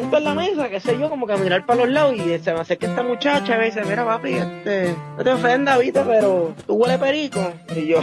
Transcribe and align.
siento 0.00 0.18
en 0.18 0.24
la 0.24 0.34
mesa, 0.34 0.68
qué 0.68 0.80
sé 0.80 0.98
yo, 0.98 1.08
como 1.08 1.24
que 1.24 1.34
a 1.34 1.36
mirar 1.36 1.64
para 1.66 1.84
los 1.84 1.88
lados 1.88 2.16
y 2.16 2.38
se 2.40 2.52
me 2.52 2.58
acerca 2.58 2.88
esta 2.88 3.04
muchacha 3.04 3.54
y 3.54 3.58
me 3.58 3.64
dice, 3.66 3.84
mira 3.84 4.04
papi, 4.04 4.32
este, 4.32 4.92
no 5.16 5.22
te 5.22 5.30
ofendas, 5.30 5.78
viste, 5.78 6.00
pero 6.00 6.52
tú 6.66 6.74
huele 6.74 6.98
perico. 6.98 7.40
Y 7.76 7.86
yo, 7.86 8.00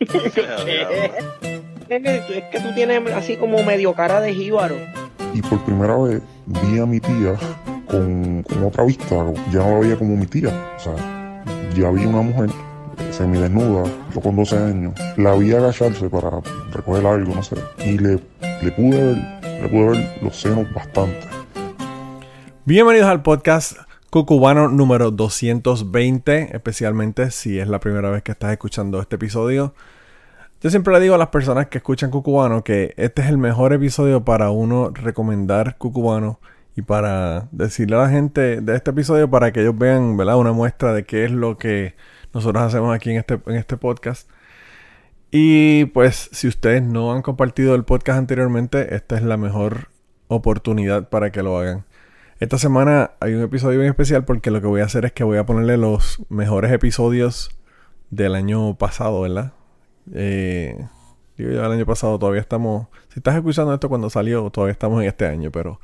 ¿qué? 0.00 1.12
Es 1.88 2.44
que 2.50 2.60
tú 2.60 2.74
tienes 2.74 3.12
así 3.12 3.36
como 3.36 3.62
medio 3.62 3.94
cara 3.94 4.20
de 4.20 4.34
jíbaro. 4.34 4.74
Y 5.32 5.42
por 5.42 5.60
primera 5.60 5.96
vez 5.96 6.20
vi 6.46 6.80
a 6.80 6.86
mi 6.86 6.98
tía 6.98 7.36
con, 7.86 8.42
con 8.42 8.64
otra 8.64 8.82
vista, 8.82 9.14
ya 9.52 9.60
no 9.60 9.74
la 9.74 9.78
veía 9.78 9.96
como 9.96 10.16
mi 10.16 10.26
tía. 10.26 10.48
O 10.76 10.80
sea, 10.80 11.44
ya 11.76 11.88
vi 11.92 12.04
una 12.04 12.22
mujer 12.22 12.50
semidesnuda, 13.12 13.84
yo 14.12 14.20
con 14.20 14.34
12 14.34 14.56
años, 14.56 14.94
la 15.16 15.34
vi 15.34 15.52
agacharse 15.52 16.08
para 16.08 16.40
recoger 16.72 17.06
algo, 17.06 17.32
no 17.32 17.42
sé, 17.44 17.56
y 17.86 17.98
le, 17.98 18.18
le 18.60 18.72
pude 18.72 19.04
ver, 19.04 19.41
pude 19.60 19.88
ver 19.88 20.18
los 20.22 20.40
senos 20.40 20.72
bastante. 20.72 21.26
Bienvenidos 22.64 23.08
al 23.08 23.22
podcast 23.22 23.76
Cucubano 24.10 24.68
número 24.68 25.10
220, 25.10 26.54
especialmente 26.54 27.30
si 27.30 27.58
es 27.58 27.68
la 27.68 27.80
primera 27.80 28.10
vez 28.10 28.22
que 28.22 28.32
estás 28.32 28.52
escuchando 28.52 29.00
este 29.00 29.16
episodio. 29.16 29.74
Yo 30.60 30.70
siempre 30.70 30.92
le 30.94 31.00
digo 31.00 31.14
a 31.14 31.18
las 31.18 31.28
personas 31.28 31.66
que 31.66 31.78
escuchan 31.78 32.10
Cucubano 32.10 32.62
que 32.62 32.94
este 32.96 33.22
es 33.22 33.28
el 33.28 33.38
mejor 33.38 33.72
episodio 33.72 34.24
para 34.24 34.50
uno 34.50 34.90
recomendar 34.94 35.76
Cucubano 35.76 36.38
y 36.76 36.82
para 36.82 37.48
decirle 37.50 37.96
a 37.96 38.00
la 38.00 38.08
gente 38.08 38.60
de 38.60 38.76
este 38.76 38.92
episodio 38.92 39.28
para 39.28 39.52
que 39.52 39.60
ellos 39.60 39.76
vean, 39.76 40.16
¿verdad? 40.16 40.36
Una 40.36 40.52
muestra 40.52 40.92
de 40.92 41.04
qué 41.04 41.24
es 41.24 41.30
lo 41.30 41.58
que 41.58 41.94
nosotros 42.32 42.62
hacemos 42.62 42.94
aquí 42.94 43.10
en 43.10 43.18
este, 43.18 43.40
en 43.46 43.56
este 43.56 43.76
podcast. 43.76 44.28
Y 45.34 45.86
pues 45.86 46.28
si 46.32 46.46
ustedes 46.46 46.82
no 46.82 47.14
han 47.14 47.22
compartido 47.22 47.74
el 47.74 47.84
podcast 47.84 48.18
anteriormente, 48.18 48.94
esta 48.94 49.16
es 49.16 49.22
la 49.22 49.38
mejor 49.38 49.88
oportunidad 50.28 51.08
para 51.08 51.32
que 51.32 51.42
lo 51.42 51.56
hagan. 51.56 51.86
Esta 52.38 52.58
semana 52.58 53.12
hay 53.18 53.32
un 53.32 53.40
episodio 53.40 53.78
bien 53.78 53.90
especial 53.90 54.26
porque 54.26 54.50
lo 54.50 54.60
que 54.60 54.66
voy 54.66 54.82
a 54.82 54.84
hacer 54.84 55.06
es 55.06 55.12
que 55.12 55.24
voy 55.24 55.38
a 55.38 55.46
ponerle 55.46 55.78
los 55.78 56.22
mejores 56.28 56.70
episodios 56.70 57.58
del 58.10 58.34
año 58.34 58.76
pasado, 58.76 59.22
¿verdad? 59.22 59.54
Eh, 60.12 60.86
digo 61.38 61.50
yo, 61.50 61.64
el 61.64 61.72
año 61.72 61.86
pasado 61.86 62.18
todavía 62.18 62.42
estamos... 62.42 62.88
Si 63.08 63.20
estás 63.20 63.34
escuchando 63.34 63.72
esto 63.72 63.88
cuando 63.88 64.10
salió, 64.10 64.50
todavía 64.50 64.72
estamos 64.72 65.00
en 65.00 65.08
este 65.08 65.26
año, 65.26 65.50
pero 65.50 65.80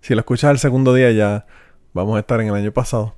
si 0.00 0.14
lo 0.14 0.20
escuchas 0.20 0.50
el 0.50 0.58
segundo 0.58 0.94
día 0.94 1.10
ya 1.10 1.44
vamos 1.92 2.16
a 2.16 2.20
estar 2.20 2.40
en 2.40 2.48
el 2.48 2.54
año 2.54 2.72
pasado. 2.72 3.14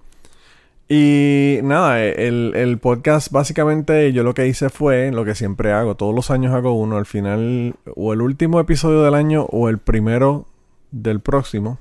Y 0.92 1.60
nada, 1.62 2.02
el, 2.02 2.50
el, 2.56 2.78
podcast 2.78 3.30
básicamente 3.30 4.12
yo 4.12 4.24
lo 4.24 4.34
que 4.34 4.48
hice 4.48 4.70
fue 4.70 5.12
lo 5.12 5.24
que 5.24 5.36
siempre 5.36 5.70
hago, 5.70 5.94
todos 5.94 6.12
los 6.12 6.32
años 6.32 6.52
hago 6.52 6.72
uno, 6.72 6.96
al 6.96 7.06
final 7.06 7.76
o 7.94 8.12
el 8.12 8.20
último 8.20 8.58
episodio 8.58 9.04
del 9.04 9.14
año 9.14 9.44
o 9.52 9.68
el 9.68 9.78
primero 9.78 10.46
del 10.90 11.20
próximo. 11.20 11.78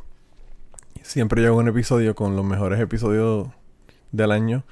Siempre 1.02 1.42
yo 1.42 1.48
hago 1.48 1.58
un 1.58 1.70
episodio 1.70 2.14
con 2.14 2.36
los 2.36 2.46
mejores 2.46 2.80
episodios 2.80 3.48
del 4.12 4.32
año 4.32 4.64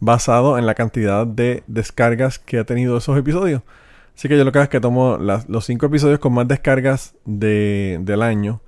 basado 0.00 0.56
en 0.56 0.64
la 0.64 0.74
cantidad 0.74 1.26
de 1.26 1.62
descargas 1.66 2.38
que 2.38 2.58
ha 2.58 2.64
tenido 2.64 2.96
esos 2.96 3.18
episodios. 3.18 3.60
Así 4.16 4.26
que 4.26 4.38
yo 4.38 4.44
lo 4.44 4.52
que 4.52 4.58
hago 4.58 4.64
es 4.64 4.70
que 4.70 4.80
tomo 4.80 5.18
los 5.18 5.66
cinco 5.66 5.84
episodios 5.84 6.18
con 6.18 6.32
más 6.32 6.48
descargas 6.48 7.14
de, 7.26 7.98
del 8.00 8.22
año 8.22 8.62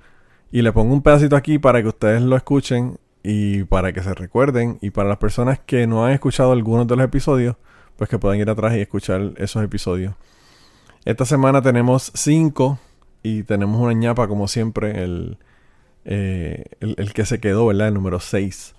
y 0.51 0.61
le 0.61 0.71
pongo 0.71 0.93
un 0.93 1.01
pedacito 1.01 1.35
aquí 1.35 1.57
para 1.57 1.81
que 1.81 1.87
ustedes 1.87 2.21
lo 2.21 2.35
escuchen 2.35 2.99
y 3.23 3.63
para 3.65 3.93
que 3.93 4.01
se 4.01 4.13
recuerden 4.13 4.77
y 4.81 4.91
para 4.91 5.09
las 5.09 5.17
personas 5.17 5.59
que 5.59 5.87
no 5.87 6.05
han 6.05 6.13
escuchado 6.13 6.51
algunos 6.51 6.87
de 6.87 6.95
los 6.95 7.05
episodios, 7.05 7.55
pues 7.97 8.09
que 8.09 8.17
puedan 8.17 8.39
ir 8.39 8.49
atrás 8.49 8.75
y 8.75 8.81
escuchar 8.81 9.33
esos 9.37 9.63
episodios. 9.63 10.15
Esta 11.05 11.25
semana 11.25 11.61
tenemos 11.61 12.11
cinco 12.15 12.79
y 13.23 13.43
tenemos 13.43 13.81
una 13.81 13.93
ñapa 13.93 14.27
como 14.27 14.47
siempre, 14.47 15.03
el, 15.03 15.37
eh, 16.05 16.65
el, 16.79 17.13
que 17.13 17.25
se 17.25 17.39
quedó, 17.39 17.67
¿verdad? 17.67 17.89
El 17.89 17.93
número 17.93 18.19
6. 18.19 18.75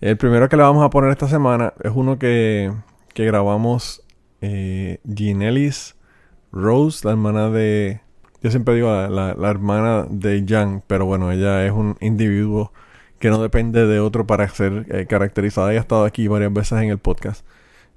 El 0.00 0.16
primero 0.16 0.48
que 0.48 0.56
le 0.56 0.62
vamos 0.62 0.84
a 0.84 0.90
poner 0.90 1.10
esta 1.10 1.28
semana 1.28 1.74
es 1.82 1.92
uno 1.94 2.18
que, 2.18 2.72
que 3.14 3.24
grabamos 3.24 4.02
eh, 4.40 5.00
Rose, 6.52 7.06
la 7.06 7.12
hermana 7.12 7.50
de... 7.50 8.00
Yo 8.42 8.50
siempre 8.50 8.74
digo 8.74 8.90
la, 8.90 9.34
la 9.34 9.50
hermana 9.50 10.06
de 10.08 10.44
Jan, 10.48 10.82
pero 10.86 11.04
bueno, 11.04 11.30
ella 11.30 11.64
es 11.66 11.72
un 11.72 11.96
individuo 12.00 12.72
que 13.20 13.28
no 13.28 13.40
depende 13.40 13.86
de 13.86 14.00
otro 14.00 14.26
para 14.26 14.48
ser 14.48 14.86
eh, 14.90 15.06
caracterizada. 15.06 15.70
Ella 15.70 15.80
ha 15.80 15.82
estado 15.82 16.04
aquí 16.04 16.26
varias 16.26 16.52
veces 16.52 16.80
en 16.80 16.88
el 16.88 16.98
podcast. 16.98 17.46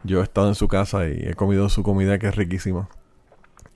Yo 0.03 0.19
he 0.19 0.23
estado 0.23 0.49
en 0.49 0.55
su 0.55 0.67
casa 0.67 1.07
y 1.07 1.23
he 1.25 1.33
comido 1.33 1.69
su 1.69 1.81
comida 1.81 2.19
que 2.19 2.27
es 2.27 2.35
riquísima. 2.35 2.89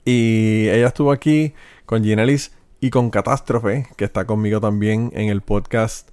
Y 0.04 0.68
ella 0.68 0.88
estuvo 0.88 1.10
aquí 1.10 1.54
con 1.86 2.04
Ginelis 2.04 2.52
y 2.80 2.90
con 2.90 3.10
Catástrofe, 3.10 3.86
que 3.96 4.04
está 4.04 4.26
conmigo 4.26 4.60
también 4.60 5.10
en 5.14 5.30
el 5.30 5.40
podcast 5.40 6.10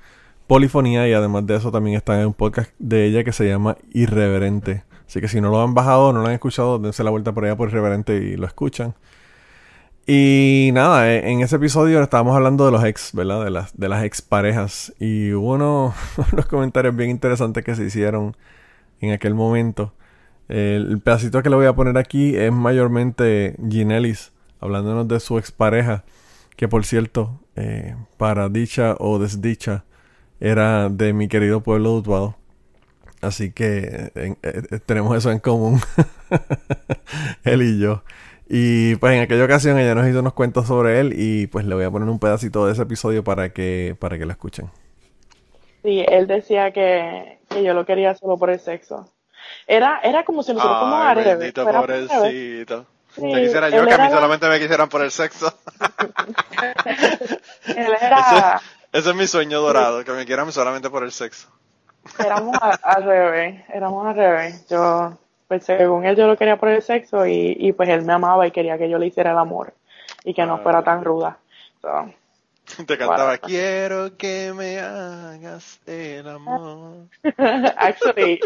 Polifonía. 0.47 1.07
Y 1.09 1.13
además 1.13 1.45
de 1.45 1.57
eso 1.57 1.69
también 1.69 1.97
está 1.97 2.19
en 2.19 2.27
un 2.27 2.33
podcast 2.33 2.71
de 2.79 3.05
ella 3.05 3.25
que 3.25 3.33
se 3.33 3.45
llama 3.45 3.77
Irreverente. 3.91 4.85
Así 5.05 5.19
que 5.19 5.27
si 5.27 5.41
no 5.41 5.51
lo 5.51 5.61
han 5.61 5.73
bajado, 5.73 6.13
no 6.13 6.21
lo 6.21 6.27
han 6.27 6.33
escuchado, 6.33 6.79
dense 6.79 7.03
la 7.03 7.11
vuelta 7.11 7.33
por 7.33 7.43
allá 7.43 7.57
por 7.57 7.67
Irreverente 7.67 8.15
y 8.15 8.37
lo 8.37 8.47
escuchan. 8.47 8.95
Y 10.07 10.69
nada, 10.73 11.11
eh, 11.11 11.31
en 11.31 11.41
ese 11.41 11.55
episodio 11.55 12.01
estábamos 12.03 12.35
hablando 12.35 12.65
de 12.67 12.71
los 12.71 12.83
ex, 12.83 13.11
¿verdad? 13.13 13.43
De 13.43 13.49
las, 13.49 13.75
de 13.75 13.89
las 13.89 14.03
ex 14.03 14.21
parejas. 14.21 14.93
Y 14.99 15.33
hubo 15.33 15.53
unos, 15.55 15.95
comentarios 16.47 16.95
bien 16.95 17.09
interesantes 17.09 17.63
que 17.63 17.75
se 17.75 17.85
hicieron 17.85 18.37
en 19.01 19.13
aquel 19.13 19.33
momento. 19.33 19.93
El, 20.47 20.99
pedacito 21.01 21.41
que 21.41 21.49
le 21.49 21.55
voy 21.55 21.65
a 21.65 21.73
poner 21.73 21.97
aquí 21.97 22.35
es 22.35 22.51
mayormente 22.51 23.55
Ginelis, 23.67 24.31
hablándonos 24.59 25.07
de 25.07 25.19
su 25.19 25.39
expareja, 25.39 26.03
que 26.55 26.67
por 26.67 26.85
cierto, 26.85 27.39
eh, 27.55 27.95
para 28.17 28.47
dicha 28.49 28.95
o 28.99 29.17
desdicha, 29.17 29.85
era 30.39 30.89
de 30.89 31.13
mi 31.13 31.27
querido 31.27 31.61
pueblo 31.61 31.93
de 31.93 31.97
Utuado. 31.97 32.35
Así 33.21 33.51
que 33.51 34.11
eh, 34.13 34.79
tenemos 34.85 35.17
eso 35.17 35.31
en 35.31 35.39
común, 35.39 35.81
él 37.43 37.63
y 37.63 37.79
yo. 37.79 38.03
Y 38.47 38.95
pues 38.97 39.13
en 39.13 39.21
aquella 39.21 39.45
ocasión 39.45 39.79
ella 39.79 39.95
nos 39.95 40.07
hizo 40.07 40.19
unos 40.19 40.33
cuentos 40.33 40.67
sobre 40.67 40.99
él 40.99 41.13
y 41.15 41.47
pues 41.47 41.65
le 41.65 41.73
voy 41.73 41.83
a 41.83 41.91
poner 41.91 42.07
un 42.09 42.19
pedacito 42.19 42.65
de 42.65 42.73
ese 42.73 42.83
episodio 42.83 43.23
para 43.23 43.49
que, 43.49 43.95
para 43.99 44.17
que 44.17 44.25
lo 44.25 44.31
escuchen. 44.31 44.69
Sí, 45.83 46.05
él 46.07 46.27
decía 46.27 46.71
que, 46.71 47.39
que 47.49 47.63
yo 47.63 47.73
lo 47.73 47.85
quería 47.85 48.13
solo 48.15 48.37
por 48.37 48.49
el 48.51 48.59
sexo. 48.59 49.11
Era, 49.67 49.99
era 50.03 50.23
como 50.23 50.43
si 50.43 50.53
nosotros 50.53 50.79
como 50.79 50.95
Ay, 50.95 51.23
bendito 51.23 51.65
pobrecito. 51.65 52.85
Sí, 53.15 53.21
Te 53.21 53.41
quisiera 53.43 53.69
yo 53.69 53.85
que 53.85 53.93
a 53.93 53.97
mí 53.97 54.09
solamente 54.09 54.49
me 54.49 54.59
quisieran 54.59 54.89
por 54.89 55.01
el 55.01 55.11
sexo. 55.11 55.53
él 57.67 57.95
era... 58.01 58.61
Ese, 58.91 59.09
es 59.09 59.15
mi 59.15 59.27
sueño 59.27 59.61
dorado, 59.61 60.03
que 60.03 60.11
me 60.11 60.25
quieran 60.25 60.51
solamente 60.51 60.89
por 60.89 61.03
el 61.03 61.11
sexo. 61.11 61.49
Éramos 62.19 62.57
al 62.61 63.03
revés, 63.03 63.63
éramos 63.73 64.05
al 64.05 64.15
revés. 64.15 64.67
Yo 64.69 65.17
pues 65.47 65.65
según 65.65 66.05
él 66.05 66.15
yo 66.15 66.27
lo 66.27 66.37
quería 66.37 66.57
por 66.57 66.69
el 66.69 66.81
sexo 66.81 67.25
y, 67.25 67.55
y 67.59 67.71
pues 67.73 67.89
él 67.89 68.03
me 68.03 68.13
amaba 68.13 68.47
y 68.47 68.51
quería 68.51 68.77
que 68.77 68.89
yo 68.89 68.97
le 68.97 69.07
hiciera 69.07 69.31
el 69.31 69.37
amor 69.37 69.73
y 70.23 70.33
que 70.33 70.45
no 70.45 70.59
fuera 70.59 70.83
tan 70.83 71.03
ruda. 71.03 71.37
Te 72.87 72.97
cantaba, 72.97 73.37
quiero 73.37 74.17
que 74.17 74.51
me 74.53 74.79
hagas 74.79 75.79
el 75.85 76.27
amor. 76.27 77.07
Actually, 77.77 78.39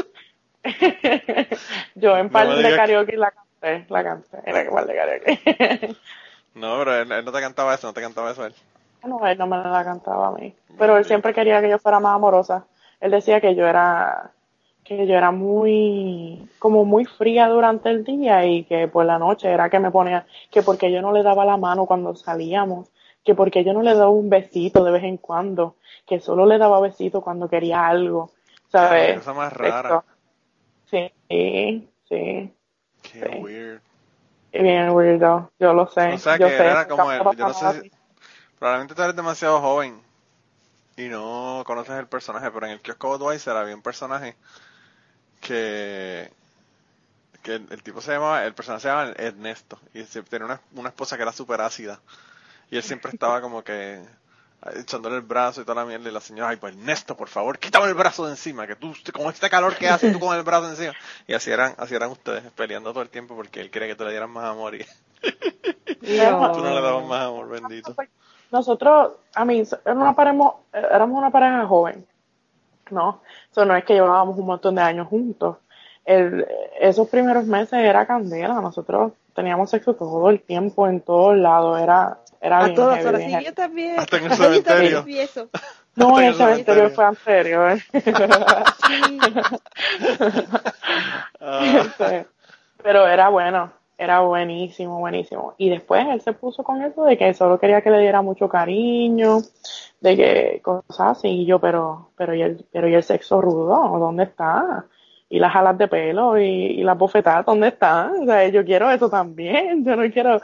yo 1.95 2.17
en 2.17 2.29
par 2.29 2.49
de 2.49 2.75
karaoke 2.75 3.15
la 3.15 3.31
canté, 3.31 3.85
la 3.89 4.03
canté, 4.03 4.37
que 4.43 4.69
par 4.71 4.85
de 4.85 4.95
karaoke. 4.95 5.95
no, 6.53 6.79
pero 6.79 6.95
él, 6.95 7.07
no 7.07 7.31
te 7.31 7.39
cantaba 7.39 7.73
eso, 7.75 7.87
no 7.87 7.93
te 7.93 8.01
cantaba 8.01 8.31
eso 8.31 8.45
él. 8.45 8.53
No, 9.05 9.25
él 9.25 9.37
no 9.37 9.47
me 9.47 9.55
la 9.57 9.83
cantaba 9.85 10.27
a 10.27 10.31
mí. 10.31 10.53
Pero 10.77 10.97
él 10.97 11.05
siempre 11.05 11.33
quería 11.33 11.61
que 11.61 11.69
yo 11.69 11.79
fuera 11.79 12.01
más 12.01 12.15
amorosa. 12.15 12.65
Él 12.99 13.11
decía 13.11 13.39
que 13.39 13.55
yo 13.55 13.65
era 13.65 14.31
que 14.89 15.05
yo 15.05 15.13
era 15.13 15.29
muy, 15.29 16.49
como 16.57 16.83
muy 16.83 17.05
fría 17.05 17.47
durante 17.47 17.91
el 17.91 18.03
día 18.03 18.43
y 18.47 18.63
que 18.63 18.87
por 18.87 19.05
la 19.05 19.19
noche 19.19 19.47
era 19.47 19.69
que 19.69 19.77
me 19.77 19.91
ponía, 19.91 20.25
que 20.49 20.63
porque 20.63 20.91
yo 20.91 20.99
no 21.03 21.11
le 21.11 21.21
daba 21.21 21.45
la 21.45 21.57
mano 21.57 21.85
cuando 21.85 22.15
salíamos, 22.15 22.89
que 23.23 23.35
porque 23.35 23.63
yo 23.63 23.71
no 23.71 23.83
le 23.83 23.93
daba 23.93 24.09
un 24.09 24.31
besito 24.31 24.83
de 24.83 24.91
vez 24.91 25.03
en 25.03 25.17
cuando, 25.17 25.75
que 26.07 26.19
solo 26.19 26.47
le 26.47 26.57
daba 26.57 26.81
besito 26.81 27.21
cuando 27.21 27.47
quería 27.47 27.85
algo, 27.85 28.31
¿sabes? 28.71 29.19
Cosa 29.19 29.33
más 29.33 29.53
rara. 29.53 30.03
Sí, 30.89 31.11
sí, 31.29 31.87
sí. 32.09 32.53
Qué 33.03 33.39
weird. 33.43 33.81
Bien 34.51 34.89
weirdo, 34.89 35.51
yo 35.59 35.71
lo 35.73 35.85
sé. 35.85 36.13
O 36.13 36.17
sea, 36.17 36.37
yo 36.37 36.47
que 36.47 36.57
sé, 36.57 36.65
era 36.65 36.87
como 36.87 37.11
el, 37.11 37.21
yo 37.37 37.47
no 37.47 37.53
sé 37.53 37.81
si, 37.81 37.91
probablemente 38.57 38.95
tú 38.95 39.03
eres 39.03 39.15
demasiado 39.15 39.61
joven 39.61 40.01
y 40.97 41.09
no 41.09 41.61
conoces 41.67 41.99
el 41.99 42.07
personaje, 42.07 42.49
pero 42.49 42.65
en 42.65 42.71
el 42.71 42.81
kiosco 42.81 43.09
Budweiser 43.09 43.55
había 43.55 43.75
un 43.75 43.83
personaje 43.83 44.35
que 45.39 46.31
que 47.41 47.55
el, 47.55 47.83
tipo 47.83 48.01
se 48.01 48.11
llamaba, 48.11 48.43
el 48.45 48.53
personaje 48.53 48.81
se 48.81 48.87
llamaba 48.89 49.13
Ernesto 49.17 49.79
y 49.93 50.03
tenía 50.03 50.45
una, 50.45 50.61
una 50.75 50.89
esposa 50.89 51.15
que 51.15 51.23
era 51.23 51.31
súper 51.31 51.61
ácida 51.61 51.99
y 52.69 52.77
él 52.77 52.83
siempre 52.83 53.11
estaba 53.11 53.41
como 53.41 53.63
que 53.63 54.03
echándole 54.75 55.15
el 55.15 55.21
brazo 55.21 55.61
y 55.61 55.63
toda 55.63 55.83
la 55.83 55.85
mierda 55.85 56.09
y 56.09 56.11
la 56.11 56.19
señora, 56.19 56.49
ay 56.49 56.57
pues 56.57 56.75
Ernesto, 56.75 57.15
por 57.15 57.29
favor, 57.29 57.57
quítame 57.57 57.87
el 57.87 57.93
brazo 57.93 58.25
de 58.25 58.31
encima, 58.31 58.67
que 58.67 58.75
tú, 58.75 58.93
con 59.13 59.27
este 59.27 59.49
calor 59.49 59.75
que 59.75 59.89
hace 59.89 60.11
tú 60.11 60.19
con 60.19 60.35
el 60.35 60.43
brazo 60.43 60.69
encima. 60.69 60.93
Y 61.27 61.33
así 61.33 61.49
eran, 61.49 61.73
así 61.77 61.95
eran 61.95 62.11
ustedes, 62.11 62.43
peleando 62.51 62.91
todo 62.91 63.01
el 63.01 63.09
tiempo 63.09 63.35
porque 63.35 63.61
él 63.61 63.71
quería 63.71 63.87
que 63.87 63.95
tú 63.95 64.03
le 64.03 64.11
dieras 64.11 64.29
más 64.29 64.45
amor 64.45 64.75
y, 64.75 64.79
Tú 65.99 66.63
no 66.63 66.73
le 66.75 66.81
dabas 66.81 67.05
más 67.05 67.27
amor, 67.27 67.49
bendito. 67.49 67.95
Nosotros, 68.51 69.11
a 69.35 69.45
mí, 69.45 69.63
éramos, 69.85 70.55
éramos 70.73 71.17
una 71.17 71.31
pareja 71.31 71.65
joven, 71.67 72.05
¿no? 72.91 73.21
Eso 73.51 73.65
no 73.65 73.75
es 73.75 73.83
que 73.85 73.93
llevábamos 73.93 74.37
un 74.37 74.45
montón 74.45 74.75
de 74.75 74.81
años 74.81 75.07
juntos. 75.07 75.57
El, 76.05 76.45
esos 76.79 77.07
primeros 77.09 77.45
meses 77.45 77.73
era 77.79 78.05
candela, 78.05 78.61
nosotros 78.61 79.13
teníamos 79.35 79.69
sexo 79.69 79.93
todo 79.95 80.29
el 80.29 80.41
tiempo, 80.41 80.87
en 80.87 81.01
todos 81.01 81.37
lados, 81.37 81.79
era, 81.81 82.17
era 82.41 82.59
a 82.59 82.63
bien 82.65 82.75
todas 82.75 82.95
heavy, 82.97 83.07
horas, 83.07 83.19
bien 83.19 83.29
sí, 83.29 83.33
heavy. 83.35 83.45
yo 83.45 83.53
también. 83.53 83.99
Hasta 83.99 84.17
en 84.17 84.25
el 84.25 84.31
cementerio. 84.35 85.05
No, 85.95 86.19
en 86.19 86.27
el 86.27 86.35
cementerio 86.35 86.89
fue 86.91 87.05
anterior. 87.05 87.77
Ah, 91.41 91.81
Este, 91.85 92.27
Pero 92.83 93.07
era 93.07 93.29
bueno, 93.29 93.71
era 93.99 94.21
buenísimo, 94.21 94.97
buenísimo. 94.99 95.55
Y 95.57 95.69
después 95.69 96.07
él 96.07 96.21
se 96.21 96.31
puso 96.31 96.63
con 96.63 96.81
eso 96.81 97.03
de 97.03 97.17
que 97.17 97.33
solo 97.33 97.59
quería 97.59 97.81
que 97.81 97.91
le 97.91 97.99
diera 97.99 98.21
mucho 98.21 98.47
cariño, 98.47 99.39
de 99.99 100.15
que 100.15 100.61
cosas 100.63 101.17
así. 101.17 101.27
Y 101.27 101.45
yo, 101.45 101.59
pero, 101.59 102.11
pero 102.15 102.33
y 102.33 102.41
el, 102.41 102.65
pero 102.71 102.87
y 102.87 102.95
el 102.95 103.03
sexo 103.03 103.41
rudo, 103.41 103.99
¿dónde 103.99 104.23
está? 104.23 104.85
Y 105.27 105.37
las 105.39 105.53
alas 105.53 105.77
de 105.77 105.89
pelo 105.89 106.39
y, 106.39 106.45
y 106.45 106.83
las 106.83 106.97
bofetadas, 106.97 107.45
¿dónde 107.45 107.67
están? 107.67 108.23
O 108.23 108.25
sea, 108.25 108.47
yo 108.47 108.63
quiero 108.63 108.89
eso 108.89 109.09
también. 109.09 109.83
Yo 109.83 109.97
no 109.97 110.09
quiero 110.09 110.39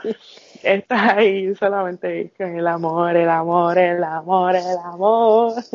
estar 0.62 1.18
ahí 1.18 1.54
solamente 1.54 2.32
con 2.36 2.58
el 2.58 2.66
amor, 2.66 3.16
el 3.16 3.30
amor, 3.30 3.78
el 3.78 4.04
amor, 4.04 4.54
el 4.54 4.78
amor. 4.84 5.52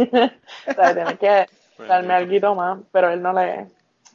o 0.67 0.73
sea, 0.73 0.93
tienes 0.93 1.17
que 1.19 1.47
darme 1.87 2.13
algo 2.13 2.55
más, 2.55 2.79
pero 2.91 3.09
él 3.09 3.23
no 3.23 3.33
le, 3.33 3.65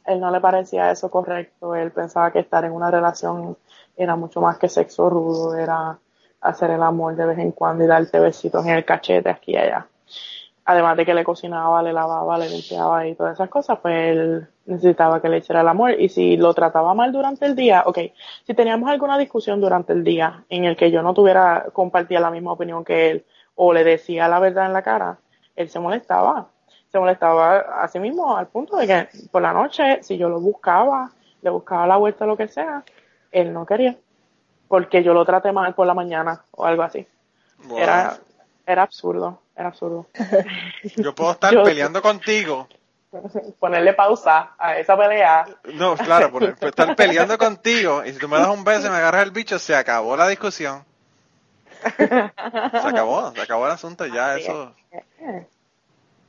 él 0.07 0.19
no 0.19 0.31
le 0.31 0.39
parecía 0.39 0.89
eso 0.89 1.11
correcto. 1.11 1.75
Él 1.75 1.91
pensaba 1.91 2.31
que 2.31 2.39
estar 2.39 2.63
en 2.65 2.71
una 2.71 2.89
relación 2.89 3.57
era 3.95 4.15
mucho 4.15 4.41
más 4.41 4.57
que 4.57 4.69
sexo 4.69 5.09
rudo, 5.09 5.55
era 5.55 5.99
hacer 6.41 6.71
el 6.71 6.81
amor 6.81 7.15
de 7.15 7.25
vez 7.25 7.39
en 7.39 7.51
cuando 7.51 7.83
y 7.83 7.87
darte 7.87 8.19
besitos 8.19 8.65
en 8.65 8.71
el 8.71 8.85
cachete 8.85 9.29
aquí 9.29 9.53
y 9.53 9.57
allá. 9.57 9.87
Además 10.65 10.97
de 10.97 11.05
que 11.05 11.13
le 11.13 11.23
cocinaba, 11.23 11.81
le 11.81 11.93
lavaba, 11.93 12.37
le 12.37 12.49
limpiaba 12.49 13.07
y 13.07 13.15
todas 13.15 13.35
esas 13.35 13.49
cosas, 13.49 13.79
pues 13.81 13.95
él 14.11 14.47
necesitaba 14.65 15.21
que 15.21 15.29
le 15.29 15.37
echara 15.37 15.61
el 15.61 15.67
amor. 15.67 15.99
Y 15.99 16.09
si 16.09 16.37
lo 16.37 16.53
trataba 16.53 16.93
mal 16.93 17.11
durante 17.11 17.45
el 17.45 17.55
día, 17.55 17.83
ok, 17.85 17.99
si 18.45 18.53
teníamos 18.53 18.89
alguna 18.89 19.17
discusión 19.17 19.61
durante 19.61 19.93
el 19.93 20.03
día 20.03 20.45
en 20.49 20.65
el 20.65 20.75
que 20.75 20.91
yo 20.91 21.01
no 21.01 21.13
tuviera, 21.13 21.67
compartía 21.73 22.19
la 22.19 22.31
misma 22.31 22.51
opinión 22.51 22.83
que 22.83 23.11
él 23.11 23.25
o 23.55 23.73
le 23.73 23.83
decía 23.83 24.27
la 24.27 24.39
verdad 24.39 24.65
en 24.67 24.73
la 24.73 24.83
cara, 24.83 25.19
él 25.55 25.69
se 25.69 25.79
molestaba. 25.79 26.49
Se 26.91 26.99
molestaba 26.99 27.83
a 27.83 27.87
sí 27.87 27.99
mismo 27.99 28.37
al 28.37 28.47
punto 28.47 28.77
de 28.77 28.87
que 28.87 29.09
por 29.31 29.41
la 29.41 29.53
noche, 29.53 30.01
si 30.03 30.17
yo 30.17 30.29
lo 30.29 30.39
buscaba, 30.39 31.11
le 31.41 31.49
buscaba 31.49 31.85
la 31.87 31.97
vuelta 31.97 32.23
o 32.25 32.27
lo 32.27 32.37
que 32.37 32.47
sea, 32.47 32.83
él 33.31 33.53
no 33.53 33.65
quería. 33.65 33.95
Porque 34.67 35.03
yo 35.03 35.13
lo 35.13 35.25
traté 35.25 35.51
mal 35.51 35.73
por 35.75 35.85
la 35.87 35.93
mañana 35.93 36.43
o 36.51 36.65
algo 36.65 36.83
así. 36.83 37.05
wow. 37.65 37.77
Era, 37.77 38.17
era 38.65 38.83
absurdo, 38.83 39.41
era 39.55 39.69
absurdo. 39.69 40.07
Yo 40.95 41.13
puedo 41.15 41.31
estar 41.31 41.53
Yo- 41.53 41.63
peleando 41.63 42.01
contigo. 42.01 42.67
Ponerle 43.59 43.93
pausa 43.93 44.51
a 44.57 44.77
esa 44.77 44.97
pelea. 44.97 45.45
No, 45.73 45.95
claro, 45.95 46.31
por 46.31 46.55
por 46.55 46.69
estar 46.69 46.95
peleando 46.95 47.37
contigo 47.37 48.03
y 48.05 48.11
si 48.13 48.19
tú 48.19 48.27
me 48.27 48.37
das 48.37 48.49
un 48.49 48.63
beso 48.65 48.87
y 48.87 48.89
me 48.89 48.97
agarras 48.97 49.23
el 49.23 49.31
bicho, 49.31 49.57
se 49.59 49.75
acabó 49.75 50.17
la 50.17 50.27
discusión. 50.27 50.83
Se 51.97 52.03
acabó, 52.87 53.31
se 53.31 53.41
acabó 53.41 53.65
el 53.67 53.71
asunto 53.71 54.05
ya, 54.05 54.33
Así 54.33 54.43
eso. 54.43 54.73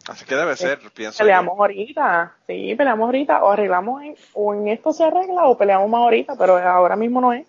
Así 0.09 0.25
que 0.25 0.35
debe 0.35 0.57
ser, 0.57 0.79
pienso 0.95 1.19
yo. 1.19 1.25
Peleamos 1.25 1.59
ahorita, 1.59 2.33
sí, 2.47 2.75
peleamos 2.75 3.07
ahorita, 3.07 3.45
o 3.45 3.51
arreglamos 3.51 4.03
en, 4.03 4.17
o 4.33 4.55
en 4.55 4.69
esto 4.69 4.93
se 4.93 5.05
arregla 5.05 5.45
o 5.45 5.59
peleamos 5.59 5.89
más 5.91 6.01
ahorita, 6.01 6.35
pero 6.39 6.57
ahora 6.57 6.97
mismo 6.97 7.21
no 7.21 7.35
es. 7.35 7.47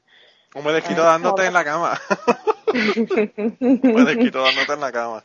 Un 0.54 0.66
me 0.66 0.74
desquito 0.74 1.04
dándote 1.04 1.46
en 1.46 1.54
la 1.54 1.64
cama. 1.64 2.00
Un 2.74 3.94
me 3.94 4.04
desquito 4.04 4.42
dándote 4.42 4.74
en 4.74 4.80
la 4.82 4.92
cama. 4.92 5.24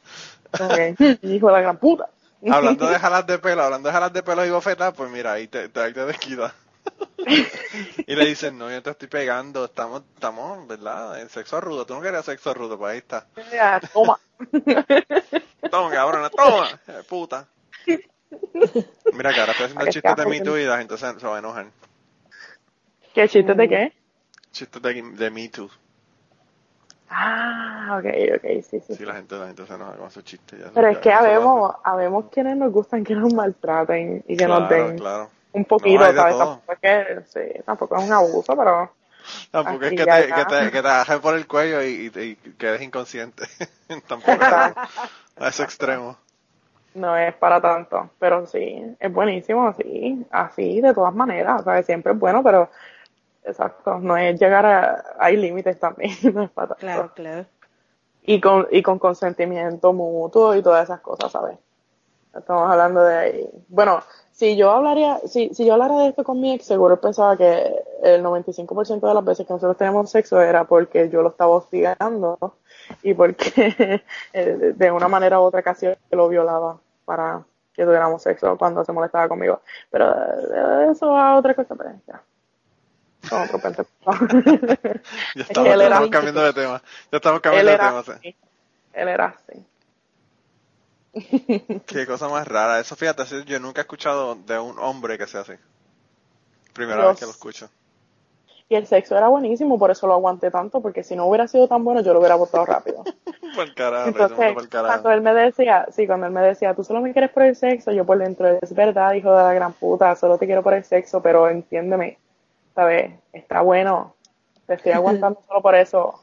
Ok, 0.52 1.00
Hijo 1.22 1.48
de 1.48 1.52
la 1.52 1.60
gran 1.60 1.76
puta. 1.78 2.08
Hablando 2.48 2.86
de 2.86 2.98
jalas 2.98 3.26
de 3.26 3.38
pelo, 3.38 3.62
hablando 3.62 3.88
de 3.88 3.92
jalas 3.92 4.12
de 4.12 4.22
pelo 4.22 4.44
y 4.46 4.50
bofetas, 4.50 4.94
pues 4.94 5.10
mira, 5.10 5.32
ahí 5.32 5.48
te, 5.48 5.68
te, 5.68 5.80
ahí 5.80 5.92
te 5.92 6.04
desquita. 6.04 6.54
y 8.06 8.14
le 8.14 8.26
dicen, 8.26 8.58
no, 8.58 8.70
yo 8.70 8.82
te 8.82 8.90
estoy 8.90 9.08
pegando, 9.08 9.64
estamos, 9.64 10.02
estamos, 10.14 10.66
¿verdad? 10.68 11.20
En 11.20 11.28
sexo 11.28 11.60
rudo, 11.60 11.86
tú 11.86 11.94
no 11.94 12.00
querías 12.00 12.24
sexo 12.24 12.52
rudo, 12.54 12.78
pues 12.78 12.92
ahí 12.92 12.98
está. 12.98 13.26
Ya, 13.52 13.80
Toma. 13.92 14.18
Toma, 15.70 15.90
cabrona, 15.90 16.30
toma, 16.30 16.68
puta. 17.08 17.48
Mira 19.12 19.32
que 19.32 19.40
ahora 19.40 19.52
estoy 19.52 19.66
haciendo 19.66 19.86
chistes 19.86 20.16
de 20.16 20.26
mi 20.26 20.40
tu 20.40 20.56
y 20.56 20.64
la 20.64 20.78
gente 20.78 20.96
se, 20.98 21.12
va 21.12 21.36
a 21.36 21.38
enojar. 21.38 21.66
¿Qué 23.14 23.28
chiste 23.28 23.54
de 23.54 23.68
qué? 23.68 23.92
Chistes 24.52 24.82
de, 24.82 25.02
de 25.02 25.30
Me 25.30 25.48
Too. 25.48 25.70
Ah, 27.08 27.98
ok, 28.00 28.06
ok, 28.36 28.62
sí, 28.62 28.80
sí. 28.80 28.94
Sí, 28.94 29.04
la 29.04 29.14
gente, 29.14 29.36
la 29.36 29.46
gente 29.46 29.66
se 29.66 29.74
enoja 29.74 29.96
con 29.96 30.08
esos 30.08 30.24
chistes. 30.24 30.58
ya- 30.58 30.70
Pero 30.74 30.88
es 30.88 30.98
que 30.98 31.12
habemos, 31.12 31.72
habemos 31.84 32.26
quienes 32.30 32.56
nos 32.56 32.72
gustan 32.72 33.04
que 33.04 33.14
nos 33.14 33.32
maltraten 33.32 34.24
y 34.26 34.36
que 34.36 34.44
Claro, 34.44 34.60
nos 34.60 34.68
den 34.68 34.98
claro. 34.98 35.30
Un 35.54 35.64
poquito, 35.64 36.12
No, 36.12 36.12
¿sabes? 36.12 36.38
Tampoco 36.38 36.72
es 36.72 36.78
que, 36.80 37.22
sí, 37.26 37.62
tampoco 37.64 37.96
es 37.98 38.04
un 38.04 38.12
abuso, 38.12 38.56
pero 38.56 38.92
Tampoco 39.50 39.86
es 39.86 39.94
que 39.94 40.06
te, 40.06 40.26
que 40.34 40.44
te, 40.46 40.70
que 40.70 40.82
te 40.82 40.88
agarren 40.88 41.20
por 41.22 41.34
el 41.34 41.46
cuello 41.46 41.82
y, 41.82 42.12
y, 42.14 42.20
y 42.20 42.36
quedes 42.58 42.82
inconsciente. 42.82 43.44
Tampoco 44.08 44.32
es 44.32 44.52
a 44.52 45.48
ese 45.48 45.62
extremo. 45.64 46.18
no 46.94 47.16
es 47.16 47.34
para 47.36 47.60
tanto. 47.60 48.10
Pero 48.18 48.46
sí, 48.46 48.96
es 48.98 49.12
buenísimo, 49.12 49.72
sí, 49.74 50.26
así, 50.30 50.80
de 50.80 50.94
todas 50.94 51.14
maneras, 51.14 51.64
¿sabes? 51.64 51.86
Siempre 51.86 52.12
es 52.12 52.18
bueno, 52.18 52.42
pero 52.42 52.70
exacto, 53.44 53.98
no 54.00 54.16
es 54.16 54.38
llegar 54.40 54.66
a, 54.66 55.04
hay 55.18 55.36
límites 55.36 55.78
también, 55.78 56.12
no 56.34 56.44
es 56.44 56.50
para 56.50 56.68
tanto. 56.68 56.80
Claro, 56.80 57.12
claro. 57.14 57.46
Y 58.22 58.40
con, 58.40 58.66
y 58.70 58.82
con 58.82 58.98
consentimiento 58.98 59.92
mutuo 59.92 60.54
y 60.56 60.62
todas 60.62 60.84
esas 60.84 61.00
cosas, 61.00 61.32
¿sabes? 61.32 61.58
Estamos 62.36 62.70
hablando 62.70 63.02
de 63.04 63.16
ahí. 63.16 63.50
Bueno, 63.68 64.02
si 64.32 64.56
yo 64.56 64.72
hablaría, 64.72 65.20
si, 65.26 65.54
si 65.54 65.64
yo 65.64 65.74
hablara 65.74 65.98
de 65.98 66.08
esto 66.08 66.24
con 66.24 66.40
mi 66.40 66.52
ex, 66.52 66.66
seguro 66.66 67.00
pensaba 67.00 67.36
que 67.36 67.82
el 68.02 68.22
95% 68.22 69.06
de 69.06 69.14
las 69.14 69.24
veces 69.24 69.46
que 69.46 69.52
nosotros 69.52 69.76
tenemos 69.76 70.10
sexo 70.10 70.40
era 70.40 70.64
porque 70.64 71.08
yo 71.08 71.22
lo 71.22 71.28
estaba 71.28 71.52
hostigando 71.52 72.56
y 73.02 73.14
porque 73.14 74.02
eh, 74.32 74.72
de 74.76 74.90
una 74.90 75.08
manera 75.08 75.40
u 75.40 75.44
otra 75.44 75.62
casi 75.62 75.86
lo 76.10 76.28
violaba 76.28 76.78
para 77.04 77.44
que 77.72 77.84
tuviéramos 77.84 78.22
sexo 78.22 78.56
cuando 78.58 78.84
se 78.84 78.92
molestaba 78.92 79.28
conmigo. 79.28 79.60
Pero 79.90 80.14
de 80.14 80.92
eso 80.92 81.16
a 81.16 81.36
otra 81.36 81.54
cosa, 81.54 81.74
pues 81.74 81.88
ya. 82.06 82.22
Otro. 83.30 83.58
Ya 85.34 85.42
Es 85.42 85.46
que 85.46 85.52
estamos, 85.52 85.80
estamos 85.80 86.10
cambiando 86.10 86.42
de 86.42 86.52
tema. 86.52 86.82
Ya 87.10 87.16
estamos 87.16 87.40
cambiando 87.40 87.70
de 87.70 87.78
tema. 87.78 88.02
sí. 88.20 88.36
Él 88.92 89.08
era 89.08 89.26
así. 89.26 89.64
Qué 91.86 92.06
cosa 92.06 92.28
más 92.28 92.46
rara. 92.46 92.80
Eso 92.80 92.96
fíjate, 92.96 93.24
yo 93.46 93.60
nunca 93.60 93.80
he 93.80 93.82
escuchado 93.82 94.34
de 94.34 94.58
un 94.58 94.78
hombre 94.78 95.18
que 95.18 95.26
sea 95.26 95.40
así. 95.40 95.54
Primera 96.72 97.02
Yo 97.02 97.08
vez 97.08 97.18
que 97.18 97.24
lo 97.26 97.30
escucho. 97.30 97.68
Y 98.68 98.76
el 98.76 98.86
sexo 98.86 99.16
era 99.16 99.28
buenísimo, 99.28 99.78
por 99.78 99.90
eso 99.90 100.06
lo 100.06 100.14
aguanté 100.14 100.50
tanto, 100.50 100.80
porque 100.80 101.04
si 101.04 101.14
no 101.14 101.26
hubiera 101.26 101.46
sido 101.46 101.68
tan 101.68 101.84
bueno, 101.84 102.00
yo 102.00 102.14
lo 102.14 102.18
hubiera 102.18 102.34
botado 102.34 102.64
rápido. 102.64 103.04
Por 103.54 103.72
carajo, 103.74 104.08
Entonces, 104.08 104.52
por 104.52 104.68
carajo. 104.68 104.88
cuando 104.88 105.10
él 105.12 105.20
me 105.20 105.32
decía, 105.32 105.86
sí, 105.92 106.08
cuando 106.08 106.26
él 106.26 106.32
me 106.32 106.40
decía, 106.40 106.74
tú 106.74 106.82
solo 106.82 107.00
me 107.00 107.12
quieres 107.12 107.30
por 107.30 107.44
el 107.44 107.54
sexo, 107.54 107.92
yo 107.92 108.04
por 108.04 108.18
dentro, 108.18 108.48
es 108.48 108.74
verdad, 108.74 109.12
hijo 109.12 109.30
de 109.30 109.44
la 109.44 109.54
gran 109.54 109.72
puta, 109.74 110.16
solo 110.16 110.38
te 110.38 110.46
quiero 110.46 110.64
por 110.64 110.74
el 110.74 110.82
sexo, 110.82 111.22
pero 111.22 111.48
entiéndeme, 111.48 112.18
¿sabes? 112.74 113.12
Está 113.32 113.60
bueno, 113.60 114.16
te 114.66 114.74
estoy 114.74 114.90
aguantando 114.92 115.40
solo 115.46 115.62
por 115.62 115.76
eso. 115.76 116.20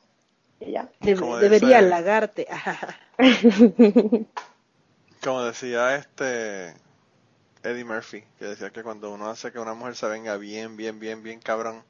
Y 0.59 0.71
ya. 0.71 0.89
Como 1.17 1.37
debería 1.37 1.77
halagarte. 1.77 2.47
Como 5.23 5.43
decía 5.43 5.95
este 5.95 6.73
Eddie 7.63 7.85
Murphy, 7.85 8.23
que 8.39 8.45
decía 8.45 8.71
que 8.71 8.81
cuando 8.81 9.11
uno 9.11 9.29
hace 9.29 9.51
que 9.51 9.59
una 9.59 9.73
mujer 9.73 9.95
se 9.95 10.07
venga 10.07 10.37
bien, 10.37 10.75
bien, 10.77 10.99
bien, 10.99 11.21
bien 11.21 11.39
cabrón, 11.39 11.83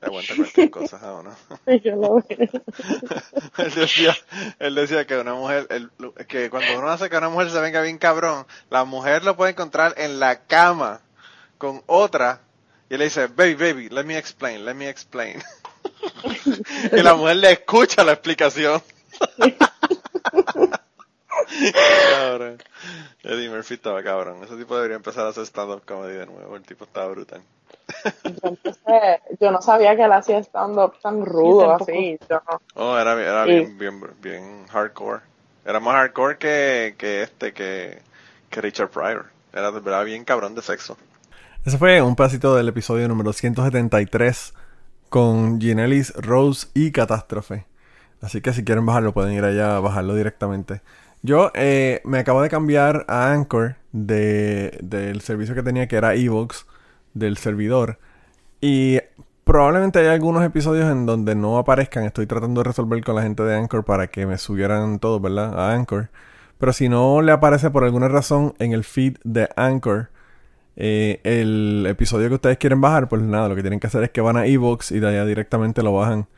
le 0.00 0.06
aguanta 0.06 0.36
cualquier 0.36 0.70
cosa 0.70 0.98
a 0.98 1.14
uno. 1.14 1.34
Él 1.66 1.82
decía, 3.74 4.16
él 4.58 4.74
decía 4.74 5.06
que 5.06 5.16
una 5.16 5.34
mujer, 5.34 5.66
que 6.28 6.50
cuando 6.50 6.78
uno 6.78 6.90
hace 6.90 7.10
que 7.10 7.16
una 7.16 7.28
mujer 7.28 7.50
se 7.50 7.60
venga 7.60 7.80
bien 7.80 7.98
cabrón, 7.98 8.46
la 8.70 8.84
mujer 8.84 9.24
lo 9.24 9.36
puede 9.36 9.52
encontrar 9.52 9.94
en 9.96 10.20
la 10.20 10.42
cama 10.44 11.00
con 11.58 11.82
otra 11.86 12.40
y 12.88 12.94
él 12.94 13.00
le 13.00 13.06
dice, 13.06 13.26
baby, 13.26 13.54
baby, 13.54 13.88
let 13.88 14.04
me 14.04 14.16
explain, 14.16 14.64
let 14.64 14.74
me 14.74 14.88
explain. 14.88 15.42
y 16.92 17.02
la 17.02 17.14
mujer 17.14 17.36
le 17.36 17.52
escucha 17.52 18.04
la 18.04 18.12
explicación. 18.12 18.80
Cabrón. 22.18 22.58
Eddie 23.22 23.50
Murphy 23.50 23.74
estaba 23.74 24.02
cabrón. 24.02 24.42
Ese 24.44 24.56
tipo 24.56 24.74
debería 24.76 24.96
empezar 24.96 25.26
a 25.26 25.30
hacer 25.30 25.44
stand-up 25.46 25.82
comedy 25.86 26.14
de 26.14 26.26
nuevo. 26.26 26.56
El 26.56 26.62
tipo 26.62 26.84
estaba 26.84 27.08
brutal. 27.08 27.42
Entonces, 28.24 29.20
yo 29.40 29.50
no 29.50 29.60
sabía 29.62 29.96
que 29.96 30.02
él 30.04 30.12
hacía 30.12 30.38
stand-up 30.40 30.94
tan 31.02 31.24
rudo 31.24 31.72
así. 31.72 32.18
Yo 32.28 32.40
no. 32.50 32.60
Oh, 32.74 32.96
era, 32.98 33.12
era 33.20 33.44
Sí. 33.44 33.50
bien, 33.50 33.78
bien, 33.78 34.00
bien 34.20 34.66
hardcore. 34.68 35.22
Era 35.64 35.80
más 35.80 35.94
hardcore 35.94 36.38
que, 36.38 36.94
que 36.98 37.22
este, 37.22 37.52
que, 37.52 38.00
que 38.50 38.60
Richard 38.60 38.90
Pryor. 38.90 39.26
Era 39.52 39.70
de 39.72 39.80
verdad 39.80 40.04
bien 40.04 40.24
cabrón 40.24 40.54
de 40.54 40.62
sexo. 40.62 40.96
Ese 41.64 41.78
fue 41.78 42.00
un 42.02 42.14
pedacito 42.14 42.54
del 42.54 42.68
episodio 42.68 43.08
número 43.08 43.32
173 43.32 44.54
con 45.08 45.60
Ginelis, 45.60 46.12
Rose 46.14 46.68
y 46.74 46.92
Catástrofe. 46.92 47.66
Así 48.22 48.40
que 48.40 48.52
si 48.52 48.64
quieren 48.64 48.86
bajarlo, 48.86 49.12
pueden 49.12 49.32
ir 49.34 49.44
allá 49.44 49.76
a 49.76 49.80
bajarlo 49.80 50.14
directamente. 50.14 50.80
Yo 51.26 51.50
eh, 51.54 52.02
me 52.04 52.18
acabo 52.18 52.40
de 52.40 52.48
cambiar 52.48 53.04
a 53.08 53.32
Anchor 53.32 53.74
de, 53.90 54.78
del 54.80 55.22
servicio 55.22 55.56
que 55.56 55.64
tenía, 55.64 55.88
que 55.88 55.96
era 55.96 56.14
Evox, 56.14 56.66
del 57.14 57.36
servidor. 57.36 57.98
Y 58.60 59.00
probablemente 59.42 59.98
hay 59.98 60.06
algunos 60.06 60.44
episodios 60.44 60.88
en 60.88 61.04
donde 61.04 61.34
no 61.34 61.58
aparezcan. 61.58 62.04
Estoy 62.04 62.26
tratando 62.26 62.60
de 62.60 62.68
resolver 62.68 63.02
con 63.02 63.16
la 63.16 63.22
gente 63.22 63.42
de 63.42 63.56
Anchor 63.56 63.84
para 63.84 64.06
que 64.06 64.24
me 64.24 64.38
subieran 64.38 65.00
todos, 65.00 65.20
¿verdad? 65.20 65.58
A 65.58 65.72
Anchor. 65.74 66.10
Pero 66.58 66.72
si 66.72 66.88
no 66.88 67.20
le 67.22 67.32
aparece 67.32 67.70
por 67.70 67.82
alguna 67.82 68.06
razón 68.06 68.54
en 68.60 68.72
el 68.72 68.84
feed 68.84 69.16
de 69.24 69.48
Anchor 69.56 70.10
eh, 70.76 71.20
el 71.24 71.86
episodio 71.88 72.28
que 72.28 72.36
ustedes 72.36 72.58
quieren 72.58 72.80
bajar, 72.80 73.08
pues 73.08 73.20
nada, 73.22 73.48
lo 73.48 73.56
que 73.56 73.62
tienen 73.62 73.80
que 73.80 73.88
hacer 73.88 74.04
es 74.04 74.10
que 74.10 74.20
van 74.20 74.36
a 74.36 74.46
Evox 74.46 74.92
y 74.92 75.00
de 75.00 75.08
allá 75.08 75.24
directamente 75.24 75.82
lo 75.82 75.92
bajan 75.92 76.28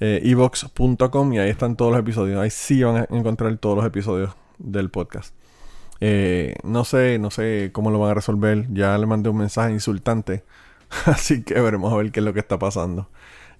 eh, 0.00 0.20
evox.com 0.24 1.32
y 1.32 1.38
ahí 1.38 1.50
están 1.50 1.76
todos 1.76 1.92
los 1.92 2.00
episodios. 2.00 2.40
Ahí 2.40 2.50
sí 2.50 2.82
van 2.82 2.96
a 2.96 3.06
encontrar 3.10 3.56
todos 3.58 3.76
los 3.76 3.86
episodios 3.86 4.34
del 4.58 4.90
podcast. 4.90 5.34
Eh, 6.00 6.56
no 6.64 6.84
sé, 6.84 7.18
no 7.18 7.30
sé 7.30 7.70
cómo 7.72 7.90
lo 7.90 7.98
van 7.98 8.10
a 8.10 8.14
resolver. 8.14 8.66
Ya 8.72 8.96
le 8.98 9.06
mandé 9.06 9.30
un 9.30 9.38
mensaje 9.38 9.72
insultante. 9.72 10.44
Así 11.06 11.42
que 11.42 11.60
veremos 11.60 11.92
a 11.92 11.96
ver 11.96 12.10
qué 12.12 12.20
es 12.20 12.24
lo 12.24 12.32
que 12.32 12.40
está 12.40 12.58
pasando. 12.58 13.08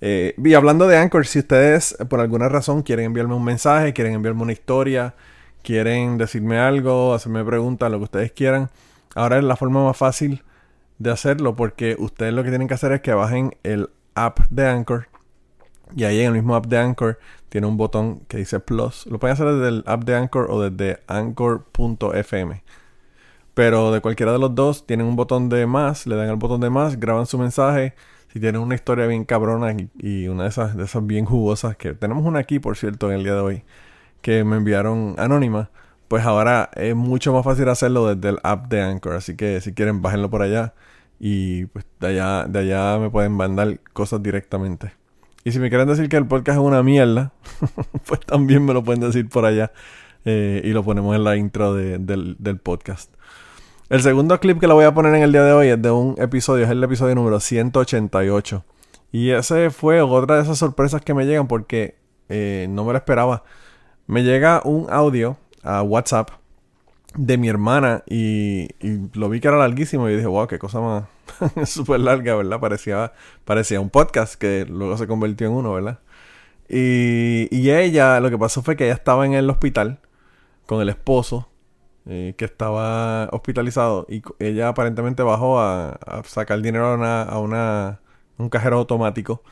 Eh, 0.00 0.34
y 0.42 0.54
hablando 0.54 0.86
de 0.86 0.98
Anchor, 0.98 1.26
si 1.26 1.38
ustedes 1.38 1.96
por 2.08 2.20
alguna 2.20 2.48
razón 2.48 2.82
quieren 2.82 3.06
enviarme 3.06 3.34
un 3.34 3.44
mensaje, 3.44 3.92
quieren 3.92 4.14
enviarme 4.14 4.42
una 4.42 4.52
historia, 4.52 5.14
quieren 5.62 6.18
decirme 6.18 6.58
algo, 6.58 7.14
hacerme 7.14 7.44
preguntas, 7.44 7.90
lo 7.90 7.98
que 7.98 8.04
ustedes 8.04 8.32
quieran, 8.32 8.70
ahora 9.14 9.38
es 9.38 9.44
la 9.44 9.56
forma 9.56 9.84
más 9.84 9.96
fácil 9.96 10.42
de 10.98 11.10
hacerlo 11.10 11.56
porque 11.56 11.96
ustedes 11.98 12.34
lo 12.34 12.42
que 12.44 12.50
tienen 12.50 12.68
que 12.68 12.74
hacer 12.74 12.92
es 12.92 13.00
que 13.00 13.14
bajen 13.14 13.56
el 13.62 13.88
app 14.14 14.40
de 14.50 14.68
Anchor 14.68 15.08
y 15.94 16.04
ahí 16.04 16.20
en 16.20 16.26
el 16.28 16.32
mismo 16.32 16.54
app 16.56 16.66
de 16.66 16.78
Anchor 16.78 17.18
tiene 17.48 17.66
un 17.66 17.76
botón 17.76 18.20
que 18.28 18.38
dice 18.38 18.60
Plus. 18.60 19.06
Lo 19.06 19.18
pueden 19.18 19.34
hacer 19.34 19.46
desde 19.46 19.68
el 19.68 19.84
app 19.86 20.04
de 20.04 20.16
Anchor 20.16 20.50
o 20.50 20.60
desde 20.68 21.00
anchor.fm. 21.06 22.62
Pero 23.54 23.92
de 23.92 24.00
cualquiera 24.00 24.32
de 24.32 24.38
los 24.38 24.54
dos 24.54 24.86
tienen 24.86 25.06
un 25.06 25.16
botón 25.16 25.48
de 25.48 25.66
más, 25.66 26.06
le 26.06 26.16
dan 26.16 26.28
el 26.28 26.36
botón 26.36 26.60
de 26.60 26.70
más, 26.70 26.98
graban 26.98 27.26
su 27.26 27.38
mensaje. 27.38 27.94
Si 28.32 28.40
tienen 28.40 28.60
una 28.60 28.74
historia 28.74 29.06
bien 29.06 29.24
cabrona 29.24 29.76
y, 29.98 30.26
una 30.26 30.42
de 30.44 30.48
esas, 30.48 30.76
de 30.76 30.84
esas 30.84 31.06
bien 31.06 31.24
jugosas, 31.24 31.76
que 31.76 31.94
tenemos 31.94 32.24
una 32.24 32.40
aquí, 32.40 32.58
por 32.58 32.76
cierto, 32.76 33.10
en 33.10 33.18
el 33.18 33.24
día 33.24 33.34
de 33.34 33.40
hoy, 33.40 33.64
que 34.22 34.42
me 34.42 34.56
enviaron 34.56 35.14
anónima, 35.18 35.70
pues 36.08 36.24
ahora 36.24 36.70
es 36.74 36.96
mucho 36.96 37.32
más 37.32 37.44
fácil 37.44 37.68
hacerlo 37.68 38.12
desde 38.12 38.30
el 38.30 38.38
app 38.42 38.68
de 38.68 38.82
Anchor. 38.82 39.14
Así 39.14 39.36
que 39.36 39.60
si 39.60 39.72
quieren, 39.72 40.02
bájenlo 40.02 40.30
por 40.30 40.42
allá 40.42 40.74
y 41.20 41.66
pues 41.66 41.86
de 42.00 42.08
allá, 42.08 42.46
de 42.48 42.58
allá 42.60 42.98
me 42.98 43.10
pueden 43.10 43.32
mandar 43.32 43.80
cosas 43.92 44.22
directamente. 44.22 45.03
Y 45.44 45.52
si 45.52 45.58
me 45.58 45.68
quieren 45.68 45.86
decir 45.86 46.08
que 46.08 46.16
el 46.16 46.26
podcast 46.26 46.58
es 46.58 46.64
una 46.64 46.82
mierda, 46.82 47.32
pues 48.06 48.20
también 48.20 48.64
me 48.64 48.72
lo 48.72 48.82
pueden 48.82 49.02
decir 49.02 49.28
por 49.28 49.44
allá. 49.44 49.72
Eh, 50.24 50.62
y 50.64 50.70
lo 50.70 50.82
ponemos 50.82 51.14
en 51.14 51.22
la 51.22 51.36
intro 51.36 51.74
del, 51.74 52.60
podcast. 52.62 53.12
El 53.90 54.00
segundo 54.00 54.40
clip 54.40 54.58
que 54.58 54.66
lo 54.66 54.74
voy 54.74 54.86
a 54.86 54.94
poner 54.94 55.14
en 55.14 55.22
el 55.22 55.32
día 55.32 55.44
de 55.44 55.52
hoy 55.52 55.68
es 55.68 55.80
de 55.80 55.90
un 55.90 56.14
episodio, 56.18 56.64
es 56.64 56.70
el 56.70 56.82
episodio 56.82 57.14
número 57.14 57.40
188. 57.40 58.64
Y 59.12 59.30
ese 59.30 59.68
fue 59.68 60.00
otra 60.00 60.36
de 60.36 60.42
esas 60.42 60.56
sorpresas 60.56 61.02
que 61.02 61.12
me 61.12 61.26
llegan 61.26 61.46
porque 61.46 61.96
eh, 62.30 62.66
no 62.70 62.84
me 62.84 62.92
lo 62.92 62.98
esperaba. 62.98 63.44
Me 64.06 64.22
llega 64.22 64.62
un 64.64 64.86
audio 64.88 65.36
a 65.62 65.82
WhatsApp 65.82 66.30
de 67.16 67.36
mi 67.36 67.48
hermana 67.48 68.02
y, 68.08 68.68
lo 69.12 69.28
vi 69.28 69.40
que 69.40 69.48
era 69.48 69.58
larguísimo 69.58 70.08
y 70.08 70.16
dije, 70.16 70.26
wow, 70.26 70.46
qué 70.46 70.58
cosa 70.58 70.80
más 70.80 71.04
súper 71.66 72.00
larga, 72.00 72.34
¿verdad? 72.36 72.60
Parecía, 72.60 73.12
parecía 73.44 73.80
un 73.80 73.90
podcast 73.90 74.34
que 74.34 74.66
luego 74.68 74.96
se 74.96 75.06
convirtió 75.06 75.46
en 75.46 75.52
uno, 75.54 75.72
¿verdad? 75.74 76.00
Y, 76.68 77.70
ella, 77.70 78.20
lo 78.20 78.30
que 78.30 78.38
pasó 78.38 78.62
fue 78.62 78.76
que 78.76 78.84
ella 78.84 78.94
estaba 78.94 79.26
en 79.26 79.34
el 79.34 79.48
hospital 79.50 80.00
con 80.66 80.80
el 80.80 80.88
esposo 80.88 81.48
eh, 82.06 82.34
que 82.38 82.44
estaba 82.46 83.28
hospitalizado 83.32 84.06
y 84.08 84.22
ella 84.38 84.68
aparentemente 84.68 85.22
bajó 85.22 85.60
a, 85.60 85.98
sacar 86.24 86.60
dinero 86.62 86.86
a, 86.86 86.94
una, 86.94 87.22
a 87.22 87.38
una, 87.38 88.00
un 88.38 88.48
cajero 88.48 88.78
automático 88.78 89.42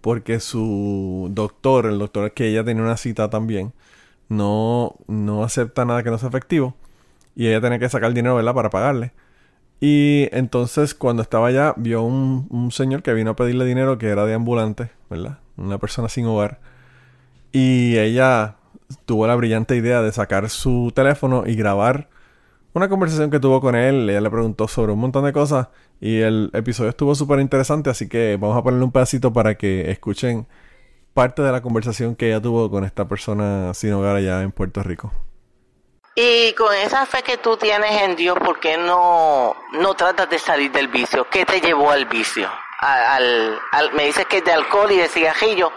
porque 0.00 0.40
su 0.40 1.28
doctor, 1.32 1.86
el 1.86 1.98
doctor 1.98 2.32
que 2.32 2.48
ella 2.48 2.64
tenía 2.64 2.82
una 2.82 2.96
cita 2.96 3.30
también, 3.30 3.72
no, 4.28 4.96
no 5.06 5.44
acepta 5.44 5.84
nada 5.84 6.02
que 6.02 6.10
no 6.10 6.18
sea 6.18 6.28
efectivo 6.28 6.76
y 7.36 7.48
ella 7.48 7.60
tenía 7.60 7.78
que 7.78 7.88
sacar 7.88 8.12
dinero, 8.12 8.36
¿verdad? 8.36 8.54
Para 8.54 8.70
pagarle. 8.70 9.12
Y 9.84 10.28
entonces 10.30 10.94
cuando 10.94 11.22
estaba 11.22 11.48
allá 11.48 11.74
vio 11.76 12.04
un, 12.04 12.46
un 12.50 12.70
señor 12.70 13.02
que 13.02 13.12
vino 13.14 13.32
a 13.32 13.36
pedirle 13.36 13.64
dinero 13.64 13.98
que 13.98 14.06
era 14.06 14.24
de 14.24 14.32
ambulante, 14.32 14.92
¿verdad? 15.10 15.40
Una 15.56 15.78
persona 15.78 16.08
sin 16.08 16.24
hogar. 16.26 16.60
Y 17.50 17.98
ella 17.98 18.54
tuvo 19.06 19.26
la 19.26 19.34
brillante 19.34 19.74
idea 19.74 20.00
de 20.00 20.12
sacar 20.12 20.48
su 20.50 20.92
teléfono 20.94 21.42
y 21.48 21.56
grabar 21.56 22.08
una 22.74 22.88
conversación 22.88 23.28
que 23.28 23.40
tuvo 23.40 23.60
con 23.60 23.74
él. 23.74 24.08
Ella 24.08 24.20
le 24.20 24.30
preguntó 24.30 24.68
sobre 24.68 24.92
un 24.92 25.00
montón 25.00 25.24
de 25.24 25.32
cosas 25.32 25.66
y 26.00 26.20
el 26.20 26.50
episodio 26.52 26.90
estuvo 26.90 27.16
súper 27.16 27.40
interesante, 27.40 27.90
así 27.90 28.08
que 28.08 28.38
vamos 28.40 28.56
a 28.56 28.62
ponerle 28.62 28.84
un 28.84 28.92
pedacito 28.92 29.32
para 29.32 29.56
que 29.56 29.90
escuchen 29.90 30.46
parte 31.12 31.42
de 31.42 31.50
la 31.50 31.60
conversación 31.60 32.14
que 32.14 32.28
ella 32.28 32.40
tuvo 32.40 32.70
con 32.70 32.84
esta 32.84 33.08
persona 33.08 33.74
sin 33.74 33.92
hogar 33.94 34.14
allá 34.14 34.42
en 34.42 34.52
Puerto 34.52 34.80
Rico. 34.84 35.12
Y 36.14 36.52
con 36.52 36.74
esa 36.74 37.06
fe 37.06 37.22
que 37.22 37.38
tú 37.38 37.56
tienes 37.56 38.02
en 38.02 38.16
Dios, 38.16 38.36
¿por 38.38 38.60
qué 38.60 38.76
no, 38.76 39.56
no 39.72 39.94
tratas 39.94 40.28
de 40.28 40.38
salir 40.38 40.70
del 40.70 40.88
vicio? 40.88 41.28
¿Qué 41.30 41.46
te 41.46 41.60
llevó 41.60 41.90
al 41.90 42.04
vicio? 42.04 42.50
Al, 42.80 43.58
al, 43.70 43.92
me 43.92 44.04
dices 44.04 44.26
que 44.26 44.38
es 44.38 44.44
de 44.44 44.52
alcohol 44.52 44.90
y 44.90 44.98
de 44.98 45.08
cigarrillo, 45.08 45.72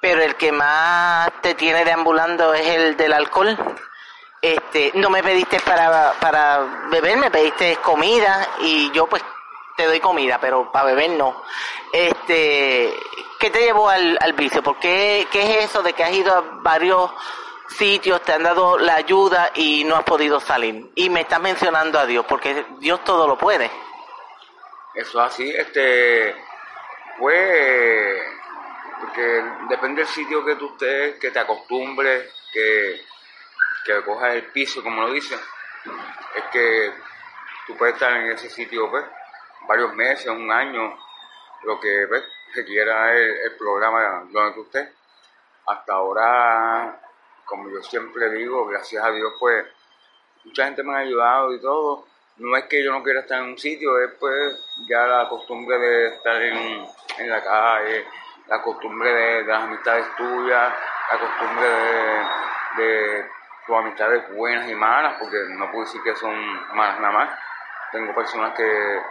pero 0.00 0.20
el 0.22 0.34
que 0.34 0.50
más 0.50 1.30
te 1.42 1.54
tiene 1.54 1.84
deambulando 1.84 2.52
es 2.54 2.66
el 2.66 2.96
del 2.96 3.12
alcohol. 3.12 3.56
Este, 4.40 4.90
no 4.94 5.10
me 5.10 5.22
pediste 5.22 5.60
para, 5.60 6.14
para 6.14 6.88
beber, 6.90 7.16
me 7.16 7.30
pediste 7.30 7.76
comida 7.76 8.48
y 8.60 8.90
yo 8.90 9.06
pues 9.06 9.22
te 9.76 9.86
doy 9.86 10.00
comida, 10.00 10.38
pero 10.40 10.72
para 10.72 10.86
beber 10.86 11.10
no. 11.10 11.40
Este, 11.92 12.92
¿qué 13.38 13.50
te 13.50 13.60
llevó 13.60 13.88
al, 13.88 14.18
al 14.20 14.32
vicio? 14.32 14.60
¿Por 14.60 14.80
qué, 14.80 15.28
qué 15.30 15.42
es 15.58 15.66
eso 15.66 15.84
de 15.84 15.92
que 15.92 16.02
has 16.02 16.12
ido 16.12 16.34
a 16.34 16.40
varios 16.62 17.12
sitios, 17.72 18.22
te 18.22 18.32
han 18.32 18.42
dado 18.42 18.78
la 18.78 18.94
ayuda 18.94 19.50
y 19.54 19.84
no 19.84 19.96
has 19.96 20.04
podido 20.04 20.40
salir. 20.40 20.90
Y 20.94 21.10
me 21.10 21.22
estás 21.22 21.40
mencionando 21.40 21.98
a 21.98 22.06
Dios, 22.06 22.24
porque 22.28 22.64
Dios 22.78 23.02
todo 23.04 23.26
lo 23.26 23.36
puede. 23.36 23.70
Eso 24.94 25.20
es 25.20 25.32
así, 25.32 25.50
este, 25.50 26.34
pues, 27.18 28.22
porque 29.00 29.44
depende 29.68 30.02
del 30.02 30.10
sitio 30.10 30.44
que 30.44 30.56
tú 30.56 30.72
estés, 30.72 31.18
que 31.18 31.30
te 31.30 31.38
acostumbres, 31.38 32.32
que, 32.52 33.00
que 33.84 34.02
cojas 34.04 34.34
el 34.34 34.44
piso, 34.46 34.82
como 34.82 35.02
lo 35.02 35.12
dicen. 35.12 35.38
Es 36.34 36.44
que 36.52 36.92
tú 37.66 37.76
puedes 37.76 37.94
estar 37.94 38.12
en 38.12 38.32
ese 38.32 38.50
sitio, 38.50 38.90
pues, 38.90 39.04
varios 39.66 39.94
meses, 39.94 40.26
un 40.26 40.50
año, 40.50 40.98
lo 41.64 41.80
que 41.80 42.06
pues, 42.08 42.24
requiera 42.54 43.12
el, 43.12 43.30
el 43.40 43.56
programa 43.56 44.24
donde 44.30 44.54
tú 44.54 44.62
estés. 44.62 44.88
Hasta 45.66 45.92
ahora 45.92 47.00
como 47.52 47.68
yo 47.68 47.82
siempre 47.82 48.30
digo, 48.30 48.66
gracias 48.66 49.04
a 49.04 49.10
Dios, 49.10 49.34
pues 49.38 49.66
mucha 50.42 50.64
gente 50.64 50.82
me 50.82 50.94
ha 50.94 51.00
ayudado 51.00 51.52
y 51.52 51.60
todo. 51.60 52.06
No 52.38 52.56
es 52.56 52.64
que 52.64 52.82
yo 52.82 52.90
no 52.90 53.02
quiera 53.02 53.20
estar 53.20 53.40
en 53.40 53.50
un 53.50 53.58
sitio, 53.58 54.02
es 54.02 54.10
pues 54.18 54.58
ya 54.88 55.06
la 55.06 55.28
costumbre 55.28 55.78
de 55.78 56.06
estar 56.14 56.40
en, 56.40 56.88
la 57.28 57.44
calle, 57.44 58.06
la 58.48 58.62
costumbre 58.62 59.12
de, 59.12 59.44
las 59.44 59.64
amistades 59.64 60.06
tuyas, 60.16 60.72
la 61.12 61.18
costumbre 61.18 61.68
de, 61.68 62.82
de 62.82 63.30
tus 63.66 63.76
amistades 63.76 64.34
buenas 64.34 64.70
y 64.70 64.74
malas, 64.74 65.16
porque 65.20 65.36
no 65.50 65.70
puedo 65.70 65.84
decir 65.84 66.02
que 66.02 66.16
son 66.16 66.34
malas 66.74 67.00
nada 67.00 67.12
más. 67.12 67.38
Tengo 67.92 68.14
personas 68.14 68.54
que, 68.54 69.02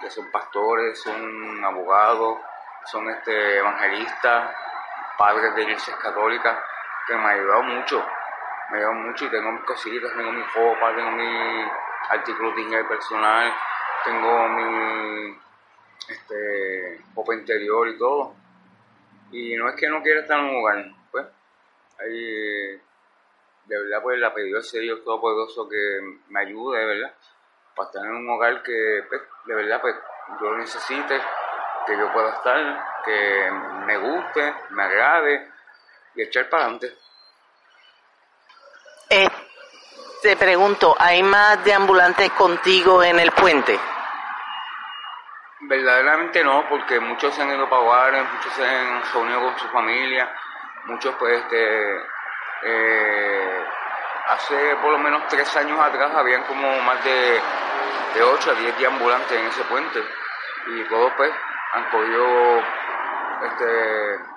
que 0.00 0.10
son 0.10 0.30
pastores, 0.30 1.00
son 1.00 1.64
abogados, 1.64 2.40
son 2.84 3.08
este, 3.08 3.56
evangelistas, 3.56 4.54
padres 5.16 5.54
de 5.54 5.62
iglesias 5.62 5.96
católicas 5.96 6.58
que 7.06 7.14
me 7.14 7.24
ha 7.24 7.30
ayudado 7.30 7.62
mucho. 7.62 8.04
Me 8.70 8.76
ha 8.76 8.80
ayudado 8.80 8.94
mucho 8.94 9.24
y 9.24 9.30
tengo 9.30 9.52
mis 9.52 9.62
cositas, 9.62 10.12
tengo 10.16 10.32
mi 10.32 10.42
ropa, 10.42 10.94
tengo 10.94 11.10
mi 11.12 11.64
artículos 12.08 12.54
de 12.56 12.84
personal, 12.84 13.52
tengo 14.04 14.48
mi 14.48 15.38
este, 16.08 17.00
ropa 17.14 17.34
interior 17.34 17.88
y 17.88 17.98
todo. 17.98 18.34
Y 19.30 19.54
no 19.56 19.68
es 19.68 19.76
que 19.76 19.88
no 19.88 20.02
quiera 20.02 20.20
estar 20.20 20.38
en 20.38 20.46
un 20.46 20.56
hogar, 20.56 20.84
pues. 21.10 21.26
Ahí, 21.98 22.80
de 23.64 23.82
verdad, 23.82 24.02
pues 24.02 24.18
le 24.18 24.26
ha 24.26 24.34
pedido 24.34 24.58
a 24.58 24.60
ese 24.60 24.80
Dios 24.80 25.02
Todopoderoso 25.04 25.68
que 25.68 26.18
me 26.28 26.40
ayude, 26.40 26.78
de 26.78 26.86
verdad, 26.86 27.14
para 27.74 27.88
estar 27.88 28.04
en 28.04 28.16
un 28.16 28.30
hogar 28.30 28.62
que, 28.62 29.04
pues, 29.08 29.22
de 29.46 29.54
verdad, 29.54 29.80
pues 29.80 29.96
yo 30.40 30.50
lo 30.50 30.58
necesite, 30.58 31.20
que 31.86 31.96
yo 31.96 32.12
pueda 32.12 32.34
estar, 32.34 33.02
que 33.04 33.50
me 33.86 33.96
guste, 33.98 34.54
me 34.70 34.82
agrade 34.82 35.55
y 36.16 36.22
echar 36.22 36.48
para 36.48 36.64
adelante. 36.64 36.94
Eh, 39.10 39.28
te 40.22 40.36
pregunto, 40.36 40.96
¿hay 40.98 41.22
más 41.22 41.62
de 41.64 41.72
ambulantes 41.72 42.30
contigo 42.32 43.02
en 43.02 43.20
el 43.20 43.30
puente? 43.32 43.78
Verdaderamente 45.60 46.42
no, 46.42 46.68
porque 46.68 46.98
muchos 46.98 47.34
se 47.34 47.42
han 47.42 47.50
ido 47.50 47.68
para 47.68 47.82
hogares, 47.82 48.24
muchos 48.32 48.52
se 48.54 48.64
han 48.64 49.02
reunido 49.12 49.40
con 49.42 49.58
su 49.58 49.68
familia, 49.68 50.34
muchos 50.86 51.14
pues 51.16 51.40
este, 51.42 51.96
eh, 52.62 53.64
hace 54.28 54.76
por 54.76 54.92
lo 54.92 54.98
menos 54.98 55.28
tres 55.28 55.54
años 55.56 55.78
atrás 55.80 56.12
habían 56.14 56.42
como 56.44 56.80
más 56.80 57.02
de, 57.04 57.40
de 58.14 58.22
8 58.22 58.50
a 58.50 58.54
10 58.54 58.86
ambulantes 58.86 59.32
en 59.32 59.46
ese 59.46 59.62
puente 59.64 60.02
y 60.66 60.84
todos 60.88 61.12
pues 61.16 61.32
han 61.72 61.84
cogido, 61.90 62.58
este, 63.44 64.35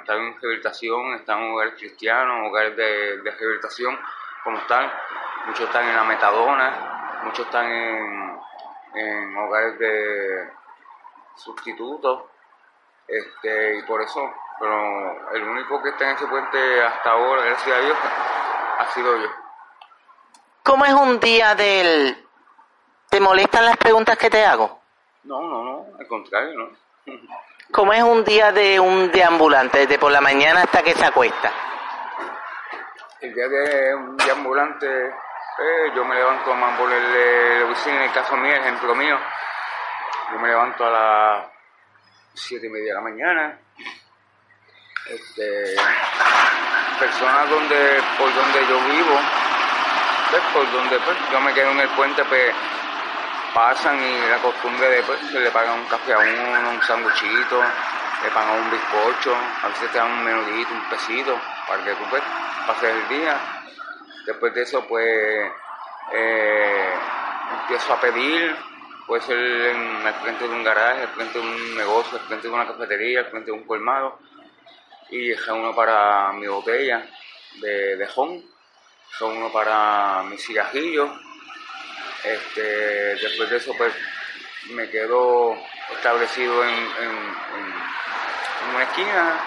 estado 0.00 0.20
en 0.20 0.40
rehabilitación, 0.40 1.14
están 1.14 1.42
en 1.42 1.52
hogares 1.52 1.74
cristianos, 1.78 2.48
hogares 2.48 2.76
de, 2.76 3.22
de 3.22 3.30
rehabilitación 3.30 3.98
como 4.44 4.58
están, 4.58 4.90
muchos 5.46 5.66
están 5.66 5.88
en 5.88 5.96
la 5.96 6.04
metadona, 6.04 7.20
muchos 7.24 7.46
están 7.46 7.66
en, 7.70 8.40
en 8.94 9.36
hogares 9.36 9.78
de 9.78 10.50
sustitutos, 11.36 12.24
este, 13.06 13.78
y 13.78 13.82
por 13.82 14.02
eso, 14.02 14.32
pero 14.58 15.30
el 15.32 15.42
único 15.44 15.82
que 15.82 15.90
está 15.90 16.10
en 16.10 16.16
ese 16.16 16.26
puente 16.26 16.82
hasta 16.82 17.10
ahora, 17.10 17.44
gracias 17.44 17.76
a 17.76 17.80
Dios, 17.80 17.98
ha 18.78 18.86
sido 18.92 19.16
yo. 19.16 19.28
¿Cómo 20.64 20.84
es 20.84 20.92
un 20.92 21.18
día 21.20 21.54
del... 21.54 22.16
¿Te 23.10 23.20
molestan 23.20 23.66
las 23.66 23.76
preguntas 23.76 24.16
que 24.16 24.30
te 24.30 24.44
hago? 24.44 24.80
No, 25.24 25.42
no, 25.42 25.62
no, 25.62 25.86
al 25.98 26.06
contrario, 26.06 26.54
no. 26.56 27.12
¿Cómo 27.70 27.92
es 27.92 28.02
un 28.02 28.24
día 28.24 28.52
de 28.52 28.78
un 28.80 29.10
deambulante, 29.10 29.78
desde 29.78 29.98
por 29.98 30.12
la 30.12 30.20
mañana 30.20 30.62
hasta 30.62 30.82
que 30.82 30.94
se 30.94 31.04
acuesta? 31.04 31.50
El 33.20 33.34
día 33.34 33.48
de 33.48 33.94
un 33.94 34.16
deambulante, 34.16 35.06
eh, 35.06 35.92
yo 35.94 36.04
me 36.04 36.16
levanto 36.16 36.52
a 36.52 36.56
mambolerle 36.56 37.60
la 37.60 37.66
oficina, 37.66 37.96
en 37.96 38.02
el 38.02 38.12
caso 38.12 38.36
mío, 38.36 38.52
el 38.52 38.60
ejemplo 38.60 38.94
mío, 38.94 39.18
yo 40.32 40.38
me 40.38 40.48
levanto 40.48 40.84
a 40.84 40.90
las 40.90 41.46
siete 42.34 42.66
y 42.66 42.70
media 42.70 42.88
de 42.88 42.94
la 42.94 43.00
mañana. 43.00 43.58
Este, 45.08 45.74
personas 46.98 47.48
donde, 47.50 48.02
por 48.18 48.34
donde 48.34 48.66
yo 48.68 48.80
vivo, 48.92 49.20
pues, 50.30 50.42
por 50.52 50.72
donde 50.72 50.98
pues, 51.00 51.16
yo 51.30 51.40
me 51.40 51.52
quedo 51.54 51.70
en 51.70 51.80
el 51.80 51.88
puente, 51.90 52.24
pues 52.24 52.54
pasan 53.54 53.98
y 54.00 54.28
la 54.28 54.38
costumbre 54.38 54.88
de 54.88 55.02
pues, 55.02 55.20
se 55.30 55.40
le 55.40 55.50
pagan 55.50 55.80
un 55.80 55.86
café 55.86 56.12
a 56.14 56.18
uno, 56.18 56.70
un 56.70 56.82
sanguchito, 56.82 57.62
le 58.22 58.30
pagan 58.30 58.60
un 58.60 58.70
bizcocho, 58.70 59.34
a 59.62 59.68
veces 59.68 59.90
te 59.90 59.98
dan 59.98 60.10
un 60.10 60.24
menudito, 60.24 60.72
un 60.72 60.88
pesito, 60.88 61.38
para 61.66 61.84
que 61.84 61.94
tú 61.94 62.04
pues, 62.10 62.22
pases 62.66 62.94
el 62.94 63.08
día. 63.08 63.36
Después 64.26 64.54
de 64.54 64.62
eso, 64.62 64.86
pues, 64.86 65.50
eh, 66.12 66.94
empiezo 67.60 67.92
a 67.92 68.00
pedir, 68.00 68.56
puede 69.06 69.22
ser 69.22 69.38
en, 69.38 70.06
al 70.06 70.14
frente 70.14 70.46
de 70.46 70.54
un 70.54 70.64
garaje, 70.64 71.02
al 71.02 71.08
frente 71.08 71.38
de 71.38 71.44
un 71.44 71.76
negocio, 71.76 72.18
al 72.18 72.26
frente 72.26 72.48
de 72.48 72.54
una 72.54 72.66
cafetería, 72.66 73.20
al 73.20 73.30
frente 73.30 73.50
de 73.50 73.56
un 73.56 73.64
colmado, 73.64 74.18
y 75.10 75.32
uno 75.50 75.74
para 75.74 76.32
mi 76.32 76.46
botella 76.46 77.04
de, 77.60 77.96
de 77.96 78.06
jon, 78.06 78.42
uno 79.20 79.52
para 79.52 80.22
mis 80.24 80.44
cigajillos. 80.44 81.10
Este, 82.24 82.62
después 83.16 83.50
de 83.50 83.56
eso, 83.56 83.74
pues, 83.76 83.92
me 84.70 84.88
quedo 84.88 85.56
establecido 85.90 86.64
en, 86.64 86.88
una 88.74 88.84
esquina, 88.84 89.40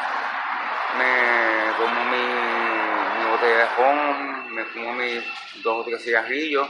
me 0.97 1.73
tomo 1.77 2.03
mi, 2.05 2.17
mi 2.17 3.31
botella 3.31 3.57
de 3.57 3.67
jon, 3.67 4.53
me 4.53 4.65
fumo 4.65 4.93
mis 4.93 5.23
dos 5.63 5.81
o 5.81 5.83
tres 5.85 6.03
cigarrillos, 6.03 6.67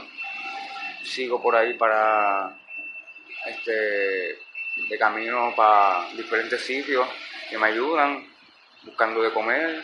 sigo 1.04 1.42
por 1.42 1.56
ahí 1.56 1.74
para 1.74 2.56
este 3.46 4.38
de 4.88 4.98
camino 4.98 5.54
para 5.56 6.08
diferentes 6.12 6.60
sitios 6.60 7.08
que 7.50 7.58
me 7.58 7.68
ayudan, 7.68 8.26
buscando 8.82 9.22
de 9.22 9.32
comer, 9.32 9.82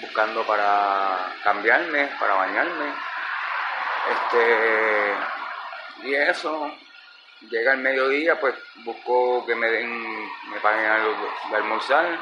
buscando 0.00 0.44
para 0.44 1.34
cambiarme, 1.42 2.10
para 2.18 2.34
bañarme. 2.34 2.92
Este 4.10 5.35
y 6.02 6.14
eso, 6.14 6.72
llega 7.50 7.72
el 7.72 7.80
mediodía, 7.80 8.38
pues 8.40 8.54
busco 8.84 9.44
que 9.46 9.54
me 9.54 9.70
den, 9.70 10.24
me 10.50 10.60
paguen 10.60 10.86
algo 10.86 11.14
de 11.50 11.56
almorzar. 11.56 12.20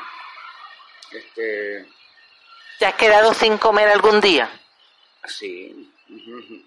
Este 1.10 1.86
¿Te 2.78 2.86
has 2.86 2.94
quedado 2.94 3.32
sin 3.34 3.56
comer 3.58 3.88
algún 3.88 4.20
día? 4.20 4.50
Sí, 5.24 5.92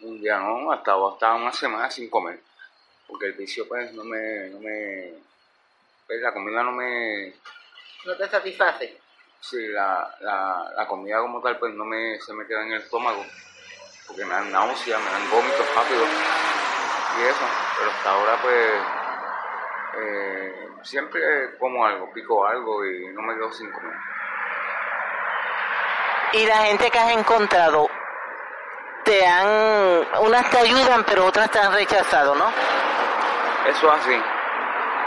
un 0.02 0.22
día 0.22 0.40
no, 0.40 0.72
hasta, 0.72 0.94
hasta 0.94 1.34
una 1.36 1.52
semana 1.52 1.92
sin 1.92 2.10
comer. 2.10 2.42
Porque 3.08 3.28
el 3.28 3.34
vicio, 3.34 3.68
pues, 3.68 3.94
no 3.94 4.04
me. 4.04 4.50
No 4.50 4.60
me 4.60 5.14
pues, 6.06 6.22
la 6.22 6.34
comida 6.34 6.64
no 6.64 6.72
me. 6.72 7.34
¿No 8.06 8.16
te 8.16 8.30
satisface? 8.30 9.00
Sí, 9.40 9.68
la, 9.68 10.16
la, 10.22 10.74
la 10.76 10.88
comida 10.88 11.20
como 11.20 11.42
tal, 11.42 11.58
pues, 11.58 11.74
no 11.74 11.86
me, 11.86 12.20
se 12.20 12.34
me 12.34 12.46
queda 12.46 12.64
en 12.64 12.74
el 12.74 12.82
estómago. 12.82 13.26
Porque 14.08 14.26
me 14.26 14.34
dan 14.34 14.52
náuseas, 14.52 15.02
me 15.02 15.10
dan 15.10 15.30
vómitos 15.30 15.76
rápidos. 15.76 16.10
Y 17.18 17.24
eso. 17.24 17.46
Pero 17.78 17.92
hasta 17.92 18.10
ahora, 18.10 18.38
pues. 18.42 18.74
Eh, 20.00 20.68
siempre 20.84 21.20
como 21.60 21.86
algo, 21.86 22.12
pico 22.14 22.46
algo 22.46 22.86
y 22.86 23.08
no 23.14 23.22
me 23.22 23.36
quedo 23.36 23.52
sin 23.52 23.72
comer. 23.72 23.98
Y 26.34 26.46
la 26.46 26.58
gente 26.58 26.92
que 26.92 27.00
has 27.00 27.12
encontrado, 27.12 27.90
te 29.04 29.26
han, 29.26 30.08
unas 30.22 30.50
te 30.50 30.60
ayudan, 30.60 31.04
pero 31.06 31.26
otras 31.26 31.50
te 31.50 31.60
han 31.60 31.74
rechazado, 31.74 32.36
¿no? 32.36 32.50
Eso 33.66 33.88
es 33.88 34.00
así. 34.02 34.22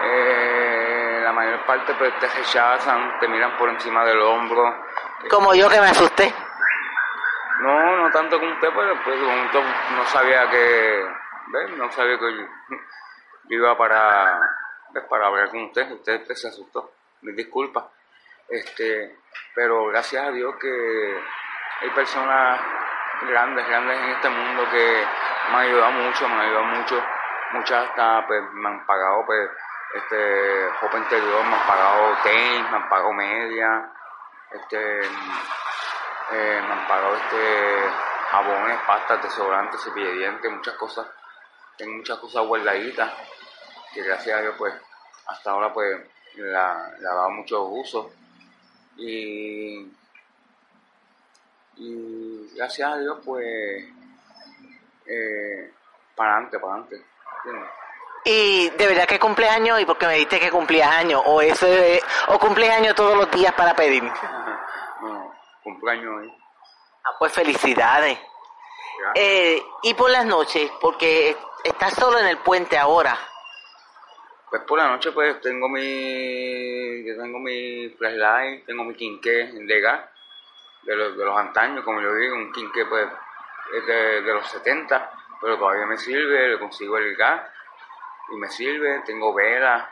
Eh, 0.02 1.20
la 1.22 1.32
mayor 1.32 1.64
parte 1.66 1.94
pues, 1.94 2.18
te 2.18 2.26
rechazan, 2.26 3.18
te 3.20 3.28
miran 3.28 3.56
por 3.58 3.68
encima 3.68 4.04
del 4.04 4.20
hombro. 4.20 4.86
Como 5.30 5.54
yo 5.54 5.68
que 5.68 5.80
me 5.80 5.88
asusté. 5.88 6.34
No, 7.60 7.96
no 7.96 8.10
tanto 8.10 8.38
como 8.38 8.52
usted, 8.52 8.68
pero 8.74 9.02
pues 9.04 9.18
no 9.20 10.06
sabía 10.06 10.48
que, 10.48 11.04
¿ves? 11.52 11.70
No 11.76 11.90
sabía 11.92 12.18
que 12.18 12.36
yo, 12.36 12.46
iba 13.48 13.76
para, 13.76 14.40
¿ves? 14.90 15.04
para 15.04 15.26
hablar 15.26 15.50
con 15.50 15.64
usted. 15.64 15.90
Usted 15.92 16.24
pues, 16.26 16.40
se 16.40 16.48
asustó. 16.48 16.92
Mis 17.22 17.36
disculpas. 17.36 17.84
Este, 18.48 19.18
pero 19.54 19.86
gracias 19.86 20.26
a 20.26 20.30
Dios 20.30 20.56
que 20.56 21.20
hay 21.82 21.90
personas 21.90 22.60
grandes, 23.22 23.66
grandes 23.68 23.98
en 23.98 24.10
este 24.10 24.28
mundo 24.28 24.64
que 24.70 25.06
me 25.50 25.56
han 25.56 25.62
ayudado 25.62 25.92
mucho, 25.92 26.28
me 26.28 26.34
han 26.34 26.40
ayudado 26.40 26.64
mucho. 26.64 27.04
Muchas 27.52 27.88
hasta 27.88 28.26
pues 28.26 28.42
me 28.52 28.68
han 28.68 28.86
pagado 28.86 29.24
pues 29.26 29.50
este 29.94 30.68
ropa 30.80 30.98
interior, 30.98 31.44
me 31.46 31.54
han 31.54 31.66
pagado 31.66 32.16
tenis, 32.22 32.70
me 32.70 32.76
han 32.76 32.88
pagado 32.88 33.12
media, 33.12 33.92
este 34.52 35.00
eh, 36.32 36.62
me 36.66 36.72
han 36.72 36.86
pagado 36.86 37.16
este 37.16 37.90
jabones, 38.30 38.78
pastas, 38.86 39.22
desodorantes, 39.22 39.82
cepillo 39.82 40.32
muchas 40.50 40.74
cosas. 40.74 41.06
Tengo 41.80 41.96
muchas 41.96 42.18
cosas 42.18 42.46
guardaditas 42.46 43.10
que 43.94 44.02
gracias 44.02 44.38
a 44.38 44.42
Dios 44.42 44.54
pues 44.58 44.74
hasta 45.26 45.50
ahora 45.50 45.72
pues 45.72 45.98
la, 46.36 46.84
ha 46.88 47.00
dado 47.00 47.30
mucho 47.30 47.64
uso 47.64 48.12
y, 48.98 49.90
y 51.76 52.50
gracias 52.54 52.92
a 52.92 52.98
Dios 52.98 53.18
pues 53.24 53.84
eh, 55.06 55.72
para 56.14 56.32
adelante, 56.34 56.58
para 56.58 56.72
adelante. 56.74 57.02
¿entiendes? 57.44 57.70
Y 58.24 58.68
de 58.76 58.86
verdad 58.86 59.06
que 59.06 59.18
cumples 59.18 59.48
años 59.50 59.80
y 59.80 59.86
porque 59.86 60.06
me 60.06 60.12
dijiste 60.14 60.38
que 60.38 60.50
cumplías 60.50 60.90
años 60.90 61.22
o 61.24 61.40
eso 61.40 61.66
es- 61.66 62.02
o 62.28 62.38
cumples 62.38 62.68
años 62.70 62.94
todos 62.94 63.16
los 63.16 63.30
días 63.30 63.54
para 63.54 63.74
pedir. 63.74 64.02
No, 65.00 65.34
cumpleaños 65.64 66.14
hoy. 66.20 66.30
Ah, 67.04 67.12
pues 67.18 67.32
felicidades. 67.32 68.18
Eh, 69.14 69.62
y 69.82 69.94
por 69.94 70.10
las 70.10 70.26
noches, 70.26 70.70
porque 70.78 71.34
estás 71.64 71.94
solo 71.94 72.18
en 72.18 72.26
el 72.26 72.38
puente 72.38 72.78
ahora. 72.78 73.18
Pues 74.48 74.62
por 74.62 74.78
la 74.78 74.88
noche 74.88 75.12
pues 75.12 75.40
tengo 75.40 75.68
mi 75.68 77.04
yo 77.04 77.16
tengo 77.16 77.38
mi 77.38 77.88
flashlight, 77.90 78.66
tengo 78.66 78.84
mi 78.84 78.94
quinqué 78.94 79.52
de 79.52 79.80
gas 79.80 80.00
de 80.82 80.96
los, 80.96 81.16
de 81.16 81.24
los 81.24 81.36
antaños, 81.36 81.84
como 81.84 82.00
yo 82.00 82.14
digo, 82.14 82.34
un 82.36 82.52
quinqué 82.52 82.84
pues 82.86 83.08
es 83.74 83.86
de, 83.86 84.22
de 84.22 84.34
los 84.34 84.46
70, 84.48 85.10
pero 85.40 85.58
todavía 85.58 85.86
me 85.86 85.96
sirve, 85.96 86.48
le 86.48 86.58
consigo 86.58 86.98
el 86.98 87.14
gas 87.16 87.42
y 88.30 88.36
me 88.36 88.48
sirve, 88.48 89.02
tengo 89.06 89.32
velas, 89.32 89.88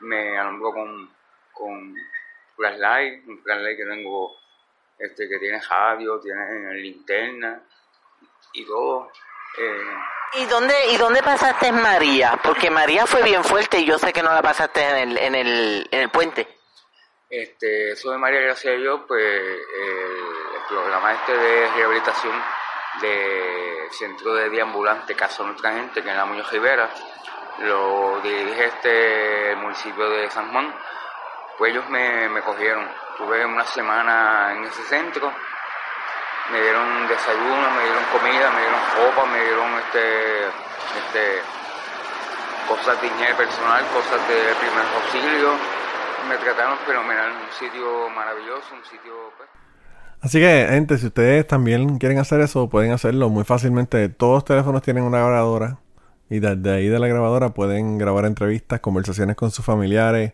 me 0.00 0.38
alumbro 0.38 0.72
con, 0.72 1.10
con 1.52 1.94
flashlight, 2.56 3.26
un 3.26 3.42
flashlight 3.42 3.76
que 3.76 3.84
tengo 3.84 4.36
este 4.98 5.28
que 5.28 5.38
tiene 5.38 5.60
radio, 5.60 6.20
tiene 6.20 6.74
linterna 6.74 7.60
y 8.52 8.64
todo. 8.64 9.10
Eh, 9.58 9.96
¿Y 10.34 10.44
dónde, 10.46 10.74
¿Y 10.90 10.96
dónde 10.96 11.22
pasaste 11.22 11.72
María? 11.72 12.38
Porque 12.42 12.70
María 12.70 13.06
fue 13.06 13.22
bien 13.22 13.42
fuerte 13.42 13.78
y 13.78 13.84
yo 13.86 13.98
sé 13.98 14.12
que 14.12 14.22
no 14.22 14.32
la 14.32 14.42
pasaste 14.42 14.82
en 14.82 14.96
el, 14.96 15.18
en 15.18 15.34
el, 15.34 15.88
en 15.90 16.00
el 16.00 16.10
puente. 16.10 16.46
Este, 17.30 17.92
eso 17.92 18.10
de 18.10 18.18
María 18.18 18.40
Gracia 18.40 18.70
de 18.70 18.78
Dios, 18.78 19.00
pues 19.06 19.22
el, 19.22 19.60
el 20.56 20.62
programa 20.68 21.12
este 21.14 21.36
de 21.36 21.70
rehabilitación 21.76 22.32
de 23.00 23.88
Centro 23.90 24.34
de 24.34 24.50
Día 24.50 24.62
Ambulante 24.62 25.14
Casa 25.14 25.42
Nuestra 25.44 25.72
Gente, 25.72 26.02
que 26.02 26.10
es 26.10 26.16
la 26.16 26.24
Muñoz 26.24 26.50
Rivera, 26.50 26.90
lo 27.60 28.20
dirige 28.20 28.66
este 28.66 29.52
el 29.52 29.56
municipio 29.58 30.08
de 30.10 30.30
San 30.30 30.50
Juan, 30.52 30.74
pues 31.56 31.72
ellos 31.72 31.88
me, 31.88 32.28
me 32.28 32.40
cogieron. 32.42 32.88
Tuve 33.16 33.44
una 33.44 33.64
semana 33.64 34.54
en 34.56 34.64
ese 34.64 34.82
centro, 34.84 35.32
me 36.52 36.60
dieron 36.60 37.08
desayuno, 37.08 37.66
me 37.76 37.82
dieron 37.84 38.04
comida, 38.12 38.46
me 38.50 38.60
dieron 38.64 38.82
ropa, 38.96 39.22
me 39.26 39.40
dieron 39.44 39.70
este, 39.84 40.04
este 40.96 41.24
cosas 42.68 43.00
de 43.00 43.06
higiene 43.08 43.34
personal, 43.34 43.84
cosas 43.92 44.20
de 44.28 44.38
primer 44.60 44.84
auxilio. 44.96 45.50
Me 46.28 46.36
trataron 46.36 46.76
fenomenal, 46.86 47.32
un 47.32 47.52
sitio 47.56 48.10
maravilloso, 48.10 48.74
un 48.74 48.84
sitio... 48.84 49.12
Pues. 49.36 49.48
Así 50.20 50.40
que, 50.40 50.66
gente, 50.68 50.98
si 50.98 51.06
ustedes 51.06 51.46
también 51.46 51.98
quieren 51.98 52.18
hacer 52.18 52.40
eso, 52.40 52.68
pueden 52.68 52.92
hacerlo 52.92 53.28
muy 53.28 53.44
fácilmente. 53.44 54.08
Todos 54.08 54.34
los 54.34 54.44
teléfonos 54.44 54.82
tienen 54.82 55.04
una 55.04 55.18
grabadora 55.18 55.78
y 56.28 56.40
desde 56.40 56.70
ahí 56.70 56.88
de 56.88 56.98
la 56.98 57.06
grabadora 57.06 57.50
pueden 57.50 57.98
grabar 57.98 58.26
entrevistas, 58.26 58.80
conversaciones 58.80 59.36
con 59.36 59.50
sus 59.50 59.64
familiares, 59.64 60.32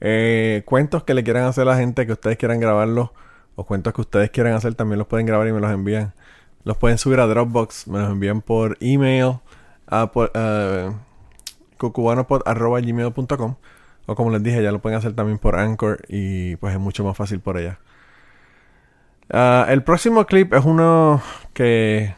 eh, 0.00 0.62
cuentos 0.64 1.04
que 1.04 1.14
le 1.14 1.24
quieran 1.24 1.44
hacer 1.44 1.62
a 1.62 1.72
la 1.72 1.76
gente 1.76 2.06
que 2.06 2.12
ustedes 2.12 2.36
quieran 2.36 2.60
grabarlos 2.60 3.10
o 3.56 3.64
cuentos 3.64 3.92
que 3.92 4.02
ustedes 4.02 4.30
quieran 4.30 4.52
hacer 4.52 4.74
también 4.74 4.98
los 4.98 5.08
pueden 5.08 5.26
grabar 5.26 5.48
y 5.48 5.52
me 5.52 5.60
los 5.60 5.70
envían. 5.70 6.12
Los 6.64 6.76
pueden 6.76 6.98
subir 6.98 7.20
a 7.20 7.26
Dropbox, 7.26 7.88
me 7.88 7.98
los 7.98 8.10
envían 8.10 8.42
por 8.42 8.76
email 8.80 9.38
a 9.86 10.10
por, 10.10 10.32
uh, 10.34 10.94
o 14.08 14.14
como 14.14 14.30
les 14.30 14.42
dije 14.42 14.62
ya 14.62 14.72
lo 14.72 14.80
pueden 14.80 14.98
hacer 14.98 15.14
también 15.14 15.38
por 15.38 15.56
Anchor 15.56 16.02
y 16.08 16.56
pues 16.56 16.74
es 16.74 16.80
mucho 16.80 17.04
más 17.04 17.16
fácil 17.16 17.40
por 17.40 17.58
ella. 17.58 17.80
Ah, 19.30 19.66
el 19.68 19.82
próximo 19.82 20.24
clip 20.26 20.54
es 20.54 20.64
uno 20.64 21.20
que 21.52 22.14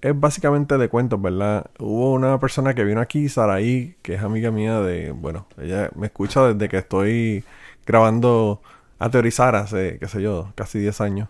es 0.00 0.18
básicamente 0.18 0.78
de 0.78 0.88
cuentos, 0.88 1.20
¿verdad? 1.20 1.70
Hubo 1.78 2.12
una 2.12 2.38
persona 2.38 2.74
que 2.74 2.84
vino 2.84 3.00
aquí, 3.00 3.28
Saraí, 3.28 3.96
que 4.02 4.14
es 4.14 4.22
amiga 4.22 4.50
mía 4.50 4.80
de, 4.80 5.12
bueno, 5.12 5.46
ella 5.58 5.90
me 5.96 6.06
escucha 6.06 6.52
desde 6.52 6.68
que 6.68 6.78
estoy 6.78 7.44
grabando 7.86 8.62
a 9.00 9.10
teorizar 9.10 9.56
hace, 9.56 9.98
qué 9.98 10.06
sé 10.06 10.22
yo, 10.22 10.52
casi 10.54 10.78
10 10.78 11.00
años. 11.00 11.28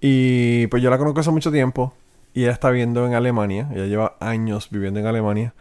Y 0.00 0.66
pues 0.66 0.82
yo 0.82 0.90
la 0.90 0.98
conozco 0.98 1.20
hace 1.20 1.30
mucho 1.30 1.50
tiempo 1.50 1.94
y 2.34 2.42
ella 2.42 2.52
está 2.52 2.68
viviendo 2.70 3.06
en 3.06 3.14
Alemania, 3.14 3.68
ella 3.72 3.86
lleva 3.86 4.16
años 4.20 4.68
viviendo 4.70 5.00
en 5.00 5.06
Alemania. 5.06 5.54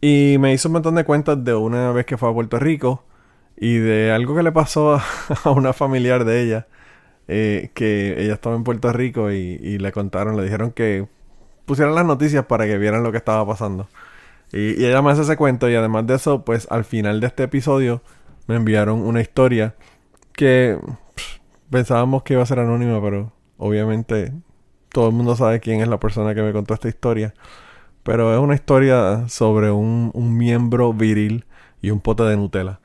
Y 0.00 0.36
me 0.40 0.54
hizo 0.54 0.68
un 0.68 0.74
montón 0.74 0.94
de 0.94 1.04
cuentos 1.04 1.44
de 1.44 1.54
una 1.54 1.92
vez 1.92 2.06
que 2.06 2.16
fue 2.16 2.30
a 2.30 2.32
Puerto 2.32 2.58
Rico 2.58 3.04
y 3.58 3.76
de 3.76 4.12
algo 4.12 4.34
que 4.34 4.42
le 4.42 4.52
pasó 4.52 4.94
a 4.94 5.02
una 5.50 5.74
familiar 5.74 6.24
de 6.24 6.42
ella 6.42 6.66
eh, 7.28 7.70
que 7.74 8.20
ella 8.22 8.34
estaba 8.34 8.56
en 8.56 8.64
Puerto 8.64 8.92
Rico 8.92 9.30
y, 9.30 9.78
le 9.78 9.92
contaron, 9.92 10.36
le 10.36 10.42
dijeron 10.44 10.72
que 10.72 11.06
pusieran 11.66 11.94
las 11.94 12.04
noticias 12.04 12.46
para 12.46 12.66
que 12.66 12.78
vieran 12.78 13.02
lo 13.02 13.12
que 13.12 13.18
estaba 13.18 13.46
pasando. 13.46 13.88
Y, 14.52 14.84
ella 14.84 15.02
me 15.02 15.10
hace 15.10 15.22
ese 15.22 15.36
cuento 15.36 15.68
y 15.68 15.74
además 15.74 16.06
de 16.06 16.14
eso, 16.14 16.44
pues 16.44 16.66
al 16.70 16.84
final 16.84 17.20
de 17.20 17.26
este 17.26 17.44
episodio 17.44 18.02
me 18.46 18.56
enviaron 18.56 19.00
una 19.00 19.20
historia 19.20 19.74
que 20.32 20.78
pensábamos 21.70 22.22
que 22.22 22.34
iba 22.34 22.42
a 22.42 22.46
ser 22.46 22.58
anónima, 22.58 23.00
pero 23.02 23.32
obviamente 23.56 24.32
todo 24.90 25.08
el 25.08 25.14
mundo 25.14 25.36
sabe 25.36 25.60
quién 25.60 25.80
es 25.80 25.88
la 25.88 26.00
persona 26.00 26.34
que 26.34 26.42
me 26.42 26.52
contó 26.52 26.74
esta 26.74 26.88
historia. 26.88 27.34
Pero 28.02 28.34
es 28.34 28.40
una 28.40 28.54
historia 28.54 29.28
sobre 29.28 29.70
un, 29.70 30.10
un 30.14 30.36
miembro 30.36 30.92
viril 30.92 31.44
y 31.82 31.90
un 31.90 32.00
pote 32.00 32.22
de 32.24 32.36
Nutella. 32.36 32.80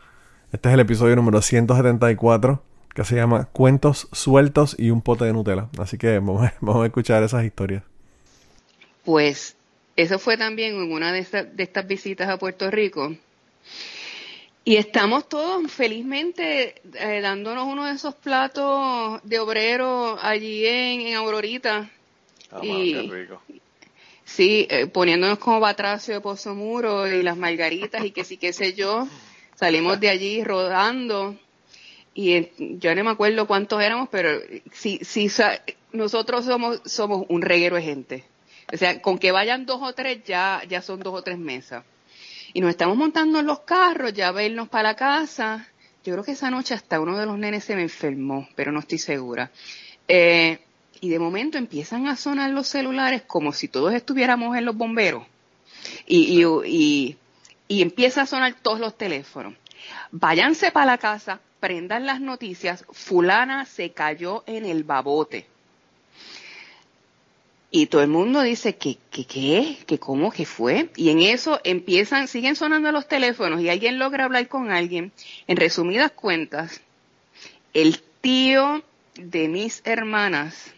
Este 0.52 0.70
es 0.70 0.74
el 0.74 0.80
episodio 0.80 1.16
número 1.16 1.42
174 1.42 2.64
que 2.96 3.04
se 3.04 3.16
llama 3.16 3.50
Cuentos 3.52 4.08
sueltos 4.14 4.76
y 4.80 4.90
un 4.90 5.02
pote 5.02 5.26
de 5.26 5.34
Nutella. 5.34 5.68
Así 5.78 5.98
que 5.98 6.18
vamos 6.20 6.50
a, 6.50 6.86
escuchar 6.86 7.22
esas 7.24 7.44
historias. 7.44 7.84
Pues 9.04 9.58
eso 9.98 10.18
fue 10.18 10.38
también 10.38 10.76
en 10.76 10.92
una 10.92 11.12
de, 11.12 11.20
estas 11.20 11.88
visitas 11.88 12.30
a 12.30 12.38
Puerto 12.38 12.72
Rico. 12.72 13.14
Y 14.68 14.78
estamos 14.78 15.30
todos 15.30 15.72
felizmente 15.72 16.82
eh, 16.96 17.22
dándonos 17.22 17.68
uno 17.68 17.86
de 17.86 17.94
esos 17.94 18.16
platos 18.16 19.22
de 19.22 19.38
obrero 19.38 20.18
allí 20.20 20.66
en, 20.66 21.16
Aurorita. 21.16 21.92
Ah, 22.52 22.62
y, 22.64 22.94
qué 22.94 23.02
rico. 23.04 23.42
Sí, 24.24 24.66
eh, 24.72 24.88
poniéndonos 24.88 25.38
como 25.38 25.60
batracio 25.60 26.16
de 26.16 26.22
Pozo 26.22 26.56
Muro 26.56 27.08
y 27.08 27.22
las 27.22 27.38
margaritas 27.38 28.04
y 28.04 28.10
que 28.10 28.24
sí, 28.24 28.38
qué 28.38 28.54
sé 28.54 28.74
yo. 28.74 29.08
Salimos 29.54 30.00
de 30.00 30.10
allí 30.10 30.44
rodando 30.44 31.38
y 32.16 32.50
yo 32.80 32.96
no 32.96 33.04
me 33.04 33.12
acuerdo 33.12 33.46
cuántos 33.46 33.84
éramos, 33.84 34.10
pero 34.10 34.40
si, 34.74 34.98
si 35.04 35.30
nosotros 35.92 36.44
somos, 36.44 36.82
somos 36.86 37.28
un 37.30 37.44
reguero 37.44 37.76
de 37.76 37.84
gente. 37.84 38.24
O 38.74 38.78
sea, 38.78 39.00
con 39.00 39.20
que 39.20 39.32
vayan 39.32 39.68
dos 39.68 39.80
o 39.84 39.94
tres 39.94 40.24
ya, 40.26 40.64
ya 40.68 40.82
son 40.82 41.02
dos 41.02 41.14
o 41.14 41.22
tres 41.22 41.38
mesas. 41.38 41.84
Y 42.56 42.62
nos 42.62 42.70
estamos 42.70 42.96
montando 42.96 43.38
en 43.42 43.48
los 43.48 43.60
carros, 43.60 44.14
ya 44.14 44.32
vernos 44.32 44.70
para 44.70 44.92
la 44.92 44.96
casa. 44.96 45.68
Yo 46.06 46.14
creo 46.14 46.24
que 46.24 46.32
esa 46.32 46.50
noche 46.50 46.74
hasta 46.74 47.02
uno 47.02 47.18
de 47.18 47.26
los 47.26 47.38
nenes 47.38 47.66
se 47.66 47.76
me 47.76 47.82
enfermó, 47.82 48.48
pero 48.56 48.72
no 48.72 48.80
estoy 48.80 48.98
segura. 48.98 49.52
Eh, 50.08 50.60
y 51.02 51.10
de 51.10 51.20
momento 51.20 51.58
empiezan 51.58 52.08
a 52.08 52.16
sonar 52.16 52.52
los 52.52 52.70
celulares 52.70 53.24
como 53.24 53.52
si 53.52 53.68
todos 53.68 53.94
estuviéramos 53.94 54.56
en 54.56 54.64
los 54.64 54.74
bomberos. 54.78 55.26
Y, 56.08 56.42
y, 56.42 56.46
y, 56.66 57.18
y 57.68 57.82
empieza 57.82 58.22
a 58.22 58.26
sonar 58.26 58.56
todos 58.62 58.80
los 58.80 58.98
teléfonos. 58.98 59.54
Váyanse 60.12 60.72
para 60.72 60.86
la 60.86 60.98
casa, 60.98 61.42
prendan 61.60 62.06
las 62.06 62.22
noticias, 62.22 62.86
fulana 62.90 63.66
se 63.66 63.92
cayó 63.92 64.46
en 64.48 64.66
el 64.66 64.86
babote. 64.86 65.46
Y 67.78 67.88
todo 67.88 68.02
el 68.02 68.08
mundo 68.08 68.42
dice 68.42 68.78
que, 68.78 68.98
que, 69.12 69.26
qué, 69.26 69.78
que 69.86 70.00
cómo, 70.00 70.32
que 70.32 70.46
fue. 70.46 70.92
Y 70.96 71.10
en 71.10 71.20
eso 71.20 71.60
empiezan, 71.66 72.30
siguen 72.30 72.56
sonando 72.56 72.90
los 72.94 73.06
teléfonos 73.06 73.60
y 73.60 73.68
alguien 73.68 74.00
logra 74.00 74.24
hablar 74.24 74.48
con 74.48 74.72
alguien. 74.72 75.12
En 75.46 75.58
resumidas 75.58 76.12
cuentas, 76.12 76.80
el 77.74 78.00
tío 78.22 78.82
de 79.16 79.50
mis 79.50 79.82
hermanas 79.84 80.74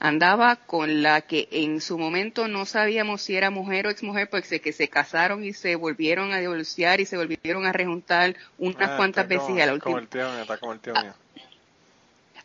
andaba 0.00 0.56
con 0.56 1.04
la 1.04 1.20
que 1.20 1.46
en 1.52 1.80
su 1.80 1.96
momento 1.96 2.48
no 2.48 2.66
sabíamos 2.66 3.22
si 3.22 3.36
era 3.36 3.50
mujer 3.50 3.86
o 3.86 3.90
exmujer, 3.90 4.28
porque 4.28 4.60
que 4.60 4.72
se 4.72 4.88
casaron 4.88 5.44
y 5.44 5.52
se 5.52 5.76
volvieron 5.76 6.32
a 6.32 6.38
divorciar 6.38 7.00
y 7.00 7.06
se 7.06 7.16
volvieron 7.16 7.66
a 7.66 7.72
rejuntar 7.72 8.34
unas 8.58 8.90
ah, 8.90 8.96
cuantas 8.96 9.28
veces 9.28 9.62
a 9.62 9.66
la 9.66 9.74
última. 9.74 10.08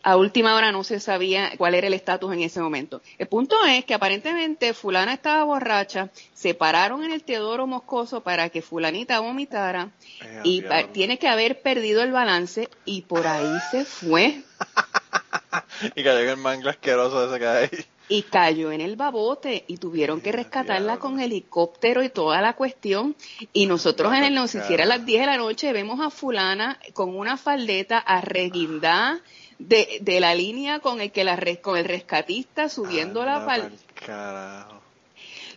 A, 0.04 0.18
última 0.18 0.56
hora 0.56 0.72
no 0.72 0.84
se 0.84 1.00
sabía 1.00 1.52
cuál 1.58 1.76
era 1.76 1.88
el 1.88 1.94
estatus 1.94 2.34
en 2.34 2.42
ese 2.42 2.62
momento. 2.62 3.02
El 3.18 3.28
punto 3.28 3.56
es 3.66 3.86
que 3.86 3.94
aparentemente 3.94 4.74
fulana 4.74 5.14
estaba 5.14 5.44
borracha, 5.44 6.10
se 6.34 6.54
pararon 6.54 7.04
en 7.04 7.12
el 7.12 7.24
Teodoro 7.24 7.68
Moscoso 7.68 8.22
para 8.22 8.50
que 8.50 8.62
fulanita 8.62 9.20
vomitara 9.20 9.92
eh, 10.22 10.42
y 10.44 10.64
tiene 10.94 11.18
que 11.20 11.28
haber 11.28 11.62
perdido 11.62 12.02
el 12.04 12.12
balance 12.12 12.70
y 12.86 13.02
por 13.02 13.28
ahí 13.28 13.58
se 13.72 13.86
fue. 13.86 14.44
y 15.96 16.04
cayó 16.04 16.20
en 16.20 16.30
el 16.30 16.38
mangle 16.38 16.70
asqueroso 16.70 17.28
ese 17.28 17.40
que 17.40 17.48
hay. 17.48 17.70
Y 18.10 18.22
cayó 18.24 18.72
en 18.72 18.80
el 18.80 18.96
babote 18.96 19.66
y 19.68 19.78
tuvieron 19.78 20.22
que 20.22 20.32
rescatarla 20.32 20.98
con 20.98 21.20
helicóptero 21.20 22.04
y 22.04 22.10
toda 22.10 22.42
la 22.42 22.54
cuestión. 22.54 23.18
Y 23.52 23.66
nosotros 23.66 24.14
en 24.14 24.24
el 24.24 24.34
noticiero 24.34 24.84
a 24.84 24.86
las 24.86 25.06
10 25.06 25.22
de 25.22 25.26
la 25.26 25.38
noche 25.38 25.74
vemos 25.74 26.00
a 26.00 26.10
fulana 26.10 26.80
con 26.94 27.18
una 27.18 27.36
faldeta 27.36 27.98
arreguindada 27.98 29.20
de, 29.60 30.00
de 30.02 30.20
la 30.20 30.36
línea 30.36 30.80
con 30.80 31.02
el 31.02 31.12
que 31.12 31.24
la 31.24 31.38
con 31.62 31.78
el 31.78 31.86
rescatista 31.86 32.70
subiendo 32.70 33.26
la 33.26 33.42
faldeta. 33.42 34.78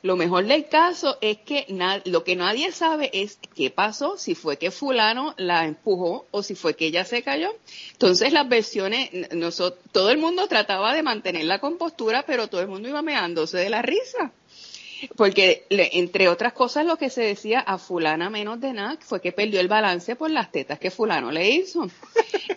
Lo 0.03 0.17
mejor 0.17 0.47
del 0.47 0.67
caso 0.69 1.19
es 1.21 1.39
que 1.39 1.67
lo 2.07 2.25
que 2.25 2.35
nadie 2.35 2.73
sabe 2.73 3.11
es 3.13 3.39
qué 3.55 3.71
pasó, 3.71 4.17
si 4.17 4.35
fue 4.35 4.57
que 4.57 4.71
fulano 4.71 5.35
la 5.37 5.67
empujó 5.67 6.27
o 6.31 6.43
si 6.43 6.55
fue 6.55 6.75
que 6.75 6.87
ella 6.87 7.05
se 7.05 7.23
cayó. 7.23 7.55
Entonces 7.93 8.33
las 8.33 8.49
versiones, 8.49 9.11
todo 9.93 10.11
el 10.11 10.17
mundo 10.17 10.49
trataba 10.49 10.95
de 10.95 11.03
mantener 11.03 11.45
la 11.45 11.59
compostura, 11.59 12.25
pero 12.27 12.49
todo 12.49 12.63
el 12.63 12.69
mundo 12.69 12.89
iba 12.89 13.03
meándose 13.03 13.59
de 13.59 13.69
la 13.69 13.83
risa. 13.83 14.33
Porque, 15.17 15.67
entre 15.71 16.29
otras 16.29 16.53
cosas, 16.53 16.85
lo 16.85 16.97
que 16.97 17.11
se 17.11 17.23
decía 17.23 17.61
a 17.61 17.79
fulana 17.79 18.31
menos 18.31 18.61
de 18.61 18.73
nada 18.73 18.99
fue 19.01 19.21
que 19.21 19.33
perdió 19.33 19.61
el 19.61 19.69
balance 19.69 20.17
por 20.17 20.31
las 20.31 20.53
tetas 20.53 20.79
que 20.79 20.91
fulano 20.91 21.31
le 21.31 21.51
hizo. 21.51 21.89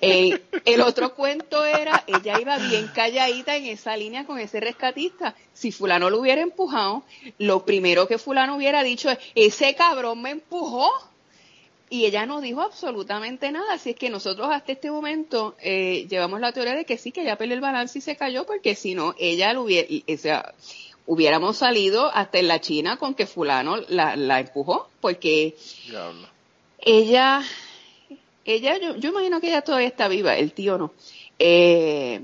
el 0.01 0.81
otro 0.81 1.15
cuento 1.15 1.65
era, 1.65 2.03
ella 2.07 2.39
iba 2.39 2.57
bien 2.57 2.89
calladita 2.93 3.55
en 3.55 3.65
esa 3.65 3.95
línea 3.95 4.25
con 4.25 4.39
ese 4.39 4.59
rescatista. 4.59 5.35
Si 5.53 5.71
fulano 5.71 6.09
lo 6.09 6.19
hubiera 6.19 6.41
empujado, 6.41 7.03
lo 7.37 7.65
primero 7.65 8.07
que 8.07 8.17
fulano 8.17 8.55
hubiera 8.55 8.83
dicho 8.83 9.09
es, 9.09 9.19
ese 9.35 9.75
cabrón 9.75 10.21
me 10.21 10.31
empujó. 10.31 10.89
Y 11.89 12.05
ella 12.05 12.25
no 12.25 12.41
dijo 12.41 12.61
absolutamente 12.61 13.51
nada. 13.51 13.73
Así 13.73 13.91
es 13.91 13.95
que 13.95 14.09
nosotros 14.09 14.49
hasta 14.51 14.71
este 14.71 14.89
momento 14.89 15.55
eh, 15.61 16.07
llevamos 16.09 16.39
la 16.39 16.51
teoría 16.51 16.73
de 16.73 16.85
que 16.85 16.97
sí, 16.97 17.11
que 17.11 17.21
ella 17.21 17.37
perdió 17.37 17.53
el 17.53 17.61
balance 17.61 17.99
y 17.99 18.01
se 18.01 18.15
cayó, 18.15 18.45
porque 18.47 18.73
si 18.73 18.95
no, 18.95 19.13
ella 19.19 19.53
lo 19.53 19.61
hubiera, 19.61 19.87
o 20.11 20.17
sea, 20.17 20.55
hubiéramos 21.05 21.57
salido 21.57 22.09
hasta 22.13 22.39
en 22.39 22.47
la 22.47 22.61
China 22.61 22.97
con 22.97 23.13
que 23.13 23.25
fulano 23.25 23.77
la, 23.89 24.15
la 24.15 24.39
empujó, 24.39 24.87
porque 25.01 25.55
ella, 26.79 27.41
ella, 28.45 28.77
yo, 28.77 28.95
yo, 28.95 29.09
imagino 29.09 29.41
que 29.41 29.47
ella 29.47 29.61
todavía 29.61 29.87
está 29.87 30.07
viva, 30.07 30.35
el 30.37 30.53
tío 30.53 30.77
no. 30.77 30.93
Eh, 31.39 32.21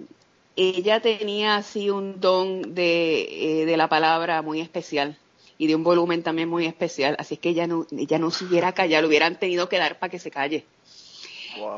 ella 0.56 1.00
tenía 1.02 1.56
así 1.56 1.90
un 1.90 2.20
don 2.20 2.76
de, 2.76 3.62
eh, 3.62 3.66
de 3.66 3.78
la 3.78 3.88
palabra 3.88 4.42
muy 4.42 4.60
especial 4.62 5.18
y 5.58 5.68
de 5.68 5.76
un 5.76 5.84
volumen 5.84 6.24
también 6.24 6.50
muy 6.50 6.66
especial, 6.66 7.16
así 7.20 7.38
que 7.38 7.50
ella 7.50 7.68
no, 7.68 7.86
ella 7.92 8.18
no 8.18 8.32
se 8.32 8.46
hubiera 8.46 8.74
callado, 8.74 9.02
le 9.04 9.08
hubieran 9.10 9.40
tenido 9.40 9.68
que 9.68 9.78
dar 9.78 10.00
para 10.00 10.10
que 10.10 10.20
se 10.20 10.32
calle. 10.32 10.66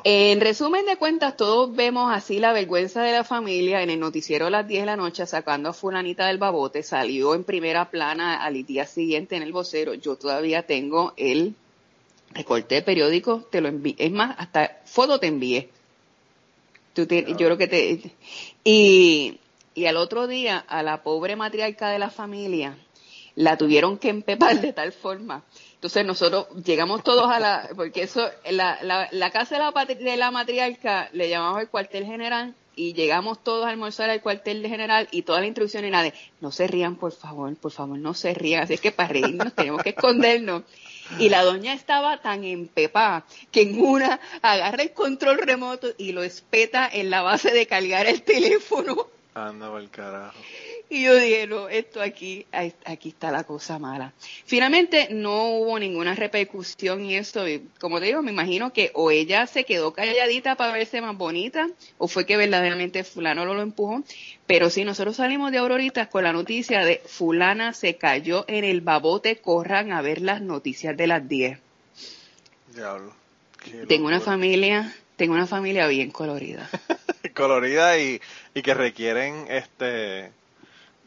En 0.04 0.42
resumen 0.42 0.86
de 0.86 0.98
cuentas, 0.98 1.38
todos 1.38 1.76
vemos 1.76 2.12
así 2.12 2.40
la 2.40 2.54
vergüenza 2.54 3.04
de 3.04 3.12
la 3.12 3.24
familia 3.24 3.82
en 3.82 3.90
el 3.90 4.00
noticiero 4.00 4.48
a 4.48 4.50
las 4.50 4.68
10 4.68 4.82
de 4.82 4.86
la 4.86 4.96
noche 4.96 5.26
sacando 5.26 5.70
a 5.70 5.74
fulanita 5.74 6.28
del 6.28 6.38
babote, 6.38 6.84
salió 6.84 7.36
en 7.36 7.44
primera 7.44 7.90
plana 7.90 8.44
al 8.44 8.66
día 8.66 8.86
siguiente 8.86 9.36
en 9.36 9.44
el 9.44 9.52
vocero. 9.52 9.94
Yo 9.94 10.16
todavía 10.16 10.66
tengo 10.66 11.14
el 11.18 11.56
recorte 12.34 12.76
de 12.76 12.82
periódico, 12.82 13.48
te 13.52 13.62
lo 13.62 13.68
envié, 13.68 13.96
es 13.98 14.12
más, 14.12 14.36
hasta 14.38 14.82
foto 14.86 15.20
te 15.20 15.28
envié. 15.28 15.70
Tú 16.94 17.08
yo 17.08 17.36
creo 17.36 17.58
que 17.58 17.68
te... 17.68 18.12
Y, 18.64 19.40
y 19.74 19.86
al 19.86 19.98
otro 19.98 20.28
día, 20.28 20.58
a 20.58 20.84
la 20.84 21.04
pobre 21.04 21.36
matriarca 21.36 21.90
de 21.90 22.00
la 22.00 22.10
familia, 22.10 22.78
la 23.36 23.58
tuvieron 23.58 23.98
que 23.98 24.10
empepar 24.10 24.60
de 24.60 24.74
tal 24.74 24.92
forma 24.92 25.44
entonces 25.82 26.06
nosotros 26.06 26.46
llegamos 26.64 27.04
todos 27.04 27.28
a 27.32 27.40
la, 27.40 27.68
porque 27.76 28.04
eso, 28.04 28.30
la, 28.52 28.78
la, 28.84 29.10
la 29.12 29.32
casa 29.32 29.56
de 29.56 29.62
la, 29.62 29.86
de 29.96 30.16
la 30.16 30.30
matriarca 30.30 31.10
le 31.12 31.28
llamamos 31.28 31.60
el 31.60 31.70
cuartel 31.70 32.06
general 32.06 32.54
y 32.76 32.94
llegamos 32.94 33.44
todos 33.44 33.66
a 33.66 33.70
almorzar 33.70 34.12
al 34.12 34.22
cuartel 34.22 34.64
general 34.68 35.08
y 35.10 35.24
toda 35.24 35.40
la 35.40 35.48
instrucción 35.48 35.84
era 35.84 36.04
de, 36.04 36.14
no 36.40 36.52
se 36.52 36.68
rían 36.68 36.98
por 36.98 37.14
favor, 37.14 37.56
por 37.56 37.72
favor, 37.72 37.98
no 37.98 38.14
se 38.14 38.36
rían, 38.36 38.62
así 38.62 38.76
es 38.76 38.80
que 38.80 38.92
para 38.92 39.10
reírnos 39.10 39.56
tenemos 39.56 39.82
que 39.82 39.90
escondernos. 39.90 40.62
Y 41.18 41.30
la 41.30 41.44
doña 41.44 41.74
estaba 41.74 42.22
tan 42.22 42.44
empepada 42.44 43.26
que 43.50 43.64
en 43.64 43.82
una 43.82 44.20
agarra 44.44 44.84
el 44.84 44.94
control 44.94 45.40
remoto 45.40 45.88
y 45.98 46.12
lo 46.12 46.22
espeta 46.22 46.88
en 46.88 47.10
la 47.10 47.24
base 47.24 47.50
de 47.50 47.66
cargar 47.66 48.06
el 48.06 48.22
teléfono. 48.22 49.08
Anda 49.34 49.76
el 49.80 49.90
carajo. 49.90 50.38
Y 50.94 51.04
yo 51.04 51.16
dije, 51.16 51.48
no, 51.48 51.70
esto 51.70 52.02
aquí, 52.02 52.46
aquí 52.84 53.10
está 53.10 53.32
la 53.32 53.46
cosa 53.46 53.80
mala. 53.80 54.12
Finalmente 54.46 55.08
no 55.10 55.46
hubo 55.52 55.80
ninguna 55.80 56.16
repercusión 56.16 57.06
y 57.06 57.16
eso, 57.16 57.46
como 57.80 58.02
te 58.02 58.08
digo, 58.08 58.22
me 58.22 58.32
imagino 58.32 58.74
que 58.74 58.92
o 58.94 59.10
ella 59.10 59.48
se 59.48 59.64
quedó 59.64 59.94
calladita 59.94 60.58
para 60.58 60.74
verse 60.74 61.00
más 61.00 61.16
bonita, 61.16 61.70
o 61.98 62.10
fue 62.10 62.26
que 62.26 62.36
verdaderamente 62.36 63.06
fulano 63.06 63.46
lo, 63.46 63.54
lo 63.54 63.62
empujó. 63.62 64.04
Pero 64.48 64.70
sí, 64.70 64.84
nosotros 64.84 65.16
salimos 65.16 65.54
de 65.54 65.60
Auroritas 65.60 66.10
con 66.10 66.26
la 66.26 66.34
noticia 66.34 66.84
de 66.84 67.02
fulana 67.06 67.72
se 67.72 67.96
cayó 67.96 68.44
en 68.50 68.66
el 68.66 68.82
babote, 68.82 69.38
corran 69.38 69.94
a 69.94 70.02
ver 70.02 70.20
las 70.20 70.42
noticias 70.42 70.98
de 70.98 71.08
las 71.08 71.26
10. 71.26 71.58
Diablo. 72.76 73.14
Tengo 73.88 74.08
una 74.08 74.20
familia, 74.20 74.94
tengo 75.16 75.36
una 75.36 75.48
familia 75.48 75.88
bien 75.88 76.12
colorida. 76.12 76.70
colorida 77.34 77.98
y, 77.98 78.20
y 78.54 78.62
que 78.62 78.74
requieren 78.74 79.46
este 79.48 80.32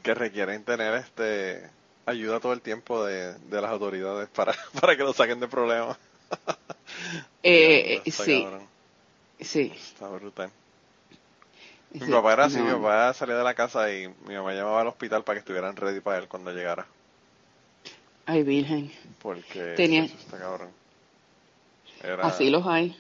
que 0.05 0.15
requieren 0.15 0.63
tener 0.63 0.95
este 0.95 1.69
ayuda 2.07 2.39
todo 2.39 2.53
el 2.53 2.61
tiempo 2.61 3.05
de, 3.05 3.35
las 3.51 3.65
autoridades 3.65 4.29
para, 4.29 4.55
para 4.81 4.97
que 4.97 5.03
lo 5.03 5.13
saquen 5.13 5.41
de 5.41 5.49
problemas. 5.49 5.97
eh, 7.43 8.03
sí. 8.11 8.47
Sí. 9.41 9.73
Está 9.75 10.09
brutal. 10.09 10.51
Mi 11.91 12.11
papá 12.11 12.33
era 12.33 12.45
así, 12.45 12.59
mi 12.59 12.71
papá 12.73 13.13
salía 13.15 13.37
de 13.37 13.45
la 13.45 13.55
casa 13.55 13.91
y 13.93 14.09
mi 14.27 14.35
mamá 14.35 14.53
llamaba 14.53 14.81
al 14.81 14.89
hospital 14.89 15.23
para 15.25 15.37
que 15.37 15.41
estuvieran 15.41 15.77
ready 15.77 16.01
para 16.01 16.19
él 16.19 16.29
cuando 16.29 16.53
llegara. 16.53 16.87
Ay, 18.27 18.43
virgen. 18.43 18.91
Porque 19.23 19.75
Tenía... 19.77 20.05
está 20.05 20.39
cabrón. 20.39 20.71
Así 22.23 22.51
los 22.51 22.67
hay. 22.67 22.99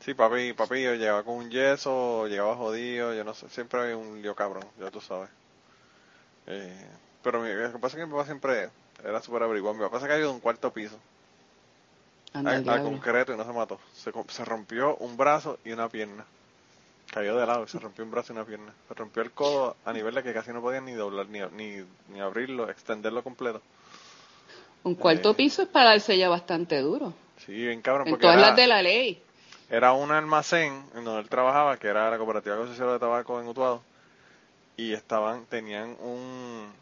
Sí, 0.00 0.14
papi, 0.14 0.52
papi 0.52 0.82
yo 0.82 0.94
llegaba 0.94 1.22
con 1.22 1.36
un 1.36 1.50
yeso, 1.50 2.26
llegaba 2.26 2.54
jodido, 2.56 3.14
yo 3.14 3.24
no 3.24 3.34
sé, 3.34 3.48
siempre 3.48 3.80
había 3.80 3.96
un 3.96 4.20
lío 4.20 4.34
cabrón, 4.34 4.64
ya 4.78 4.90
tú 4.90 5.00
sabes. 5.00 5.30
Eh, 6.46 6.86
pero 7.22 7.40
mi, 7.40 7.48
lo 7.52 7.72
que 7.72 7.78
pasa 7.78 7.96
es 7.96 8.02
que 8.02 8.06
mi 8.06 8.12
papá 8.12 8.24
siempre 8.24 8.70
era 9.04 9.22
súper 9.22 9.42
averiguado. 9.42 9.74
Mi 9.74 9.82
papá 9.82 10.00
se 10.00 10.08
cayó 10.08 10.26
de 10.26 10.32
un 10.32 10.40
cuarto 10.40 10.72
piso. 10.72 10.98
al, 12.34 12.64
concreto 12.82 13.32
y 13.32 13.36
no 13.36 13.44
se 13.44 13.52
mató. 13.52 13.78
Se, 13.94 14.12
se 14.28 14.44
rompió 14.44 14.96
un 14.96 15.16
brazo 15.16 15.58
y 15.64 15.72
una 15.72 15.88
pierna. 15.88 16.24
Cayó 17.12 17.36
de 17.36 17.46
lado 17.46 17.64
y 17.64 17.68
se 17.68 17.78
rompió 17.78 18.04
un 18.04 18.10
brazo 18.10 18.32
y 18.32 18.36
una 18.36 18.44
pierna. 18.44 18.72
Se 18.88 18.94
rompió 18.94 19.22
el 19.22 19.30
codo 19.32 19.76
a 19.84 19.92
nivel 19.92 20.14
de 20.14 20.22
que 20.22 20.32
casi 20.32 20.52
no 20.52 20.60
podía 20.60 20.80
ni 20.80 20.92
doblar, 20.92 21.26
ni, 21.26 21.40
ni, 21.52 21.84
ni 22.08 22.20
abrirlo, 22.20 22.70
extenderlo 22.70 23.22
completo. 23.22 23.60
Un 24.84 24.94
cuarto 24.94 25.30
eh, 25.30 25.34
piso 25.34 25.62
es 25.62 25.68
para 25.68 25.90
darse 25.90 26.16
ya 26.16 26.28
bastante 26.28 26.80
duro. 26.80 27.12
Sí, 27.44 27.52
bien 27.52 27.82
cabrón. 27.82 28.08
En 28.08 28.18
todas 28.18 28.40
las 28.40 28.56
de 28.56 28.66
la 28.66 28.82
ley. 28.82 29.22
Era 29.70 29.92
un 29.92 30.10
almacén 30.10 30.84
en 30.94 31.04
donde 31.04 31.20
él 31.20 31.28
trabajaba, 31.28 31.76
que 31.76 31.88
era 31.88 32.10
la 32.10 32.18
cooperativa 32.18 32.56
de 32.56 32.98
tabaco 32.98 33.40
en 33.40 33.48
Utuado 33.48 33.82
y 34.76 34.92
estaban, 34.92 35.46
tenían 35.46 35.96
un, 36.00 36.72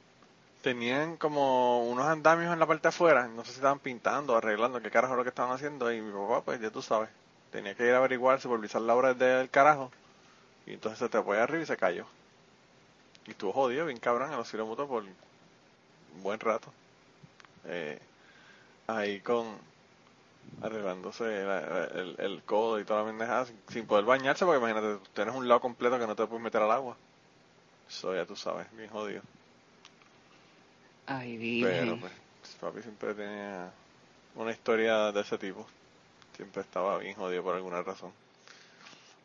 tenían 0.62 1.16
como 1.16 1.84
unos 1.88 2.06
andamios 2.06 2.52
en 2.52 2.58
la 2.58 2.66
parte 2.66 2.82
de 2.82 2.88
afuera, 2.88 3.28
no 3.28 3.44
sé 3.44 3.52
si 3.52 3.56
estaban 3.56 3.78
pintando, 3.78 4.36
arreglando, 4.36 4.80
qué 4.80 4.90
carajo 4.90 5.16
lo 5.16 5.22
que 5.22 5.30
estaban 5.30 5.52
haciendo, 5.52 5.92
y 5.92 6.00
mi 6.00 6.12
papá, 6.12 6.42
pues 6.42 6.60
ya 6.60 6.70
tú 6.70 6.82
sabes, 6.82 7.08
tenía 7.50 7.74
que 7.74 7.86
ir 7.86 7.94
a 7.94 7.98
averiguar, 7.98 8.40
supervisar 8.40 8.82
la 8.82 8.94
obra 8.94 9.14
del 9.14 9.50
carajo, 9.50 9.90
y 10.66 10.74
entonces 10.74 10.98
se 10.98 11.08
te 11.08 11.22
fue 11.22 11.40
arriba 11.40 11.62
y 11.62 11.66
se 11.66 11.76
cayó. 11.76 12.06
Y 13.26 13.32
estuvo 13.32 13.52
jodido, 13.52 13.86
bien 13.86 13.98
cabrón, 13.98 14.32
en 14.32 14.38
los 14.38 14.54
moto 14.54 14.86
por 14.86 15.02
un 15.02 16.22
buen 16.22 16.40
rato. 16.40 16.72
Eh, 17.66 18.00
ahí 18.86 19.20
con, 19.20 19.56
arreglándose 20.62 21.24
el, 22.18 22.42
codo 22.44 22.80
y 22.80 22.84
toda 22.84 23.02
la 23.02 23.08
pendeja 23.08 23.46
sin, 23.46 23.58
sin, 23.68 23.86
poder 23.86 24.04
bañarse, 24.04 24.44
porque 24.44 24.58
imagínate, 24.58 24.98
tienes 25.14 25.34
un 25.34 25.48
lado 25.48 25.60
completo 25.60 25.98
que 25.98 26.06
no 26.06 26.16
te 26.16 26.26
puedes 26.26 26.42
meter 26.42 26.62
al 26.62 26.70
agua. 26.70 26.96
Eso 27.90 28.14
ya 28.14 28.24
tú 28.24 28.36
sabes, 28.36 28.68
bien 28.76 28.88
jodido. 28.88 29.20
Ay, 31.06 31.36
bien. 31.36 31.66
Pero 31.66 31.98
pues, 31.98 32.12
papi 32.60 32.82
siempre 32.82 33.14
tenía 33.14 33.72
una 34.36 34.52
historia 34.52 35.10
de 35.10 35.20
ese 35.20 35.36
tipo. 35.38 35.66
Siempre 36.36 36.62
estaba 36.62 36.98
bien 36.98 37.16
jodido 37.16 37.42
por 37.42 37.56
alguna 37.56 37.82
razón. 37.82 38.12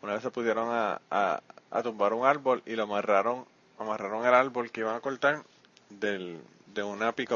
Una 0.01 0.13
vez 0.13 0.23
se 0.23 0.31
pusieron 0.31 0.69
a, 0.71 0.99
a, 1.11 1.83
tumbar 1.83 2.13
un 2.13 2.25
árbol 2.25 2.63
y 2.65 2.75
lo 2.75 2.83
amarraron, 2.83 3.45
amarraron 3.77 4.25
el 4.25 4.33
árbol 4.33 4.71
que 4.71 4.81
iban 4.81 4.95
a 4.95 4.99
cortar 4.99 5.43
del, 5.89 6.41
de 6.73 6.83
una 6.83 7.11
pick 7.11 7.31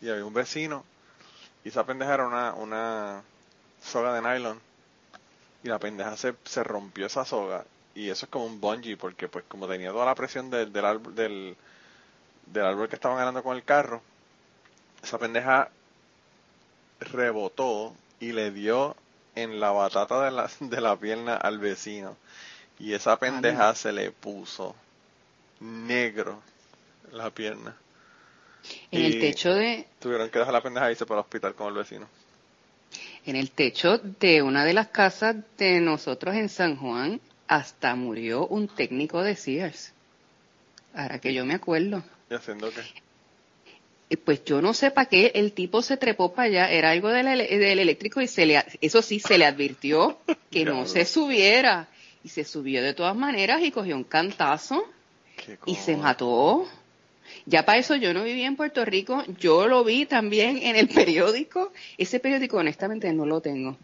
Y 0.00 0.10
había 0.10 0.24
un 0.24 0.32
vecino 0.32 0.84
y 1.64 1.68
esa 1.68 1.84
pendeja 1.84 2.14
era 2.14 2.26
una, 2.26 2.54
una 2.54 3.22
soga 3.82 4.14
de 4.14 4.22
nylon. 4.22 4.60
Y 5.64 5.68
la 5.68 5.80
pendeja 5.80 6.16
se, 6.16 6.34
se 6.44 6.62
rompió 6.62 7.06
esa 7.06 7.24
soga 7.24 7.64
y 7.94 8.08
eso 8.08 8.26
es 8.26 8.30
como 8.30 8.46
un 8.46 8.60
bungee 8.60 8.96
porque 8.96 9.28
pues 9.28 9.44
como 9.48 9.68
tenía 9.68 9.90
toda 9.90 10.06
la 10.06 10.14
presión 10.14 10.50
del, 10.50 10.72
del, 10.72 10.84
árbol, 10.84 11.14
del, 11.14 11.56
del 12.46 12.64
árbol 12.64 12.88
que 12.88 12.96
estaban 12.96 13.18
ganando 13.18 13.42
con 13.42 13.56
el 13.56 13.64
carro, 13.64 14.02
esa 15.02 15.18
pendeja 15.18 15.70
rebotó 17.00 17.94
y 18.20 18.32
le 18.32 18.50
dio 18.50 18.96
en 19.34 19.60
la 19.60 19.70
batata 19.70 20.24
de 20.24 20.30
la, 20.30 20.50
de 20.60 20.80
la 20.80 20.96
pierna 20.96 21.36
al 21.36 21.58
vecino. 21.58 22.16
Y 22.78 22.94
esa 22.94 23.18
pendeja 23.18 23.74
se 23.74 23.92
le 23.92 24.10
puso 24.10 24.74
negro 25.60 26.42
la 27.12 27.30
pierna. 27.30 27.76
En 28.90 29.04
el 29.04 29.20
techo 29.20 29.52
de... 29.54 29.86
Tuvieron 30.00 30.30
que 30.30 30.38
dejar 30.38 30.52
la 30.52 30.62
pendeja 30.62 30.88
y 30.88 30.92
irse 30.92 31.06
para 31.06 31.20
el 31.20 31.24
hospital 31.24 31.54
con 31.54 31.68
el 31.68 31.74
vecino. 31.74 32.06
En 33.24 33.36
el 33.36 33.50
techo 33.50 33.98
de 33.98 34.42
una 34.42 34.64
de 34.64 34.72
las 34.72 34.88
casas 34.88 35.36
de 35.58 35.80
nosotros 35.80 36.34
en 36.34 36.48
San 36.48 36.76
Juan 36.76 37.20
hasta 37.52 37.94
murió 37.94 38.46
un 38.46 38.66
técnico 38.66 39.22
de 39.22 39.36
Sears. 39.36 39.92
Ahora 40.94 41.18
que 41.18 41.34
yo 41.34 41.44
me 41.44 41.52
acuerdo. 41.52 42.02
¿Y 42.30 42.34
haciendo 42.34 42.70
qué? 42.70 42.80
Eh, 44.08 44.16
pues 44.16 44.42
yo 44.44 44.62
no 44.62 44.72
sé 44.72 44.90
para 44.90 45.08
qué 45.08 45.32
el 45.34 45.52
tipo 45.52 45.82
se 45.82 45.98
trepó 45.98 46.32
para 46.32 46.48
allá, 46.48 46.70
era 46.70 46.90
algo 46.90 47.10
del, 47.10 47.26
eléctrico 47.28 48.22
y 48.22 48.26
se 48.26 48.46
le, 48.46 48.64
eso 48.80 49.02
sí, 49.02 49.20
se 49.20 49.36
le 49.36 49.44
advirtió 49.44 50.18
que 50.50 50.64
no 50.64 50.86
se 50.86 51.04
subiera. 51.04 51.88
Y 52.24 52.30
se 52.30 52.44
subió 52.44 52.82
de 52.82 52.94
todas 52.94 53.16
maneras 53.16 53.60
y 53.62 53.70
cogió 53.70 53.96
un 53.96 54.04
cantazo 54.04 54.82
y 55.66 55.74
se 55.74 55.96
mató. 55.96 56.66
Ya 57.44 57.66
para 57.66 57.78
eso 57.78 57.96
yo 57.96 58.14
no 58.14 58.22
viví 58.22 58.44
en 58.44 58.56
Puerto 58.56 58.84
Rico, 58.84 59.24
yo 59.38 59.66
lo 59.66 59.84
vi 59.84 60.06
también 60.06 60.58
en 60.62 60.76
el 60.76 60.88
periódico. 61.00 61.70
Ese 61.98 62.18
periódico 62.18 62.56
honestamente 62.56 63.12
no 63.12 63.26
lo 63.26 63.42
tengo. 63.42 63.76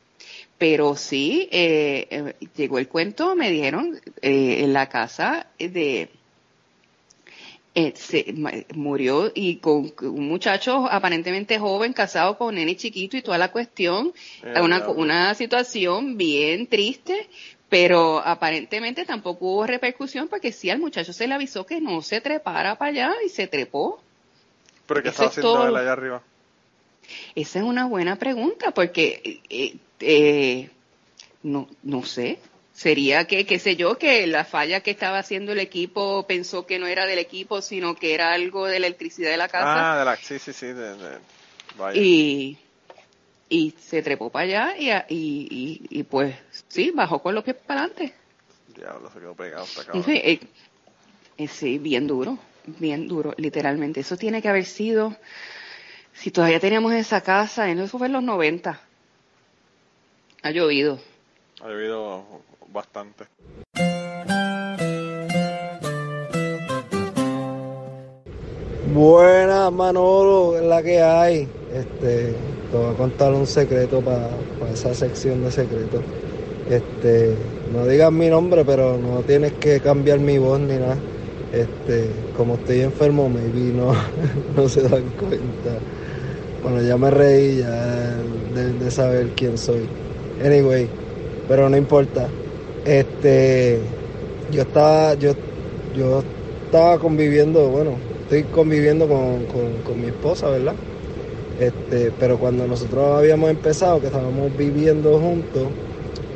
Pero 0.58 0.96
sí, 0.96 1.48
eh, 1.52 2.06
eh, 2.10 2.34
llegó 2.56 2.78
el 2.78 2.88
cuento, 2.88 3.36
me 3.36 3.50
dijeron, 3.50 4.00
eh, 4.22 4.64
en 4.64 4.72
la 4.72 4.88
casa 4.88 5.46
de... 5.58 6.10
se, 7.94 8.34
murió 8.74 9.30
y 9.32 9.56
con 9.56 9.92
un 10.02 10.28
muchacho 10.28 10.88
aparentemente 10.90 11.60
joven, 11.60 11.92
casado 11.92 12.36
con 12.36 12.56
nene 12.56 12.76
chiquito 12.76 13.16
y 13.16 13.22
toda 13.22 13.38
la 13.38 13.52
cuestión, 13.52 14.12
una, 14.60 14.88
una 14.88 15.34
situación 15.34 16.16
bien 16.16 16.66
triste, 16.66 17.28
pero 17.68 18.18
aparentemente 18.18 19.04
tampoco 19.04 19.46
hubo 19.46 19.66
repercusión 19.66 20.26
porque 20.26 20.52
sí 20.52 20.70
al 20.70 20.78
muchacho 20.80 21.12
se 21.12 21.28
le 21.28 21.34
avisó 21.34 21.66
que 21.66 21.80
no 21.80 22.02
se 22.02 22.20
trepara 22.20 22.76
para 22.76 22.90
allá 22.90 23.14
y 23.24 23.28
se 23.28 23.46
trepó. 23.46 24.02
¿Pero 24.86 25.02
qué 25.02 25.10
estaba 25.10 25.28
haciendo 25.28 25.68
él 25.68 25.76
allá 25.76 25.92
arriba? 25.92 26.22
Esa 27.34 27.58
es 27.58 27.64
una 27.64 27.86
buena 27.86 28.16
pregunta 28.16 28.70
porque 28.72 29.40
eh, 29.48 29.76
eh, 30.00 30.70
no, 31.42 31.68
no 31.82 32.04
sé. 32.04 32.38
Sería 32.72 33.26
que, 33.26 33.44
qué 33.44 33.58
sé 33.58 33.74
yo, 33.74 33.98
que 33.98 34.26
la 34.28 34.44
falla 34.44 34.82
que 34.82 34.92
estaba 34.92 35.18
haciendo 35.18 35.50
el 35.50 35.58
equipo 35.58 36.24
pensó 36.28 36.64
que 36.64 36.78
no 36.78 36.86
era 36.86 37.06
del 37.06 37.18
equipo, 37.18 37.60
sino 37.60 37.96
que 37.96 38.14
era 38.14 38.32
algo 38.32 38.66
de 38.66 38.78
la 38.78 38.86
electricidad 38.86 39.30
de 39.30 39.36
la 39.36 39.48
casa. 39.48 39.94
Ah, 39.94 39.98
de 39.98 40.04
la, 40.04 40.16
sí, 40.16 40.38
sí, 40.38 40.52
sí. 40.52 40.66
De, 40.66 40.94
de, 40.94 41.18
vaya. 41.76 42.00
Y, 42.00 42.56
y 43.48 43.74
se 43.80 44.00
trepó 44.02 44.30
para 44.30 44.44
allá 44.44 44.74
y, 44.78 44.90
y, 44.90 45.48
y, 45.50 45.98
y, 45.98 46.02
pues 46.04 46.36
sí, 46.68 46.92
bajó 46.94 47.20
con 47.20 47.34
los 47.34 47.42
pies 47.42 47.56
para 47.56 47.80
adelante. 47.80 48.14
Diablo, 48.76 49.10
se 49.12 49.18
quedó 49.18 49.34
pegado 49.34 49.64
hasta 49.64 49.82
acá. 49.82 49.92
Sí, 49.94 50.12
eh, 50.12 50.40
eh, 51.36 51.48
sí, 51.48 51.78
bien 51.78 52.06
duro, 52.06 52.38
bien 52.64 53.08
duro, 53.08 53.34
literalmente. 53.38 54.00
Eso 54.00 54.16
tiene 54.16 54.40
que 54.40 54.48
haber 54.48 54.66
sido, 54.66 55.16
si 56.12 56.30
todavía 56.30 56.60
teníamos 56.60 56.92
esa 56.92 57.22
casa, 57.22 57.68
eso 57.68 57.98
fue 57.98 58.06
en 58.06 58.12
los 58.12 58.22
90. 58.22 58.80
Ha 60.42 60.50
llovido. 60.52 61.00
Ha 61.60 61.68
llovido 61.68 62.22
bastante. 62.72 63.24
Buenas, 68.94 69.72
Manolo, 69.72 70.56
es 70.56 70.62
la 70.62 70.82
que 70.82 71.02
hay. 71.02 71.48
Este, 71.72 72.34
te 72.70 72.76
voy 72.76 72.94
a 72.94 72.96
contar 72.96 73.32
un 73.32 73.46
secreto 73.48 74.00
para 74.00 74.30
esa 74.72 74.94
sección 74.94 75.42
de 75.42 75.50
secretos. 75.50 76.02
Este, 76.70 77.34
no 77.72 77.84
digas 77.86 78.12
mi 78.12 78.28
nombre, 78.28 78.64
pero 78.64 78.96
no 78.96 79.22
tienes 79.22 79.54
que 79.54 79.80
cambiar 79.80 80.20
mi 80.20 80.38
voz 80.38 80.60
ni 80.60 80.76
nada. 80.76 80.96
Este, 81.52 82.10
como 82.36 82.54
estoy 82.54 82.82
enfermo, 82.82 83.28
maybe 83.28 83.72
no, 83.72 83.92
no 84.56 84.68
se 84.68 84.82
dan 84.82 85.08
cuenta. 85.18 85.78
Bueno, 86.62 86.80
ya 86.82 86.96
me 86.96 87.10
reí, 87.10 87.58
ya 87.58 88.14
deben 88.54 88.78
de 88.78 88.90
saber 88.92 89.30
quién 89.34 89.58
soy. 89.58 89.88
Anyway, 90.38 90.88
pero 91.46 91.68
no 91.68 91.76
importa. 91.76 92.28
Este, 92.84 93.80
yo 94.46 94.62
estaba, 94.62 95.14
yo, 95.14 95.32
yo 95.94 96.20
estaba 96.66 96.98
conviviendo, 96.98 97.70
bueno, 97.70 98.06
estoy 98.22 98.44
conviviendo 98.44 99.08
con, 99.08 99.46
con, 99.46 99.82
con 99.82 100.00
mi 100.00 100.08
esposa, 100.08 100.48
¿verdad? 100.50 100.76
Este, 101.56 102.12
pero 102.12 102.38
cuando 102.38 102.66
nosotros 102.66 103.18
habíamos 103.18 103.50
empezado, 103.50 104.00
que 104.00 104.08
estábamos 104.08 104.54
viviendo 104.56 105.18
juntos, 105.20 105.76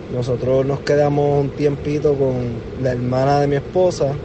nosotros 0.09 0.67
nos 0.67 0.83
quedamos 0.83 1.43
un 1.45 1.51
tiempito 1.53 2.17
con 2.19 2.67
la 2.77 2.93
hermana 2.93 3.41
de 3.41 3.49
mi 3.49 3.57
esposa. 3.57 4.23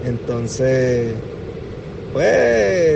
Entonces, 0.00 1.24
pues, 2.10 2.26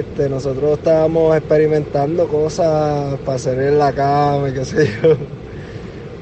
este, 0.00 0.28
nosotros 0.28 0.74
estábamos 0.78 1.36
experimentando 1.36 2.28
cosas 2.28 3.20
para 3.20 3.36
hacer 3.36 3.58
en 3.60 3.78
la 3.78 3.92
cama 3.94 4.50
y 4.50 4.54
qué 4.54 4.64
sé 4.64 4.86
yo. 5.02 5.37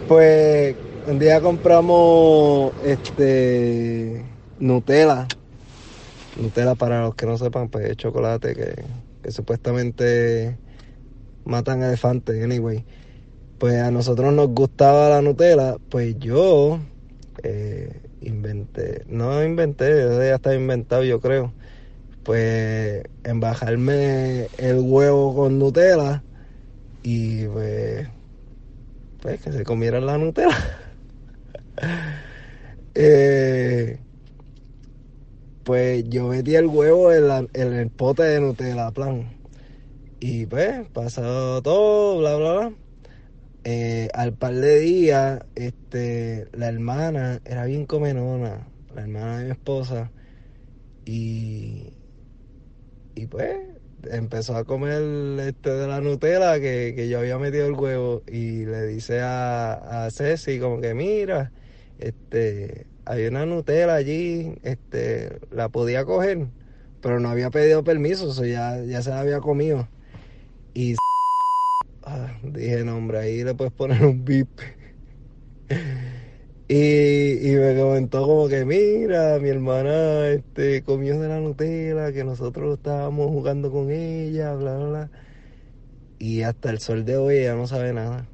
Pues, 0.09 0.77
un 1.09 1.19
día 1.19 1.41
compramos 1.41 2.73
este 2.85 4.25
Nutella. 4.61 5.27
Nutella, 6.41 6.77
para 6.77 7.03
los 7.03 7.15
que 7.17 7.27
no 7.27 7.37
sepan, 7.37 7.69
pues 7.69 7.91
es 7.91 7.97
chocolate 7.97 8.55
que, 8.55 8.85
que 9.23 9.31
supuestamente 9.33 10.59
matan 11.45 11.83
elefantes, 11.83 12.43
anyway. 12.43 12.85
Pues 13.59 13.81
a 13.83 13.91
nosotros 13.91 14.33
nos 14.33 14.49
gustaba 14.49 15.09
la 15.09 15.23
Nutella, 15.23 15.77
pues 15.89 16.17
yo 16.19 16.79
eh, 17.43 18.01
inventé, 18.21 19.03
no 19.09 19.43
inventé, 19.45 19.91
ya 20.29 20.35
está 20.37 20.55
inventado 20.55 21.03
yo 21.05 21.21
creo, 21.21 21.53
pues 22.23 23.03
en 23.25 23.41
bajarme 23.41 24.49
el 24.59 24.79
huevo 24.81 25.35
con 25.35 25.59
Nutella 25.59 26.23
y 27.03 27.47
pues, 27.47 28.09
pues 29.21 29.41
que 29.43 29.53
se 29.53 29.65
comieran 29.65 30.07
la 30.07 30.19
Nutella. 30.19 30.57
eh, 32.95 33.99
pues 35.63 36.05
yo 36.09 36.29
metí 36.29 36.55
el 36.57 36.67
huevo 36.67 37.13
en, 37.13 37.29
la, 37.29 37.39
en 37.53 37.73
el 37.75 37.91
pote 37.91 38.23
de 38.23 38.41
Nutella, 38.41 38.91
plan. 38.93 39.37
Y 40.21 40.47
pues 40.47 40.89
pasó 40.93 41.63
todo, 41.63 42.19
bla, 42.19 42.37
bla, 42.37 42.53
bla. 42.55 42.79
Eh, 43.65 44.09
al 44.15 44.37
par 44.37 44.55
de 44.55 44.79
días, 44.81 45.41
este, 45.57 46.49
la 46.53 46.69
hermana 46.69 47.41
era 47.45 47.65
bien 47.67 47.87
comenona, 47.87 48.73
la 48.95 49.03
hermana 49.03 49.39
de 49.39 49.45
mi 49.47 49.51
esposa, 49.53 50.13
y, 51.05 51.99
y 53.15 53.27
pues 53.27 53.76
empezó 54.11 54.57
a 54.57 54.65
comer 54.65 55.03
este 55.41 55.71
de 55.71 55.87
la 55.87 56.01
Nutella 56.01 56.61
que, 56.61 56.95
que 56.97 57.09
yo 57.09 57.19
había 57.19 57.39
metido 57.39 57.67
el 57.67 57.73
huevo 57.75 58.23
y 58.27 58.65
le 58.65 58.87
dice 58.87 59.21
a, 59.21 60.07
a 60.07 60.11
Ceci 60.11 60.59
como 60.59 60.81
que 60.81 60.95
mira, 60.95 61.53
este, 61.99 62.87
hay 63.05 63.27
una 63.27 63.47
Nutella 63.47 63.95
allí, 63.95 64.55
este, 64.63 65.39
la 65.51 65.69
podía 65.69 66.05
coger, 66.05 66.49
pero 67.01 67.21
no 67.21 67.29
había 67.29 67.51
pedido 67.51 67.85
permiso, 67.85 68.29
o 68.31 68.45
ya, 68.45 68.83
ya 68.85 69.03
se 69.03 69.11
la 69.11 69.21
había 69.21 69.41
comido. 69.41 69.89
Y 70.75 70.97
ah, 72.05 72.39
dije, 72.43 72.85
no, 72.85 72.97
hombre, 72.97 73.19
ahí 73.19 73.45
le 73.45 73.55
puedes 73.55 73.73
poner 73.73 74.05
un 74.05 74.25
bip. 74.25 74.49
Y, 76.69 77.49
y, 77.49 77.57
me 77.57 77.77
comentó 77.81 78.27
como 78.27 78.49
que, 78.49 78.65
mira, 78.65 79.39
mi 79.39 79.51
hermana 79.51 80.29
este, 80.29 80.83
comió 80.83 81.19
de 81.21 81.29
la 81.29 81.41
Nutella, 81.41 82.13
que 82.13 82.25
nosotros 82.25 82.77
estábamos 82.79 83.29
jugando 83.29 83.71
con 83.71 83.91
ella, 83.91 84.55
bla, 84.55 84.77
bla, 84.77 84.87
bla. 84.89 85.11
Y 86.19 86.43
hasta 86.43 86.71
el 86.71 86.81
sol 86.81 87.05
de 87.05 87.17
hoy 87.17 87.39
ella 87.39 87.55
no 87.55 87.67
sabe 87.67 87.93
nada. 87.93 88.29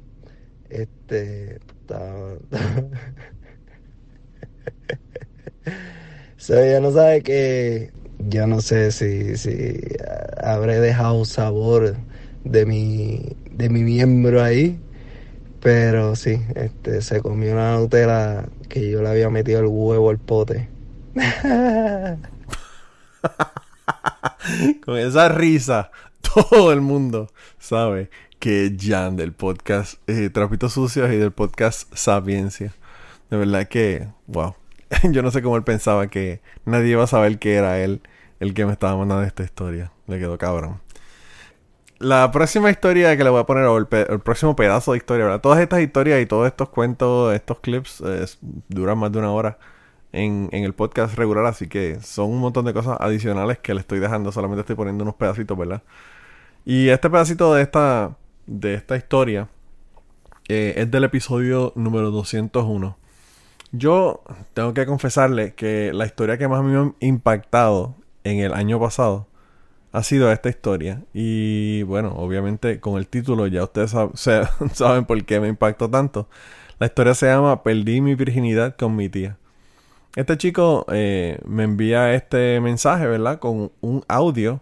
Este, 0.69 1.55
estaba... 1.55 2.37
so, 6.37 6.57
ella 6.57 6.79
no 6.79 6.91
sabe 6.91 7.21
que 7.21 7.91
yo 8.17 8.47
no 8.47 8.61
sé 8.61 8.91
si, 8.91 9.37
si 9.37 9.79
habré 10.41 10.79
dejado 10.79 11.25
sabor 11.25 11.95
de 12.43 12.65
mi, 12.65 13.35
de 13.51 13.69
mi 13.69 13.83
miembro 13.83 14.41
ahí. 14.41 14.79
Pero 15.63 16.15
sí, 16.17 16.41
este, 16.55 17.01
se 17.01 17.21
comió 17.21 17.53
una 17.53 17.77
Nutella 17.77 18.49
que 18.67 18.91
yo 18.91 19.01
le 19.01 19.07
había 19.07 19.29
metido 19.29 19.61
el 19.61 19.67
huevo 19.67 20.09
al 20.09 20.19
pote. 20.19 20.67
Con 24.85 24.97
esa 24.97 25.29
risa, 25.29 25.89
todo 26.21 26.73
el 26.73 26.81
mundo 26.81 27.31
sabe 27.59 28.09
que 28.39 28.75
Jan 28.77 29.15
del 29.15 29.31
podcast 29.31 29.93
eh, 30.07 30.29
Trapitos 30.29 30.73
Sucios 30.73 31.09
y 31.13 31.15
del 31.15 31.31
podcast 31.31 31.89
Sapiencia. 31.95 32.73
De 33.29 33.37
verdad 33.37 33.65
que, 33.69 34.09
wow. 34.27 34.55
Yo 35.11 35.21
no 35.21 35.31
sé 35.31 35.41
cómo 35.41 35.55
él 35.55 35.63
pensaba 35.63 36.07
que 36.07 36.41
nadie 36.65 36.89
iba 36.89 37.05
a 37.05 37.07
saber 37.07 37.39
que 37.39 37.53
era 37.53 37.79
él 37.79 38.01
el 38.41 38.53
que 38.53 38.65
me 38.65 38.73
estaba 38.73 38.97
mandando 38.97 39.23
esta 39.23 39.43
historia. 39.43 39.93
Le 40.07 40.19
quedó 40.19 40.37
cabrón. 40.37 40.82
La 42.03 42.29
próxima 42.31 42.69
historia 42.69 43.15
que 43.15 43.23
le 43.23 43.29
voy 43.29 43.39
a 43.39 43.45
poner, 43.45 43.63
o 43.63 43.77
el, 43.77 43.87
el 43.89 44.19
próximo 44.19 44.57
pedazo 44.57 44.91
de 44.91 44.97
historia, 44.97 45.23
¿verdad? 45.23 45.39
Todas 45.39 45.61
estas 45.61 45.79
historias 45.79 46.21
y 46.21 46.25
todos 46.25 46.47
estos 46.47 46.67
cuentos, 46.67 47.33
estos 47.33 47.61
clips, 47.61 48.03
duran 48.67 48.97
más 48.97 49.09
de 49.13 49.19
una 49.19 49.31
hora 49.31 49.57
en, 50.11 50.49
en, 50.51 50.65
el 50.65 50.73
podcast 50.73 51.15
regular, 51.15 51.45
así 51.45 51.67
que 51.67 52.01
son 52.01 52.29
un 52.29 52.39
montón 52.39 52.65
de 52.65 52.73
cosas 52.73 52.97
adicionales 52.99 53.57
que 53.59 53.73
le 53.73 53.79
estoy 53.79 53.99
dejando, 53.99 54.33
solamente 54.33 54.59
estoy 54.59 54.75
poniendo 54.75 55.05
unos 55.05 55.15
pedacitos, 55.15 55.57
¿verdad? 55.57 55.81
Y 56.65 56.89
este 56.89 57.09
pedacito 57.09 57.53
de 57.53 57.61
esta, 57.61 58.17
de 58.47 58.73
esta 58.73 58.97
historia 58.97 59.47
eh, 60.49 60.73
es 60.75 60.91
del 60.91 61.05
episodio 61.05 61.71
número 61.77 62.11
201. 62.11 62.97
Yo 63.71 64.23
tengo 64.53 64.73
que 64.73 64.85
confesarle 64.85 65.53
que 65.53 65.93
la 65.93 66.05
historia 66.05 66.37
que 66.37 66.49
más 66.49 66.65
me 66.65 66.77
ha 66.77 66.91
impactado 66.99 67.95
en 68.25 68.39
el 68.39 68.53
año 68.53 68.77
pasado 68.77 69.27
ha 69.93 70.03
sido 70.03 70.31
esta 70.31 70.49
historia. 70.49 71.03
Y 71.13 71.83
bueno, 71.83 72.13
obviamente 72.17 72.81
con 72.81 72.97
el 72.97 73.07
título 73.07 73.47
ya 73.47 73.63
ustedes 73.63 73.91
saben 74.73 75.05
por 75.05 75.23
qué 75.23 75.39
me 75.39 75.47
impactó 75.47 75.89
tanto. 75.89 76.27
La 76.79 76.87
historia 76.87 77.13
se 77.13 77.27
llama 77.27 77.63
Perdí 77.63 78.01
mi 78.01 78.15
virginidad 78.15 78.75
con 78.75 78.95
mi 78.95 79.07
tía. 79.07 79.37
Este 80.15 80.35
chico 80.37 80.85
eh, 80.91 81.39
me 81.45 81.63
envía 81.63 82.13
este 82.13 82.59
mensaje, 82.59 83.07
¿verdad? 83.07 83.39
Con 83.39 83.71
un 83.81 84.03
audio 84.07 84.61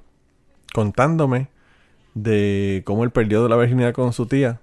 contándome 0.73 1.49
de 2.13 2.83
cómo 2.85 3.05
él 3.05 3.11
perdió 3.11 3.47
la 3.47 3.55
virginidad 3.55 3.93
con 3.93 4.11
su 4.11 4.25
tía. 4.25 4.59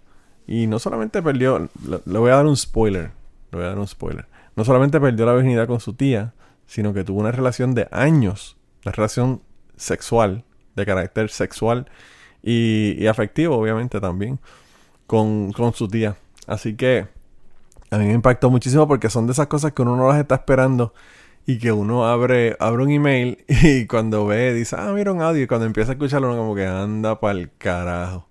Y 0.46 0.66
no 0.66 0.78
solamente 0.78 1.22
perdió, 1.22 1.68
le 2.04 2.18
voy 2.18 2.30
a 2.30 2.36
dar 2.36 2.46
un 2.46 2.56
spoiler. 2.56 3.10
Le 3.52 3.58
voy 3.58 3.64
a 3.64 3.68
dar 3.68 3.78
un 3.78 3.88
spoiler. 3.88 4.26
No 4.54 4.64
solamente 4.64 5.00
perdió 5.00 5.24
la 5.24 5.32
virginidad 5.32 5.66
con 5.66 5.80
su 5.80 5.94
tía, 5.94 6.34
sino 6.66 6.92
que 6.92 7.04
tuvo 7.04 7.20
una 7.20 7.32
relación 7.32 7.74
de 7.74 7.88
años, 7.90 8.58
una 8.84 8.92
relación 8.92 9.42
sexual 9.76 10.44
de 10.78 10.86
carácter 10.86 11.30
sexual 11.30 11.86
y, 12.42 13.06
afectivo, 13.06 13.56
obviamente 13.56 14.00
también, 14.00 14.38
con, 15.06 15.52
su 15.74 15.88
tía. 15.88 16.16
Así 16.46 16.76
que 16.76 17.06
a 17.90 17.98
mí 17.98 18.06
me 18.06 18.12
impactó 18.14 18.50
muchísimo 18.50 18.88
porque 18.88 19.10
son 19.10 19.26
de 19.26 19.32
esas 19.32 19.48
cosas 19.48 19.72
que 19.72 19.82
uno 19.82 19.96
no 19.96 20.08
las 20.08 20.18
está 20.18 20.36
esperando 20.36 20.94
y 21.46 21.58
que 21.58 21.72
uno 21.72 22.06
abre, 22.06 22.56
abre 22.60 22.82
un 22.84 22.90
email 22.90 23.44
y 23.48 23.86
cuando 23.86 24.26
ve 24.26 24.54
dice, 24.54 24.76
ah, 24.78 24.92
mira 24.94 25.12
un 25.12 25.22
audio 25.22 25.42
y 25.42 25.46
cuando 25.46 25.66
empieza 25.66 25.92
a 25.92 25.94
escucharlo 25.94 26.28
uno 26.28 26.38
como 26.38 26.54
que 26.54 26.66
anda 26.66 27.20
para 27.20 27.38
el 27.38 27.50
carajo. 27.58 28.28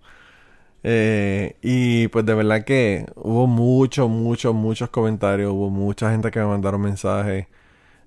Eh, 0.83 1.57
y 1.61 2.07
pues 2.09 2.25
de 2.25 2.33
verdad 2.33 2.63
que 2.63 3.05
hubo 3.15 3.47
muchos, 3.47 4.09
muchos, 4.09 4.55
muchos 4.55 4.89
comentarios. 4.89 5.51
Hubo 5.51 5.69
mucha 5.69 6.11
gente 6.11 6.31
que 6.31 6.39
me 6.39 6.45
mandaron 6.45 6.81
mensajes. 6.81 7.47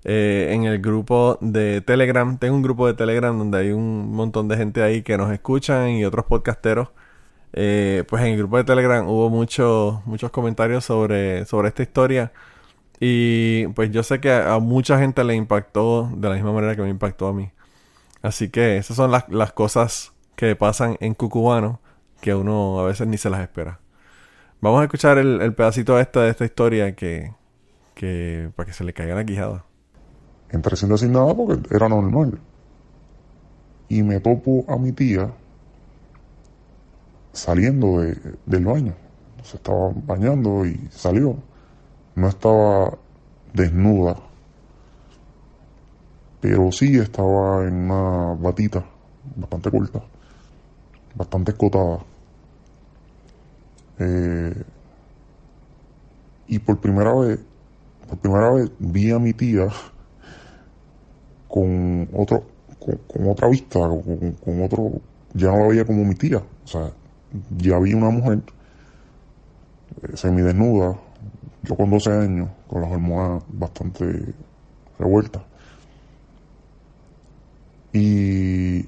Eh, 0.03 0.49
en 0.51 0.63
el 0.63 0.79
grupo 0.79 1.37
de 1.41 1.81
Telegram. 1.81 2.37
Tengo 2.37 2.55
un 2.55 2.63
grupo 2.63 2.87
de 2.87 2.93
Telegram 2.95 3.37
donde 3.37 3.59
hay 3.59 3.71
un 3.71 4.11
montón 4.13 4.47
de 4.47 4.57
gente 4.57 4.81
ahí 4.81 5.03
que 5.03 5.17
nos 5.17 5.31
escuchan 5.31 5.89
y 5.91 6.05
otros 6.05 6.25
podcasteros. 6.25 6.89
Eh, 7.53 8.03
pues 8.07 8.23
en 8.23 8.29
el 8.29 8.37
grupo 8.37 8.57
de 8.57 8.63
Telegram 8.63 9.07
hubo 9.07 9.29
muchos 9.29 10.05
muchos 10.05 10.31
comentarios 10.31 10.85
sobre, 10.85 11.45
sobre 11.45 11.69
esta 11.69 11.83
historia. 11.83 12.31
Y 12.99 13.67
pues 13.69 13.91
yo 13.91 14.03
sé 14.03 14.19
que 14.21 14.31
a, 14.31 14.59
mucha 14.59 14.99
gente 14.99 15.23
le 15.23 15.35
impactó 15.35 16.09
de 16.15 16.29
la 16.29 16.35
misma 16.35 16.53
manera 16.53 16.75
que 16.75 16.81
me 16.83 16.89
impactó 16.89 17.27
a 17.27 17.33
mí. 17.33 17.51
Así 18.21 18.49
que 18.49 18.77
esas 18.77 18.97
son 18.97 19.11
las, 19.11 19.29
las 19.29 19.53
cosas 19.53 20.13
que 20.35 20.55
pasan 20.55 20.97
en 21.01 21.15
Cucubano 21.15 21.81
que 22.21 22.35
uno 22.35 22.79
a 22.79 22.85
veces 22.85 23.07
ni 23.07 23.17
se 23.17 23.29
las 23.29 23.41
espera. 23.41 23.79
Vamos 24.61 24.81
a 24.81 24.83
escuchar 24.85 25.17
el, 25.17 25.41
el 25.41 25.53
pedacito 25.55 25.99
este 25.99 26.19
de 26.19 26.29
esta 26.29 26.45
historia 26.45 26.95
que, 26.95 27.33
que 27.95 28.51
para 28.55 28.67
que 28.67 28.73
se 28.73 28.83
le 28.83 28.93
caiga 28.93 29.15
la 29.15 29.25
quijada. 29.25 29.65
Entré 30.51 30.75
sin 30.75 30.89
decir 30.89 31.09
nada 31.09 31.33
porque 31.33 31.73
era 31.73 31.87
normal. 31.87 32.39
Y 33.87 34.03
me 34.03 34.19
topo 34.19 34.65
a 34.67 34.77
mi 34.77 34.91
tía 34.91 35.31
saliendo 37.33 38.01
de, 38.01 38.17
del 38.45 38.65
baño. 38.65 38.93
Se 39.43 39.57
estaba 39.57 39.91
bañando 39.95 40.65
y 40.65 40.89
salió. 40.91 41.35
No 42.15 42.27
estaba 42.27 42.97
desnuda, 43.53 44.17
pero 46.41 46.71
sí 46.71 46.97
estaba 46.97 47.67
en 47.67 47.91
una 47.91 48.33
batita 48.33 48.83
bastante 49.35 49.71
corta, 49.71 50.01
bastante 51.15 51.51
escotada. 51.51 51.99
Eh, 53.99 54.63
y 56.47 56.59
por 56.59 56.79
primera 56.79 57.13
vez, 57.13 57.39
por 58.09 58.17
primera 58.17 58.51
vez 58.51 58.71
vi 58.79 59.11
a 59.11 59.19
mi 59.19 59.33
tía 59.33 59.67
con 61.51 62.07
otro, 62.13 62.43
con, 62.79 63.27
otra 63.27 63.49
vista, 63.49 63.79
con, 63.79 64.31
con, 64.43 64.63
otro, 64.63 64.91
ya 65.33 65.51
no 65.51 65.59
la 65.59 65.67
veía 65.67 65.85
como 65.85 66.05
mi 66.05 66.15
tía, 66.15 66.37
o 66.37 66.67
sea, 66.67 66.91
ya 67.57 67.77
vi 67.79 67.93
una 67.93 68.09
mujer 68.09 68.41
eh, 70.01 70.15
semidesnuda, 70.15 70.97
yo 71.63 71.75
con 71.75 71.91
12 71.91 72.11
años, 72.11 72.49
con 72.67 72.81
las 72.81 72.91
hormonas 72.91 73.43
bastante 73.49 74.33
revueltas. 74.97 75.43
Y 77.91 78.85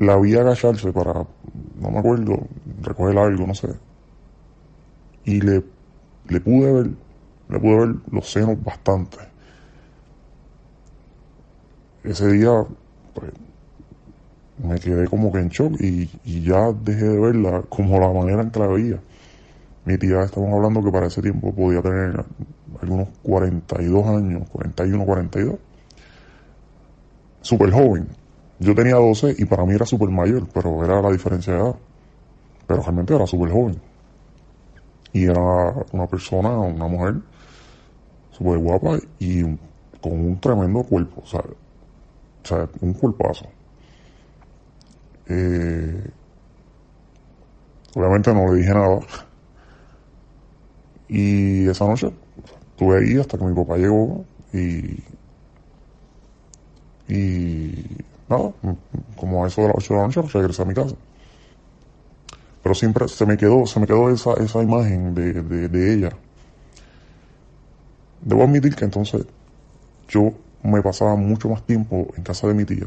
la 0.00 0.16
vi 0.16 0.34
agacharse 0.34 0.92
para, 0.92 1.12
no 1.12 1.90
me 1.90 1.98
acuerdo, 2.00 2.40
recoger 2.80 3.16
algo, 3.16 3.46
no 3.46 3.54
sé. 3.54 3.68
Y 5.24 5.40
le, 5.40 5.62
le 6.28 6.40
pude 6.40 6.72
ver, 6.72 6.90
le 7.48 7.60
pude 7.60 7.86
ver 7.86 7.94
los 8.10 8.28
senos 8.28 8.60
bastante. 8.64 9.31
Ese 12.04 12.32
día, 12.32 12.50
pues, 13.14 13.30
me 14.58 14.78
quedé 14.78 15.06
como 15.06 15.32
que 15.32 15.38
en 15.38 15.48
shock 15.48 15.80
y, 15.80 16.08
ya 16.42 16.72
dejé 16.72 17.04
de 17.08 17.18
verla 17.18 17.62
como 17.68 17.98
la 18.00 18.12
manera 18.12 18.42
en 18.42 18.50
que 18.50 18.58
la 18.58 18.66
veía. 18.66 19.00
Mi 19.84 19.98
tía, 19.98 20.22
estamos 20.22 20.52
hablando 20.52 20.82
que 20.82 20.90
para 20.90 21.06
ese 21.06 21.22
tiempo 21.22 21.52
podía 21.54 21.80
tener 21.80 22.24
algunos 22.80 23.08
42 23.22 24.06
años, 24.06 24.48
41, 24.50 25.04
42. 25.04 25.56
Súper 27.40 27.70
joven. 27.70 28.08
Yo 28.58 28.74
tenía 28.74 28.96
12 28.96 29.36
y 29.38 29.44
para 29.44 29.64
mí 29.64 29.74
era 29.74 29.86
súper 29.86 30.08
mayor, 30.08 30.46
pero 30.52 30.84
era 30.84 31.00
la 31.02 31.10
diferencia 31.10 31.52
de 31.52 31.60
edad. 31.60 31.76
Pero 32.66 32.82
realmente 32.82 33.14
era 33.14 33.26
súper 33.26 33.50
joven. 33.50 33.80
Y 35.12 35.24
era 35.24 35.74
una 35.92 36.06
persona, 36.06 36.50
una 36.50 36.86
mujer, 36.86 37.14
súper 38.30 38.58
guapa 38.58 38.98
y 39.18 39.42
con 40.00 40.12
un 40.12 40.40
tremendo 40.40 40.82
cuerpo, 40.82 41.22
o 41.22 41.26
o 42.42 42.46
sea 42.46 42.68
un 42.80 42.94
cuerpazo. 42.94 43.46
Eh, 45.28 46.10
obviamente 47.94 48.34
no 48.34 48.52
le 48.52 48.60
dije 48.60 48.74
nada. 48.74 49.00
Y 51.08 51.68
esa 51.68 51.86
noche 51.86 52.10
estuve 52.70 52.98
ahí 52.98 53.18
hasta 53.18 53.38
que 53.38 53.44
mi 53.44 53.54
papá 53.54 53.76
llegó 53.76 54.24
y. 54.52 55.02
Y. 57.08 57.86
Nada, 58.28 58.52
como 59.16 59.44
a 59.44 59.48
eso 59.48 59.62
de 59.62 59.68
las 59.68 59.76
8 59.76 59.94
de 59.94 60.00
la 60.00 60.06
noche 60.06 60.22
regresé 60.22 60.62
a 60.62 60.64
mi 60.64 60.74
casa. 60.74 60.96
Pero 62.62 62.74
siempre 62.74 63.08
se 63.08 63.26
me 63.26 63.36
quedó, 63.36 63.66
se 63.66 63.80
me 63.80 63.86
quedó 63.86 64.08
esa, 64.08 64.34
esa 64.34 64.62
imagen 64.62 65.14
de, 65.14 65.32
de, 65.42 65.68
de 65.68 65.94
ella. 65.94 66.10
Debo 68.22 68.44
admitir 68.44 68.74
que 68.74 68.84
entonces 68.84 69.26
yo 70.08 70.32
me 70.62 70.82
pasaba 70.82 71.16
mucho 71.16 71.48
más 71.48 71.62
tiempo 71.64 72.08
en 72.16 72.22
casa 72.22 72.46
de 72.48 72.54
mi 72.54 72.64
tía 72.64 72.86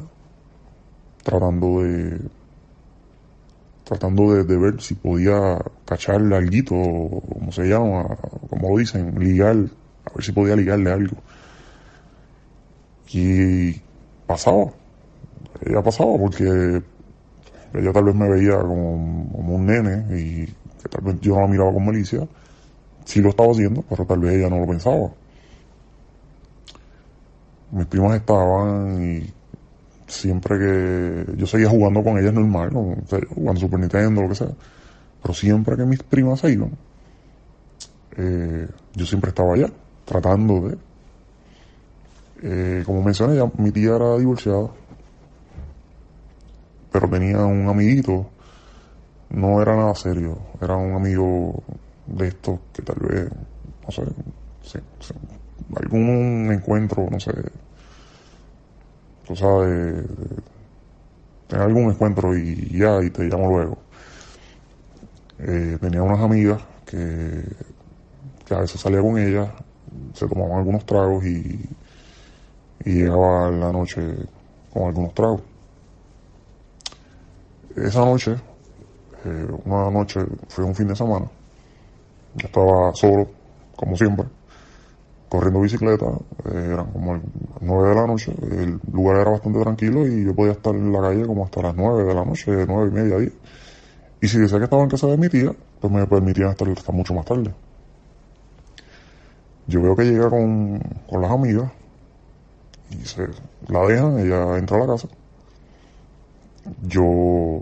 tratando 1.26 1.82
de 1.82 2.20
tratando 3.84 4.34
de, 4.34 4.58
ver 4.58 4.82
si 4.82 4.96
podía 4.96 5.60
cacharle 5.86 6.36
algo, 6.36 7.22
como 7.22 7.52
se 7.52 7.66
llama, 7.68 8.18
como 8.50 8.70
lo 8.70 8.78
dicen, 8.80 9.14
ligar, 9.20 9.56
a 10.06 10.14
ver 10.16 10.24
si 10.24 10.32
podía 10.32 10.56
ligarle 10.56 10.92
algo. 10.92 11.18
Y 13.14 13.80
pasaba, 14.26 14.72
ella 15.64 15.84
pasaba 15.84 16.18
porque 16.18 16.82
ella 17.74 17.94
tal 17.94 18.06
vez 18.06 18.16
me 18.16 18.28
veía 18.28 18.58
como, 18.58 19.30
como 19.32 19.56
un 19.56 19.66
nene 19.68 20.20
y 20.20 20.46
que 20.82 20.90
tal 20.90 21.04
vez 21.04 21.22
yo 21.22 21.36
no 21.36 21.42
la 21.42 21.48
miraba 21.48 21.72
con 21.72 21.86
malicia. 21.86 22.28
Sí 23.06 23.22
lo 23.22 23.30
estaba 23.30 23.52
haciendo, 23.52 23.84
pero 23.88 24.04
tal 24.06 24.20
vez 24.20 24.34
ella 24.34 24.50
no 24.50 24.60
lo 24.60 24.68
pensaba. 24.68 25.12
Mis 27.76 27.88
primas 27.88 28.16
estaban 28.16 29.04
y 29.04 29.34
siempre 30.08 30.58
que 30.58 31.36
yo 31.36 31.46
seguía 31.46 31.68
jugando 31.68 32.02
con 32.02 32.18
ellas 32.18 32.34
normal, 32.34 32.70
jugando 33.28 33.60
Super 33.60 33.80
Nintendo, 33.82 34.22
lo 34.22 34.30
que 34.30 34.36
sea, 34.36 34.48
pero 35.22 35.34
siempre 35.34 35.76
que 35.76 35.84
mis 35.84 36.02
primas 36.02 36.40
se 36.40 36.54
iban, 36.54 36.72
eh, 38.16 38.66
yo 38.94 39.06
siempre 39.06 39.30
estaba 39.30 39.56
allá, 39.56 39.70
tratando 40.06 40.70
de... 40.70 40.78
Eh, 42.44 42.84
como 42.86 43.02
mencioné, 43.02 43.36
ya, 43.36 43.52
mi 43.58 43.72
tía 43.72 43.98
era 43.98 44.18
divorciada, 44.18 44.70
pero 46.94 47.10
tenía 47.10 47.44
un 47.44 47.68
amiguito, 47.68 48.30
no 49.32 49.62
era 49.62 49.76
nada 49.76 49.96
serio, 49.96 50.38
era 50.62 50.78
un 50.78 50.94
amigo 50.94 51.62
de 52.08 52.30
estos 52.30 52.58
que 52.72 52.84
tal 52.84 53.00
vez, 53.02 53.30
no 53.84 53.92
sé, 53.92 54.04
algún 55.76 56.50
encuentro, 56.54 57.08
no 57.12 57.20
sé, 57.20 57.34
tú 59.26 59.36
sabes, 59.36 60.06
tener 61.48 61.66
algún 61.66 61.92
encuentro 61.92 62.38
y 62.38 62.78
ya, 62.78 63.02
y 63.04 63.10
te 63.10 63.24
llamo 63.24 63.50
luego. 63.50 63.78
Eh, 65.40 65.78
tenía 65.82 66.02
unas 66.02 66.20
amigas 66.20 66.62
que, 66.86 67.44
a 68.54 68.60
veces 68.60 68.80
salía 68.80 69.02
con 69.02 69.18
ellas, 69.18 69.50
se 70.14 70.28
tomaban 70.28 70.60
algunos 70.60 70.86
tragos 70.86 71.26
y, 71.26 71.70
y 72.86 72.92
llegaba 72.92 73.52
la 73.52 73.72
noche 73.72 74.02
con 74.72 74.84
algunos 74.84 75.14
tragos. 75.14 75.42
Esa 77.76 78.06
noche, 78.06 78.36
eh, 79.26 79.48
una 79.66 79.90
noche, 79.92 80.22
fue 80.48 80.64
un 80.64 80.76
fin 80.76 80.88
de 80.88 80.96
semana, 80.96 81.26
estaba 82.38 82.94
solo, 82.94 83.28
como 83.76 83.98
siempre 83.98 84.26
corriendo 85.36 85.62
bicicleta, 85.62 86.06
eh, 86.46 86.70
eran 86.74 86.92
como 86.92 87.14
las 87.14 87.24
9 87.62 87.90
de 87.90 87.96
la 87.96 88.08
noche, 88.08 88.34
el 88.52 88.80
lugar 88.92 89.18
era 89.18 89.32
bastante 89.32 89.62
tranquilo 89.62 90.08
y 90.08 90.24
yo 90.26 90.34
podía 90.34 90.54
estar 90.54 90.74
en 90.76 90.92
la 90.92 91.02
calle 91.02 91.26
como 91.26 91.46
hasta 91.46 91.62
las 91.62 91.76
9 91.76 92.04
de 92.04 92.14
la 92.14 92.26
noche, 92.26 92.66
9 92.68 92.90
y 92.90 92.94
media, 92.94 93.18
10. 93.18 93.34
Y 94.22 94.28
si 94.28 94.40
decía 94.40 94.58
que 94.58 94.64
estaba 94.64 94.84
en 94.84 94.90
casa 94.90 95.08
de 95.08 95.18
mi 95.18 95.30
tía, 95.30 95.52
pues 95.80 95.94
me 95.94 96.06
permitían 96.08 96.50
estar 96.50 96.68
hasta 96.70 96.92
mucho 96.92 97.14
más 97.14 97.26
tarde. 97.26 97.54
Yo 99.68 99.82
veo 99.82 99.96
que 99.96 100.04
llega 100.04 100.30
con, 100.30 100.80
con 101.10 101.22
las 101.22 101.32
amigas 101.32 101.72
y 102.92 103.06
se 103.06 103.28
la 103.68 103.86
dejan, 103.86 104.20
ella 104.20 104.58
entra 104.58 104.78
a 104.78 104.80
la 104.82 104.88
casa. 104.88 105.08
Yo 106.84 107.62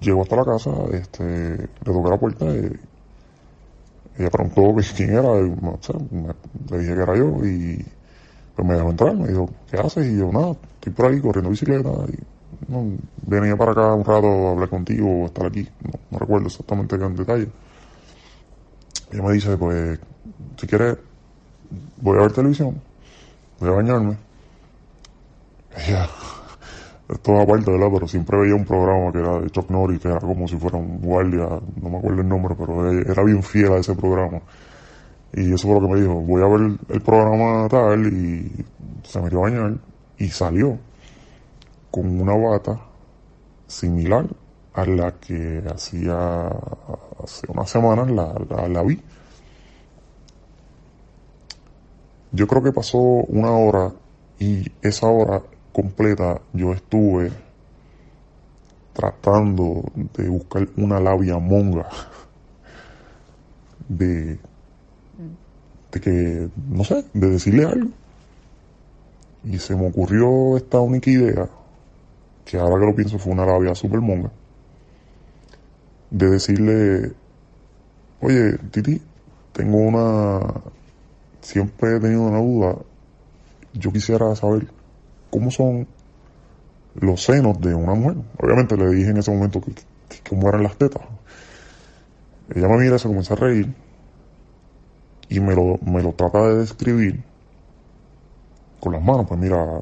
llego 0.00 0.22
hasta 0.22 0.36
la 0.36 0.44
casa, 0.44 0.70
este, 0.92 1.22
le 1.24 1.68
toqué 1.84 2.10
la 2.10 2.18
puerta 2.18 2.44
y 2.46 2.72
ella 4.20 4.30
preguntó 4.30 4.74
quién 4.96 5.10
era, 5.10 5.40
y, 5.40 5.50
le 6.70 6.78
dije 6.78 6.94
que 6.94 7.02
era 7.02 7.16
yo 7.16 7.44
y 7.44 7.84
pues 8.54 8.68
me 8.68 8.74
dejó 8.74 8.90
entrar, 8.90 9.16
me 9.16 9.28
dijo, 9.28 9.48
¿qué 9.70 9.78
haces? 9.78 10.06
Y 10.06 10.18
yo, 10.18 10.30
nada, 10.30 10.52
estoy 10.74 10.92
por 10.92 11.06
ahí 11.06 11.20
corriendo 11.20 11.50
bicicleta 11.50 11.90
y 12.08 12.18
venía 13.26 13.56
para 13.56 13.72
acá 13.72 13.94
un 13.94 14.04
rato 14.04 14.26
a 14.26 14.50
hablar 14.52 14.68
contigo 14.68 15.22
o 15.22 15.26
estar 15.26 15.46
aquí, 15.46 15.66
no, 16.10 16.18
recuerdo 16.18 16.46
exactamente 16.46 16.98
qué 16.98 17.04
en 17.04 17.16
detalle. 17.16 17.48
Y 19.10 19.14
ella 19.14 19.24
me 19.24 19.32
dice, 19.32 19.56
pues, 19.56 19.98
si 20.56 20.66
quieres, 20.66 20.98
voy 22.00 22.18
a 22.18 22.22
ver 22.22 22.32
televisión, 22.32 22.80
voy 23.58 23.70
a 23.70 23.72
bañarme. 23.72 24.16
Ella 25.76 26.08
esto 27.12 27.34
es 27.36 27.42
aparte, 27.42 27.70
¿verdad? 27.70 27.88
Pero 27.92 28.08
siempre 28.08 28.38
veía 28.38 28.54
un 28.54 28.64
programa 28.64 29.12
que 29.12 29.18
era 29.18 29.40
de 29.40 29.50
Chuck 29.50 29.70
Norris, 29.70 30.00
que 30.00 30.08
era 30.08 30.20
como 30.20 30.46
si 30.46 30.56
fuera 30.56 30.78
un 30.78 31.00
guardia, 31.00 31.48
no 31.80 31.90
me 31.90 31.98
acuerdo 31.98 32.20
el 32.20 32.28
nombre, 32.28 32.54
pero 32.58 32.90
era 32.90 33.22
bien 33.24 33.42
fiel 33.42 33.72
a 33.72 33.76
ese 33.78 33.94
programa. 33.94 34.40
Y 35.32 35.52
eso 35.52 35.68
fue 35.68 35.80
lo 35.80 35.86
que 35.86 35.94
me 35.94 36.00
dijo, 36.00 36.14
voy 36.14 36.42
a 36.42 36.46
ver 36.46 36.78
el 36.88 37.00
programa 37.00 37.68
tal 37.68 38.06
y 38.06 38.64
se 39.04 39.20
metió 39.20 39.38
a 39.38 39.42
bañar 39.42 39.78
y 40.18 40.28
salió 40.28 40.78
con 41.90 42.20
una 42.20 42.34
bata 42.34 42.80
similar 43.66 44.26
a 44.74 44.84
la 44.84 45.12
que 45.12 45.62
hacía 45.72 46.48
hace 47.22 47.46
unas 47.48 47.70
semanas 47.70 48.10
la, 48.10 48.34
la 48.68 48.82
vi. 48.82 49.00
Yo 52.32 52.46
creo 52.46 52.62
que 52.62 52.72
pasó 52.72 52.98
una 52.98 53.50
hora 53.52 53.92
y 54.38 54.70
esa 54.82 55.08
hora 55.08 55.42
completa 55.72 56.40
yo 56.52 56.72
estuve 56.72 57.30
tratando 58.92 59.84
de 60.16 60.28
buscar 60.28 60.68
una 60.76 61.00
labia 61.00 61.38
monga 61.38 61.88
de, 63.88 64.38
de 65.92 66.00
que, 66.00 66.48
no 66.68 66.84
sé, 66.84 67.04
de 67.12 67.30
decirle 67.30 67.64
algo. 67.64 67.90
Y 69.44 69.58
se 69.58 69.74
me 69.74 69.88
ocurrió 69.88 70.56
esta 70.56 70.80
única 70.80 71.10
idea, 71.10 71.48
que 72.44 72.58
ahora 72.58 72.80
que 72.80 72.86
lo 72.86 72.94
pienso 72.94 73.18
fue 73.18 73.32
una 73.32 73.46
labia 73.46 73.74
super 73.74 74.00
monga, 74.00 74.30
de 76.10 76.30
decirle, 76.30 77.12
oye, 78.20 78.58
Titi, 78.70 79.00
tengo 79.52 79.78
una, 79.78 80.40
siempre 81.40 81.96
he 81.96 82.00
tenido 82.00 82.22
una 82.22 82.38
duda, 82.38 82.76
yo 83.72 83.92
quisiera 83.92 84.34
saber 84.36 84.66
cómo 85.30 85.50
son 85.50 85.86
los 86.94 87.22
senos 87.22 87.60
de 87.60 87.74
una 87.74 87.94
mujer. 87.94 88.16
Obviamente 88.38 88.76
le 88.76 88.88
dije 88.88 89.10
en 89.10 89.18
ese 89.18 89.30
momento 89.30 89.60
que, 89.60 89.72
cómo 90.28 90.48
eran 90.48 90.62
las 90.62 90.76
tetas. 90.76 91.02
Ella 92.54 92.68
me 92.68 92.78
mira, 92.78 92.98
se 92.98 93.06
comienza 93.06 93.34
a 93.34 93.36
reír 93.36 93.72
y 95.28 95.40
me 95.40 95.54
lo, 95.54 95.78
me 95.78 96.02
lo 96.02 96.12
trata 96.12 96.48
de 96.48 96.56
describir 96.56 97.22
con 98.80 98.92
las 98.92 99.02
manos. 99.02 99.26
Pues 99.28 99.38
mira, 99.38 99.80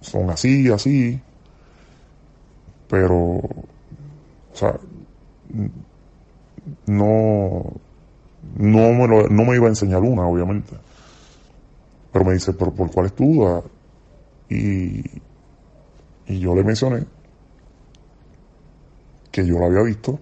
son 0.00 0.28
así, 0.30 0.70
así, 0.70 1.20
pero, 2.88 3.16
o 3.16 3.64
sea, 4.52 4.78
no, 6.86 7.62
no 8.56 8.92
me, 8.92 9.08
lo, 9.08 9.28
no 9.28 9.44
me 9.44 9.56
iba 9.56 9.66
a 9.66 9.70
enseñar 9.70 10.02
una, 10.02 10.26
obviamente. 10.26 10.74
Pero 12.12 12.24
me 12.26 12.34
dice, 12.34 12.52
¿pero 12.52 12.70
por 12.72 12.90
cuál 12.90 13.06
es 13.06 13.14
tu 13.14 13.24
duda? 13.24 13.62
Y, 14.52 15.02
yo 16.26 16.54
le 16.54 16.62
mencioné 16.62 17.04
que 19.30 19.46
yo 19.46 19.58
la 19.58 19.66
había 19.66 19.82
visto, 19.82 20.18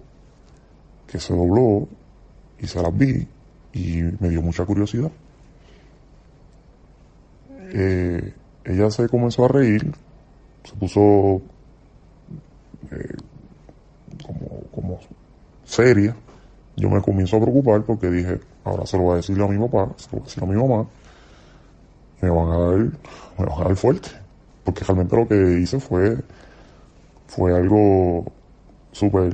que 1.07 1.19
se 1.19 1.33
dobló 1.33 1.87
y 2.59 2.67
se 2.67 2.81
las 2.81 2.97
vi 2.97 3.27
y 3.73 4.01
me 4.19 4.29
dio 4.29 4.41
mucha 4.41 4.65
curiosidad. 4.65 5.11
Eh, 7.73 8.33
ella 8.63 8.89
se 8.89 9.07
comenzó 9.09 9.45
a 9.45 9.47
reír, 9.49 9.93
se 10.63 10.75
puso 10.75 11.41
eh, 12.91 13.15
como, 14.71 14.99
seria. 15.65 16.15
Yo 16.77 16.89
me 16.89 17.01
comienzo 17.01 17.35
a 17.37 17.41
preocupar 17.41 17.83
porque 17.83 18.09
dije, 18.09 18.39
ahora 18.63 18.85
se 18.85 18.97
lo 18.97 19.03
voy 19.03 19.13
a 19.13 19.15
decir 19.17 19.41
a 19.41 19.47
mi 19.47 19.57
papá, 19.57 19.93
se 19.97 20.07
lo 20.07 20.19
voy 20.19 20.21
a 20.21 20.25
decir 20.25 20.43
a 20.43 20.47
mi 20.47 20.55
mamá, 20.55 20.87
me 22.21 22.29
van 22.29 22.47
a 22.49 22.57
dar, 22.57 22.77
me 22.77 23.45
van 23.45 23.61
a 23.61 23.63
dar 23.65 23.75
fuerte 23.75 24.20
porque 24.63 24.83
realmente 24.83 25.15
lo 25.15 25.27
que 25.27 25.59
hice 25.59 25.79
fue, 25.79 26.17
fue 27.27 27.55
algo 27.55 28.25
súper, 28.91 29.33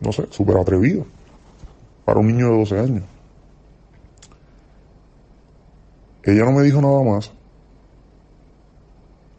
no 0.00 0.12
sé, 0.12 0.26
súper 0.30 0.56
atrevido 0.56 1.04
para 2.04 2.20
un 2.20 2.28
niño 2.28 2.50
de 2.50 2.58
12 2.58 2.78
años. 2.78 3.04
Ella 6.24 6.44
no 6.44 6.52
me 6.52 6.62
dijo 6.62 6.80
nada 6.80 7.02
más 7.02 7.32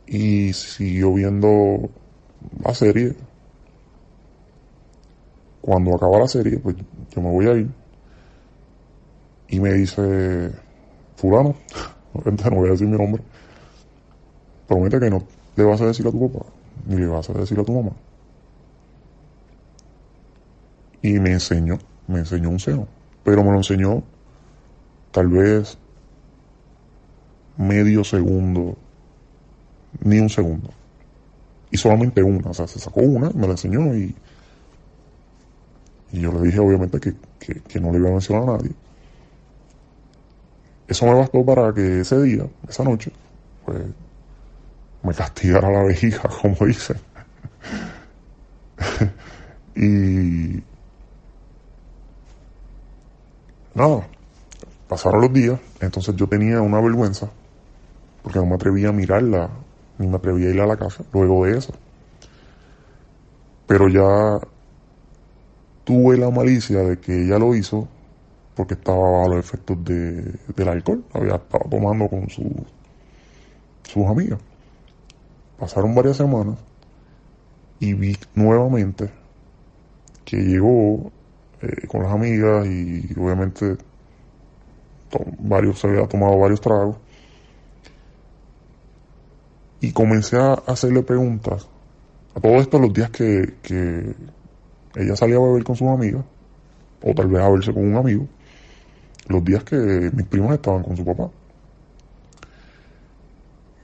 y 0.06 0.54
siguió 0.54 1.14
viendo 1.14 1.90
la 2.64 2.74
serie. 2.74 3.16
Cuando 5.62 5.96
acaba 5.96 6.20
la 6.20 6.28
serie, 6.28 6.60
pues 6.60 6.76
yo 7.16 7.22
me 7.22 7.32
voy 7.32 7.48
a 7.48 7.54
ir 7.54 7.70
y 9.48 9.60
me 9.60 9.74
dice, 9.74 10.52
fulano, 11.16 11.56
no 12.14 12.56
voy 12.56 12.68
a 12.68 12.72
decir 12.72 12.88
mi 12.88 12.98
nombre, 12.98 13.24
promete 14.74 15.00
que 15.00 15.10
no 15.10 15.24
le 15.56 15.64
vas 15.64 15.82
a 15.82 15.86
decir 15.86 16.08
a 16.08 16.12
tu 16.12 16.32
papá, 16.32 16.46
ni 16.88 16.98
le 16.98 17.08
vas 17.08 17.30
a 17.30 17.34
decir 17.34 17.60
a 17.60 17.64
tu 17.64 17.74
mamá. 17.74 17.92
Y 21.02 21.20
me 21.20 21.32
enseñó, 21.32 21.78
me 22.08 22.20
enseñó 22.20 22.50
un 22.50 22.60
seno, 22.60 22.88
pero 23.24 23.44
me 23.44 23.52
lo 23.52 23.58
enseñó 23.58 24.04
tal 25.12 25.28
vez 25.28 25.78
medio 27.58 28.04
segundo, 28.04 28.76
ni 30.02 30.20
un 30.20 30.30
segundo. 30.30 30.70
Y 31.70 31.78
solamente 31.78 32.24
una, 32.24 32.50
o 32.50 32.54
sea, 32.54 32.68
se 32.68 32.80
sacó 32.80 33.02
una, 33.02 33.30
me 33.32 33.48
la 33.48 33.54
enseñó 33.54 33.96
y, 33.96 34.16
y 36.12 36.20
yo 36.20 36.32
le 36.32 36.42
dije 36.42 36.60
obviamente 36.60 37.00
que, 37.00 37.14
que, 37.40 37.62
que 37.62 37.80
no 37.80 37.92
le 37.92 38.00
iba 38.00 38.10
a 38.10 38.14
mencionar 38.14 38.44
a 38.50 38.58
nadie. 38.58 38.72
Eso 40.88 41.06
me 41.06 41.14
bastó 41.14 41.46
para 41.46 41.74
que 41.74 42.02
ese 42.02 42.22
día, 42.22 42.46
esa 42.68 42.84
noche, 42.84 43.12
pues 43.66 43.82
me 45.04 45.14
castigara 45.14 45.70
la 45.70 45.84
vejiga, 45.84 46.22
como 46.42 46.56
dicen. 46.66 46.98
y 49.76 50.64
nada, 53.76 54.08
pasaron 54.88 55.22
los 55.22 55.34
días, 55.34 55.60
entonces 55.80 56.16
yo 56.16 56.28
tenía 56.28 56.62
una 56.62 56.80
vergüenza, 56.80 57.30
porque 58.22 58.40
no 58.40 58.46
me 58.46 58.56
atrevía 58.56 58.90
a 58.90 58.94
mirarla, 58.94 59.50
ni 59.98 60.08
me 60.08 60.16
atrevía 60.16 60.48
a 60.50 60.52
ir 60.52 60.62
a 60.62 60.68
la 60.68 60.78
casa 60.78 61.04
luego 61.14 61.46
de 61.46 61.58
eso. 61.58 61.74
Pero 63.68 63.88
ya 63.88 64.40
tuve 65.84 66.18
la 66.18 66.30
malicia 66.30 66.80
de 66.80 67.00
que 67.00 67.26
ella 67.26 67.38
lo 67.40 67.56
hizo 67.56 67.88
porque 68.56 68.76
estaba 68.76 68.98
bajo 68.98 69.30
los 69.30 69.40
efectos 69.40 69.84
de, 69.84 70.36
del 70.56 70.68
alcohol, 70.68 71.04
había 71.14 71.36
estado 71.36 71.66
tomando 71.70 72.08
con 72.08 72.30
su, 72.30 72.44
sus 73.84 74.06
amigas. 74.06 74.40
Pasaron 75.64 75.96
varias 75.96 76.18
semanas 76.18 76.58
y 77.80 77.94
vi 77.94 78.18
nuevamente 78.36 79.10
que 80.26 80.36
llegó 80.36 81.10
eh, 81.62 81.88
con 81.88 82.04
las 82.04 82.12
amigas 82.12 82.68
y 82.68 83.08
obviamente 83.18 83.78
varios 85.40 85.80
se 85.80 85.88
había 85.88 86.06
tomado 86.06 86.38
varios 86.38 86.60
tragos. 86.60 86.98
Y 89.80 89.94
comencé 89.94 90.36
a 90.36 90.52
hacerle 90.68 91.02
preguntas 91.02 91.66
a 92.36 92.42
todo 92.42 92.56
esto 92.56 92.78
los 92.78 92.92
días 92.92 93.10
que, 93.12 93.54
que 93.64 94.14
ella 94.96 95.16
salía 95.16 95.38
a 95.38 95.40
beber 95.40 95.64
con 95.64 95.78
sus 95.78 95.88
amigas 95.88 96.26
o 97.02 97.14
tal 97.14 97.30
vez 97.30 97.42
a 97.42 97.50
verse 97.50 97.74
con 97.74 97.86
un 97.86 97.96
amigo 97.96 98.28
los 99.30 99.46
días 99.46 99.64
que 99.64 99.78
mis 100.14 100.26
primos 100.26 100.54
estaban 100.54 100.84
con 100.84 100.98
su 100.98 101.06
papá. 101.06 101.30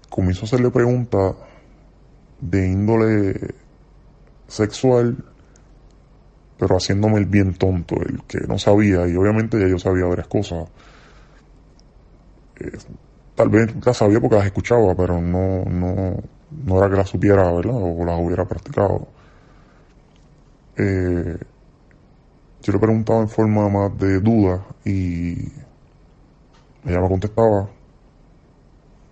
Comienzo 0.09 0.41
a 0.41 0.43
hacerle 0.43 0.71
preguntas 0.71 1.35
de 2.41 2.67
índole 2.67 3.55
sexual, 4.47 5.17
pero 6.57 6.77
haciéndome 6.77 7.17
el 7.17 7.25
bien 7.25 7.53
tonto, 7.53 7.95
el 7.95 8.23
que 8.27 8.39
no 8.47 8.57
sabía, 8.57 9.07
y 9.07 9.15
obviamente 9.15 9.59
ya 9.59 9.67
yo 9.67 9.79
sabía 9.79 10.05
varias 10.05 10.27
cosas. 10.27 10.67
Eh, 12.59 12.77
tal 13.35 13.49
vez 13.49 13.73
las 13.85 13.97
sabía 13.97 14.19
porque 14.19 14.35
las 14.35 14.45
escuchaba, 14.45 14.93
pero 14.95 15.21
no, 15.21 15.63
no, 15.65 16.15
no 16.65 16.77
era 16.77 16.89
que 16.89 16.97
las 16.97 17.09
supiera, 17.09 17.51
¿verdad? 17.51 17.75
O 17.75 18.03
las 18.05 18.19
hubiera 18.19 18.45
practicado. 18.45 19.07
Eh, 20.77 21.37
yo 22.61 22.73
le 22.73 22.79
preguntaba 22.79 23.21
en 23.21 23.29
forma 23.29 23.69
más 23.69 23.97
de 23.97 24.19
duda 24.19 24.65
y 24.83 25.47
ella 26.85 27.01
me 27.01 27.07
contestaba, 27.07 27.69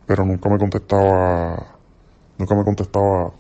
pero 0.05 0.25
nunca 0.25 0.49
me 0.49 0.57
contestaba 0.57 1.76
Nunca 2.37 2.53
me 2.53 2.63
contestaba 2.63 3.31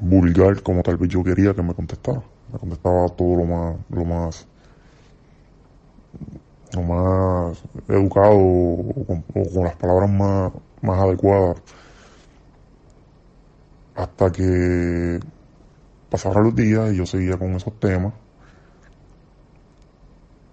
vulgar 0.00 0.62
como 0.62 0.82
tal 0.82 0.96
vez 0.96 1.08
yo 1.08 1.22
quería 1.22 1.54
que 1.54 1.62
me 1.62 1.74
contestara. 1.74 2.22
Me 2.52 2.58
contestaba 2.58 3.08
todo 3.10 3.36
lo 3.36 3.44
más, 3.44 3.76
lo 3.90 4.04
más, 4.04 4.46
lo 6.72 6.82
más 6.82 7.62
educado 7.88 8.36
o 8.36 9.04
con, 9.06 9.24
las 9.62 9.76
palabras 9.76 10.10
más, 10.10 10.52
más 10.82 11.00
adecuadas. 11.00 11.62
Hasta 13.94 14.30
que 14.32 15.20
pasaron 16.10 16.44
los 16.44 16.54
días 16.54 16.92
y 16.92 16.96
yo 16.96 17.06
seguía 17.06 17.38
con 17.38 17.54
esos 17.54 17.78
temas. 17.78 18.12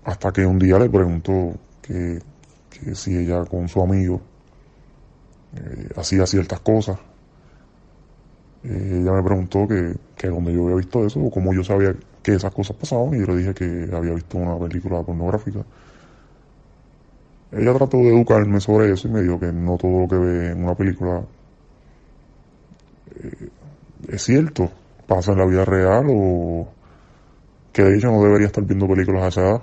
Hasta 0.03 0.31
que 0.31 0.45
un 0.45 0.59
día 0.59 0.77
le 0.77 0.89
preguntó 0.89 1.53
que, 1.81 2.21
si 2.93 3.17
ella 3.17 3.45
con 3.45 3.67
su 3.69 3.81
amigo 3.81 4.19
eh, 5.55 5.89
hacía 5.95 6.25
ciertas 6.25 6.59
cosas 6.59 6.97
ella 8.63 9.11
me 9.11 9.23
preguntó 9.23 9.67
que, 9.67 9.95
que 10.15 10.27
dónde 10.27 10.53
yo 10.53 10.63
había 10.63 10.77
visto 10.77 11.05
eso 11.05 11.19
o 11.19 11.29
cómo 11.29 11.53
yo 11.53 11.63
sabía 11.63 11.93
que 12.21 12.35
esas 12.35 12.53
cosas 12.53 12.77
pasaban 12.77 13.13
y 13.13 13.19
yo 13.19 13.25
le 13.27 13.37
dije 13.37 13.53
que 13.53 13.89
había 13.93 14.13
visto 14.13 14.37
una 14.37 14.57
película 14.57 15.03
pornográfica. 15.03 15.59
Ella 17.51 17.73
trató 17.73 17.97
de 17.97 18.09
educarme 18.09 18.59
sobre 18.59 18.91
eso 18.91 19.07
y 19.07 19.11
me 19.11 19.21
dijo 19.21 19.39
que 19.39 19.51
no 19.51 19.77
todo 19.77 20.01
lo 20.01 20.07
que 20.07 20.15
ve 20.15 20.51
en 20.51 20.63
una 20.63 20.75
película 20.75 21.23
eh, 23.15 23.49
es 24.09 24.21
cierto, 24.23 24.69
pasa 25.07 25.33
en 25.33 25.39
la 25.39 25.45
vida 25.45 25.65
real 25.65 26.05
o 26.09 26.67
que 27.71 27.83
de 27.83 27.97
hecho 27.97 28.11
no 28.11 28.23
debería 28.23 28.47
estar 28.47 28.63
viendo 28.63 28.87
películas 28.87 29.23
a 29.23 29.27
esa 29.27 29.41
edad. 29.41 29.61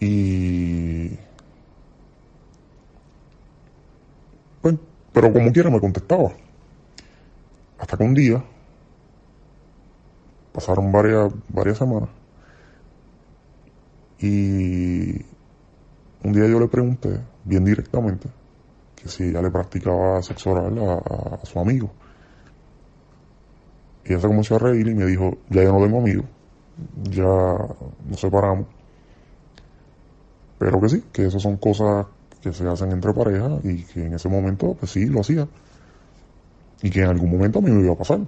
Y... 0.00 1.10
Pues, 4.62 4.76
pero 5.20 5.32
como 5.32 5.52
quiera 5.52 5.68
me 5.68 5.80
contestaba. 5.80 6.30
Hasta 7.76 7.96
que 7.96 8.04
un 8.04 8.14
día, 8.14 8.44
pasaron 10.52 10.92
varias, 10.92 11.32
varias 11.48 11.78
semanas, 11.78 12.08
y 14.20 15.20
un 16.22 16.32
día 16.32 16.46
yo 16.46 16.60
le 16.60 16.68
pregunté, 16.68 17.20
bien 17.44 17.64
directamente, 17.64 18.28
que 18.94 19.08
si 19.08 19.24
ella 19.24 19.42
le 19.42 19.50
practicaba 19.50 20.22
sexo 20.22 20.52
oral 20.52 20.78
a, 20.78 21.34
a 21.42 21.44
su 21.44 21.58
amigo. 21.58 21.90
Y 24.04 24.12
ella 24.12 24.20
se 24.20 24.28
comenzó 24.28 24.54
a 24.54 24.58
reír 24.60 24.86
y 24.86 24.94
me 24.94 25.06
dijo, 25.06 25.36
ya 25.50 25.64
yo 25.64 25.72
no 25.72 25.84
tengo 25.84 25.98
amigos, 25.98 26.26
ya 27.10 27.24
nos 27.24 28.20
separamos. 28.20 28.66
Pero 30.60 30.80
que 30.80 30.88
sí, 30.88 31.04
que 31.12 31.26
eso 31.26 31.40
son 31.40 31.56
cosas 31.56 32.06
se 32.52 32.66
hacen 32.68 32.92
entre 32.92 33.12
parejas 33.12 33.64
y 33.64 33.84
que 33.84 34.06
en 34.06 34.14
ese 34.14 34.28
momento, 34.28 34.74
pues 34.78 34.92
sí, 34.92 35.06
lo 35.06 35.20
hacía. 35.20 35.48
Y 36.82 36.90
que 36.90 37.00
en 37.00 37.08
algún 37.08 37.30
momento 37.30 37.58
a 37.58 37.62
mí 37.62 37.70
me 37.70 37.82
iba 37.82 37.92
a 37.92 37.96
pasar. 37.96 38.20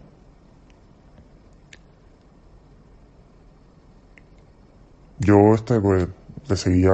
Yo, 5.19 5.55
este, 5.55 5.79
pues, 5.81 6.09
le 6.49 6.57
seguía 6.57 6.93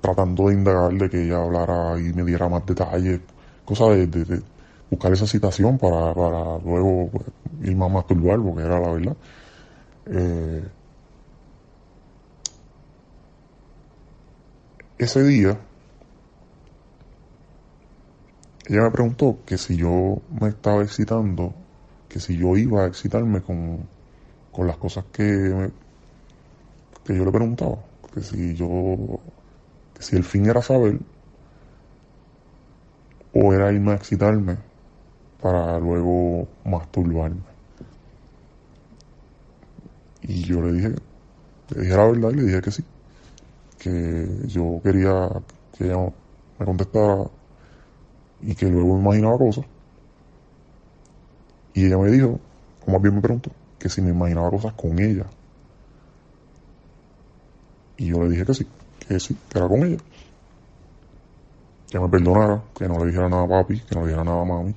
tratando 0.00 0.48
de 0.48 0.54
indagar 0.54 0.92
de 0.94 1.10
que 1.10 1.24
ella 1.24 1.42
hablara 1.42 1.98
y 2.00 2.12
me 2.12 2.24
diera 2.24 2.48
más 2.48 2.64
detalles, 2.64 3.20
cosa 3.64 3.86
de, 3.86 4.42
buscar 4.90 5.12
esa 5.12 5.26
citación 5.26 5.78
para, 5.78 6.14
para 6.14 6.58
luego 6.58 7.10
pues, 7.10 7.24
ir 7.62 7.76
más 7.76 7.90
a 7.90 7.94
masturbar, 7.94 8.40
porque 8.40 8.62
era 8.62 8.80
la 8.80 8.92
verdad. 8.92 9.16
Eh, 10.06 10.64
ese 14.98 15.22
día, 15.24 15.58
ella 18.68 18.82
me 18.82 18.90
preguntó 18.90 19.38
que 19.46 19.58
si 19.58 19.76
yo 19.76 20.20
me 20.40 20.48
estaba 20.48 20.82
excitando, 20.82 21.54
que 22.08 22.20
si 22.20 22.36
yo 22.36 22.56
iba 22.56 22.84
a 22.84 22.86
excitarme 22.86 23.40
con, 23.42 23.86
con 24.52 24.66
las 24.66 24.76
cosas 24.76 25.04
que, 25.12 25.22
me, 25.22 25.70
que 27.04 27.16
yo 27.16 27.24
le 27.24 27.32
preguntaba, 27.32 27.78
que 28.12 28.20
si 28.20 28.54
yo, 28.54 29.20
que 29.94 30.02
si 30.02 30.16
el 30.16 30.24
fin 30.24 30.46
era 30.46 30.62
saber 30.62 30.98
o 33.34 33.52
era 33.52 33.72
irme 33.72 33.92
a 33.92 33.94
excitarme 33.96 34.56
para 35.40 35.78
luego 35.78 36.48
masturbarme. 36.64 37.40
Y 40.22 40.42
yo 40.44 40.60
le 40.60 40.72
dije, 40.72 40.88
le 41.70 41.82
dije 41.82 41.96
la 41.96 42.06
verdad 42.06 42.30
y 42.30 42.34
le 42.34 42.42
dije 42.42 42.60
que 42.60 42.70
sí 42.70 42.84
que 43.78 44.26
yo 44.46 44.80
quería 44.82 45.28
que 45.76 45.84
ella 45.84 46.12
me 46.58 46.66
contestara 46.66 47.30
y 48.42 48.54
que 48.54 48.66
luego 48.66 48.94
me 48.96 49.02
imaginaba 49.02 49.38
cosas. 49.38 49.64
Y 51.74 51.86
ella 51.86 51.98
me 51.98 52.10
dijo, 52.10 52.38
o 52.86 52.90
más 52.90 53.02
bien 53.02 53.14
me 53.14 53.20
preguntó, 53.20 53.50
que 53.78 53.88
si 53.88 54.00
me 54.00 54.10
imaginaba 54.10 54.50
cosas 54.50 54.72
con 54.74 54.98
ella. 54.98 55.26
Y 57.96 58.06
yo 58.06 58.22
le 58.22 58.30
dije 58.30 58.44
que 58.44 58.54
sí, 58.54 58.66
que 59.06 59.20
sí, 59.20 59.36
que 59.48 59.58
era 59.58 59.68
con 59.68 59.84
ella. 59.84 59.98
Que 61.90 61.98
me 61.98 62.08
perdonara, 62.08 62.62
que 62.74 62.86
no 62.86 62.98
le 62.98 63.06
dijera 63.06 63.28
nada 63.28 63.44
a 63.44 63.48
papi, 63.48 63.80
que 63.80 63.94
no 63.94 64.02
le 64.02 64.08
dijera 64.08 64.24
nada 64.24 64.42
a 64.42 64.44
mami, 64.44 64.74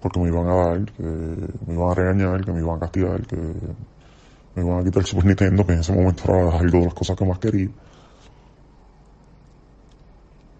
porque 0.00 0.20
me 0.20 0.28
iban 0.28 0.48
a 0.48 0.54
dar, 0.54 0.92
que 0.92 1.02
me 1.02 1.74
iban 1.74 1.90
a 1.90 1.94
regañar, 1.94 2.44
que 2.44 2.52
me 2.52 2.60
iban 2.60 2.76
a 2.76 2.80
castigar, 2.80 3.26
que 3.26 3.36
me 3.36 4.62
iban 4.62 4.80
a 4.80 4.84
quitar 4.84 5.02
el 5.02 5.06
Super 5.06 5.26
Nintendo, 5.26 5.66
que 5.66 5.72
en 5.72 5.80
ese 5.80 5.92
momento 5.92 6.22
era 6.26 6.58
algo 6.58 6.78
de 6.78 6.84
las 6.84 6.94
cosas 6.94 7.16
que 7.16 7.24
más 7.24 7.38
quería. 7.38 7.68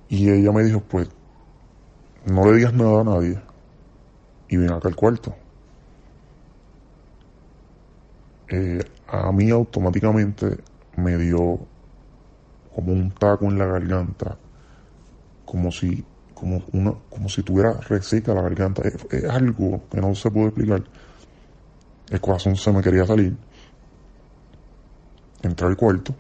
Y 0.09 0.31
ella 0.31 0.53
me 0.53 0.63
dijo, 0.63 0.81
pues, 0.81 1.09
no 2.27 2.45
le 2.45 2.57
digas 2.57 2.75
nada 2.75 3.01
a 3.01 3.05
nadie 3.05 3.41
y 4.49 4.57
ven 4.57 4.73
acá 4.73 4.89
al 4.89 4.97
cuarto. 4.97 5.35
Eh, 8.49 8.81
a 9.09 9.33
mí 9.33 9.51
automáticamente 9.51 10.59
me 10.97 11.17
dio 11.17 11.59
como 12.75 12.93
un 12.93 13.11
taco 13.13 13.47
en 13.47 13.59
la 13.59 13.67
garganta, 13.67 14.37
como 15.45 15.71
si, 15.71 16.05
como 16.35 16.63
una, 16.73 16.95
como 17.09 17.29
si 17.29 17.43
tuviera 17.43 17.73
reseca 17.75 18.35
la 18.35 18.43
garganta. 18.43 18.83
Es, 18.83 19.07
es 19.11 19.25
algo 19.25 19.83
que 19.89 20.01
no 20.01 20.15
se 20.15 20.31
puede 20.31 20.47
explicar. 20.49 20.83
El 22.11 22.21
corazón 22.21 22.57
se 22.57 22.73
me 22.73 22.83
quería 22.83 23.07
salir. 23.07 23.37
Entré 25.43 25.67
al 25.67 25.77
cuarto 25.77 26.15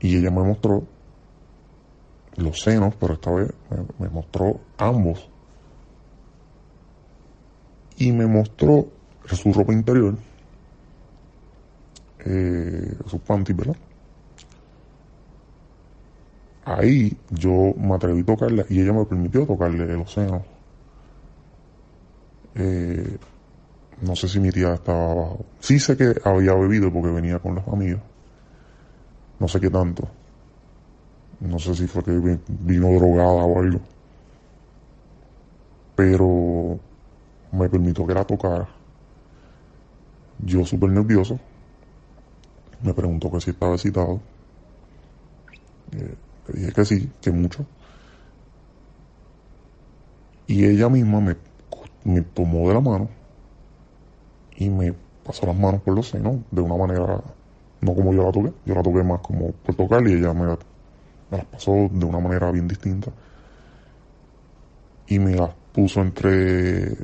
y 0.00 0.16
ella 0.16 0.30
me 0.30 0.42
mostró 0.42 0.95
los 2.36 2.60
senos, 2.60 2.94
pero 2.98 3.14
esta 3.14 3.30
vez 3.30 3.50
me, 3.98 4.08
mostró 4.08 4.60
ambos. 4.78 5.28
Y 7.98 8.12
me 8.12 8.26
mostró 8.26 8.88
su 9.26 9.52
ropa 9.52 9.72
interior, 9.72 10.16
eh, 12.24 12.94
sus 13.06 13.20
panties, 13.20 13.56
¿verdad? 13.56 13.76
Ahí 16.64 17.16
yo 17.30 17.74
me 17.78 17.94
atreví 17.94 18.20
a 18.20 18.24
tocarle 18.24 18.66
y 18.68 18.80
ella 18.80 18.92
me 18.92 19.04
permitió 19.04 19.46
tocarle 19.46 19.86
los 19.96 20.12
senos. 20.12 20.42
Eh, 22.56 23.18
no 24.02 24.16
sé 24.16 24.28
si 24.28 24.40
mi 24.40 24.50
tía 24.50 24.74
estaba 24.74 25.12
abajo. 25.12 25.44
Sí 25.60 25.78
sé 25.78 25.96
que 25.96 26.14
había 26.24 26.54
bebido 26.54 26.92
porque 26.92 27.12
venía 27.12 27.38
con 27.38 27.54
los 27.54 27.66
amigos. 27.68 28.02
No 29.38 29.48
sé 29.48 29.60
qué 29.60 29.70
tanto. 29.70 30.08
No 31.40 31.58
sé 31.58 31.74
si 31.74 31.86
fue 31.86 32.02
que 32.02 32.38
vino 32.48 32.88
drogada 32.92 33.44
o 33.44 33.60
algo. 33.60 33.80
Pero 35.94 36.78
me 37.52 37.68
permitió 37.68 38.06
que 38.06 38.14
la 38.14 38.24
tocara. 38.24 38.68
Yo 40.38 40.64
súper 40.64 40.90
nervioso. 40.90 41.38
Me 42.82 42.92
preguntó 42.94 43.30
que 43.30 43.40
si 43.40 43.50
estaba 43.50 43.74
excitado. 43.74 44.20
Eh, 45.92 46.14
le 46.48 46.60
dije 46.60 46.72
que 46.72 46.84
sí, 46.84 47.12
que 47.20 47.30
mucho. 47.30 47.66
Y 50.46 50.64
ella 50.64 50.88
misma 50.88 51.20
me, 51.20 51.36
me 52.04 52.22
tomó 52.22 52.68
de 52.68 52.74
la 52.74 52.80
mano 52.80 53.08
y 54.56 54.70
me 54.70 54.94
pasó 55.24 55.46
las 55.46 55.56
manos 55.56 55.82
por 55.82 55.94
los 55.94 56.08
senos 56.08 56.36
de 56.50 56.60
una 56.60 56.76
manera, 56.76 57.20
no 57.80 57.94
como 57.94 58.12
yo 58.14 58.22
la 58.22 58.32
toqué, 58.32 58.52
yo 58.64 58.74
la 58.74 58.82
toqué 58.82 59.02
más 59.02 59.20
como 59.20 59.50
por 59.50 59.74
tocarle 59.74 60.12
y 60.12 60.14
ella 60.14 60.32
me 60.32 60.56
me 61.30 61.38
las 61.38 61.46
pasó 61.46 61.72
de 61.90 62.04
una 62.04 62.20
manera 62.20 62.50
bien 62.50 62.68
distinta. 62.68 63.10
Y 65.08 65.18
me 65.18 65.34
las 65.34 65.54
puso 65.72 66.00
entre 66.00 66.96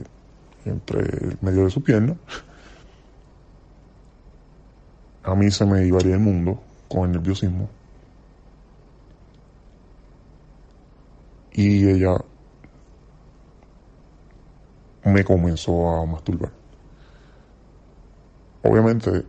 entre 0.64 1.00
el 1.00 1.38
medio 1.40 1.64
de 1.64 1.70
su 1.70 1.82
pierna. 1.82 2.16
A 5.24 5.34
mí 5.34 5.50
se 5.50 5.64
me 5.64 5.86
iba 5.86 5.98
el 5.98 6.18
mundo 6.18 6.60
con 6.88 7.04
el 7.06 7.12
nerviosismo. 7.12 7.68
Y 11.52 11.88
ella 11.88 12.16
me 15.04 15.24
comenzó 15.24 15.90
a 15.90 16.06
masturbar. 16.06 16.50
Obviamente 18.62 19.24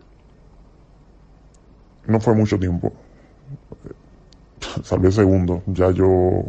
no 2.06 2.20
fue 2.20 2.34
mucho 2.34 2.58
tiempo 2.58 2.92
salvé 4.82 5.10
segundo. 5.12 5.62
Ya 5.66 5.90
yo, 5.90 6.44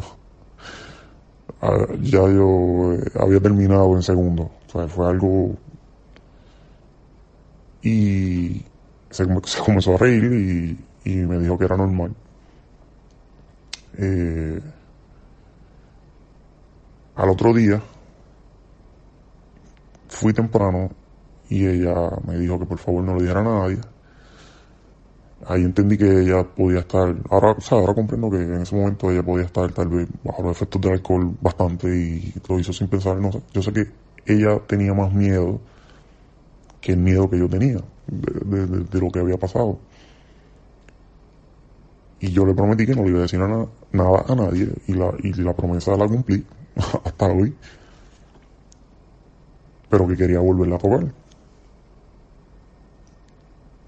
ah, 1.62 1.86
ya 2.02 2.22
yo 2.22 2.94
eh, 2.94 3.12
había 3.20 3.40
terminado 3.40 3.96
en 3.96 4.02
segundo. 4.02 4.52
O 4.68 4.72
sea, 4.72 4.88
fue 4.88 5.10
algo... 5.10 5.56
Y 7.82 8.66
se, 9.12 9.26
comenzó 9.64 9.94
a 9.94 9.98
reír 9.98 10.78
y, 11.04 11.16
me 11.16 11.38
dijo 11.38 11.58
que 11.58 11.66
era 11.66 11.78
normal. 11.78 12.16
Eh, 13.98 14.60
al 17.16 17.30
otro 17.30 17.54
día 17.54 17.82
fui 20.10 20.34
temprano 20.34 20.90
y 21.50 21.66
ella 21.66 22.10
me 22.26 22.38
dijo 22.38 22.60
que 22.60 22.66
por 22.66 22.78
favor 22.78 23.04
no 23.04 23.16
le 23.16 23.22
dijera 23.22 23.42
a 23.42 23.44
nadie. 23.44 23.80
Ahí 25.48 25.64
entendí 25.64 25.98
que 25.98 26.22
ella 26.22 26.44
podía 26.44 26.80
estar, 26.80 27.16
ahora, 27.30 27.52
o 27.52 27.62
sea, 27.62 27.78
ahora 27.78 27.94
comprendo 27.94 28.30
que 28.30 28.38
en 28.38 28.62
ese 28.62 28.76
momento 28.76 29.12
ella 29.12 29.24
podía 29.24 29.46
estar 29.46 29.72
tal 29.72 29.88
vez 29.90 30.08
bajo 30.24 30.44
los 30.44 30.52
efectos 30.52 30.82
del 30.82 30.94
alcohol 30.94 31.36
bastante 31.42 31.88
y 31.88 32.34
lo 32.50 32.60
hizo 32.60 32.74
sin 32.74 32.88
pensar, 32.88 33.18
no 33.18 33.32
sé. 33.32 33.42
Yo 33.54 33.62
sé 33.62 33.72
que 33.72 33.88
ella 34.26 34.60
tenía 34.68 34.94
más 34.94 35.14
miedo 35.14 35.60
que 36.82 36.94
el 36.94 37.00
miedo 37.00 37.30
que 37.30 37.40
yo 37.40 37.48
tenía 37.48 37.80
de, 38.08 39.00
lo 39.00 39.10
que 39.12 39.20
había 39.20 39.38
pasado. 39.38 39.80
Y 42.20 42.32
yo 42.32 42.46
le 42.46 42.54
prometí 42.54 42.86
que 42.86 42.96
no 42.96 43.04
le 43.04 43.10
iba 43.10 43.20
a 43.20 43.24
decir 43.24 43.40
nada, 43.40 43.68
nada 43.92 44.26
a 44.28 44.36
nadie 44.36 44.70
y 44.88 44.94
la, 44.94 45.14
y 45.22 45.34
la 45.34 45.54
promesa 45.54 45.96
la 45.96 46.08
cumplí 46.08 46.44
hasta 47.04 47.28
hoy. 47.28 47.54
Pero 49.90 50.08
que 50.08 50.16
quería 50.16 50.40
volverla 50.40 50.76
a 50.76 50.80
tocar. 50.80 51.25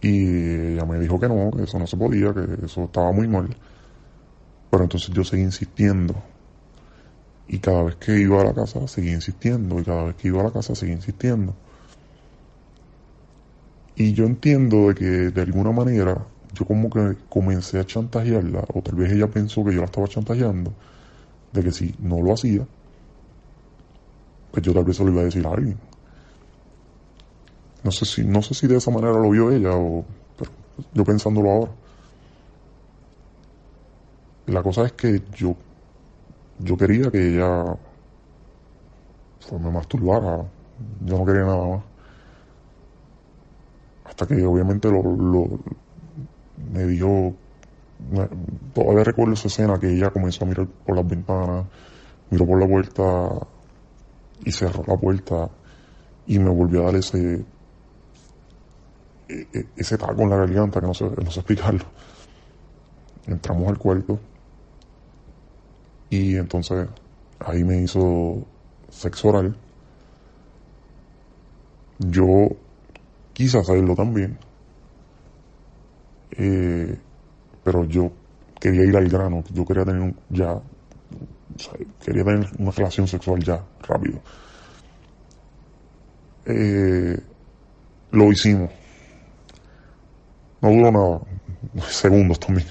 Y 0.01 0.73
ella 0.73 0.85
me 0.85 0.99
dijo 0.99 1.19
que 1.19 1.27
no, 1.27 1.51
que 1.51 1.63
eso 1.63 1.79
no 1.79 1.87
se 1.87 1.97
podía, 1.97 2.33
que 2.33 2.65
eso 2.65 2.85
estaba 2.85 3.11
muy 3.11 3.27
mal. 3.27 3.55
Pero 4.69 4.83
entonces 4.83 5.09
yo 5.13 5.23
seguí 5.23 5.43
insistiendo. 5.43 6.15
Y 7.47 7.59
cada 7.59 7.83
vez 7.83 7.95
que 7.95 8.19
iba 8.19 8.41
a 8.41 8.45
la 8.45 8.53
casa, 8.53 8.87
seguía 8.87 9.13
insistiendo. 9.13 9.79
Y 9.79 9.83
cada 9.83 10.03
vez 10.05 10.15
que 10.15 10.27
iba 10.27 10.41
a 10.41 10.45
la 10.45 10.51
casa, 10.51 10.75
seguía 10.75 10.95
insistiendo. 10.95 11.53
Y 13.95 14.13
yo 14.13 14.25
entiendo 14.25 14.89
de 14.89 14.95
que 14.95 15.05
de 15.05 15.41
alguna 15.41 15.71
manera 15.71 16.23
yo 16.53 16.65
como 16.65 16.89
que 16.89 17.15
comencé 17.29 17.79
a 17.79 17.85
chantajearla, 17.85 18.65
o 18.73 18.81
tal 18.81 18.95
vez 18.95 19.11
ella 19.11 19.27
pensó 19.27 19.63
que 19.63 19.73
yo 19.73 19.79
la 19.79 19.85
estaba 19.85 20.07
chantajeando, 20.07 20.73
de 21.53 21.63
que 21.63 21.71
si 21.71 21.95
no 21.99 22.21
lo 22.21 22.33
hacía, 22.33 22.65
pues 24.51 24.63
yo 24.63 24.73
tal 24.73 24.85
vez 24.85 24.97
se 24.97 25.03
lo 25.03 25.11
iba 25.11 25.21
a 25.21 25.25
decir 25.25 25.45
a 25.45 25.51
alguien. 25.51 25.77
No 27.87 27.91
sé 27.93 28.03
si, 28.03 28.21
no 28.25 28.41
sé 28.41 28.53
si 28.53 28.67
de 28.67 28.75
esa 28.75 28.91
manera 28.91 29.13
lo 29.13 29.29
vio 29.29 29.49
ella, 29.49 29.71
o 29.73 30.03
pero 30.37 30.51
yo 30.93 31.05
pensándolo 31.05 31.49
ahora. 31.49 31.71
La 34.47 34.61
cosa 34.61 34.85
es 34.87 34.91
que 34.91 35.21
yo, 35.37 35.55
yo 36.59 36.75
quería 36.75 37.09
que 37.09 37.29
ella 37.29 37.77
me 39.57 39.71
masturbara. 39.71 40.43
Yo 41.05 41.17
no 41.17 41.25
quería 41.25 41.43
nada 41.43 41.65
más. 41.65 41.83
Hasta 44.03 44.27
que 44.27 44.45
obviamente 44.45 44.91
lo, 44.91 45.01
lo- 45.01 45.59
me 46.73 46.85
dio, 46.87 47.33
todavía 48.73 49.05
recuerdo 49.05 49.33
esa 49.33 49.47
escena 49.47 49.79
que 49.79 49.93
ella 49.93 50.09
comenzó 50.09 50.43
a 50.43 50.47
mirar 50.49 50.67
por 50.85 50.97
las 50.97 51.07
ventanas, 51.07 51.65
miró 52.31 52.45
por 52.45 52.59
la 52.59 52.67
puerta 52.67 53.47
y 54.43 54.51
cerró 54.51 54.83
la 54.85 54.97
puerta 54.97 55.49
y 56.25 56.37
me 56.37 56.49
volvió 56.49 56.81
a 56.81 56.85
dar 56.87 56.95
ese, 56.97 57.45
ese 59.27 59.97
taco 59.97 60.21
en 60.21 60.29
la 60.29 60.37
garganta 60.37 60.79
que 60.79 60.87
no 60.87 60.93
sé, 60.93 61.05
no 61.05 61.31
sé 61.31 61.39
explicarlo. 61.39 61.85
Entramos 63.27 63.67
al 63.67 63.77
cuarto 63.77 64.19
y 66.09 66.35
entonces 66.35 66.87
ahí 67.39 67.63
me 67.63 67.81
hizo 67.81 68.45
sexo 68.89 69.29
oral. 69.29 69.55
Yo 71.99 72.49
quise 73.33 73.57
hacerlo 73.59 73.95
también. 73.95 74.37
Eh, 76.31 76.97
pero 77.63 77.85
yo 77.85 78.11
quería 78.59 78.83
ir 78.83 78.95
al 78.95 79.09
grano, 79.09 79.43
yo 79.51 79.65
quería 79.65 79.83
tener 79.83 80.01
un, 80.01 80.15
ya, 80.29 80.59
quería 82.03 82.23
tener 82.23 82.47
una 82.59 82.71
relación 82.71 83.07
sexual 83.07 83.43
ya, 83.43 83.61
rápido. 83.87 84.19
Eh, 86.45 87.19
lo 88.11 88.31
hicimos. 88.31 88.71
No 90.61 90.69
duró 90.71 90.91
nada, 90.91 91.87
segundos 91.89 92.39
también. 92.39 92.67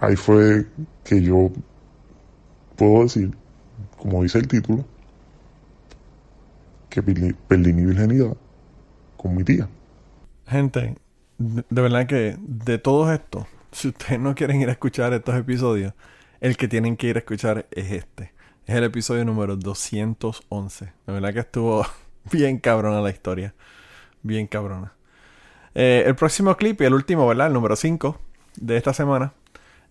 Ahí 0.00 0.16
fue 0.16 0.66
que 1.04 1.22
yo 1.22 1.50
puedo 2.76 3.02
decir, 3.02 3.36
como 3.98 4.22
dice 4.22 4.38
el 4.38 4.48
título, 4.48 4.84
que 6.88 7.02
perdí, 7.02 7.34
perdí 7.48 7.72
mi 7.72 7.84
virginidad 7.84 8.36
con 9.16 9.36
mi 9.36 9.44
tía. 9.44 9.68
Gente, 10.46 10.96
de, 11.38 11.82
verdad 11.82 12.06
que 12.06 12.36
de 12.40 12.78
todos 12.78 13.10
estos, 13.12 13.46
si 13.72 13.88
ustedes 13.88 14.18
no 14.18 14.34
quieren 14.34 14.60
ir 14.60 14.68
a 14.68 14.72
escuchar 14.72 15.12
estos 15.12 15.36
episodios, 15.36 15.92
el 16.40 16.56
que 16.56 16.68
tienen 16.68 16.96
que 16.96 17.08
ir 17.08 17.16
a 17.16 17.20
escuchar 17.20 17.66
es 17.70 17.92
este. 17.92 18.32
Es 18.66 18.74
el 18.74 18.84
episodio 18.84 19.24
número 19.24 19.56
211. 19.56 20.84
De 21.06 21.12
verdad 21.12 21.34
que 21.34 21.40
estuvo 21.40 21.84
bien 22.32 22.58
cabrona 22.58 23.02
la 23.02 23.10
historia. 23.10 23.54
Bien 24.22 24.46
cabrona. 24.46 24.94
Eh, 25.74 26.04
el 26.06 26.14
próximo 26.16 26.56
clip 26.56 26.80
y 26.80 26.84
el 26.84 26.94
último, 26.94 27.26
¿verdad? 27.26 27.48
El 27.48 27.52
número 27.52 27.76
5 27.76 28.18
de 28.56 28.76
esta 28.76 28.92
semana. 28.92 29.32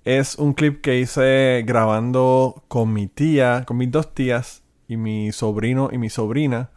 Es 0.05 0.35
un 0.35 0.53
clip 0.53 0.81
que 0.81 0.99
hice 0.99 1.63
grabando 1.65 2.63
con 2.67 2.93
mi 2.93 3.07
tía, 3.07 3.63
con 3.65 3.77
mis 3.77 3.91
dos 3.91 4.13
tías 4.13 4.63
y 4.87 4.97
mi 4.97 5.31
sobrino 5.31 5.89
y 5.91 5.97
mi 5.97 6.09
sobrina 6.09 6.69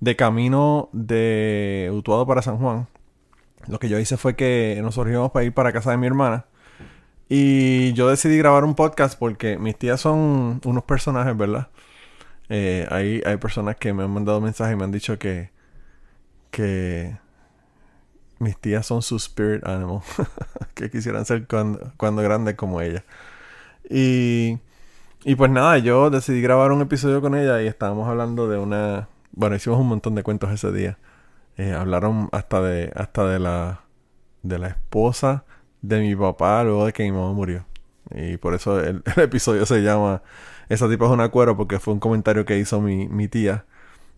de 0.00 0.16
camino 0.16 0.88
de 0.92 1.90
Utuado 1.92 2.26
para 2.26 2.42
San 2.42 2.58
Juan. 2.58 2.86
Lo 3.66 3.78
que 3.78 3.88
yo 3.88 3.98
hice 3.98 4.16
fue 4.16 4.36
que 4.36 4.78
nos 4.82 4.94
surgimos 4.94 5.30
para 5.32 5.44
ir 5.44 5.52
para 5.52 5.72
casa 5.72 5.90
de 5.90 5.96
mi 5.96 6.06
hermana. 6.06 6.46
Y 7.28 7.92
yo 7.92 8.08
decidí 8.08 8.38
grabar 8.38 8.64
un 8.64 8.74
podcast 8.74 9.18
porque 9.18 9.58
mis 9.58 9.76
tías 9.76 10.00
son 10.00 10.60
unos 10.64 10.84
personajes, 10.84 11.36
¿verdad? 11.36 11.68
Eh, 12.48 12.86
hay, 12.90 13.22
hay 13.26 13.36
personas 13.36 13.76
que 13.76 13.92
me 13.92 14.04
han 14.04 14.10
mandado 14.10 14.40
mensajes 14.40 14.74
y 14.74 14.76
me 14.76 14.84
han 14.84 14.92
dicho 14.92 15.18
que, 15.18 15.50
que 16.50 17.18
mis 18.38 18.56
tías 18.56 18.86
son 18.86 19.02
su 19.02 19.16
spirit 19.16 19.66
animal. 19.66 20.00
que 20.74 20.90
quisieran 20.90 21.24
ser 21.24 21.46
cuando, 21.46 21.92
cuando 21.96 22.22
grandes 22.22 22.54
como 22.54 22.80
ella. 22.80 23.04
Y, 23.90 24.58
y 25.24 25.34
pues 25.36 25.50
nada, 25.50 25.78
yo 25.78 26.10
decidí 26.10 26.40
grabar 26.40 26.72
un 26.72 26.82
episodio 26.82 27.20
con 27.20 27.34
ella 27.34 27.62
y 27.62 27.66
estábamos 27.66 28.08
hablando 28.08 28.48
de 28.48 28.58
una... 28.58 29.08
Bueno, 29.32 29.56
hicimos 29.56 29.78
un 29.78 29.88
montón 29.88 30.14
de 30.14 30.22
cuentos 30.22 30.50
ese 30.50 30.72
día. 30.72 30.98
Eh, 31.56 31.72
hablaron 31.72 32.28
hasta 32.32 32.62
de 32.62 32.92
hasta 32.94 33.26
de 33.26 33.40
la 33.40 33.80
de 34.42 34.60
la 34.60 34.68
esposa 34.68 35.44
de 35.82 36.00
mi 36.00 36.14
papá 36.14 36.62
luego 36.62 36.86
de 36.86 36.92
que 36.92 37.02
mi 37.02 37.12
mamá 37.12 37.32
murió. 37.32 37.66
Y 38.14 38.36
por 38.38 38.54
eso 38.54 38.80
el, 38.80 39.02
episodio 39.16 39.66
se 39.66 39.82
llama 39.82 40.22
Esa 40.68 40.88
tipa 40.88 41.06
es 41.06 41.10
una 41.10 41.30
cuero 41.30 41.56
porque 41.56 41.78
fue 41.78 41.94
un 41.94 42.00
comentario 42.00 42.44
que 42.44 42.58
hizo 42.58 42.80
mi, 42.80 43.08
mi 43.08 43.28
tía 43.28 43.64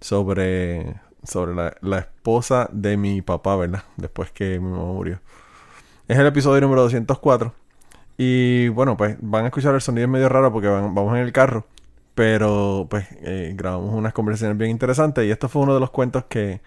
sobre, 0.00 0.96
sobre 1.22 1.54
la, 1.54 1.74
la 1.80 1.98
esposa 1.98 2.68
de 2.72 2.96
mi 2.96 3.22
papá, 3.22 3.56
¿verdad? 3.56 3.84
Después 3.96 4.30
que 4.30 4.58
mi 4.58 4.70
mamá 4.70 4.84
murió. 4.92 5.20
Es 6.08 6.18
el 6.18 6.26
episodio 6.26 6.60
número 6.60 6.82
204. 6.82 7.54
Y 8.18 8.68
bueno, 8.68 8.96
pues 8.96 9.16
van 9.20 9.44
a 9.44 9.46
escuchar 9.48 9.74
el 9.74 9.80
sonido 9.80 10.08
medio 10.08 10.28
raro 10.28 10.52
porque 10.52 10.68
van- 10.68 10.94
vamos 10.94 11.14
en 11.16 11.22
el 11.22 11.32
carro. 11.32 11.66
Pero 12.14 12.86
pues 12.90 13.06
eh, 13.22 13.52
grabamos 13.56 13.94
unas 13.94 14.12
conversaciones 14.12 14.58
bien 14.58 14.70
interesantes. 14.70 15.24
Y 15.26 15.30
esto 15.30 15.48
fue 15.48 15.62
uno 15.62 15.74
de 15.74 15.80
los 15.80 15.90
cuentos 15.90 16.24
que, 16.28 16.60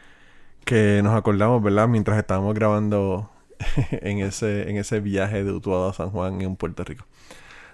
que 0.66 1.02
nos 1.04 1.16
acordamos, 1.16 1.62
¿verdad? 1.62 1.88
Mientras 1.88 2.18
estábamos 2.18 2.54
grabando 2.56 3.30
en 3.92 4.20
ese, 4.20 4.70
en 4.70 4.78
ese 4.78 5.00
viaje 5.00 5.44
de 5.44 5.52
Utuado 5.52 5.90
a 5.90 5.94
San 5.94 6.10
Juan 6.10 6.42
en 6.42 6.56
Puerto 6.56 6.84
Rico. 6.84 7.06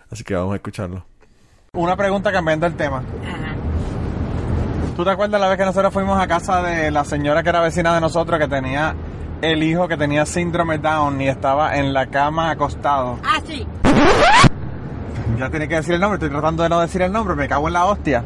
Así 0.10 0.24
que 0.24 0.34
vamos 0.36 0.54
a 0.54 0.56
escucharlo. 0.56 1.06
Una 1.74 1.96
pregunta 1.96 2.32
cambiando 2.32 2.66
el 2.66 2.74
tema. 2.76 3.04
¿Tú 5.00 5.06
te 5.06 5.12
acuerdas 5.12 5.40
la 5.40 5.48
vez 5.48 5.58
que 5.58 5.64
nosotros 5.64 5.94
fuimos 5.94 6.20
a 6.20 6.28
casa 6.28 6.62
de 6.62 6.92
la 6.92 7.06
señora 7.06 7.42
que 7.42 7.48
era 7.48 7.62
vecina 7.62 7.96
de 7.96 8.02
nosotros 8.02 8.38
que 8.38 8.50
tenía 8.50 8.94
el 9.42 9.64
hijo 9.64 9.88
que 9.88 9.96
tenía 9.96 10.26
síndrome 10.26 10.78
Down 10.78 11.22
y 11.22 11.30
estaba 11.30 11.78
en 11.78 11.94
la 11.94 12.08
cama 12.08 12.52
acostado? 12.52 13.18
Ah, 13.24 13.40
sí. 13.46 13.66
Ya 15.38 15.50
tiene 15.50 15.70
que 15.70 15.76
decir 15.76 15.94
el 15.94 16.02
nombre, 16.02 16.16
estoy 16.16 16.30
tratando 16.30 16.64
de 16.64 16.68
no 16.68 16.82
decir 16.82 17.02
el 17.02 17.14
nombre, 17.14 17.34
me 17.34 17.48
cago 17.48 17.70
en 17.70 17.76
la 17.76 17.86
hostia. 17.86 18.26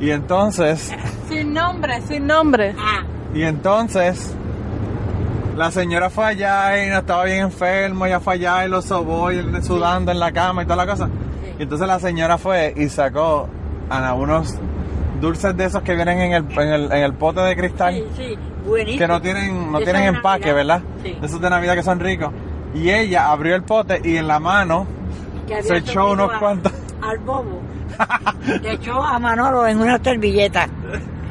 Y 0.00 0.08
entonces, 0.08 0.90
Sin 1.28 1.52
nombre, 1.52 2.00
sin 2.08 2.26
nombre. 2.26 2.74
Ah. 2.78 3.04
y 3.34 3.42
entonces, 3.42 4.34
la 5.54 5.70
señora 5.70 6.08
fue 6.08 6.24
allá 6.24 6.82
y 6.82 6.88
no 6.88 7.00
estaba 7.00 7.24
bien 7.24 7.40
enfermo, 7.40 8.06
ella 8.06 8.20
fue 8.20 8.36
allá 8.36 8.64
y 8.64 8.70
lo 8.70 8.80
sobó 8.80 9.30
y 9.32 9.36
él 9.36 9.62
sudando 9.62 10.12
en 10.12 10.18
la 10.18 10.32
cama 10.32 10.62
y 10.62 10.64
toda 10.64 10.76
la 10.82 10.90
cosa. 10.90 11.10
Y 11.58 11.64
entonces 11.64 11.86
la 11.86 12.00
señora 12.00 12.38
fue 12.38 12.72
y 12.74 12.88
sacó 12.88 13.50
a 13.90 14.14
unos 14.14 14.58
dulces 15.20 15.56
de 15.56 15.64
esos 15.64 15.82
que 15.82 15.94
vienen 15.94 16.20
en 16.20 16.32
el, 16.32 16.44
en 16.58 16.68
el, 16.72 16.84
en 16.92 17.02
el 17.04 17.14
pote 17.14 17.40
de 17.40 17.56
cristal. 17.56 17.94
Sí, 17.94 18.04
sí. 18.16 18.38
Buenísimo. 18.66 18.98
que 18.98 19.06
no 19.08 19.20
tienen 19.22 19.70
no 19.72 19.78
tienen 19.78 20.02
empaque, 20.14 20.52
Navidad. 20.52 20.54
¿verdad? 20.56 20.82
Sí. 21.04 21.18
Esos 21.22 21.40
de 21.40 21.50
Navidad 21.50 21.74
que 21.74 21.82
son 21.82 22.00
ricos. 22.00 22.30
Y 22.74 22.90
ella 22.90 23.30
abrió 23.30 23.54
el 23.54 23.62
pote 23.62 24.00
y 24.04 24.16
en 24.16 24.26
la 24.26 24.40
mano 24.40 24.86
se 25.62 25.76
echó 25.76 26.10
unos 26.12 26.32
a- 26.34 26.38
cuantos. 26.38 26.72
Al 27.02 27.18
bobo. 27.18 27.60
Le 28.62 28.72
echó 28.72 29.00
a 29.02 29.18
Manolo 29.18 29.66
en 29.66 29.80
una 29.80 29.98
servilleta. 29.98 30.68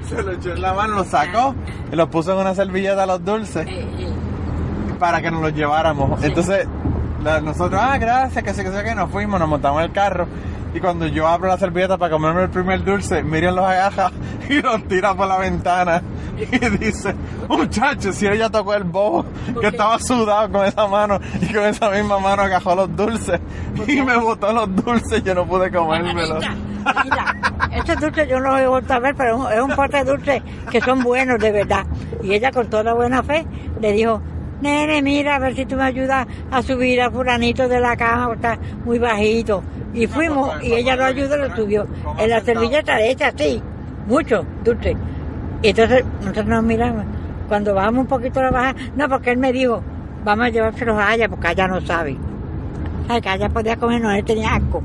Se 0.07 0.21
lo 0.23 0.31
echó 0.31 0.53
en 0.53 0.61
la 0.61 0.73
mano, 0.73 0.95
lo 0.95 1.03
sacó 1.03 1.53
y 1.91 1.95
lo 1.95 2.09
puso 2.09 2.31
en 2.33 2.39
una 2.39 2.55
servilleta 2.55 3.05
los 3.05 3.23
dulces 3.25 3.67
Eh, 3.67 3.85
eh. 3.99 4.09
para 4.99 5.21
que 5.21 5.29
nos 5.29 5.41
los 5.41 5.53
lleváramos. 5.53 6.23
Entonces, 6.23 6.67
la- 7.23 7.41
nosotros, 7.41 7.81
ah, 7.83 7.97
gracias, 7.97 8.43
que 8.43 8.53
sé 8.53 8.63
que 8.63 8.71
que 8.83 8.95
nos 8.95 9.11
fuimos, 9.11 9.39
nos 9.39 9.49
montamos 9.49 9.79
en 9.81 9.85
el 9.87 9.91
carro 9.91 10.27
Y 10.75 10.81
cuando 10.81 11.07
yo 11.07 11.25
abro 11.25 11.47
la 11.47 11.57
servilleta 11.57 11.97
para 11.97 12.11
comerme 12.11 12.43
el 12.43 12.49
primer 12.49 12.83
dulce, 12.83 13.23
Miriam 13.23 13.55
los 13.55 13.63
agaja 13.63 14.11
y 14.49 14.61
los 14.61 14.85
tira 14.89 15.15
por 15.15 15.25
la 15.25 15.37
ventana. 15.37 16.01
Y 16.37 16.59
dice, 16.77 17.15
muchachos, 17.47 18.13
si 18.13 18.27
ella 18.27 18.49
tocó 18.49 18.73
el 18.73 18.83
bobo, 18.83 19.25
que 19.61 19.67
estaba 19.67 19.97
sudado 19.99 20.51
con 20.51 20.65
esa 20.65 20.85
mano 20.85 21.17
y 21.39 21.53
con 21.53 21.63
esa 21.63 21.89
misma 21.89 22.19
mano 22.19 22.41
agajó 22.41 22.75
los 22.75 22.93
dulces 22.93 23.39
y 23.87 24.01
me 24.01 24.17
botó 24.17 24.51
los 24.51 24.75
dulces 24.75 25.19
y 25.19 25.21
yo 25.21 25.33
no 25.33 25.45
pude 25.45 25.71
comérmelos. 25.71 26.43
Mira, 27.05 27.35
estos 27.71 27.97
dulces 28.01 28.27
yo 28.27 28.41
no 28.41 28.51
los 28.51 28.59
he 28.59 28.67
vuelto 28.67 28.93
a 28.95 28.99
ver, 28.99 29.15
pero 29.15 29.49
es 29.49 29.61
un 29.61 29.71
pote 29.71 30.03
de 30.03 30.11
dulces 30.11 30.43
que 30.69 30.81
son 30.81 31.03
buenos 31.03 31.39
de 31.39 31.53
verdad. 31.53 31.85
Y 32.21 32.33
ella 32.33 32.51
con 32.51 32.69
toda 32.69 32.93
buena 32.93 33.23
fe 33.23 33.47
le 33.79 33.93
dijo, 33.93 34.21
nene, 34.61 35.01
mira, 35.01 35.35
a 35.35 35.39
ver 35.39 35.55
si 35.55 35.65
tú 35.65 35.75
me 35.75 35.83
ayudas 35.83 36.27
a 36.51 36.61
subir 36.61 37.01
al 37.01 37.11
fulanito 37.11 37.67
de 37.67 37.79
la 37.79 37.95
cama, 37.95 38.27
porque 38.27 38.47
está 38.47 38.59
muy 38.85 38.99
bajito. 38.99 39.63
Y 39.93 40.07
fuimos, 40.07 40.51
y 40.63 40.73
ella 40.73 40.95
lo 40.95 41.05
ayudó, 41.05 41.37
lo 41.37 41.55
subió. 41.55 41.87
En 42.17 42.29
la 42.29 42.41
servilleta 42.41 42.97
de 42.97 43.11
ella, 43.11 43.33
sí, 43.35 43.61
mucho 44.07 44.45
dulce. 44.63 44.95
Y 45.61 45.69
entonces 45.69 46.03
nosotros 46.19 46.45
nos 46.45 46.63
miramos. 46.63 47.05
Cuando 47.47 47.73
bajamos 47.73 48.01
un 48.01 48.07
poquito 48.07 48.41
la 48.41 48.51
baja, 48.51 48.75
no, 48.95 49.07
porque 49.07 49.31
él 49.31 49.37
me 49.37 49.53
dijo, 49.53 49.81
vamos 50.23 50.47
a 50.47 50.49
llevárselos 50.49 50.97
a 50.97 51.15
ella, 51.15 51.29
porque 51.29 51.51
ella 51.51 51.67
no 51.67 51.79
sabe. 51.81 52.17
Ay, 53.07 53.21
que 53.21 53.33
ella 53.33 53.49
podía 53.49 53.77
comer, 53.77 54.01
no, 54.01 54.11
él 54.11 54.25
tenía 54.25 54.55
asco. 54.55 54.81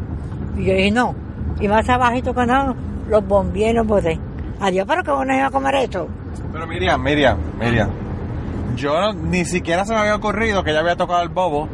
Y 0.57 0.65
yo 0.65 0.75
dije, 0.75 0.91
no. 0.91 1.15
Y 1.59 1.69
más 1.69 1.89
abajito 1.89 2.35
cuando 2.35 2.77
los 3.09 3.27
bombié 3.27 3.71
y 3.71 3.73
los 3.73 3.87
boté. 3.87 4.19
Adiós, 4.61 4.87
pero 4.87 5.03
que 5.03 5.27
no 5.27 5.35
iba 5.35 5.47
a 5.47 5.51
comer 5.51 5.75
esto. 5.77 6.07
Pero 6.53 6.67
Miriam, 6.67 7.03
Miriam, 7.03 7.39
Miriam. 7.59 8.10
Yo 8.81 8.99
no- 9.01 9.13
ni 9.13 9.45
siquiera 9.45 9.85
se 9.85 9.93
me 9.93 10.01
había 10.01 10.15
ocurrido 10.17 10.65
que 10.65 10.71
ella 10.71 10.81
había 10.81 10.97
tocado 10.97 11.23
el 11.23 11.29
bobo 11.29 11.69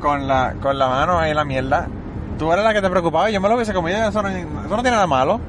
con 0.00 0.26
la, 0.28 0.54
con 0.60 0.78
la 0.78 0.88
mano 0.88 1.18
ahí 1.18 1.30
en 1.30 1.36
la 1.36 1.44
mierda. 1.44 1.88
Tú 2.38 2.52
eres 2.52 2.64
la 2.64 2.74
que 2.74 2.82
te 2.82 2.90
preocupaba 2.90 3.30
y 3.30 3.32
yo 3.32 3.40
me 3.40 3.48
lo 3.48 3.54
hubiese 3.54 3.72
comido. 3.72 3.96
Eso 4.08 4.22
no, 4.22 4.28
eso 4.28 4.46
no 4.68 4.82
tiene 4.82 4.90
nada 4.90 5.06
malo. 5.06 5.40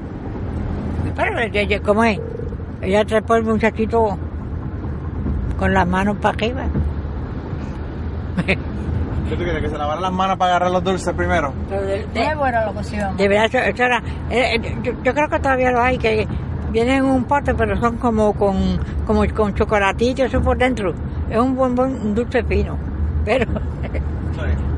Pero, 1.14 1.38
ella- 1.40 1.60
ella- 1.60 1.80
¿cómo 1.82 2.04
es? 2.04 2.18
Ella 2.80 3.04
trepó 3.04 3.34
el 3.36 3.44
muchachito 3.44 4.16
con 5.58 5.74
las 5.74 5.86
manos 5.86 6.16
para 6.18 6.34
arriba. 6.34 6.62
¿Qué 8.46 8.56
tú 9.36 9.42
quieres? 9.42 9.60
¿Que 9.62 9.68
se 9.68 9.76
lavara 9.76 10.00
las 10.00 10.12
manos 10.12 10.38
para 10.38 10.52
agarrar 10.52 10.70
los 10.70 10.82
dulces 10.84 11.12
primero? 11.14 11.52
Pero 11.68 11.82
de, 11.82 12.06
de- 12.06 12.34
bueno 12.36 12.58
lo 12.66 12.72
de 13.16 13.28
verdad, 13.28 13.44
eso, 13.46 13.58
eso 13.58 13.82
era. 13.84 13.98
eh, 14.30 14.54
eh, 14.54 14.76
yo, 14.82 14.92
yo 15.02 15.12
creo 15.14 15.28
que 15.28 15.38
todavía 15.40 15.70
lo 15.70 15.82
hay, 15.82 15.98
que 15.98 16.26
vienen 16.70 16.96
en 16.96 17.04
un 17.04 17.24
pote, 17.24 17.54
pero 17.54 17.78
son 17.80 17.96
como 17.96 18.32
con, 18.34 18.78
como 19.06 19.24
con 19.34 19.54
chocolatito, 19.54 20.24
eso 20.24 20.40
por 20.40 20.56
dentro. 20.58 20.94
Es 21.30 21.38
un 21.38 21.54
buen, 21.54 21.74
buen 21.74 22.14
dulce 22.14 22.42
fino. 22.44 22.76
Pero 23.24 23.46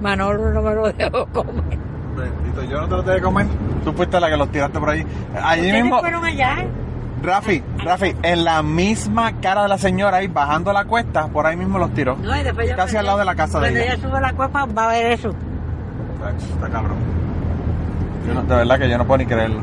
Manolo 0.01 0.51
no 0.53 0.62
me 0.62 0.74
lo 0.74 0.93
dejó 0.93 1.26
comer. 1.26 1.78
Bendito, 2.16 2.62
yo 2.64 2.80
no 2.80 2.88
te 2.88 2.95
los 2.97 3.07
dejé 3.07 3.20
comer. 3.20 3.47
Tú 3.84 3.93
fuiste 3.93 4.18
la 4.18 4.28
que 4.28 4.36
los 4.36 4.49
tiraste 4.51 4.78
por 4.80 4.91
allí. 4.91 5.05
Allí 5.43 5.61
¿Ustedes 5.66 5.82
mismo, 5.84 6.01
fueron 6.01 6.24
allá? 6.24 6.64
Rafi, 7.22 7.62
Rafi, 7.84 8.16
en 8.22 8.45
la 8.45 8.62
misma 8.62 9.32
cara 9.41 9.62
de 9.62 9.68
la 9.68 9.78
señora 9.78 10.16
ahí 10.18 10.26
bajando 10.26 10.72
la 10.72 10.84
cuesta, 10.86 11.28
por 11.28 11.47
ahí 11.47 11.57
mismo 11.57 11.78
los 11.78 11.93
tiró. 11.93 12.16
No, 12.16 12.34
y 12.38 12.43
después 12.43 12.68
yo 12.70 12.76
Casi 12.76 12.97
al 12.97 13.07
lado 13.07 13.18
de 13.18 13.24
la 13.26 13.34
casa 13.34 13.61
de 13.61 13.66
Cuando 13.66 13.80
ella. 13.80 13.93
ella 13.95 14.03
sube 14.09 14.20
la 14.20 14.32
cueva 14.32 14.64
va 14.66 14.84
a 14.86 14.88
ver 14.93 15.12
eso. 15.12 15.28
Está 16.55 16.68
cabrón. 16.68 16.97
Yo 18.26 18.34
no- 18.34 18.43
de 18.43 18.55
verdad 18.57 18.78
que 18.78 18.88
yo 18.88 18.99
no 18.99 19.07
puedo 19.07 19.18
ni 19.18 19.26
creerlo. 19.26 19.61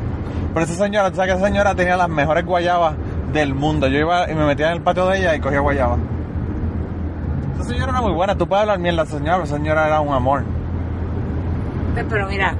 Pero 0.54 0.64
esa 0.64 0.74
señora, 0.74 1.10
tú 1.10 1.16
sabes 1.16 1.32
que 1.32 1.38
esa 1.38 1.46
señora 1.46 1.74
tenía 1.74 1.96
las 1.96 2.08
mejores 2.08 2.44
guayabas 2.44 2.94
del 3.32 3.54
mundo. 3.54 3.86
Yo 3.88 3.98
iba 3.98 4.30
y 4.30 4.34
me 4.34 4.44
metía 4.44 4.68
en 4.68 4.74
el 4.74 4.82
patio 4.82 5.06
de 5.06 5.18
ella 5.18 5.34
y 5.36 5.40
cogía 5.40 5.60
guayabas. 5.60 5.98
Esa 7.54 7.64
señora 7.70 7.92
era 7.92 8.00
muy 8.00 8.12
buena. 8.12 8.34
Tú 8.36 8.46
puedes 8.48 8.62
hablar 8.62 8.78
mierda 8.78 9.04
señora, 9.06 9.34
pero 9.34 9.44
esa 9.44 9.56
señora 9.56 9.86
era 9.86 10.00
un 10.00 10.14
amor. 10.14 10.44
Pero 12.08 12.28
mira, 12.28 12.54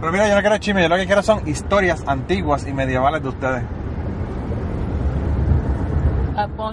Pero 0.00 0.12
mira, 0.12 0.28
yo 0.28 0.34
no 0.34 0.40
quiero 0.40 0.58
chisme, 0.58 0.82
yo 0.82 0.88
lo 0.88 0.96
que 0.96 1.06
quiero 1.06 1.22
son 1.22 1.46
historias 1.46 2.02
antiguas 2.06 2.66
y 2.66 2.72
medievales 2.72 3.22
de 3.22 3.28
ustedes. 3.28 3.62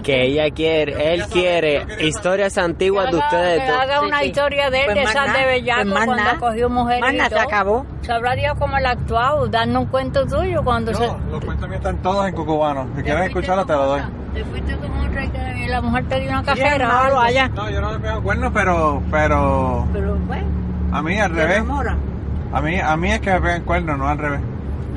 Que 0.02 0.26
ella 0.26 0.50
quiere, 0.54 1.14
él 1.14 1.24
quiere 1.26 1.86
historias 2.00 2.58
antiguas 2.58 3.10
de 3.10 3.16
ustedes 3.18 3.62
Que 3.62 3.70
dos. 3.70 3.80
haga 3.80 4.00
una 4.00 4.24
historia 4.24 4.70
de 4.70 4.78
él, 4.80 4.84
Pues 4.86 4.96
de 4.96 5.14
nada, 5.14 5.32
de 5.32 5.46
bellaco 5.46 5.82
pues 5.82 5.94
más 5.94 6.04
cuando 6.06 6.40
cogió 6.40 6.68
mujer 6.70 7.00
Más 7.00 7.12
y 7.12 7.16
nada, 7.16 7.28
se 7.30 7.38
acabó. 7.38 7.86
Sabrá 8.02 8.34
Dios 8.34 8.54
cómo 8.58 8.76
él 8.76 8.86
actuado, 8.86 9.46
darnos 9.48 9.82
un 9.84 9.88
cuento 9.88 10.26
tuyo 10.26 10.62
cuando 10.64 10.92
se... 10.94 11.06
No, 11.06 11.16
los 11.30 11.44
cuentos 11.44 11.68
míos 11.68 11.78
están 11.80 11.98
todos 11.98 12.26
en 12.28 12.34
cucubano. 12.34 12.86
Si 12.96 13.02
quieres 13.02 13.26
escucharlo, 13.26 13.64
te 13.64 13.72
lo 13.72 13.86
doy. 13.86 14.02
Te 14.34 14.44
fuiste 14.44 14.76
con 14.76 14.90
otra 14.98 15.24
y 15.24 15.28
que 15.28 15.68
la 15.68 15.80
mujer 15.80 16.04
te 16.08 16.20
dio 16.20 16.30
una 16.30 16.42
cajera. 16.42 17.04
algo. 17.06 17.20
allá. 17.20 17.48
No, 17.48 17.70
yo 17.70 17.80
no 17.80 17.92
le 17.92 17.98
pego 18.00 18.22
cuernos, 18.22 18.50
pero, 18.54 19.02
pero 19.10 19.86
Pero 19.92 20.16
bueno, 20.26 20.46
a 20.92 21.02
mí 21.02 21.18
al 21.18 21.30
revés. 21.34 21.58
enamora. 21.58 21.96
A 22.52 22.60
mí, 22.60 22.78
a 22.80 22.96
mí 22.96 23.12
es 23.12 23.20
que 23.20 23.30
me 23.32 23.40
pegan 23.40 23.62
cuernos, 23.62 23.96
no 23.98 24.08
al 24.08 24.18
revés. 24.18 24.40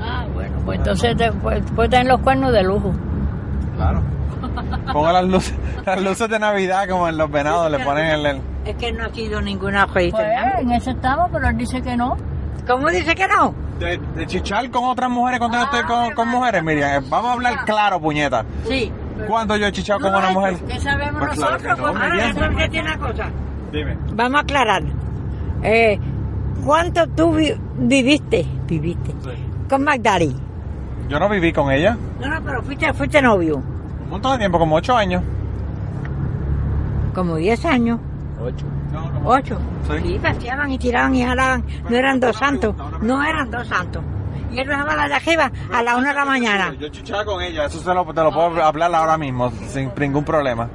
Ah, 0.01 0.26
bueno, 0.34 0.57
pues 0.66 0.80
entonces 0.80 1.16
te, 1.16 1.32
pues, 1.32 1.63
puedes 1.76 1.89
tener 1.91 2.07
los 2.07 2.20
cuernos 2.22 2.51
de 2.51 2.63
lujo. 2.63 2.91
Claro. 3.78 4.01
Pongo 4.93 5.12
las 5.12 5.26
luces, 5.26 5.53
las 5.86 6.01
luces 6.01 6.30
de 6.30 6.39
Navidad 6.39 6.88
como 6.89 7.08
en 7.08 7.18
los 7.18 7.30
venados, 7.32 7.70
le 7.72 7.80
ponen 7.80 8.06
el, 8.08 8.26
el- 8.26 8.41
Es 8.66 8.76
que 8.76 8.91
no 8.91 9.06
ha 9.06 9.10
sido 9.10 9.41
ninguna 9.41 9.88
feita. 9.88 10.18
Pues 10.18 10.28
en 10.62 10.72
eso 10.72 10.91
estamos, 10.91 11.30
pero 11.32 11.47
él 11.49 11.58
dice 11.58 11.82
que 11.82 11.95
no. 11.95 12.18
¿Cómo 12.68 12.89
dice 12.89 13.14
que 13.16 13.28
no? 13.28 13.53
de, 13.80 13.97
de 14.16 14.26
chichar 14.26 14.70
con 14.72 14.86
otras 14.86 15.10
mujeres 15.10 15.38
cuando 15.39 15.58
yo 15.58 15.64
estoy 15.66 15.84
con, 15.84 16.12
con 16.14 16.30
mujeres, 16.30 16.64
Miriam. 16.64 17.03
Vamos 17.10 17.30
a 17.30 17.34
hablar 17.34 17.66
claro, 17.66 17.99
puñeta. 17.99 18.45
Sí. 18.68 18.89
¿Cuándo 19.28 19.56
yo 19.58 19.68
he 19.68 19.72
chichado 19.72 19.99
con 19.99 20.16
una 20.16 20.32
mujer? 20.32 20.56
¿Qué 20.68 20.80
sabemos 20.80 21.22
Pues 21.26 21.34
claro 21.38 21.51
nosotros? 21.58 21.76
que 21.76 21.82
no, 21.82 21.88
Pues, 21.91 21.95
Ahora, 22.01 22.10
Miriam. 22.16 22.30
entonces 22.30 22.70
tiene 22.72 22.88
una 22.95 22.97
cosa. 23.08 23.26
Dime. 23.72 23.97
Vamos 24.14 24.38
a 24.38 24.41
aclarar. 24.41 24.84
Eh, 25.64 25.99
¿Cuánto 26.66 27.08
tú 27.08 27.34
vi- 27.34 27.56
viviste? 27.78 28.45
Viviste. 28.68 29.14
Con 29.70 29.84
Magdali. 29.84 30.36
Yo 31.10 31.20
no 31.20 31.30
viví 31.30 31.53
con 31.53 31.72
ella 31.72 31.95
No, 32.20 32.28
no, 32.28 32.41
pero 32.43 32.62
fuiste, 32.64 32.91
fuiste 32.93 33.22
novio. 33.22 33.62
Un 34.06 34.10
montón 34.12 34.32
de 34.34 34.38
tiempo, 34.39 34.58
como 34.60 34.76
ocho 34.76 34.95
años. 34.95 35.22
Como 37.14 37.36
10 37.36 37.66
años. 37.66 37.99
Ocho. 38.41 38.66
No, 38.91 39.12
como- 39.12 39.30
Ocho. 39.30 39.58
Sí. 39.89 39.93
Sí, 40.03 40.20
paseaban 40.22 40.72
y 40.72 40.78
tiraban 40.78 41.16
y 41.16 41.24
jalaban. 41.26 41.64
No 41.89 41.95
eran 41.95 42.20
dos 42.20 42.36
santos. 42.36 42.76
No 43.01 43.24
eran 43.24 43.49
dos 43.49 43.68
santos. 43.68 44.03
Y 44.51 44.60
él 44.60 44.68
dejaba 44.68 44.95
la 44.95 45.08
de 45.08 45.14
arriba 45.16 45.51
a 45.74 45.82
la 45.82 45.95
una 45.97 46.10
de 46.10 46.14
la 46.16 46.26
mañana. 46.26 46.74
Yo 46.80 46.88
chichaba 46.89 47.26
con 47.26 47.41
ella, 47.41 47.66
eso 47.66 47.80
se 47.80 47.93
lo, 47.93 48.06
te 48.06 48.22
lo 48.22 48.32
puedo 48.32 48.64
hablar 48.64 48.93
ahora 48.93 49.18
mismo, 49.18 49.51
sin 49.68 49.91
ningún 49.97 50.24
problema. 50.24 50.70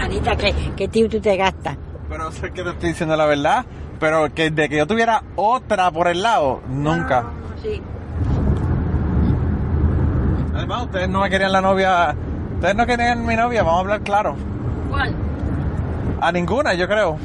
Anita, 0.00 0.36
¿qué, 0.36 0.54
qué 0.76 0.88
tío 0.88 1.08
tú 1.08 1.20
te 1.20 1.36
gastas? 1.36 1.76
Pero 2.08 2.30
sé 2.32 2.50
que 2.52 2.62
te 2.62 2.70
estoy 2.70 2.90
diciendo 2.90 3.16
la 3.16 3.26
verdad, 3.26 3.64
pero 4.00 4.32
que 4.34 4.50
de 4.50 4.68
que 4.68 4.76
yo 4.78 4.86
tuviera 4.86 5.22
otra 5.36 5.90
por 5.90 6.08
el 6.08 6.22
lado, 6.22 6.60
nunca. 6.68 7.22
Sí. 7.22 7.43
Además, 10.64 10.84
ustedes 10.84 11.08
no 11.10 11.20
me 11.20 11.28
querían 11.28 11.52
la 11.52 11.60
novia, 11.60 12.14
ustedes 12.54 12.74
no 12.74 12.86
querían 12.86 13.26
mi 13.26 13.36
novia, 13.36 13.62
vamos 13.62 13.76
a 13.76 13.80
hablar 13.80 14.00
claro. 14.00 14.34
¿Cuál? 14.88 15.14
A 16.22 16.32
ninguna, 16.32 16.72
yo 16.72 16.88
creo. 16.88 17.18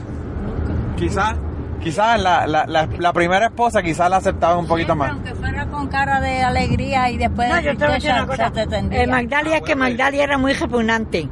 Quizás, 0.98 1.36
quizás 1.82 2.20
la, 2.22 2.46
la, 2.46 2.66
la, 2.66 2.90
la 2.98 3.14
primera 3.14 3.46
esposa 3.46 3.82
quizás 3.82 4.10
la 4.10 4.18
aceptaba 4.18 4.58
un 4.58 4.68
poquito 4.68 4.94
más. 4.94 5.12
Aunque 5.12 5.34
fuera 5.36 5.66
con 5.68 5.88
cara 5.88 6.20
de 6.20 6.42
alegría 6.44 7.10
y 7.12 7.18
después 7.18 7.48
No, 7.48 7.56
de 7.56 7.64
yo 7.64 7.78
te 7.78 7.86
voy 7.86 7.86
a 7.86 7.96
decir 7.96 8.10
tristeza, 8.12 8.24
una 8.24 8.28
cosa. 8.28 8.46
se 8.48 8.52
te 8.52 8.68
tendría. 8.68 9.04
Eh, 9.04 9.08
Magdalia 9.08 9.56
es 9.56 9.62
que 9.62 9.76
Magdalia 9.78 10.24
era 10.26 10.38
muy 10.38 10.52
repugnante, 10.52 11.30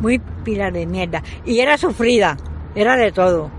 muy 0.00 0.20
pila 0.44 0.70
de 0.70 0.86
mierda. 0.86 1.20
Y 1.44 1.58
era 1.58 1.76
sufrida, 1.76 2.36
era 2.76 2.94
de 2.96 3.10
todo. 3.10 3.50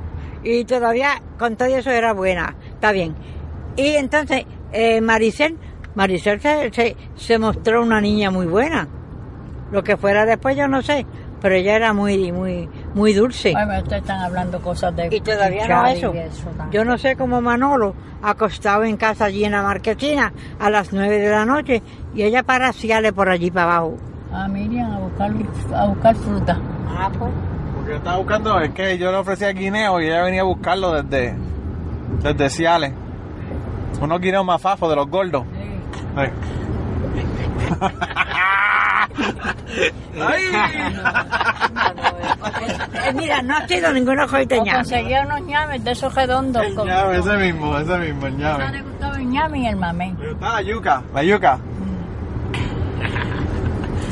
Y 0.45 0.63
todavía 0.63 1.21
con 1.37 1.57
todo 1.57 1.67
eso 1.67 1.91
era 1.91 2.13
buena, 2.13 2.55
está 2.73 2.93
bien. 2.93 3.13
Y 3.75 3.95
entonces, 3.95 4.45
eh, 4.71 5.01
Maricel, 5.01 5.57
Maricel 5.95 6.39
se, 6.39 6.71
se, 6.71 6.95
se 7.15 7.37
mostró 7.37 7.81
una 7.81 7.99
niña 8.01 8.31
muy 8.31 8.45
buena. 8.45 8.87
Lo 9.71 9.83
que 9.83 9.97
fuera 9.97 10.25
después 10.25 10.57
yo 10.57 10.67
no 10.67 10.81
sé, 10.81 11.05
pero 11.41 11.55
ella 11.55 11.75
era 11.75 11.93
muy, 11.93 12.31
muy, 12.31 12.69
muy 12.93 13.13
dulce. 13.13 13.53
Ay, 13.55 13.65
pero 13.67 13.81
ustedes 13.83 14.01
están 14.01 14.19
hablando 14.19 14.61
cosas 14.61 14.95
de... 14.95 15.07
Y 15.11 15.21
todavía 15.21 15.67
no 15.67 15.85
eso. 15.87 16.13
Yo 16.71 16.83
no 16.83 16.97
sé 16.97 17.15
cómo 17.15 17.41
Manolo, 17.41 17.95
acostado 18.21 18.83
en 18.83 18.97
casa 18.97 19.25
allí 19.25 19.45
en 19.45 19.53
la 19.53 19.63
marquesina 19.63 20.33
a 20.59 20.69
las 20.69 20.91
nueve 20.91 21.19
de 21.19 21.29
la 21.29 21.45
noche, 21.45 21.81
y 22.13 22.23
ella 22.23 22.43
para 22.43 22.71
por 23.15 23.29
allí 23.29 23.49
para 23.49 23.77
abajo. 23.77 23.97
Ah, 24.33 24.47
Miriam, 24.47 24.91
a 24.91 24.99
buscar, 24.99 25.31
a 25.73 25.85
buscar 25.87 26.15
fruta. 26.15 26.59
Ah, 26.87 27.09
pues. 27.17 27.31
Porque 27.75 27.91
yo 27.91 27.97
estaba 27.97 28.17
buscando, 28.17 28.59
es 28.59 28.69
que 28.71 28.97
yo 28.97 29.11
le 29.11 29.17
ofrecía 29.17 29.49
guineo 29.53 29.99
y 30.01 30.07
ella 30.07 30.23
venía 30.23 30.41
a 30.41 30.45
buscarlo 30.45 31.01
desde, 31.01 31.35
desde 32.21 32.49
Ciales. 32.49 32.93
Unos 34.01 34.19
guineos 34.19 34.45
más 34.45 34.61
fafos 34.61 34.89
de 34.89 34.95
los 34.95 35.07
gordos. 35.09 35.43
Sí. 35.53 35.80
¡Ay! 36.15 36.29
Eh, 43.05 43.13
mira, 43.13 43.41
no 43.41 43.55
ha 43.57 43.67
sido 43.67 43.91
ninguno 43.93 44.25
O 44.25 44.27
joiteña. 44.27 44.75
conseguía 44.75 45.23
unos 45.25 45.41
ñames 45.41 45.83
de 45.83 45.91
esos 45.91 46.13
redondos. 46.13 46.63
El 46.65 46.75
ñame, 46.75 47.17
ese 47.17 47.37
mismo, 47.37 47.77
ese 47.77 47.97
mismo, 47.97 48.27
el 48.27 48.37
ñame. 48.37 48.71
le 48.71 48.81
gustaba 48.81 49.17
el 49.17 49.29
ñame 49.29 49.59
y 49.59 49.67
el 49.67 49.75
mamey. 49.75 50.13
Me 50.13 50.29
gustaba 50.29 50.53
la 50.55 50.61
yuca, 50.61 51.01
la 51.13 51.23
yuca. 51.23 51.59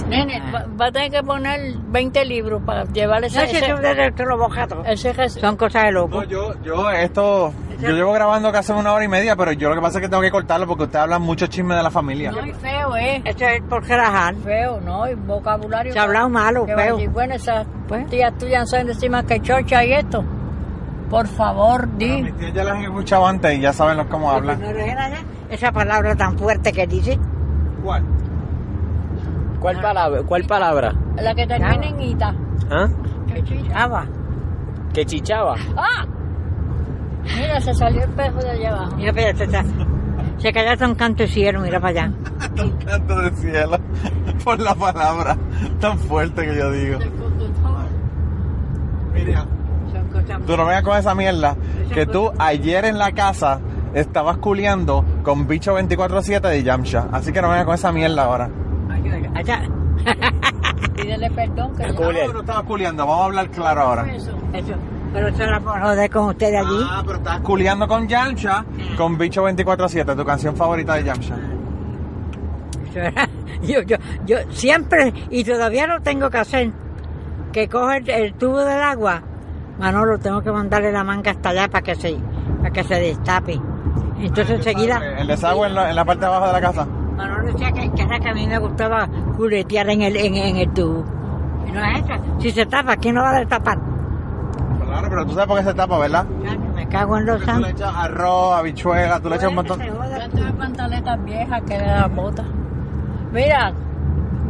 Nene, 0.07 0.41
va, 0.51 0.65
va 0.79 0.85
a 0.87 0.91
tener 0.91 1.11
que 1.11 1.21
poner 1.21 1.73
20 1.77 2.25
libros 2.25 2.63
para 2.65 2.85
llevar 2.85 3.23
ese... 3.23 3.37
No, 3.37 3.43
ese- 3.43 3.59
de 3.75 4.11
de 4.11 4.35
bojatos. 4.35 4.87
ese 4.87 5.13
res- 5.13 5.33
Son 5.33 5.55
cosas 5.55 5.83
de 5.83 5.91
No, 5.91 5.99
loco. 6.01 6.23
yo, 6.23 6.55
yo, 6.63 6.89
esto, 6.89 7.53
Yo 7.79 7.91
llevo 7.91 8.11
grabando 8.11 8.51
casi 8.51 8.71
una 8.73 8.93
hora 8.93 9.05
y 9.05 9.07
media, 9.07 9.35
pero 9.35 9.51
yo 9.53 9.69
lo 9.69 9.75
que 9.75 9.81
pasa 9.81 9.99
es 9.99 10.03
que 10.03 10.09
tengo 10.09 10.21
que 10.21 10.31
cortarlo 10.31 10.67
porque 10.67 10.83
usted 10.83 10.99
habla 10.99 11.17
mucho 11.17 11.47
chisme 11.47 11.75
de 11.75 11.83
la 11.83 11.89
familia. 11.91 12.31
No, 12.31 12.45
y 12.45 12.51
feo, 12.53 12.95
¿eh? 12.97 13.21
Eso 13.23 13.45
es 13.45 13.61
por 13.63 13.83
relajar. 13.87 14.35
Feo, 14.35 14.81
¿no? 14.81 15.09
Y 15.09 15.15
vocabulario. 15.15 15.93
Se 15.93 15.99
ha 15.99 16.03
hablado 16.03 16.29
malo, 16.29 16.65
que 16.65 16.75
va 16.75 16.81
a 16.81 16.85
feo. 16.85 16.95
decir, 16.97 17.09
bueno, 17.09 17.35
esas 17.35 17.65
tías 18.09 18.37
tuyas 18.37 18.61
no 18.61 18.65
saben 18.67 18.87
decir 18.87 19.09
más 19.09 19.23
que 19.23 19.41
chocha 19.41 19.83
y 19.85 19.93
esto. 19.93 20.23
Por 21.09 21.27
favor, 21.27 21.87
di. 21.97 22.21
Mis 22.21 22.37
tías 22.37 22.53
ya 22.53 22.63
las 22.63 22.77
he 22.79 22.83
escuchado 22.83 23.25
antes 23.25 23.57
y 23.57 23.61
ya 23.61 23.73
saben 23.73 23.97
los 23.97 24.07
cómo 24.07 24.29
hablan. 24.29 24.61
Esa 25.49 25.71
palabra 25.71 26.15
tan 26.15 26.37
fuerte 26.37 26.71
que 26.71 26.85
dice. 26.85 27.17
¿Cuál? 27.83 28.03
¿Cuál 29.59 29.81
palabra? 29.81 30.21
¿Cuál 30.23 30.43
palabra? 30.43 30.93
La 31.15 31.33
que 31.33 31.47
termina 31.47 31.85
en 31.87 32.01
ita. 32.01 32.33
¿Ah? 32.69 32.87
Que 33.33 33.43
chichaba. 33.43 34.05
¿Que 34.93 35.05
chichaba? 35.05 35.55
¡Ah! 35.75 36.05
Mira, 37.35 37.61
se 37.61 37.73
salió 37.73 38.03
el 38.03 38.09
pejo 38.11 38.39
de 38.39 38.49
allá 38.51 38.69
abajo. 38.69 38.95
Mira, 38.97 39.13
pero 39.13 39.37
se, 39.37 39.47
se 40.37 40.53
cayó 40.53 40.71
hasta 40.71 40.87
un 40.87 40.95
canto 40.95 41.23
de 41.23 41.29
cielo, 41.29 41.59
mira 41.61 41.79
para 41.79 41.89
allá. 42.05 42.13
Un 42.63 42.71
canto 42.77 43.15
del 43.15 43.35
cielo 43.35 43.77
por 44.43 44.59
la 44.59 44.73
palabra 44.75 45.37
tan 45.79 45.97
fuerte 45.97 46.45
que 46.45 46.55
yo 46.55 46.71
digo. 46.71 46.99
Mira, 49.13 49.45
tú 50.45 50.57
no 50.57 50.65
vengas 50.65 50.83
con 50.83 50.97
esa 50.97 51.15
mierda. 51.15 51.55
Que 51.93 52.05
tú 52.05 52.31
ayer 52.37 52.85
en 52.85 52.97
la 52.97 53.11
casa 53.11 53.59
estabas 53.93 54.37
culeando 54.37 55.03
con 55.23 55.47
bicho 55.47 55.77
24-7 55.77 56.41
de 56.41 56.63
Yamcha. 56.63 57.07
Así 57.11 57.31
que 57.31 57.41
no 57.41 57.49
vengas 57.49 57.65
con 57.65 57.75
esa 57.75 57.91
mierda 57.91 58.23
ahora. 58.23 58.49
Allá. 59.35 59.61
Pídele 60.95 61.29
perdón 61.31 61.75
que 61.75 61.87
No, 61.87 62.33
no 62.33 62.39
estabas 62.39 62.63
culeando. 62.63 63.05
Vamos 63.05 63.21
a 63.21 63.25
hablar 63.25 63.49
claro 63.49 63.81
ahora. 63.81 64.13
Eso. 64.13 64.31
Pero 65.13 65.27
eso 65.27 65.43
era 65.43 65.59
por 65.59 65.79
joder 65.81 66.09
con 66.11 66.25
ustedes 66.29 66.59
allí. 66.65 66.79
Ah, 66.83 67.01
pero 67.05 67.17
estabas 67.17 67.41
culeando 67.41 67.87
con 67.87 68.07
Yamcha 68.07 68.63
con 68.97 69.17
bicho 69.17 69.43
24-7, 69.43 70.15
tu 70.15 70.23
canción 70.25 70.55
favorita 70.55 70.93
de 70.95 71.03
Yamcha. 71.05 71.35
Eso 72.89 72.99
era- 72.99 73.27
Yo, 73.61 73.81
yo, 73.81 73.97
yo 74.25 74.37
siempre, 74.51 75.13
y 75.29 75.43
todavía 75.43 75.85
lo 75.87 75.99
tengo 76.01 76.29
que 76.29 76.37
hacer, 76.37 76.71
que 77.51 77.67
coge 77.67 77.97
el, 77.97 78.09
el 78.09 78.33
tubo 78.35 78.59
del 78.59 78.81
agua, 78.81 79.21
Manolo, 79.79 80.17
tengo 80.19 80.41
que 80.41 80.51
mandarle 80.51 80.91
la 80.91 81.03
manga 81.03 81.31
hasta 81.31 81.49
allá 81.49 81.67
para 81.67 81.81
que 81.81 81.95
se, 81.95 82.15
para 82.59 82.71
que 82.71 82.83
se 82.83 82.95
destape. 82.95 83.59
Entonces 84.19 84.57
enseguida, 84.57 85.01
El 85.17 85.27
desagüe 85.27 85.67
en 85.67 85.75
la, 85.75 85.89
en 85.89 85.95
la 85.95 86.05
parte 86.05 86.21
de 86.21 86.25
abajo 86.27 86.47
de 86.47 86.53
la 86.53 86.61
casa. 86.61 86.85
Manolo 87.17 87.51
decía 87.51 87.71
que, 87.71 87.91
que 87.91 88.01
era 88.03 88.19
que 88.19 88.29
a 88.29 88.33
mí 88.33 88.47
me 88.47 88.59
gustaba 88.59 89.09
juguetear 89.37 89.89
en 89.89 90.01
el, 90.03 90.15
en, 90.17 90.35
en 90.35 90.57
el 90.57 90.69
tubo. 90.73 91.03
Y 91.67 91.71
no 91.71 91.83
es 91.83 92.03
eso. 92.03 92.13
Si 92.39 92.51
se 92.51 92.65
tapa, 92.65 92.95
¿quién 92.97 93.15
lo 93.15 93.21
va 93.21 93.31
a 93.31 93.39
destapar? 93.39 93.77
Pero 95.09 95.25
tú 95.25 95.33
sabes 95.33 95.47
por 95.47 95.57
qué 95.59 95.63
se 95.65 95.73
tapa, 95.73 95.97
¿verdad? 95.99 96.25
Me 96.75 96.87
cago 96.87 97.17
en 97.17 97.25
los 97.25 97.35
Tú 97.39 97.45
le 97.47 97.51
santos. 97.51 97.71
echas 97.71 97.93
arroz, 97.95 98.53
habichuela, 98.57 99.19
tú 99.19 99.29
le 99.29 99.35
echas 99.35 99.49
un 99.49 99.55
montón. 99.55 99.79
Ya 99.79 100.29
tengo 100.29 100.53
pantaletas 100.57 101.25
viejas 101.25 101.61
que 101.67 101.77
de 101.77 101.85
las 101.85 102.15
botas. 102.15 102.45
Mira, 103.31 103.73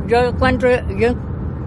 yo 0.08 0.18
encuentro, 0.20 0.70
yo, 0.98 1.10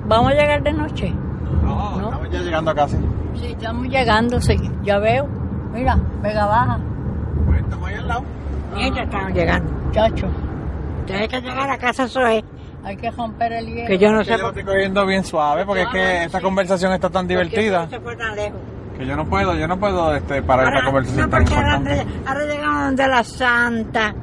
¿vamos 0.07 0.32
a 0.32 0.34
llegar 0.34 0.62
de 0.62 0.72
noche? 0.72 1.14
No, 1.62 1.95
estamos 2.01 2.30
ya 2.30 2.40
llegando 2.40 2.70
a 2.70 2.74
casa. 2.74 2.97
Sí, 3.34 3.47
estamos 3.47 3.86
llegando, 3.88 4.40
sí, 4.40 4.57
ya 4.82 4.99
veo. 4.99 5.26
Mira, 5.72 5.97
Vega 6.22 6.47
Baja. 6.47 6.78
Pues 7.47 7.61
estamos 7.61 7.88
ahí 7.88 7.95
al 7.97 8.09
lado. 8.09 8.22
Y 8.76 8.95
ya 8.95 9.03
estamos 9.03 9.32
llegando. 9.32 9.70
Chacho, 9.93 10.26
Tienes 11.07 11.28
que 11.28 11.40
llegar 11.40 11.68
a 11.70 11.76
casa 11.78 12.07
Zoe, 12.09 12.45
hay 12.84 12.97
que 12.97 13.11
romper 13.11 13.53
el 13.53 13.66
hielo. 13.66 13.86
que 13.88 13.99
yo 13.99 14.11
no 14.12 14.18
Que 14.20 14.24
sé 14.24 14.30
yo 14.32 14.38
lo 14.38 14.49
estoy 14.49 14.64
cogiendo 14.64 15.05
bien 15.07 15.24
suave 15.24 15.66
porque 15.66 15.82
es 15.82 15.88
que 15.88 16.24
esta 16.24 16.40
conversación 16.40 16.93
está 16.93 17.11
tan 17.11 17.26
divertida 17.26 17.86
qué 17.88 17.97
se 17.97 18.01
fue 18.01 18.16
tan 18.16 18.34
lejos. 18.36 18.61
Que 18.99 19.07
yo 19.07 19.16
no 19.16 19.24
puedo, 19.26 19.55
yo 19.55 19.66
no 19.68 19.78
puedo 19.78 20.14
este, 20.14 20.43
parar 20.43 20.72
esta 20.72 20.84
conversación 20.84 21.24
no, 21.24 21.30
tan 21.30 21.40
porque 21.45 21.55
ahora, 21.57 21.76
importante. 21.76 22.07
ahora 22.26 22.45
llegamos 22.47 22.84
donde 22.86 23.09
la 23.09 23.24
santa 23.24 24.14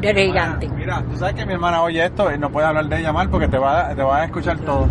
del 0.00 0.16
gigante. 0.16 0.68
Mira, 0.76 1.02
tú 1.02 1.16
sabes 1.16 1.34
que 1.34 1.46
mi 1.46 1.52
hermana 1.54 1.82
oye 1.82 2.04
esto 2.04 2.32
y 2.32 2.38
no 2.38 2.50
puede 2.50 2.66
hablar 2.66 2.86
de 2.86 2.98
ella 3.00 3.12
mal 3.12 3.28
porque 3.30 3.48
te 3.48 3.58
va, 3.58 3.88
a- 3.88 3.94
te 3.94 4.02
va 4.02 4.18
a 4.18 4.24
escuchar 4.24 4.58
todo. 4.58 4.88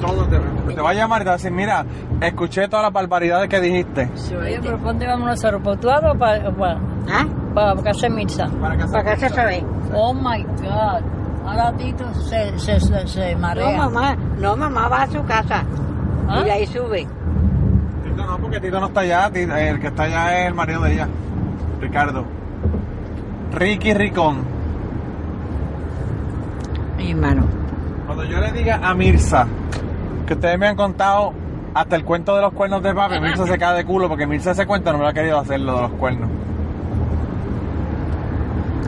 Todo 0.00 0.24
te, 0.26 0.38
te 0.74 0.80
va 0.80 0.90
a 0.90 0.94
llamar 0.94 1.20
y 1.22 1.24
te 1.24 1.28
va 1.28 1.34
a 1.34 1.36
decir, 1.36 1.50
mira, 1.52 1.84
escuché 2.20 2.68
todas 2.68 2.84
las 2.84 2.92
barbaridades 2.92 3.48
que 3.48 3.60
dijiste. 3.60 4.10
Oye, 4.38 4.58
pero 4.62 4.76
¿dónde 4.78 5.06
vamos 5.06 5.28
a 5.28 5.32
hacer? 5.32 5.56
¿Por 5.60 5.76
tu 5.78 5.86
lado 5.86 6.12
o 6.12 6.18
para, 6.18 6.50
para, 6.50 6.78
¿Ah? 7.10 7.24
para 7.54 7.80
casa 7.82 8.08
de 8.08 8.10
Mirza? 8.10 8.48
Para 8.60 8.76
casa 8.76 8.92
Para 8.92 9.16
casa 9.16 9.28
Zoe. 9.30 9.64
Oh 9.94 10.12
my 10.12 10.42
God. 10.42 11.02
Ahora 11.46 11.72
Tito 11.76 12.04
se, 12.14 12.58
se, 12.58 12.80
se, 12.80 13.06
se 13.06 13.34
No, 13.34 13.40
marea. 13.40 13.76
mamá, 13.78 14.16
no, 14.38 14.56
mamá 14.56 14.88
va 14.88 15.02
a 15.02 15.06
su 15.06 15.22
casa. 15.24 15.62
¿Ah? 16.28 16.40
Y 16.40 16.44
de 16.44 16.52
ahí 16.52 16.66
sube. 16.66 17.06
Tito 18.04 18.26
no, 18.26 18.38
porque 18.38 18.60
Tito 18.60 18.80
no 18.80 18.86
está 18.86 19.00
allá, 19.00 19.30
Tito- 19.30 19.56
el 19.56 19.80
que 19.80 19.86
está 19.88 20.04
allá 20.04 20.40
es 20.40 20.48
el 20.48 20.54
marido 20.54 20.80
de 20.82 20.92
ella, 20.94 21.08
Ricardo. 21.80 22.24
Ricky 23.52 23.94
Ricón. 23.94 24.38
Mi 26.96 27.10
hermano. 27.10 27.44
Cuando 28.06 28.24
yo 28.24 28.38
le 28.40 28.52
diga 28.52 28.80
a 28.82 28.94
Mirza 28.94 29.46
que 30.26 30.34
ustedes 30.34 30.58
me 30.58 30.68
han 30.68 30.76
contado 30.76 31.32
hasta 31.74 31.96
el 31.96 32.04
cuento 32.04 32.34
de 32.36 32.42
los 32.42 32.52
cuernos 32.52 32.82
de 32.82 32.94
papi, 32.94 33.20
Mirza 33.20 33.46
se 33.46 33.58
cae 33.58 33.76
de 33.76 33.84
culo 33.84 34.08
porque 34.08 34.26
Mirza 34.26 34.52
ese 34.52 34.66
cuento 34.66 34.90
no 34.92 34.98
me 34.98 35.04
lo 35.04 35.10
ha 35.10 35.12
querido 35.12 35.38
hacer 35.38 35.60
lo 35.60 35.74
de 35.76 35.82
los 35.82 35.90
cuernos. 35.92 36.30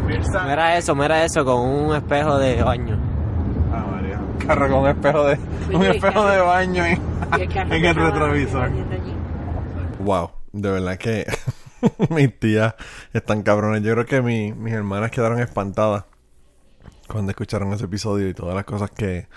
Mirza. 0.07 0.45
Mira 0.45 0.76
eso, 0.76 0.95
mira 0.95 1.24
eso, 1.24 1.45
con 1.45 1.61
un 1.61 1.97
espejo 1.97 2.39
de 2.39 2.62
baño. 2.62 2.95
Carro 4.39 4.68
con 4.68 4.80
un 4.80 4.89
espejo 4.89 5.24
de, 5.24 5.39
un 5.72 5.82
espejo 5.84 6.26
de 6.26 6.39
baño 6.41 6.84
en, 6.84 7.01
en 7.72 7.84
el 7.84 7.95
retrovisor. 7.95 8.70
Wow, 10.01 10.30
de 10.53 10.70
verdad 10.70 10.97
que 10.99 11.26
mis 12.11 12.39
tías 12.39 12.74
están 13.12 13.43
cabrones. 13.43 13.82
Yo 13.82 13.93
creo 13.95 14.07
que 14.07 14.22
mi- 14.22 14.53
mis 14.53 14.72
hermanas 14.72 15.11
quedaron 15.11 15.41
espantadas 15.41 16.05
cuando 17.09 17.30
escucharon 17.30 17.72
ese 17.72 17.84
episodio 17.84 18.28
y 18.28 18.34
todas 18.34 18.55
las 18.55 18.64
cosas 18.64 18.91
que, 18.91 19.28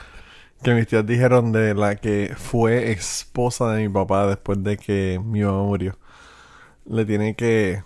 que 0.63 0.73
mis 0.73 0.87
tías 0.87 1.05
dijeron 1.05 1.51
de 1.51 1.73
la 1.75 1.95
que 1.95 2.33
fue 2.37 2.91
esposa 2.91 3.71
de 3.73 3.87
mi 3.87 3.93
papá 3.93 4.27
después 4.27 4.63
de 4.63 4.77
que 4.77 5.19
mi 5.23 5.41
mamá 5.41 5.63
murió. 5.63 5.97
Le 6.85 7.05
tiene 7.05 7.35
que... 7.35 7.83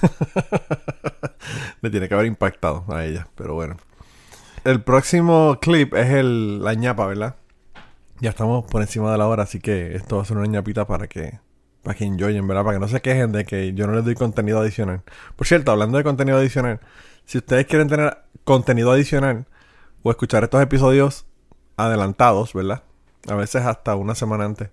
Le 1.80 1.90
tiene 1.90 2.08
que 2.08 2.14
haber 2.14 2.26
impactado 2.26 2.84
a 2.88 3.04
ella, 3.04 3.28
pero 3.34 3.54
bueno. 3.54 3.76
El 4.68 4.82
próximo 4.82 5.56
clip 5.62 5.94
es 5.94 6.10
el, 6.10 6.62
la 6.62 6.74
ñapa, 6.74 7.06
¿verdad? 7.06 7.36
Ya 8.20 8.28
estamos 8.28 8.66
por 8.70 8.82
encima 8.82 9.10
de 9.10 9.16
la 9.16 9.26
hora, 9.26 9.44
así 9.44 9.60
que 9.60 9.96
esto 9.96 10.16
va 10.16 10.22
a 10.22 10.24
ser 10.26 10.36
una 10.36 10.46
ñapita 10.46 10.86
para 10.86 11.06
que 11.06 11.40
para 11.82 11.96
que 11.96 12.04
enjoyen, 12.04 12.46
¿verdad? 12.46 12.64
Para 12.64 12.76
que 12.76 12.80
no 12.80 12.88
se 12.88 13.00
quejen 13.00 13.32
de 13.32 13.46
que 13.46 13.72
yo 13.72 13.86
no 13.86 13.94
les 13.94 14.04
doy 14.04 14.14
contenido 14.14 14.60
adicional. 14.60 15.04
Por 15.36 15.46
cierto, 15.46 15.72
hablando 15.72 15.96
de 15.96 16.04
contenido 16.04 16.36
adicional, 16.36 16.80
si 17.24 17.38
ustedes 17.38 17.64
quieren 17.64 17.88
tener 17.88 18.18
contenido 18.44 18.92
adicional 18.92 19.46
o 20.02 20.10
escuchar 20.10 20.44
estos 20.44 20.60
episodios 20.60 21.24
adelantados, 21.78 22.52
¿verdad? 22.52 22.82
A 23.26 23.36
veces 23.36 23.62
hasta 23.62 23.96
una 23.96 24.14
semana 24.14 24.44
antes. 24.44 24.68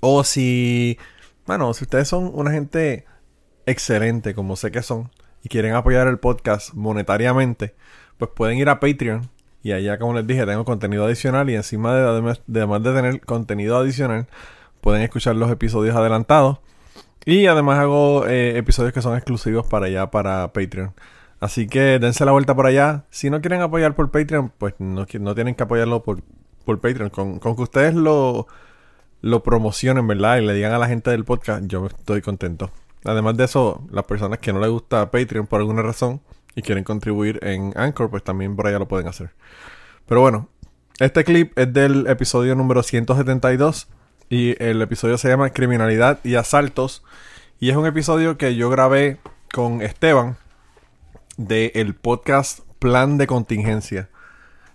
O 0.00 0.24
si, 0.24 0.98
bueno, 1.46 1.72
si 1.72 1.84
ustedes 1.84 2.06
son 2.06 2.30
una 2.34 2.50
gente 2.50 3.06
excelente, 3.64 4.34
como 4.34 4.56
sé 4.56 4.70
que 4.70 4.82
son, 4.82 5.10
y 5.42 5.48
quieren 5.48 5.74
apoyar 5.74 6.06
el 6.06 6.18
podcast 6.18 6.74
monetariamente, 6.74 7.74
pues 8.18 8.30
pueden 8.34 8.58
ir 8.58 8.68
a 8.68 8.80
Patreon. 8.80 9.28
Y 9.62 9.72
allá, 9.72 9.98
como 9.98 10.14
les 10.14 10.26
dije, 10.26 10.44
tengo 10.46 10.64
contenido 10.64 11.04
adicional. 11.06 11.48
Y 11.50 11.54
encima 11.54 11.94
de, 11.94 12.02
además, 12.02 12.40
de, 12.46 12.92
tener 12.92 13.20
contenido 13.22 13.78
adicional, 13.78 14.26
pueden 14.80 15.02
escuchar 15.02 15.36
los 15.36 15.50
episodios 15.50 15.96
adelantados. 15.96 16.58
Y 17.24 17.46
además 17.46 17.78
hago 17.78 18.26
eh, 18.26 18.58
episodios 18.58 18.92
que 18.92 19.00
son 19.00 19.16
exclusivos 19.16 19.66
para 19.66 19.86
allá, 19.86 20.10
para 20.10 20.52
Patreon. 20.52 20.92
Así 21.40 21.66
que 21.66 21.98
dense 21.98 22.24
la 22.24 22.32
vuelta 22.32 22.54
por 22.54 22.66
allá. 22.66 23.04
Si 23.10 23.30
no 23.30 23.40
quieren 23.40 23.62
apoyar 23.62 23.94
por 23.94 24.10
Patreon, 24.10 24.52
pues 24.58 24.74
no, 24.78 25.06
no 25.20 25.34
tienen 25.34 25.54
que 25.54 25.62
apoyarlo 25.62 26.02
por, 26.02 26.20
por 26.64 26.80
Patreon. 26.80 27.10
Con, 27.10 27.38
con 27.38 27.56
que 27.56 27.62
ustedes 27.62 27.94
lo, 27.94 28.46
lo 29.22 29.42
promocionen, 29.42 30.06
¿verdad? 30.06 30.38
Y 30.38 30.46
le 30.46 30.52
digan 30.52 30.72
a 30.72 30.78
la 30.78 30.88
gente 30.88 31.10
del 31.10 31.24
podcast, 31.24 31.64
yo 31.66 31.86
estoy 31.86 32.20
contento. 32.20 32.70
Además 33.04 33.36
de 33.38 33.44
eso, 33.44 33.82
las 33.90 34.04
personas 34.04 34.38
que 34.38 34.52
no 34.52 34.60
les 34.60 34.70
gusta 34.70 35.10
Patreon 35.10 35.46
por 35.46 35.60
alguna 35.60 35.82
razón 35.82 36.20
y 36.54 36.62
quieren 36.62 36.84
contribuir 36.84 37.40
en 37.42 37.72
Anchor, 37.76 38.10
pues 38.10 38.22
también 38.22 38.56
por 38.56 38.66
allá 38.66 38.78
lo 38.78 38.88
pueden 38.88 39.08
hacer. 39.08 39.30
Pero 40.06 40.20
bueno, 40.20 40.48
este 41.00 41.24
clip 41.24 41.58
es 41.58 41.72
del 41.72 42.06
episodio 42.06 42.54
número 42.54 42.82
172 42.82 43.88
y 44.30 44.62
el 44.62 44.80
episodio 44.82 45.18
se 45.18 45.28
llama 45.28 45.50
Criminalidad 45.50 46.20
y 46.22 46.36
Asaltos. 46.36 47.02
Y 47.60 47.70
es 47.70 47.76
un 47.76 47.86
episodio 47.86 48.36
que 48.36 48.54
yo 48.56 48.70
grabé 48.70 49.18
con 49.52 49.82
Esteban 49.82 50.36
del 51.36 51.94
podcast 51.94 52.60
Plan 52.78 53.18
de 53.18 53.26
Contingencia. 53.26 54.08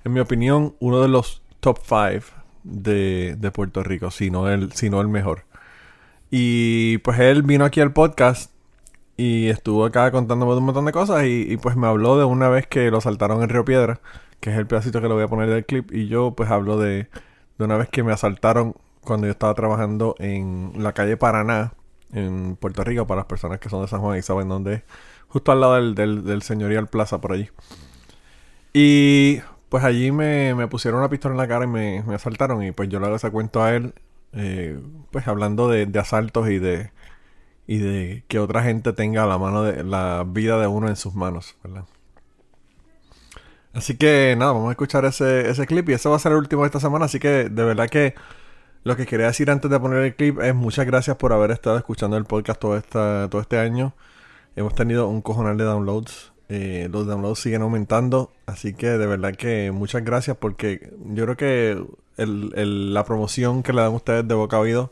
En 0.03 0.13
mi 0.13 0.19
opinión, 0.19 0.75
uno 0.79 1.01
de 1.01 1.07
los 1.07 1.41
top 1.59 1.79
5 1.83 2.25
de, 2.63 3.35
de 3.37 3.51
Puerto 3.51 3.83
Rico, 3.83 4.11
si 4.11 4.29
no, 4.29 4.49
el, 4.49 4.71
si 4.73 4.89
no 4.89 5.01
el 5.01 5.07
mejor. 5.07 5.45
Y 6.31 6.97
pues 6.99 7.19
él 7.19 7.43
vino 7.43 7.65
aquí 7.65 7.81
al 7.81 7.93
podcast 7.93 8.51
y 9.19 9.49
estuvo 9.49 9.83
acá 9.83 10.11
contándome 10.11 10.53
un 10.53 10.63
montón 10.63 10.85
de 10.85 10.93
cosas 10.93 11.25
y, 11.25 11.45
y, 11.51 11.57
pues 11.57 11.75
me 11.75 11.87
habló 11.87 12.17
de 12.17 12.23
una 12.23 12.47
vez 12.47 12.67
que 12.67 12.89
lo 12.89 13.01
saltaron 13.01 13.43
en 13.43 13.49
Río 13.49 13.65
Piedra, 13.65 13.99
que 14.39 14.49
es 14.49 14.57
el 14.57 14.65
pedacito 14.65 15.01
que 15.01 15.09
le 15.09 15.13
voy 15.13 15.23
a 15.23 15.27
poner 15.27 15.49
del 15.49 15.65
clip. 15.65 15.91
Y 15.91 16.07
yo 16.07 16.31
pues 16.31 16.49
hablo 16.49 16.77
de, 16.77 17.09
de 17.57 17.65
una 17.65 17.75
vez 17.75 17.89
que 17.89 18.01
me 18.01 18.13
asaltaron 18.13 18.75
cuando 19.01 19.27
yo 19.27 19.31
estaba 19.31 19.53
trabajando 19.55 20.15
en 20.19 20.71
la 20.77 20.93
calle 20.93 21.17
Paraná, 21.17 21.73
en 22.13 22.55
Puerto 22.55 22.81
Rico, 22.85 23.07
para 23.07 23.19
las 23.19 23.25
personas 23.25 23.59
que 23.59 23.67
son 23.67 23.81
de 23.81 23.89
San 23.89 23.99
Juan 23.99 24.17
y 24.17 24.21
saben 24.21 24.47
dónde 24.47 24.75
es. 24.75 24.83
Justo 25.27 25.51
al 25.51 25.59
lado 25.59 25.75
del, 25.75 25.95
del, 25.95 26.23
del 26.23 26.41
Señorial 26.41 26.87
Plaza, 26.87 27.19
por 27.19 27.33
allí. 27.33 27.49
Y 28.71 29.39
pues 29.67 29.83
allí 29.83 30.13
me, 30.13 30.55
me 30.55 30.67
pusieron 30.69 30.99
una 31.01 31.09
pistola 31.09 31.33
en 31.33 31.39
la 31.39 31.47
cara 31.49 31.65
y 31.65 31.67
me, 31.67 32.03
me 32.03 32.15
asaltaron. 32.15 32.63
Y 32.63 32.71
pues 32.71 32.87
yo 32.87 33.01
le 33.01 33.07
hago 33.07 33.17
ese 33.17 33.31
cuento 33.31 33.61
a 33.61 33.75
él, 33.75 33.93
eh, 34.31 34.79
pues 35.11 35.27
hablando 35.27 35.67
de, 35.67 35.87
de 35.87 35.99
asaltos 35.99 36.49
y 36.49 36.59
de, 36.59 36.91
y 37.69 37.77
de 37.77 38.23
que 38.27 38.39
otra 38.39 38.63
gente 38.63 38.93
tenga 38.93 39.27
la 39.27 39.37
mano 39.37 39.61
de 39.61 39.83
la 39.83 40.25
vida 40.27 40.59
de 40.59 40.65
uno 40.65 40.89
en 40.89 40.95
sus 40.95 41.13
manos, 41.13 41.55
¿verdad? 41.63 41.85
Así 43.73 43.95
que 43.95 44.35
nada, 44.35 44.53
vamos 44.53 44.69
a 44.69 44.71
escuchar 44.71 45.05
ese, 45.05 45.47
ese 45.47 45.67
clip 45.67 45.87
y 45.89 45.93
ese 45.93 46.09
va 46.09 46.15
a 46.15 46.19
ser 46.19 46.31
el 46.31 46.39
último 46.39 46.63
de 46.63 46.65
esta 46.65 46.79
semana, 46.79 47.05
así 47.05 47.19
que 47.19 47.47
de 47.47 47.63
verdad 47.63 47.87
que 47.87 48.15
lo 48.83 48.97
que 48.97 49.05
quería 49.05 49.27
decir 49.27 49.51
antes 49.51 49.69
de 49.69 49.79
poner 49.79 49.99
el 50.03 50.15
clip 50.15 50.39
es 50.39 50.55
muchas 50.55 50.87
gracias 50.87 51.17
por 51.17 51.31
haber 51.31 51.51
estado 51.51 51.77
escuchando 51.77 52.17
el 52.17 52.25
podcast 52.25 52.59
todo, 52.59 52.75
esta, 52.75 53.27
todo 53.29 53.39
este 53.39 53.59
año. 53.59 53.93
Hemos 54.55 54.73
tenido 54.73 55.07
un 55.07 55.21
cojonal 55.21 55.55
de 55.55 55.65
downloads. 55.65 56.33
Eh, 56.49 56.89
los 56.91 57.05
downloads 57.05 57.37
siguen 57.37 57.61
aumentando. 57.61 58.31
Así 58.47 58.73
que 58.73 58.87
de 58.87 59.05
verdad 59.05 59.35
que 59.35 59.69
muchas 59.69 60.03
gracias 60.03 60.37
porque 60.37 60.91
yo 61.13 61.25
creo 61.25 61.37
que 61.37 61.85
la 62.17 63.03
promoción 63.03 63.61
que 63.61 63.73
le 63.73 63.81
dan 63.81 63.93
ustedes 63.93 64.27
de 64.27 64.33
boca 64.33 64.57
a 64.57 64.61
oído 64.61 64.91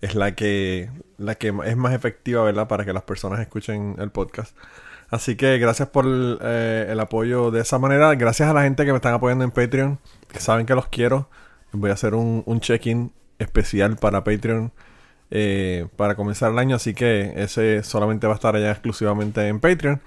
es 0.00 0.14
la 0.14 0.34
que, 0.34 0.90
la 1.18 1.34
que 1.34 1.48
es 1.64 1.76
más 1.76 1.94
efectiva, 1.94 2.42
¿verdad? 2.44 2.68
Para 2.68 2.84
que 2.84 2.92
las 2.92 3.02
personas 3.02 3.40
escuchen 3.40 3.96
el 3.98 4.10
podcast. 4.10 4.56
Así 5.10 5.36
que 5.36 5.58
gracias 5.58 5.88
por 5.88 6.06
el, 6.06 6.38
eh, 6.40 6.86
el, 6.88 7.00
apoyo 7.00 7.50
de 7.50 7.60
esa 7.60 7.78
manera. 7.78 8.14
Gracias 8.14 8.48
a 8.48 8.52
la 8.52 8.62
gente 8.62 8.84
que 8.84 8.92
me 8.92 8.96
están 8.96 9.14
apoyando 9.14 9.44
en 9.44 9.50
Patreon. 9.50 9.98
Que 10.32 10.40
saben 10.40 10.66
que 10.66 10.74
los 10.74 10.86
quiero. 10.86 11.28
Voy 11.72 11.90
a 11.90 11.94
hacer 11.94 12.14
un, 12.14 12.42
un 12.46 12.60
check-in 12.60 13.12
especial 13.38 13.96
para 13.96 14.22
Patreon 14.24 14.72
eh, 15.30 15.86
para 15.96 16.14
comenzar 16.14 16.52
el 16.52 16.58
año. 16.58 16.76
Así 16.76 16.94
que 16.94 17.32
ese 17.36 17.82
solamente 17.82 18.26
va 18.26 18.34
a 18.34 18.36
estar 18.36 18.54
allá 18.54 18.70
exclusivamente 18.70 19.46
en 19.48 19.58
Patreon. 19.60 20.00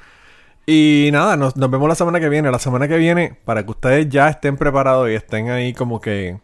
Y 0.65 1.09
nada, 1.11 1.35
nos, 1.35 1.57
nos, 1.57 1.69
vemos 1.69 1.89
la 1.89 1.95
semana 1.95 2.21
que 2.21 2.29
viene. 2.29 2.49
La 2.49 2.59
semana 2.59 2.87
que 2.87 2.97
viene, 2.97 3.37
para 3.43 3.63
que 3.65 3.71
ustedes 3.71 4.07
ya 4.09 4.29
estén 4.29 4.55
preparados 4.55 5.09
y 5.09 5.13
estén 5.15 5.49
ahí 5.49 5.73
como 5.73 5.99
que 5.99 6.39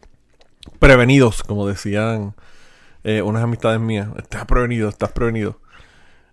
prevenidos, 0.79 1.43
como 1.43 1.65
decían 1.65 2.35
eh, 3.03 3.21
unas 3.21 3.43
amistades 3.43 3.79
mías. 3.79 4.09
Estás 4.17 4.45
prevenido, 4.45 4.89
estás 4.89 5.11
prevenido. 5.11 5.59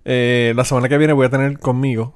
Eh, 0.04 0.52
la 0.56 0.64
semana 0.64 0.88
que 0.88 0.98
viene 0.98 1.12
voy 1.12 1.26
a 1.26 1.30
tener 1.30 1.58
conmigo 1.58 2.14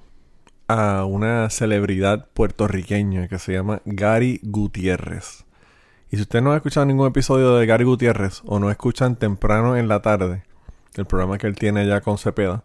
a 0.68 1.04
una 1.04 1.50
celebridad 1.50 2.28
puertorriqueña 2.32 3.26
que 3.28 3.38
se 3.38 3.52
llama 3.52 3.82
Gary 3.84 4.40
Gutiérrez. 4.42 5.44
Y 6.10 6.16
si 6.16 6.22
ustedes 6.22 6.44
no 6.44 6.50
han 6.50 6.56
escuchado 6.56 6.86
ningún 6.86 7.08
episodio 7.08 7.56
de 7.56 7.66
Gary 7.66 7.84
Gutiérrez 7.84 8.42
o 8.44 8.58
no 8.58 8.70
escuchan 8.70 9.16
temprano 9.16 9.76
en 9.76 9.88
la 9.88 10.02
tarde, 10.02 10.44
el 10.94 11.06
programa 11.06 11.38
que 11.38 11.46
él 11.46 11.56
tiene 11.56 11.86
ya 11.86 12.00
con 12.00 12.18
Cepeda, 12.18 12.62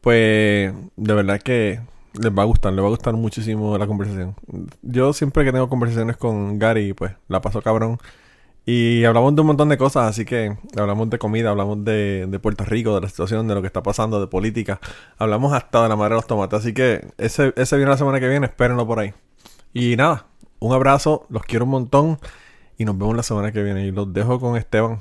pues 0.00 0.74
de 0.96 1.14
verdad 1.14 1.40
que 1.40 1.80
les 2.12 2.32
va 2.32 2.42
a 2.42 2.46
gustar, 2.46 2.72
les 2.72 2.82
va 2.82 2.86
a 2.86 2.90
gustar 2.90 3.14
muchísimo 3.14 3.76
la 3.78 3.86
conversación. 3.86 4.34
Yo 4.82 5.12
siempre 5.12 5.44
que 5.44 5.52
tengo 5.52 5.68
conversaciones 5.68 6.16
con 6.16 6.58
Gary, 6.58 6.92
pues 6.92 7.12
la 7.28 7.40
paso 7.40 7.62
cabrón. 7.62 7.98
Y 8.68 9.04
hablamos 9.04 9.32
de 9.36 9.42
un 9.42 9.46
montón 9.46 9.68
de 9.68 9.78
cosas, 9.78 10.10
así 10.10 10.24
que 10.24 10.58
hablamos 10.76 11.08
de 11.08 11.20
comida, 11.20 11.50
hablamos 11.50 11.84
de, 11.84 12.26
de, 12.26 12.38
Puerto 12.40 12.64
Rico, 12.64 12.96
de 12.96 13.00
la 13.00 13.08
situación, 13.08 13.46
de 13.46 13.54
lo 13.54 13.60
que 13.60 13.68
está 13.68 13.80
pasando, 13.80 14.20
de 14.20 14.26
política. 14.26 14.80
Hablamos 15.18 15.52
hasta 15.52 15.84
de 15.84 15.88
la 15.88 15.94
madre 15.94 16.14
de 16.14 16.16
los 16.16 16.26
tomates. 16.26 16.58
Así 16.58 16.74
que 16.74 17.06
ese, 17.16 17.52
ese 17.54 17.76
viene 17.76 17.92
la 17.92 17.96
semana 17.96 18.18
que 18.18 18.28
viene, 18.28 18.46
espérenlo 18.46 18.84
por 18.84 18.98
ahí. 18.98 19.14
Y 19.72 19.94
nada, 19.94 20.26
un 20.58 20.72
abrazo, 20.72 21.26
los 21.28 21.44
quiero 21.44 21.64
un 21.64 21.70
montón 21.70 22.18
y 22.76 22.84
nos 22.84 22.98
vemos 22.98 23.14
la 23.14 23.22
semana 23.22 23.52
que 23.52 23.62
viene. 23.62 23.86
Y 23.86 23.92
los 23.92 24.12
dejo 24.12 24.40
con 24.40 24.56
Esteban. 24.56 25.00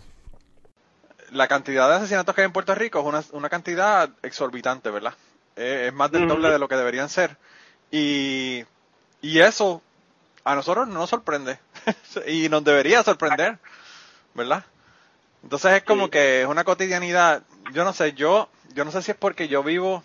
La 1.32 1.48
cantidad 1.48 1.90
de 1.90 1.96
asesinatos 1.96 2.36
que 2.36 2.42
hay 2.42 2.46
en 2.46 2.54
Puerto 2.54 2.76
Rico 2.76 3.00
es 3.00 3.06
una, 3.06 3.24
una 3.32 3.50
cantidad 3.50 4.12
exorbitante, 4.22 4.92
¿verdad? 4.92 5.16
Eh, 5.56 5.86
es 5.88 5.94
más 5.94 6.12
del 6.12 6.28
doble 6.28 6.52
de 6.52 6.60
lo 6.60 6.68
que 6.68 6.76
deberían 6.76 7.10
ser. 7.10 7.36
Y, 7.90 8.64
y 9.24 9.40
eso 9.40 9.82
a 10.44 10.54
nosotros 10.54 10.88
no 10.88 11.00
nos 11.00 11.10
sorprende. 11.10 11.58
y 12.28 12.50
nos 12.50 12.64
debería 12.64 13.04
sorprender, 13.04 13.58
¿verdad? 14.34 14.64
Entonces 15.44 15.74
es 15.74 15.84
como 15.84 16.10
que 16.10 16.42
es 16.42 16.48
una 16.48 16.64
cotidianidad. 16.64 17.44
Yo 17.74 17.84
no 17.84 17.94
sé, 17.94 18.14
yo, 18.14 18.50
yo 18.74 18.86
no 18.86 18.92
sé 18.92 19.02
si 19.02 19.12
es 19.12 19.18
porque 19.18 19.48
yo 19.48 19.64
vivo, 19.64 20.04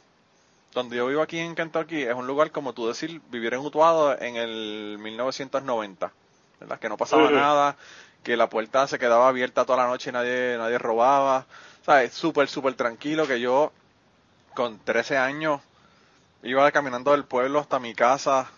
donde 0.74 0.96
yo 0.96 1.06
vivo 1.06 1.22
aquí 1.22 1.38
en 1.38 1.54
Kentucky, 1.54 2.02
es 2.02 2.14
un 2.14 2.26
lugar 2.26 2.50
como 2.50 2.72
tú 2.72 2.88
decir, 2.88 3.20
vivir 3.30 3.54
en 3.54 3.60
Utuado 3.60 4.18
en 4.20 4.36
el 4.36 4.98
1990, 4.98 6.12
¿verdad? 6.60 6.78
Que 6.78 6.88
no 6.88 6.96
pasaba 6.96 7.30
nada, 7.30 7.76
que 8.22 8.36
la 8.36 8.48
puerta 8.50 8.86
se 8.86 8.98
quedaba 8.98 9.28
abierta 9.28 9.64
toda 9.64 9.84
la 9.84 9.88
noche 9.88 10.10
y 10.10 10.12
nadie, 10.12 10.56
nadie 10.58 10.78
robaba. 10.78 11.46
¿Sabes? 11.84 12.12
Súper, 12.12 12.48
súper 12.48 12.74
tranquilo 12.74 13.26
que 13.26 13.40
yo 13.40 13.72
con 14.54 14.78
13 14.78 15.16
años 15.16 15.62
iba 16.42 16.70
caminando 16.70 17.12
del 17.12 17.24
pueblo 17.24 17.60
hasta 17.60 17.78
mi 17.78 17.94
casa 17.94 18.50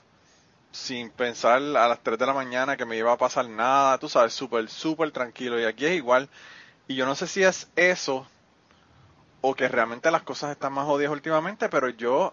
sin 0.73 1.11
pensar 1.11 1.59
a 1.59 1.89
las 1.89 2.03
3 2.03 2.19
de 2.19 2.27
la 2.27 2.33
mañana 2.33 2.77
que 2.77 2.87
me 2.87 2.97
iba 2.97 3.13
a 3.13 3.19
pasar 3.19 3.49
nada, 3.49 3.99
tú 3.99 4.09
sabes, 4.09 4.33
súper, 4.33 4.69
súper 4.69 5.11
tranquilo. 5.11 5.61
Y 5.61 5.65
aquí 5.65 5.87
es 5.87 5.93
igual. 5.93 6.29
Y 6.89 6.97
yo 6.97 7.07
no 7.07 7.15
sé 7.15 7.27
si 7.27 7.43
es 7.43 7.71
eso 7.77 8.27
o 9.43 9.55
que 9.55 9.69
realmente 9.69 10.11
las 10.11 10.23
cosas 10.23 10.53
están 10.53 10.73
más 10.73 10.87
jodidas 10.87 11.13
últimamente, 11.13 11.69
pero 11.69 11.89
yo, 11.91 12.33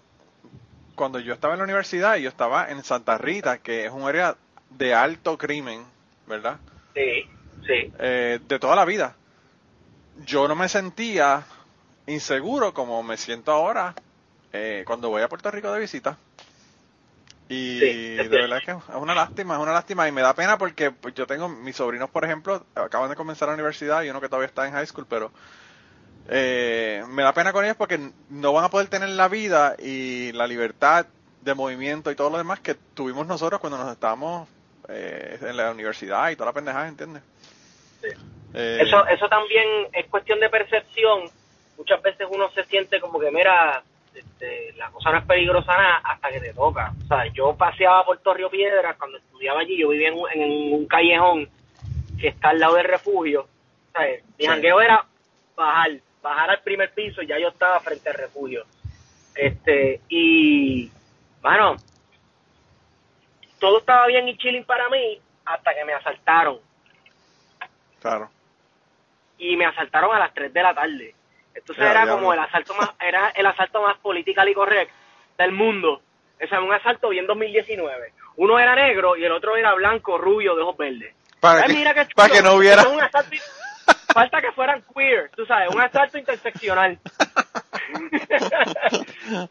cuando 0.96 1.20
yo 1.20 1.34
estaba 1.34 1.54
en 1.54 1.60
la 1.60 1.64
universidad, 1.66 2.16
yo 2.18 2.30
estaba 2.30 2.70
en 2.70 2.84
Santa 2.84 3.18
Rita, 3.18 3.58
que 3.58 3.86
es 3.86 3.92
un 3.92 4.08
área 4.08 4.38
de 4.70 4.94
alto 4.94 5.38
crimen, 5.38 5.84
¿verdad? 6.28 6.58
Sí, 6.94 7.26
sí. 7.66 7.92
Eh, 8.00 8.40
de 8.48 8.60
toda 8.60 8.76
la 8.76 8.86
vida. 8.86 9.16
Yo 10.26 10.48
no 10.48 10.56
me 10.56 10.70
sentía 10.70 11.44
inseguro 12.06 12.74
como 12.74 13.02
me 13.04 13.18
siento 13.18 13.52
ahora 13.52 13.96
eh, 14.52 14.84
cuando 14.86 15.10
voy 15.10 15.22
a 15.22 15.30
Puerto 15.30 15.50
Rico 15.52 15.72
de 15.72 15.80
visita. 15.80 16.18
Y 17.50 17.80
sí, 17.80 18.16
de 18.16 18.28
verdad 18.28 18.62
que 18.64 18.72
es 18.72 18.78
una 18.96 19.16
lástima, 19.16 19.56
es 19.56 19.60
una 19.60 19.74
lástima 19.74 20.08
y 20.08 20.12
me 20.12 20.22
da 20.22 20.36
pena 20.36 20.60
porque 20.60 20.92
pues, 20.92 21.16
yo 21.16 21.26
tengo 21.26 21.50
mis 21.50 21.76
sobrinos, 21.76 22.08
por 22.12 22.24
ejemplo, 22.24 22.64
acaban 22.76 23.10
de 23.10 23.16
comenzar 23.16 23.48
la 23.48 23.56
universidad 23.56 24.04
y 24.04 24.10
uno 24.12 24.22
que 24.22 24.30
todavía 24.30 24.48
está 24.48 24.68
en 24.68 24.74
high 24.74 24.86
school, 24.86 25.08
pero 25.10 25.32
eh, 26.28 27.04
me 27.10 27.24
da 27.24 27.34
pena 27.34 27.52
con 27.52 27.66
ellos 27.66 27.76
porque 27.76 28.12
no 28.30 28.54
van 28.54 28.66
a 28.66 28.70
poder 28.70 28.88
tener 28.88 29.10
la 29.10 29.28
vida 29.28 29.76
y 29.80 30.32
la 30.34 30.46
libertad 30.46 31.08
de 31.42 31.56
movimiento 31.56 32.12
y 32.12 32.16
todo 32.16 32.30
lo 32.30 32.38
demás 32.38 32.60
que 32.60 32.76
tuvimos 32.76 33.26
nosotros 33.26 33.60
cuando 33.60 33.80
nos 33.80 33.92
estábamos 33.92 34.48
eh, 34.88 35.40
en 35.42 35.58
la 35.58 35.72
universidad 35.72 36.30
y 36.30 36.36
toda 36.36 36.52
la 36.52 36.54
pendejada, 36.54 36.88
¿entiendes? 36.88 37.24
Sí. 38.02 38.10
Eh, 38.54 38.78
eso, 38.82 39.08
eso 39.08 39.28
también 39.28 39.88
es 39.92 40.06
cuestión 40.08 40.40
de 40.40 40.50
percepción. 40.50 41.32
Muchas 41.80 42.00
veces 42.04 42.28
uno 42.30 42.52
se 42.52 42.64
siente 42.66 43.00
como 43.00 43.20
que, 43.20 43.32
mira, 43.32 43.84
este, 44.20 44.74
la 44.78 44.90
cosa 44.92 45.12
no 45.12 45.18
es 45.18 45.26
peligrosa 45.26 45.76
nada 45.76 46.02
hasta 46.04 46.30
que 46.30 46.40
te 46.40 46.54
toca. 46.54 46.94
O 47.04 47.08
sea, 47.08 47.26
yo 47.34 47.56
paseaba 47.56 48.06
por 48.06 48.18
Torrio 48.20 48.50
Piedras 48.50 48.96
cuando 48.98 49.18
estudiaba 49.18 49.62
allí, 49.62 49.78
yo 49.78 49.90
vivía 49.90 50.10
en 50.10 50.20
un, 50.20 50.32
en 50.32 50.74
un 50.74 50.86
callejón 50.88 51.50
que 52.20 52.30
está 52.30 52.50
al 52.50 52.60
lado 52.60 52.76
del 52.76 52.86
refugio. 52.86 53.42
O 53.42 53.92
sea, 53.92 54.06
mi 54.38 54.46
sí. 54.46 54.48
jangueo 54.48 54.82
era 54.82 55.06
bajar, 55.56 55.92
bajar 56.22 56.50
al 56.52 56.62
primer 56.62 56.94
piso 56.94 57.22
y 57.22 57.28
ya 57.28 57.40
yo 57.40 57.50
estaba 57.50 57.80
frente 57.80 58.10
al 58.10 58.16
refugio. 58.16 58.66
Este, 59.36 60.02
y, 60.10 60.92
bueno, 61.42 61.76
todo 63.60 63.80
estaba 63.80 64.08
bien 64.08 64.28
y 64.28 64.38
chilling 64.38 64.66
para 64.66 64.90
mí 64.90 65.20
hasta 65.46 65.74
que 65.74 65.86
me 65.86 65.94
asaltaron. 65.94 66.60
Claro. 68.02 68.30
Y 69.38 69.56
me 69.56 69.66
asaltaron 69.66 70.16
a 70.16 70.20
las 70.20 70.34
3 70.34 70.54
de 70.54 70.64
la 70.64 70.74
tarde. 70.74 71.16
Entonces 71.60 71.84
yeah, 71.84 71.92
era 71.92 72.04
yeah, 72.06 72.14
como 72.14 72.34
yeah. 72.34 72.42
el 72.42 72.48
asalto 72.48 72.74
más, 72.76 72.90
era 73.00 73.30
el 73.30 73.46
asalto 73.46 73.82
más 73.82 73.98
político 73.98 74.42
y 74.48 74.54
correcto 74.54 74.94
del 75.38 75.52
mundo. 75.52 76.02
O 76.42 76.48
sea, 76.48 76.62
un 76.62 76.74
asalto 76.74 77.10
bien 77.10 77.28
2019. 77.28 78.14
Uno 78.38 78.60
era 78.60 78.76
negro 78.76 79.18
y 79.18 79.26
el 79.26 79.32
otro 79.32 79.56
era 79.56 79.74
blanco, 79.74 80.18
rubio, 80.18 80.56
de 80.56 80.62
ojos 80.62 80.78
verdes. 80.78 81.14
Para, 81.40 81.62
Ay, 81.62 81.68
que, 81.68 81.74
mira 81.74 81.94
para 82.16 82.34
que 82.34 82.42
no 82.42 82.54
hubiera... 82.54 82.88
Un 82.88 83.02
asalto, 83.02 83.36
falta 84.14 84.42
que 84.42 84.52
fueran 84.54 84.84
queer, 84.96 85.30
tú 85.36 85.46
sabes, 85.46 85.70
un 85.74 85.82
asalto 85.82 86.18
interseccional. 86.18 87.00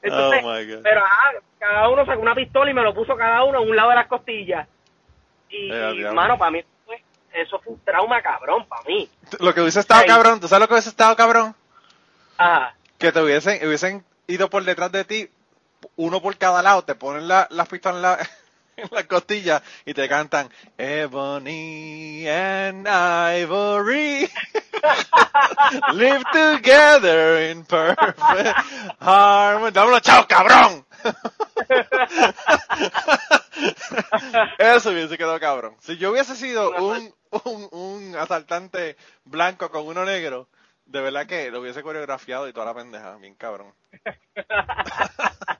Entonces, 0.03 0.45
oh 0.45 0.81
pero 0.83 1.05
ajá, 1.05 1.33
cada 1.59 1.89
uno 1.89 2.07
sacó 2.07 2.23
una 2.23 2.35
pistola 2.35 2.71
y 2.71 2.75
me 2.75 2.83
lo 2.83 2.95
puso 2.95 3.17
cada 3.17 3.45
uno 3.45 3.59
a 3.59 3.61
un 3.63 3.77
lado 3.77 3.91
de 3.91 3.97
las 3.97 4.07
costillas. 4.07 4.67
Y, 5.51 5.69
yeah, 5.69 6.13
mano, 6.13 6.39
para 6.39 6.51
mí 6.51 6.65
eso 7.33 7.59
fue 7.61 7.75
un 7.75 7.81
trauma 7.85 8.21
cabrón, 8.23 8.67
para 8.67 8.83
mí. 8.85 9.09
Lo 9.41 9.55
que 9.55 9.61
hubiese 9.61 9.81
estado 9.81 10.05
cabrón, 10.07 10.41
¿tú 10.41 10.49
sabes 10.49 10.63
lo 10.63 10.69
que 10.69 10.75
hubiese 10.75 10.89
estado 10.89 11.15
cabrón? 11.17 11.55
Ajá. 12.39 12.75
Que 12.99 13.13
te 13.13 13.21
hubiesen, 13.21 13.67
hubiesen 13.67 14.05
ido 14.27 14.49
por 14.51 14.65
detrás 14.65 14.93
de 14.93 15.05
ti, 15.05 15.31
uno 15.97 16.21
por 16.23 16.37
cada 16.37 16.63
lado, 16.63 16.83
te 16.83 16.95
ponen 16.95 17.29
las 17.29 17.51
la 17.51 17.65
pistolas 17.65 17.97
en 17.97 18.03
la, 18.03 18.19
en 18.77 18.89
la 18.91 19.07
costilla 19.07 19.63
y 19.85 19.95
te 19.95 20.09
cantan 20.09 20.51
Ebony 20.77 22.29
and 22.29 22.87
Ivory 22.87 24.29
live 25.95 26.23
together 26.33 27.51
in 27.51 27.65
perfect 27.65 28.19
harmony. 29.01 29.73
Dámelo, 29.73 30.01
chao, 30.01 30.27
cabrón. 30.29 30.85
Eso 34.59 34.91
hubiese 34.91 35.19
quedado 35.19 35.41
cabrón. 35.41 35.77
Si 35.81 35.97
yo 35.97 36.13
hubiese 36.13 36.37
sido 36.37 36.71
un, 36.77 37.13
un, 37.45 37.69
un 37.73 38.17
asaltante 38.17 38.97
blanco 39.25 39.71
con 39.71 39.87
uno 39.87 40.05
negro, 40.05 40.49
de 40.89 41.01
verdad 41.01 41.27
que 41.27 41.51
lo 41.51 41.61
hubiese 41.61 41.83
coreografiado 41.83 42.49
y 42.49 42.53
toda 42.53 42.67
la 42.67 42.75
pendeja, 42.75 43.17
bien 43.17 43.35
cabrón. 43.37 43.73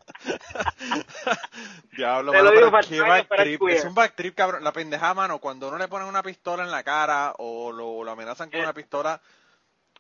Diablo, 1.97 2.33
mano, 2.33 2.51
pero 2.55 2.71
para- 2.71 2.87
qué. 2.87 3.59
Es 3.71 3.85
un 3.85 3.95
backtrip, 3.95 4.35
cabrón. 4.35 4.65
La 4.65 4.73
pendeja, 4.73 5.13
mano, 5.15 5.39
cuando 5.39 5.69
uno 5.69 5.79
le 5.79 5.89
pone 5.89 6.05
una 6.07 6.23
pistola 6.23 6.65
en 6.65 6.71
la 6.71 6.83
cara 6.83 7.35
o 7.39 7.73
lo, 7.73 8.05
lo 8.05 8.11
amenazan 8.11 8.49
Eh. 8.49 8.53
con 8.53 8.61
una 8.61 8.73
pistola, 8.73 9.21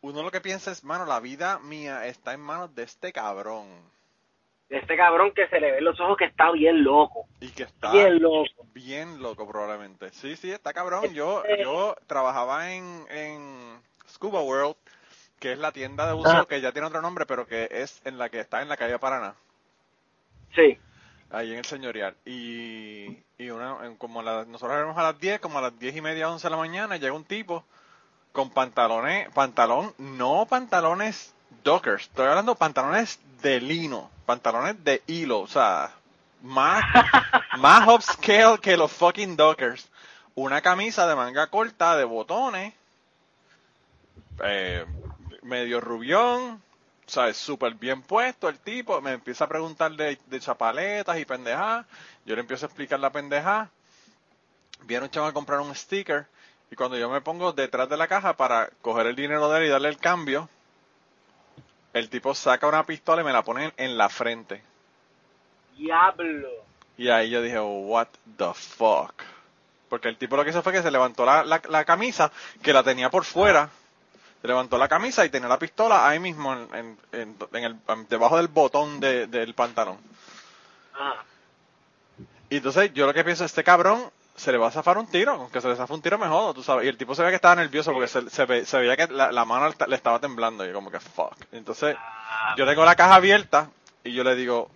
uno 0.00 0.22
lo 0.22 0.30
que 0.30 0.40
piensa 0.40 0.70
es, 0.70 0.84
mano, 0.84 1.06
la 1.06 1.20
vida 1.20 1.59
mía 1.59 2.06
está 2.06 2.32
en 2.34 2.40
manos 2.40 2.74
de 2.74 2.84
este 2.84 3.12
cabrón. 3.12 3.66
Este 4.68 4.96
cabrón 4.96 5.32
que 5.32 5.48
se 5.48 5.60
le 5.60 5.72
ven 5.72 5.84
los 5.84 5.98
ojos 5.98 6.16
que 6.18 6.26
está 6.26 6.50
bien 6.52 6.84
loco. 6.84 7.26
Y 7.40 7.48
que 7.50 7.62
está 7.64 7.90
Bien 7.90 8.20
loco. 8.20 8.66
bien 8.74 9.20
loco 9.22 9.48
probablemente. 9.48 10.10
Sí, 10.12 10.36
sí, 10.36 10.52
está 10.52 10.72
cabrón. 10.74 11.12
Yo, 11.14 11.42
Este- 11.44 11.62
yo 11.62 11.96
trabajaba 12.06 12.70
en, 12.72 13.06
en 13.10 13.80
Scuba 14.09 14.42
World, 14.42 14.76
que 15.39 15.52
es 15.52 15.59
la 15.59 15.73
tienda 15.73 16.06
de 16.06 16.12
buceo 16.15 16.40
Ah. 16.43 16.47
que 16.48 16.60
ya 16.60 16.73
tiene 16.73 16.86
otro 16.89 17.01
nombre, 17.02 17.27
pero 17.27 17.47
que 17.47 17.69
es 17.70 18.01
en 18.05 18.19
la 18.19 18.28
que 18.28 18.40
está 18.40 18.62
en 18.62 18.69
la 18.69 18.77
calle 18.77 18.98
Paraná. 18.98 19.35
Sí. 20.55 20.78
Ahí 21.31 21.52
en 21.52 21.59
el 21.59 21.65
señorial. 21.65 22.16
Y, 22.24 23.19
y 23.39 23.51
una, 23.51 23.77
como 23.98 24.23
la- 24.23 24.44
nosotros 24.47 24.77
éramos 24.77 24.97
a 24.97 25.02
las 25.02 25.20
10, 25.20 25.40
como 25.40 25.59
a 25.59 25.62
las 25.62 25.78
10 25.78 25.94
y 25.97 26.01
media, 26.01 26.31
11 26.31 26.47
de 26.47 26.51
la 26.51 26.56
mañana, 26.56 26.97
llega 26.97 27.12
un 27.12 27.24
tipo 27.24 27.65
con 28.32 28.51
pantalones, 28.51 29.28
pantalón, 29.31 29.93
no 29.98 30.47
pantalones 30.47 31.35
dockers, 31.65 32.05
estoy 32.05 32.27
hablando 32.28 32.55
pantalones 32.55 33.19
de 33.43 33.60
lino, 33.60 34.10
pantalones 34.27 34.82
de 34.85 35.02
hilo, 35.06 35.40
o 35.40 35.47
sea, 35.47 35.90
más, 36.43 36.82
más 37.59 37.86
upscale 37.89 38.59
que 38.59 38.77
los 38.77 38.90
fucking 38.93 39.36
dockers. 39.36 39.89
Una 40.35 40.60
camisa 40.62 41.06
de 41.06 41.16
manga 41.16 41.48
corta, 41.48 41.97
de 41.97 42.05
botones, 42.05 42.73
eh, 44.44 44.85
medio 45.49 45.81
rubión, 45.81 46.62
o 47.07 47.11
sea, 47.11 47.29
es 47.29 47.37
súper 47.37 47.75
bien 47.75 48.03
puesto 48.03 48.49
el 48.49 48.59
tipo, 48.59 49.01
me 49.01 49.12
empieza 49.12 49.45
a 49.45 49.49
preguntar 49.49 49.93
de, 49.93 50.19
de 50.27 50.41
chapaletas 50.41 51.19
y 51.19 51.25
pendejadas, 51.25 51.87
yo 52.25 52.35
le 52.35 52.43
empiezo 52.43 52.66
a 52.66 52.69
explicar 52.69 53.01
la 53.01 53.11
pendejada, 53.11 53.70
viene 54.83 55.05
un 55.05 55.11
chavo 55.11 55.27
a 55.27 55.33
comprar 55.33 55.61
un 55.61 55.75
sticker, 55.75 56.27
y 56.70 56.77
cuando 56.77 56.99
yo 56.99 57.09
me 57.09 57.23
pongo 57.23 57.53
detrás 57.53 57.89
de 57.89 57.97
la 57.97 58.09
caja 58.09 58.37
para 58.37 58.69
coger 58.83 59.07
el 59.07 59.16
dinero 59.16 59.51
de 59.51 59.59
él 59.59 59.66
y 59.66 59.70
darle 59.70 59.89
el 59.89 59.97
cambio, 59.97 60.49
el 61.95 62.11
tipo 62.11 62.35
saca 62.35 62.69
una 62.69 62.85
pistola 62.85 63.23
y 63.23 63.25
me 63.25 63.33
la 63.33 63.43
pone 63.43 63.73
en 63.77 63.97
la 63.97 64.09
frente. 64.09 64.62
Diablo. 65.77 66.49
Y 66.99 67.09
ahí 67.09 67.31
yo 67.31 67.41
dije, 67.41 67.59
what 67.59 68.09
the 68.37 68.53
fuck. 68.53 69.15
Porque 69.89 70.09
el 70.09 70.19
tipo 70.19 70.37
lo 70.37 70.45
que 70.45 70.51
hizo 70.51 70.62
fue 70.62 70.73
que 70.73 70.83
se 70.83 70.91
levantó 70.91 71.25
la, 71.25 71.45
la, 71.45 71.62
la 71.69 71.85
camisa, 71.85 72.31
que 72.62 72.73
la 72.73 72.83
tenía 72.83 73.09
por 73.09 73.25
fuera. 73.25 73.70
Levantó 74.43 74.78
la 74.78 74.89
camisa 74.89 75.24
y 75.24 75.31
tenía 75.31 75.48
la 75.48 75.59
pistola 75.59 76.06
ahí 76.09 76.19
mismo, 76.20 76.52
en, 76.52 76.69
en, 76.74 76.98
en- 77.12 77.36
en 77.52 77.65
el, 77.65 77.77
debajo 78.09 78.36
del 78.36 78.48
botón 78.48 79.01
de- 79.01 79.27
del 79.27 79.55
pantalón. 79.55 79.98
Ah. 80.98 81.23
Y 82.51 82.56
entonces 82.59 82.93
yo 82.94 83.06
lo 83.06 83.15
que 83.15 83.24
pienso, 83.24 83.44
este 83.44 83.65
cabrón 83.65 84.10
se 84.36 84.52
le 84.52 84.59
va 84.59 84.69
a 84.69 84.70
zafar 84.70 84.97
un 84.98 85.06
tiro, 85.09 85.32
aunque 85.32 85.60
se 85.60 85.69
le 85.69 85.74
zafa 85.77 85.93
un 85.93 86.01
tiro 86.02 86.16
me 86.19 86.28
jodo, 86.28 86.55
tú 86.55 86.62
sabes. 86.62 86.85
Y 86.86 86.89
el 86.89 86.97
tipo 86.97 87.15
se 87.15 87.23
ve 87.24 87.31
que 87.31 87.35
estaba 87.36 87.56
nervioso 87.56 87.93
porque 87.93 88.06
se, 88.09 88.31
se, 88.31 88.44
ve- 88.44 88.65
se 88.65 88.78
veía 88.78 88.97
que 88.97 89.09
la, 89.09 89.32
la 89.32 89.44
mano 89.44 89.74
le 89.86 89.97
estaba 89.97 90.20
temblando 90.20 90.65
y 90.65 90.69
yo 90.69 90.74
como 90.74 90.90
que 90.90 91.01
fuck. 91.01 91.35
Entonces 91.52 91.97
yo 92.56 92.65
tengo 92.65 92.85
la 92.85 92.94
caja 92.94 93.16
abierta 93.16 93.69
y 94.05 94.12
yo 94.12 94.23
le 94.23 94.36
digo, 94.36 94.70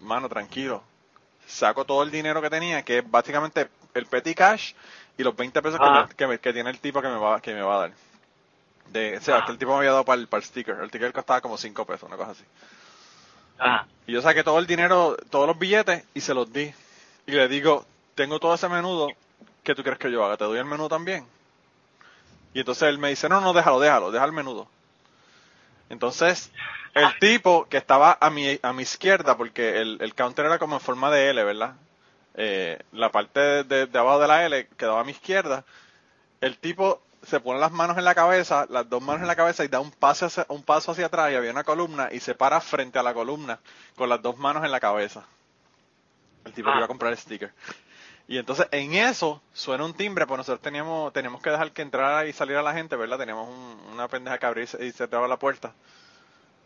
mano, 0.00 0.28
tranquilo. 0.28 0.82
Saco 1.46 1.84
todo 1.84 2.02
el 2.02 2.10
dinero 2.10 2.42
que 2.42 2.50
tenía, 2.50 2.82
que 2.82 2.98
es 2.98 3.08
básicamente 3.10 3.68
el 3.94 4.06
petty 4.06 4.34
cash 4.34 4.72
y 5.16 5.22
los 5.22 5.34
20 5.36 5.62
pesos 5.62 5.78
que, 5.78 5.86
Ah. 5.86 6.06
me- 6.08 6.14
que, 6.16 6.26
me- 6.26 6.38
que 6.40 6.52
tiene 6.52 6.70
el 6.70 6.80
tipo 6.80 7.00
que 7.00 7.08
me 7.08 7.16
va, 7.18 7.40
que 7.40 7.54
me 7.54 7.62
va 7.62 7.76
a 7.76 7.78
dar. 7.82 7.92
De, 8.92 9.16
o 9.18 9.20
sea, 9.20 9.44
que 9.44 9.52
el 9.52 9.58
tipo 9.58 9.72
me 9.72 9.78
había 9.78 9.90
dado 9.92 10.04
para 10.04 10.20
el, 10.20 10.28
para 10.28 10.40
el 10.40 10.44
sticker. 10.46 10.76
El 10.80 10.88
sticker 10.88 11.12
costaba 11.12 11.40
como 11.40 11.56
5 11.58 11.84
pesos, 11.84 12.08
una 12.08 12.16
cosa 12.16 12.32
así. 12.32 12.44
Ah. 13.58 13.84
Y 14.06 14.12
yo 14.12 14.22
saqué 14.22 14.44
todo 14.44 14.58
el 14.58 14.66
dinero, 14.66 15.16
todos 15.30 15.46
los 15.46 15.58
billetes 15.58 16.04
y 16.14 16.20
se 16.20 16.34
los 16.34 16.52
di. 16.52 16.72
Y 17.26 17.32
le 17.32 17.48
digo, 17.48 17.84
tengo 18.14 18.38
todo 18.38 18.54
ese 18.54 18.68
menudo, 18.68 19.08
¿qué 19.64 19.74
tú 19.74 19.82
quieres 19.82 19.98
que 19.98 20.10
yo 20.10 20.24
haga? 20.24 20.36
¿Te 20.36 20.44
doy 20.44 20.58
el 20.58 20.64
menú 20.64 20.88
también? 20.88 21.26
Y 22.54 22.60
entonces 22.60 22.84
él 22.88 22.98
me 22.98 23.08
dice, 23.08 23.28
no, 23.28 23.40
no, 23.40 23.52
déjalo, 23.52 23.80
déjalo, 23.80 24.10
deja 24.10 24.24
el 24.24 24.32
menudo. 24.32 24.68
Entonces, 25.88 26.50
el 26.94 27.18
tipo 27.18 27.66
que 27.68 27.76
estaba 27.76 28.16
a 28.20 28.30
mi, 28.30 28.58
a 28.62 28.72
mi 28.72 28.82
izquierda, 28.82 29.36
porque 29.36 29.80
el, 29.80 29.98
el 30.00 30.14
counter 30.14 30.46
era 30.46 30.58
como 30.58 30.76
en 30.76 30.80
forma 30.80 31.10
de 31.10 31.30
L, 31.30 31.44
¿verdad? 31.44 31.74
Eh, 32.34 32.78
la 32.92 33.10
parte 33.10 33.40
de, 33.40 33.64
de- 33.64 33.86
de 33.86 33.98
abajo 33.98 34.18
de 34.20 34.28
la 34.28 34.44
L 34.46 34.66
quedaba 34.76 35.00
a 35.00 35.04
mi 35.04 35.12
izquierda. 35.12 35.64
El 36.40 36.58
tipo 36.58 37.00
se 37.26 37.40
pone 37.40 37.58
las 37.60 37.72
manos 37.72 37.98
en 37.98 38.04
la 38.04 38.14
cabeza, 38.14 38.66
las 38.70 38.88
dos 38.88 39.02
manos 39.02 39.22
en 39.22 39.28
la 39.28 39.36
cabeza 39.36 39.64
y 39.64 39.68
da 39.68 39.80
un 39.80 39.90
paso 39.90 40.26
hacia, 40.26 40.46
un 40.48 40.62
paso 40.62 40.92
hacia 40.92 41.06
atrás 41.06 41.32
y 41.32 41.34
había 41.34 41.50
una 41.50 41.64
columna 41.64 42.08
y 42.12 42.20
se 42.20 42.34
para 42.34 42.60
frente 42.60 42.98
a 42.98 43.02
la 43.02 43.14
columna 43.14 43.58
con 43.96 44.08
las 44.08 44.22
dos 44.22 44.38
manos 44.38 44.64
en 44.64 44.70
la 44.70 44.80
cabeza. 44.80 45.24
El 46.44 46.52
tipo 46.52 46.70
que 46.70 46.76
iba 46.76 46.84
a 46.84 46.88
comprar 46.88 47.12
el 47.12 47.18
sticker. 47.18 47.52
Y 48.28 48.38
entonces 48.38 48.66
en 48.72 48.94
eso 48.94 49.42
suena 49.52 49.84
un 49.84 49.94
timbre, 49.94 50.26
pues 50.26 50.38
nosotros 50.38 50.60
teníamos, 50.62 51.12
teníamos 51.12 51.40
que 51.42 51.50
dejar 51.50 51.72
que 51.72 51.82
entrara 51.82 52.26
y 52.26 52.32
saliera 52.32 52.62
la 52.62 52.72
gente, 52.72 52.96
¿verdad? 52.96 53.18
Teníamos 53.18 53.48
un- 53.48 53.92
una 53.92 54.08
pendeja 54.08 54.38
que 54.38 54.62
y 54.62 54.66
se- 54.66 54.84
y 54.86 54.92
cerraba 54.92 55.28
la 55.28 55.38
puerta. 55.38 55.72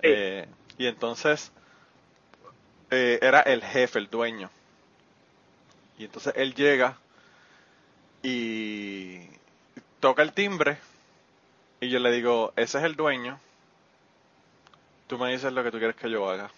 Eh, 0.03 0.47
y 0.78 0.87
entonces 0.87 1.53
eh, 2.91 3.19
era 3.23 3.41
el 3.41 3.62
jefe, 3.62 3.99
el 3.99 4.11
dueño. 4.11 4.51
Y 5.99 6.05
entonces 6.05 6.32
él 6.37 6.55
llega 6.55 6.97
y 8.23 9.30
toca 10.01 10.22
el 10.22 10.32
timbre 10.32 10.78
y 11.81 11.89
yo 11.89 11.98
le 11.98 12.10
digo, 12.10 12.52
ese 12.56 12.78
es 12.78 12.85
el 12.85 12.97
dueño, 12.97 13.39
tú 15.06 15.18
me 15.18 15.31
dices 15.31 15.52
lo 15.52 15.62
que 15.62 15.70
tú 15.70 15.78
quieres 15.78 15.97
que 15.97 16.10
yo 16.10 16.28
haga. 16.28 16.51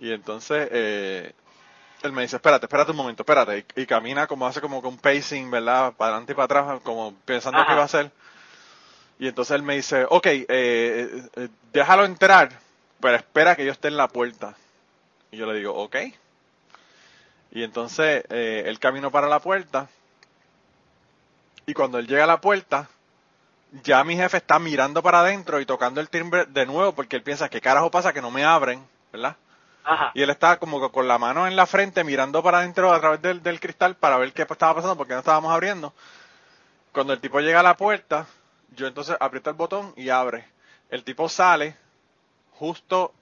Y 0.00 0.12
entonces 0.12 0.68
eh, 0.70 1.32
él 2.02 2.12
me 2.12 2.22
dice, 2.22 2.36
espérate, 2.36 2.66
espérate 2.66 2.92
un 2.92 2.96
momento, 2.96 3.22
espérate. 3.22 3.66
Y, 3.74 3.82
y 3.82 3.86
camina 3.86 4.26
como 4.26 4.46
hace 4.46 4.60
como 4.60 4.80
que 4.80 4.88
un 4.88 4.98
pacing, 4.98 5.50
¿verdad? 5.50 5.92
Para 5.94 6.12
adelante 6.12 6.32
y 6.32 6.36
para 6.36 6.44
atrás, 6.44 6.80
como 6.82 7.14
pensando 7.24 7.58
qué 7.58 7.64
Ajá. 7.64 7.74
va 7.74 7.82
a 7.82 7.86
hacer. 7.86 8.10
Y 9.18 9.26
entonces 9.26 9.56
él 9.56 9.62
me 9.62 9.74
dice, 9.74 10.06
ok, 10.08 10.26
eh, 10.26 10.46
eh, 10.48 11.22
eh, 11.36 11.48
déjalo 11.72 12.04
entrar, 12.04 12.50
pero 13.00 13.16
espera 13.16 13.56
que 13.56 13.64
yo 13.64 13.72
esté 13.72 13.88
en 13.88 13.96
la 13.96 14.08
puerta. 14.08 14.54
Y 15.32 15.36
yo 15.36 15.46
le 15.46 15.58
digo, 15.58 15.74
ok. 15.74 15.96
Y 17.50 17.62
entonces 17.64 18.24
eh, 18.30 18.62
él 18.66 18.78
caminó 18.78 19.10
para 19.10 19.28
la 19.28 19.40
puerta. 19.40 19.88
Y 21.68 21.74
cuando 21.74 21.98
él 21.98 22.06
llega 22.06 22.24
a 22.24 22.26
la 22.26 22.40
puerta, 22.40 22.88
ya 23.84 24.02
mi 24.02 24.16
jefe 24.16 24.38
está 24.38 24.58
mirando 24.58 25.02
para 25.02 25.20
adentro 25.20 25.60
y 25.60 25.66
tocando 25.66 26.00
el 26.00 26.08
timbre 26.08 26.46
de 26.46 26.64
nuevo 26.64 26.94
porque 26.94 27.16
él 27.16 27.22
piensa, 27.22 27.50
¿qué 27.50 27.60
carajo 27.60 27.90
pasa? 27.90 28.14
Que 28.14 28.22
no 28.22 28.30
me 28.30 28.42
abren, 28.42 28.82
¿verdad? 29.12 29.36
Ajá. 29.84 30.10
Y 30.14 30.22
él 30.22 30.30
está 30.30 30.58
como 30.58 30.80
que 30.80 30.90
con 30.90 31.06
la 31.06 31.18
mano 31.18 31.46
en 31.46 31.56
la 31.56 31.66
frente 31.66 32.04
mirando 32.04 32.42
para 32.42 32.60
adentro 32.60 32.90
a 32.90 32.98
través 33.00 33.20
del, 33.20 33.42
del 33.42 33.60
cristal 33.60 33.96
para 33.96 34.16
ver 34.16 34.32
qué 34.32 34.46
estaba 34.48 34.76
pasando 34.76 34.96
porque 34.96 35.12
no 35.12 35.18
estábamos 35.18 35.52
abriendo. 35.52 35.92
Cuando 36.92 37.12
el 37.12 37.20
tipo 37.20 37.38
llega 37.40 37.60
a 37.60 37.62
la 37.62 37.76
puerta, 37.76 38.26
yo 38.74 38.86
entonces 38.86 39.18
aprieto 39.20 39.50
el 39.50 39.56
botón 39.56 39.92
y 39.94 40.08
abre. 40.08 40.46
El 40.88 41.04
tipo 41.04 41.28
sale, 41.28 41.76
justo 42.52 43.12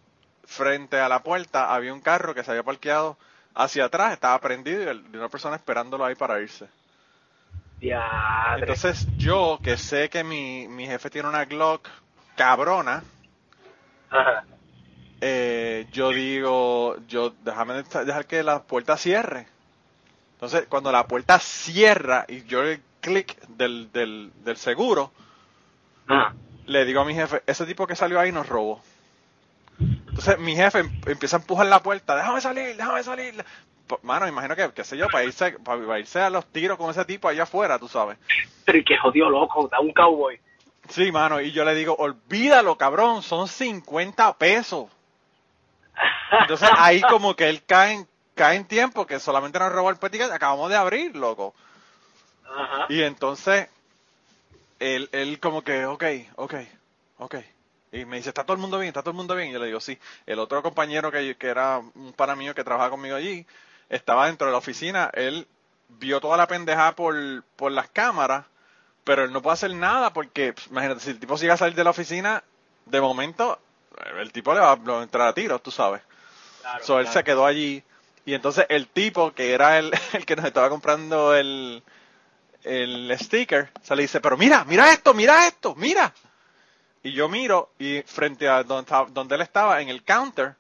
frente 0.45 1.01
a 1.01 1.09
la 1.09 1.25
puerta 1.25 1.75
había 1.75 1.93
un 1.93 2.01
carro 2.01 2.33
que 2.33 2.45
se 2.45 2.53
había 2.53 2.63
parqueado 2.63 3.19
hacia 3.57 3.87
atrás, 3.87 4.13
estaba 4.13 4.39
prendido 4.41 4.85
y 4.85 4.87
el- 4.87 5.05
y 5.13 5.17
una 5.17 5.29
persona 5.29 5.57
esperándolo 5.57 6.05
ahí 6.05 6.15
para 6.15 6.41
irse. 6.41 6.69
Diadre. 7.81 8.61
Entonces 8.61 9.07
yo, 9.17 9.59
que 9.63 9.77
sé 9.77 10.09
que 10.09 10.25
mi, 10.25 10.67
mi 10.69 10.87
jefe 10.87 11.11
tiene 11.11 11.29
una 11.29 11.45
Glock 11.45 11.89
cabrona, 12.37 13.03
Ajá. 14.11 14.45
eh, 15.21 15.87
yo 15.93 16.11
digo, 16.11 16.97
yo 17.09 17.35
déjame 17.43 17.75
de- 17.83 18.05
dejar 18.05 18.27
que 18.27 18.43
la 18.43 18.63
puerta 18.63 18.97
cierre. 18.97 19.47
Entonces, 20.35 20.67
cuando 20.69 20.93
la 20.93 21.07
puerta 21.07 21.39
cierra 21.39 22.25
y 22.29 22.45
yo 22.45 22.63
el 22.63 22.83
clic 23.01 23.41
del, 23.49 23.91
del, 23.93 24.33
del 24.45 24.57
seguro, 24.57 25.13
Ah. 26.09 26.33
le 26.67 26.85
digo 26.85 27.01
a 27.01 27.05
mi 27.05 27.15
jefe, 27.15 27.43
ese 27.47 27.65
tipo 27.67 27.87
que 27.87 27.97
salió 27.97 28.21
ahí 28.21 28.33
nos 28.33 28.49
robó. 28.49 28.81
Entonces 29.79 30.39
mi 30.39 30.55
jefe 30.57 30.79
em- 30.81 31.01
empieza 31.07 31.37
a 31.37 31.41
empujar 31.41 31.67
la 31.67 31.83
puerta, 31.83 32.17
déjame 32.17 32.41
salir, 32.41 32.77
déjame 32.77 33.03
salir. 33.03 33.45
P- 33.87 33.99
Mano, 34.03 34.27
imagino 34.27 34.57
que, 34.57 34.73
qué 34.73 34.85
sé 34.85 34.97
yo, 34.97 35.09
para 35.09 35.25
irse, 35.25 35.53
para 35.61 35.99
irse 35.99 36.21
a 36.21 36.31
los 36.31 36.47
tiros 36.47 36.77
con 36.77 36.91
ese 36.91 37.05
tipo 37.05 37.29
allá 37.29 37.45
afuera, 37.45 37.79
tú 37.79 37.89
sabes. 37.89 38.19
Pero 38.65 38.79
y 38.79 38.85
que 38.85 38.97
jodido 38.97 39.31
loco, 39.31 39.69
da 39.69 39.81
un 39.81 39.93
cowboy. 39.93 40.39
Sí, 40.89 41.11
mano, 41.11 41.41
y 41.41 41.53
yo 41.53 41.65
le 41.65 41.75
digo, 41.75 41.95
olvídalo, 41.99 42.77
cabrón, 42.77 43.23
son 43.23 43.49
50 43.49 44.37
pesos. 44.39 44.89
Entonces 46.41 46.69
ahí 46.77 47.01
como 47.11 47.35
que 47.35 47.49
él 47.49 47.63
cae 47.65 47.95
en, 47.95 48.09
cae 48.35 48.57
en 48.57 48.67
tiempo, 48.67 49.07
que 49.07 49.19
solamente 49.21 49.59
nos 49.59 49.73
robó 49.73 49.91
el 49.91 49.97
peticat, 49.97 50.31
acabamos 50.31 50.71
de 50.71 50.77
abrir, 50.77 51.17
loco. 51.17 51.55
Ajá. 52.45 52.87
Y 52.89 53.03
entonces, 53.03 53.69
él, 54.79 55.09
él 55.13 55.41
como 55.41 55.63
que, 55.63 55.87
ok, 55.87 56.05
ok, 56.37 56.55
ok. 57.19 57.35
Y 57.93 58.05
me 58.05 58.17
dice, 58.17 58.31
¿está 58.31 58.45
todo 58.45 58.55
el 58.55 58.61
mundo 58.61 58.79
bien? 58.79 58.89
¿Está 58.89 59.01
todo 59.01 59.13
el 59.13 59.17
mundo 59.17 59.35
bien? 59.35 59.49
Y 59.49 59.53
yo 59.53 59.59
le 59.59 59.67
digo, 59.67 59.81
sí. 59.81 59.99
El 60.27 60.39
otro 60.39 60.63
compañero 60.63 61.11
que, 61.11 61.37
que 61.37 61.47
era 61.47 61.79
un 61.79 62.13
pana 62.13 62.37
mío 62.37 62.55
que 62.55 62.65
trabajaba 62.65 62.91
conmigo 62.91 63.17
allí, 63.17 63.47
estaba 63.89 64.27
dentro 64.27 64.47
de 64.47 64.53
la 64.53 64.59
oficina, 64.59 65.11
él 65.13 65.47
vio 65.89 66.21
toda 66.21 66.37
la 66.37 66.47
pendejada 66.47 66.95
por, 66.95 67.17
por 67.57 67.73
las 67.73 67.89
cámaras, 67.89 68.45
pero 69.05 69.25
él 69.25 69.33
no 69.33 69.43
puede 69.43 69.55
hacer 69.55 69.75
nada 69.75 70.13
porque, 70.13 70.53
pues, 70.53 70.67
imagínate, 70.67 71.01
si 71.01 71.11
el 71.11 71.21
tipo 71.21 71.39
sigue 71.39 71.53
a 71.53 71.57
salir 71.57 71.77
de 71.77 71.85
la 71.85 71.91
oficina, 71.91 72.43
de 72.87 73.01
momento, 73.01 73.59
el 74.21 74.33
tipo 74.33 74.53
le 74.53 74.61
va 74.61 74.73
a 74.73 75.03
entrar 75.03 75.29
a 75.29 75.33
tiros, 75.33 75.63
tú 75.63 75.71
sabes. 75.71 76.03
so, 76.83 76.99
él 76.99 77.09
se 77.09 77.25
quedó 77.25 77.47
allí. 77.47 77.83
Y 78.25 78.35
entonces 78.35 78.67
el 78.69 78.89
tipo, 78.89 79.33
que 79.33 79.53
era 79.53 79.79
el, 79.79 79.93
el 80.13 80.27
que 80.27 80.37
nos 80.37 80.45
estaba 80.45 80.69
comprando 80.69 81.35
el, 81.35 81.83
el 82.65 83.17
sticker, 83.19 83.71
se 83.83 83.95
le 83.95 84.03
dice, 84.03 84.21
pero 84.21 84.37
mira, 84.37 84.65
mira 84.65 84.93
esto, 84.93 85.15
mira 85.15 85.47
esto, 85.47 85.75
mira. 85.77 86.13
Y 87.03 87.13
yo 87.13 87.29
miro 87.29 87.71
y 87.79 88.03
frente 88.03 88.49
a 88.49 88.65
donde, 88.65 88.93
donde 89.11 89.37
él 89.37 89.41
estaba, 89.43 89.81
en 89.81 89.89
el 89.89 90.03
counter, 90.03 90.57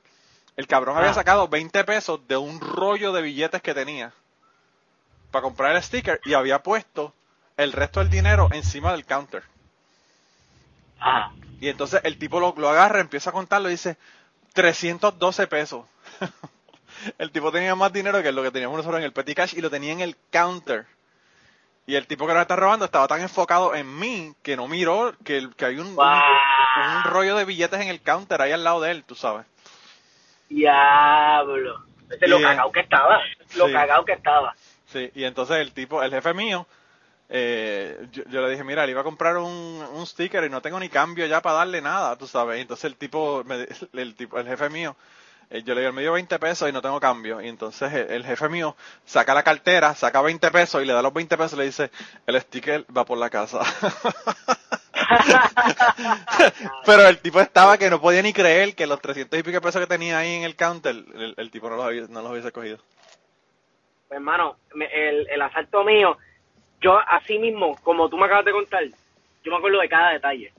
el 0.56 0.66
cabrón 0.66 0.96
había 0.96 1.10
ah. 1.10 1.14
sacado 1.14 1.48
20 1.48 1.84
pesos 1.84 2.26
de 2.26 2.36
un 2.36 2.60
rollo 2.60 3.12
de 3.12 3.22
billetes 3.22 3.62
que 3.62 3.74
tenía 3.74 4.12
para 5.30 5.42
comprar 5.42 5.76
el 5.76 5.82
sticker 5.82 6.20
y 6.24 6.34
había 6.34 6.62
puesto 6.62 7.12
el 7.56 7.72
resto 7.72 8.00
del 8.00 8.10
dinero 8.10 8.48
encima 8.52 8.92
del 8.92 9.04
counter. 9.04 9.42
Ah. 11.00 11.32
Y 11.60 11.68
entonces 11.68 12.00
el 12.04 12.18
tipo 12.18 12.40
lo, 12.40 12.54
lo 12.56 12.68
agarra, 12.68 13.00
empieza 13.00 13.30
a 13.30 13.32
contarlo 13.32 13.68
y 13.68 13.72
dice 13.72 13.96
312 14.54 15.46
pesos. 15.46 15.86
el 17.18 17.30
tipo 17.30 17.52
tenía 17.52 17.74
más 17.74 17.92
dinero 17.92 18.22
que 18.22 18.32
lo 18.32 18.42
que 18.42 18.50
teníamos 18.50 18.78
nosotros 18.78 18.98
en 18.98 19.04
el 19.04 19.12
petty 19.12 19.34
cash 19.34 19.54
y 19.56 19.60
lo 19.60 19.70
tenía 19.70 19.92
en 19.92 20.00
el 20.00 20.16
counter. 20.30 20.86
Y 21.86 21.94
el 21.94 22.06
tipo 22.06 22.26
que 22.26 22.32
nos 22.32 22.42
está 22.42 22.56
robando 22.56 22.84
estaba 22.84 23.06
tan 23.06 23.20
enfocado 23.20 23.74
en 23.74 23.98
mí 23.98 24.34
que 24.42 24.56
no 24.56 24.66
miró 24.66 25.14
que, 25.24 25.48
que 25.56 25.66
hay 25.66 25.78
un, 25.78 25.96
un, 25.96 27.04
rollo 27.04 27.36
de 27.36 27.44
billetes 27.44 27.80
en 27.80 27.88
el 27.88 28.00
counter 28.00 28.42
ahí 28.42 28.50
al 28.50 28.64
lado 28.64 28.80
de 28.80 28.90
él, 28.90 29.04
tú 29.04 29.14
sabes. 29.14 29.46
Diablo. 30.48 31.84
Ese 32.10 32.28
lo 32.28 32.40
cagado 32.40 32.72
que 32.72 32.80
estaba. 32.80 33.20
Lo 33.56 33.72
cagado 33.72 34.04
que 34.04 34.12
estaba. 34.12 34.54
Sí, 34.86 35.10
y 35.14 35.24
entonces 35.24 35.56
el 35.56 35.72
tipo, 35.72 36.02
el 36.02 36.10
jefe 36.10 36.32
mío, 36.34 36.66
eh, 37.28 38.06
yo, 38.12 38.40
le 38.40 38.50
dije, 38.50 38.62
mira, 38.62 38.86
le 38.86 38.92
iba 38.92 39.00
a 39.00 39.04
comprar 39.04 39.36
un, 39.38 39.84
un 39.92 40.06
sticker 40.06 40.44
y 40.44 40.50
no 40.50 40.62
tengo 40.62 40.78
ni 40.78 40.88
cambio 40.88 41.26
ya 41.26 41.42
para 41.42 41.56
darle 41.56 41.80
nada, 41.80 42.16
tú 42.16 42.26
sabes. 42.26 42.58
Y 42.58 42.62
entonces 42.62 42.84
el 42.84 42.96
tipo, 42.96 43.44
el, 43.92 44.14
tipo, 44.14 44.38
el 44.38 44.46
jefe 44.46 44.68
mío, 44.70 44.96
eh, 45.50 45.62
yo 45.64 45.74
le 45.74 45.80
digo, 45.80 45.92
me 45.92 46.02
dio 46.02 46.12
20 46.12 46.38
pesos 46.38 46.68
y 46.68 46.72
no 46.72 46.82
tengo 46.82 47.00
cambio. 47.00 47.40
Y 47.40 47.48
entonces 47.48 47.92
el, 47.92 48.24
jefe 48.24 48.48
mío 48.48 48.76
saca 49.04 49.34
la 49.34 49.42
cartera, 49.42 49.94
saca 49.94 50.22
20 50.22 50.50
pesos 50.50 50.82
y 50.82 50.86
le 50.86 50.92
da 50.92 51.02
los 51.02 51.12
20 51.12 51.36
pesos 51.36 51.54
y 51.54 51.56
le 51.56 51.64
dice, 51.64 51.90
el 52.26 52.40
sticker 52.40 52.86
va 52.96 53.04
por 53.04 53.18
la 53.18 53.30
casa. 53.30 53.60
Pero 56.86 57.08
el 57.08 57.18
tipo 57.18 57.40
estaba 57.40 57.78
que 57.78 57.90
no 57.90 58.00
podía 58.00 58.22
ni 58.22 58.32
creer 58.32 58.74
que 58.74 58.86
los 58.86 59.00
300 59.00 59.38
y 59.38 59.42
pico 59.42 59.60
pesos 59.60 59.80
que 59.80 59.86
tenía 59.86 60.18
ahí 60.18 60.34
en 60.34 60.42
el 60.42 60.56
counter, 60.56 60.94
el, 61.36 61.50
tipo 61.50 61.68
no 61.70 61.76
los, 61.76 62.10
no 62.10 62.22
los 62.22 62.32
hubiese 62.32 62.52
cogido. 62.52 62.78
Pues, 64.08 64.18
hermano, 64.18 64.56
el, 64.74 65.28
el 65.28 65.42
asalto 65.42 65.84
mío, 65.84 66.16
yo 66.80 66.98
así 66.98 67.38
mismo, 67.38 67.76
como 67.82 68.08
tú 68.08 68.16
me 68.16 68.26
acabas 68.26 68.44
de 68.44 68.52
contar, 68.52 68.84
yo 69.44 69.50
me 69.50 69.58
acuerdo 69.58 69.80
de 69.80 69.88
cada 69.88 70.12
detalle. 70.12 70.52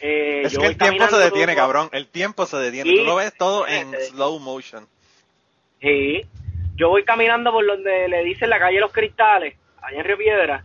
Eh, 0.00 0.42
es 0.44 0.58
que 0.58 0.66
el 0.66 0.76
tiempo 0.76 1.06
se 1.06 1.16
detiene, 1.16 1.54
cabrón. 1.54 1.88
El 1.92 2.08
tiempo 2.08 2.44
se 2.44 2.56
detiene. 2.56 2.92
Tú 2.92 3.04
lo 3.04 3.16
ves 3.16 3.32
todo 3.38 3.68
en 3.68 3.94
slow 4.08 4.38
motion. 4.40 4.86
Sí. 5.80 6.26
Yo 6.74 6.88
voy 6.88 7.04
caminando 7.04 7.52
por 7.52 7.64
donde 7.64 8.08
le 8.08 8.24
dicen 8.24 8.50
la 8.50 8.58
calle 8.58 8.80
Los 8.80 8.92
Cristales, 8.92 9.54
allá 9.80 9.98
en 9.98 10.04
Río 10.04 10.18
Piedra. 10.18 10.64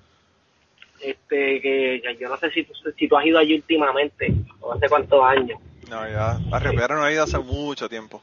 Este, 1.01 1.61
que 1.61 2.17
yo 2.19 2.29
no 2.29 2.37
sé 2.37 2.49
si, 2.51 2.67
si 2.97 3.07
tú 3.07 3.17
has 3.17 3.25
ido 3.25 3.37
allí 3.37 3.55
últimamente, 3.55 4.33
o 4.59 4.73
hace 4.73 4.89
cuántos 4.89 5.23
años. 5.23 5.59
No, 5.89 6.07
ya. 6.09 6.39
A 6.51 6.59
Río 6.59 6.71
Piedra 6.71 6.95
no 6.95 7.07
he 7.07 7.13
ido 7.13 7.23
hace 7.23 7.39
mucho 7.39 7.87
tiempo. 7.87 8.21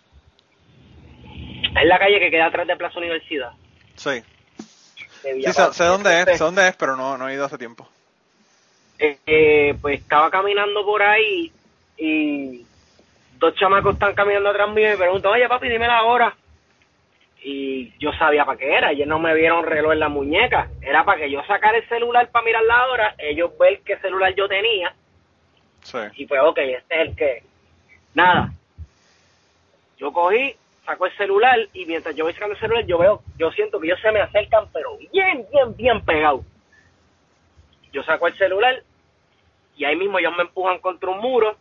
Es 1.23 1.87
la 1.87 1.99
calle 1.99 2.21
que 2.21 2.31
queda 2.31 2.47
atrás 2.47 2.67
de 2.67 2.77
Plaza 2.77 2.99
Universidad. 2.99 3.53
Sí. 3.97 4.23
Sí, 5.23 5.53
sé, 5.73 5.85
dónde 5.85 6.21
es, 6.21 6.39
sé 6.39 6.45
dónde 6.45 6.69
es, 6.69 6.77
pero 6.77 6.97
no, 6.97 7.17
no 7.17 7.29
he 7.29 7.35
ido 7.35 7.47
hace 7.47 7.57
tiempo. 7.57 7.89
Eh, 8.99 9.75
pues 9.81 10.01
estaba 10.01 10.31
caminando 10.31 10.85
por 10.85 11.03
ahí 11.03 11.51
y 11.97 12.65
dos 13.39 13.55
chamacos 13.57 13.95
están 13.95 14.15
caminando 14.15 14.51
atrás 14.51 14.71
mío 14.71 14.87
y 14.87 14.91
me 14.91 14.97
preguntan, 14.97 15.33
oye 15.33 15.49
papi, 15.49 15.69
dime 15.69 15.87
la 15.87 16.03
hora. 16.05 16.37
Y 17.47 17.93
yo 17.99 18.11
sabía 18.15 18.47
para 18.47 18.59
qué 18.59 18.75
era, 18.75 18.91
ellos 18.91 19.07
no 19.07 19.19
me 19.19 19.35
vieron 19.35 19.67
reloj 19.67 19.93
en 19.93 20.01
la 20.01 20.09
muñeca, 20.09 20.71
era 20.81 21.05
para 21.05 21.21
que 21.21 21.31
yo 21.31 21.45
sacara 21.45 21.77
el 21.77 21.87
celular 21.89 22.31
para 22.31 22.45
mirar 22.45 22.65
la 22.65 22.89
hora, 22.89 23.15
ellos 23.19 23.57
ver 23.59 23.81
qué 23.85 23.99
celular 23.99 24.35
yo 24.35 24.49
tenía. 24.49 24.95
Y 26.17 26.27
pues, 26.27 26.41
ok, 26.43 26.59
este 26.59 26.95
es 26.95 27.09
el 27.09 27.17
que... 27.17 27.43
Nada. 28.15 28.51
Yo 29.99 30.11
cogí, 30.13 30.57
saco 30.87 31.07
el 31.07 31.17
celular 31.17 31.59
y 31.75 31.85
mientras 31.85 32.17
yo 32.17 32.25
voy 32.25 32.33
sacando 32.33 32.55
el 32.55 32.61
celular, 32.61 32.87
yo 32.87 32.97
veo, 32.97 33.23
yo 33.37 33.53
siento 33.53 33.79
que 33.79 33.89
ellos 33.89 34.01
se 34.01 34.11
me 34.11 34.21
acercan, 34.21 34.65
pero 34.73 34.97
bien, 35.13 35.45
bien, 35.53 35.77
bien 35.77 36.01
pegados 36.03 36.47
yo 37.95 38.03
saco 38.03 38.27
el 38.27 38.37
celular 38.37 38.83
y 39.77 39.85
ahí 39.85 39.97
mismo 39.97 40.19
ellos 40.19 40.37
me 40.37 40.43
empujan 40.43 40.81
contra 40.81 41.09
un 41.09 41.21
muro. 41.21 41.57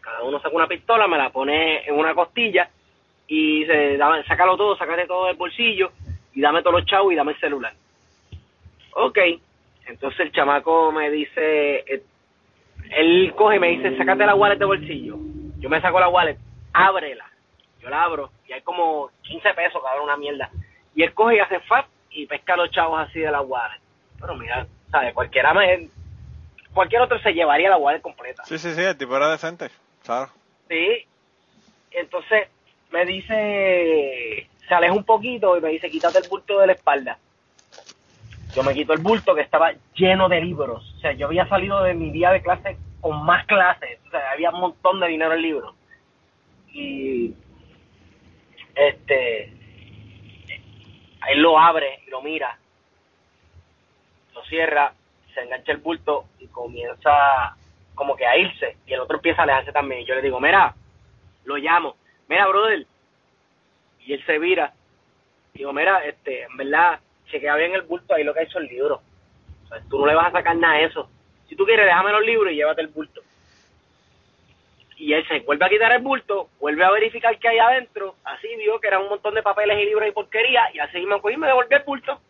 Cada 0.00 0.22
uno 0.22 0.38
saca 0.40 0.54
una 0.54 0.68
pistola, 0.68 1.08
me 1.08 1.18
la 1.18 1.30
pone 1.30 1.88
en 1.88 1.94
una 1.94 2.14
costilla 2.14 2.70
y 3.28 3.60
dice, 3.60 3.96
dame, 3.96 4.24
sácalo 4.24 4.56
todo, 4.56 4.76
sácate 4.76 5.06
todo 5.06 5.26
del 5.26 5.36
bolsillo 5.36 5.92
y 6.32 6.40
dame 6.40 6.62
todos 6.62 6.80
los 6.80 6.86
chavos 6.86 7.12
y 7.12 7.16
dame 7.16 7.32
el 7.32 7.40
celular. 7.40 7.72
Ok, 8.94 9.18
entonces 9.86 10.20
el 10.20 10.32
chamaco 10.32 10.92
me 10.92 11.10
dice, 11.10 11.78
eh, 11.80 12.02
él 12.90 13.32
coge 13.36 13.56
y 13.56 13.60
me 13.60 13.68
dice, 13.68 13.96
sácate 13.96 14.26
la 14.26 14.34
wallet 14.34 14.58
de 14.58 14.64
bolsillo. 14.64 15.16
Yo 15.58 15.68
me 15.68 15.80
saco 15.80 16.00
la 16.00 16.08
wallet, 16.08 16.38
ábrela. 16.72 17.26
Yo 17.80 17.88
la 17.88 18.02
abro 18.02 18.30
y 18.48 18.52
hay 18.52 18.62
como 18.62 19.10
15 19.22 19.54
pesos, 19.54 19.82
cada 19.82 20.00
una 20.00 20.16
mierda. 20.16 20.50
Y 20.94 21.02
él 21.02 21.12
coge 21.14 21.36
y 21.36 21.40
hace 21.40 21.60
fap 21.60 21.86
y 22.10 22.26
pesca 22.26 22.56
los 22.56 22.70
chavos 22.70 23.00
así 23.00 23.20
de 23.20 23.30
la 23.30 23.40
wallet. 23.40 23.80
Pero 24.20 24.34
mira, 24.34 24.66
¿sabes? 24.90 25.12
Cualquiera 25.14 25.52
cualquier 26.72 27.00
otro 27.00 27.18
se 27.20 27.32
llevaría 27.32 27.70
la 27.70 27.76
guardia 27.76 28.02
completa. 28.02 28.44
Sí, 28.44 28.58
sí, 28.58 28.72
sí, 28.74 28.82
el 28.82 28.96
tipo 28.96 29.16
era 29.16 29.30
decente, 29.30 29.70
claro. 30.04 30.30
Sí, 30.68 31.06
entonces 31.90 32.48
me 32.90 33.04
dice, 33.04 34.48
se 34.68 34.74
aleja 34.74 34.92
un 34.92 35.04
poquito 35.04 35.56
y 35.56 35.60
me 35.60 35.70
dice, 35.70 35.90
quítate 35.90 36.18
el 36.18 36.28
bulto 36.28 36.58
de 36.58 36.68
la 36.68 36.72
espalda. 36.72 37.18
Yo 38.54 38.62
me 38.62 38.74
quito 38.74 38.92
el 38.92 39.00
bulto 39.00 39.34
que 39.34 39.42
estaba 39.42 39.72
lleno 39.94 40.28
de 40.28 40.40
libros. 40.40 40.94
O 40.96 41.00
sea, 41.00 41.12
yo 41.12 41.26
había 41.26 41.46
salido 41.48 41.82
de 41.82 41.94
mi 41.94 42.10
día 42.10 42.30
de 42.30 42.42
clase 42.42 42.76
con 43.00 43.24
más 43.24 43.44
clases. 43.46 43.98
O 44.06 44.10
sea, 44.10 44.30
había 44.32 44.50
un 44.50 44.60
montón 44.60 45.00
de 45.00 45.08
dinero 45.08 45.34
en 45.34 45.42
libros. 45.42 45.74
Y 46.72 47.34
este, 48.74 49.52
él 51.28 51.40
lo 51.40 51.58
abre 51.58 52.00
y 52.06 52.10
lo 52.10 52.22
mira 52.22 52.58
lo 54.36 54.44
cierra, 54.44 54.92
se 55.34 55.40
engancha 55.40 55.72
el 55.72 55.78
bulto 55.78 56.26
y 56.38 56.46
comienza 56.48 57.56
como 57.94 58.14
que 58.14 58.26
a 58.26 58.36
irse. 58.36 58.76
Y 58.86 58.92
el 58.92 59.00
otro 59.00 59.16
empieza 59.16 59.40
a 59.40 59.44
alejarse 59.44 59.72
también. 59.72 60.02
Y 60.02 60.04
yo 60.04 60.14
le 60.14 60.22
digo, 60.22 60.38
mira, 60.38 60.74
lo 61.44 61.56
llamo, 61.56 61.96
mira, 62.28 62.46
brother. 62.46 62.86
Y 64.00 64.12
él 64.12 64.24
se 64.24 64.38
vira. 64.38 64.72
Digo, 65.54 65.72
mira, 65.72 66.04
este, 66.04 66.42
en 66.42 66.56
verdad, 66.56 67.00
chequea 67.30 67.56
bien 67.56 67.74
el 67.74 67.82
bulto, 67.82 68.14
ahí 68.14 68.24
lo 68.24 68.34
que 68.34 68.40
hay 68.40 68.50
son 68.50 68.66
libros. 68.66 69.00
O 69.64 69.68
sea, 69.68 69.80
tú 69.88 69.98
no 69.98 70.06
le 70.06 70.14
vas 70.14 70.28
a 70.28 70.32
sacar 70.32 70.56
nada 70.56 70.74
a 70.74 70.80
eso. 70.82 71.08
Si 71.48 71.56
tú 71.56 71.64
quieres, 71.64 71.86
déjame 71.86 72.12
los 72.12 72.24
libros 72.24 72.52
y 72.52 72.56
llévate 72.56 72.82
el 72.82 72.88
bulto. 72.88 73.22
Y 74.96 75.12
él 75.12 75.26
se 75.28 75.40
vuelve 75.40 75.64
a 75.64 75.68
quitar 75.68 75.92
el 75.92 76.02
bulto, 76.02 76.48
vuelve 76.58 76.84
a 76.84 76.90
verificar 76.90 77.38
qué 77.38 77.48
hay 77.48 77.58
adentro. 77.58 78.16
Así 78.24 78.48
vio 78.56 78.80
que 78.80 78.88
era 78.88 78.98
un 78.98 79.08
montón 79.08 79.34
de 79.34 79.42
papeles 79.42 79.78
y 79.80 79.86
libros 79.86 80.08
y 80.08 80.12
porquería. 80.12 80.62
Y 80.72 80.78
así 80.78 81.04
me 81.04 81.20
cogí 81.20 81.34
y 81.34 81.36
me 81.36 81.46
devolvió 81.46 81.76
el 81.76 81.84
bulto. 81.84 82.20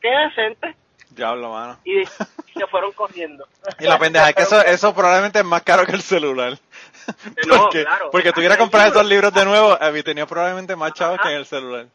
Qué 0.00 0.08
decente. 0.08 0.76
Diablo, 1.10 1.50
mano. 1.50 1.78
Y, 1.84 2.04
se 2.04 2.66
fueron 2.70 2.92
corriendo. 2.92 3.46
Y 3.80 3.84
la 3.84 3.98
pendeja 3.98 4.28
es 4.28 4.34
que 4.34 4.42
eso, 4.42 4.60
eso 4.62 4.94
probablemente 4.94 5.38
es 5.38 5.44
más 5.44 5.62
caro 5.62 5.86
que 5.86 5.92
el 5.92 6.02
celular. 6.02 6.58
No, 7.46 7.62
porque, 7.62 7.82
claro. 7.82 8.10
Porque 8.10 8.32
tuviera 8.32 8.56
que 8.56 8.60
comprar 8.60 8.88
esos 8.88 9.04
libros 9.04 9.32
de 9.32 9.44
nuevo, 9.44 9.76
había 9.80 10.02
tenía 10.02 10.26
probablemente 10.26 10.76
más 10.76 10.92
chavos 10.92 11.18
que 11.22 11.28
en 11.28 11.36
el 11.36 11.46
celular. 11.46 11.86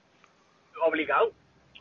Obligado, 0.81 1.31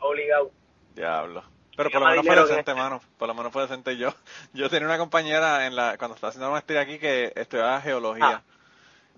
obligado. 0.01 0.51
Diablo. 0.95 1.43
Pero 1.75 1.91
por 1.91 2.01
lo 2.01 2.07
menos 2.07 2.25
fue 2.25 2.35
decente, 2.35 2.73
mano. 2.73 3.01
Por 3.19 3.27
lo 3.27 3.35
menos 3.35 3.53
fue 3.53 3.61
decente. 3.61 3.97
Yo, 3.97 4.13
yo 4.53 4.69
tenía 4.69 4.87
una 4.87 4.97
compañera 4.97 5.67
en 5.67 5.75
la, 5.75 5.97
cuando 5.97 6.15
estaba 6.15 6.29
haciendo 6.29 6.47
la 6.47 6.53
maestría 6.53 6.81
aquí 6.81 6.97
que 6.97 7.31
estudiaba 7.35 7.79
geología. 7.81 8.41
Ah. 8.41 8.43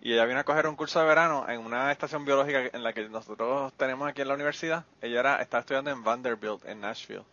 Y 0.01 0.13
ella 0.13 0.25
vino 0.25 0.39
a 0.39 0.43
coger 0.43 0.67
un 0.67 0.75
curso 0.75 0.99
de 0.99 1.05
verano 1.05 1.45
en 1.47 1.59
una 1.59 1.91
estación 1.91 2.25
biológica 2.25 2.69
en 2.71 2.83
la 2.83 2.93
que 2.93 3.07
nosotros 3.07 3.73
tenemos 3.73 4.07
aquí 4.09 4.21
en 4.21 4.27
la 4.27 4.33
universidad. 4.33 4.83
Ella 5.01 5.19
era, 5.21 5.41
estaba 5.41 5.61
estudiando 5.61 5.91
en 5.91 6.03
Vanderbilt, 6.03 6.65
en 6.65 6.81
Nashville. 6.81 7.23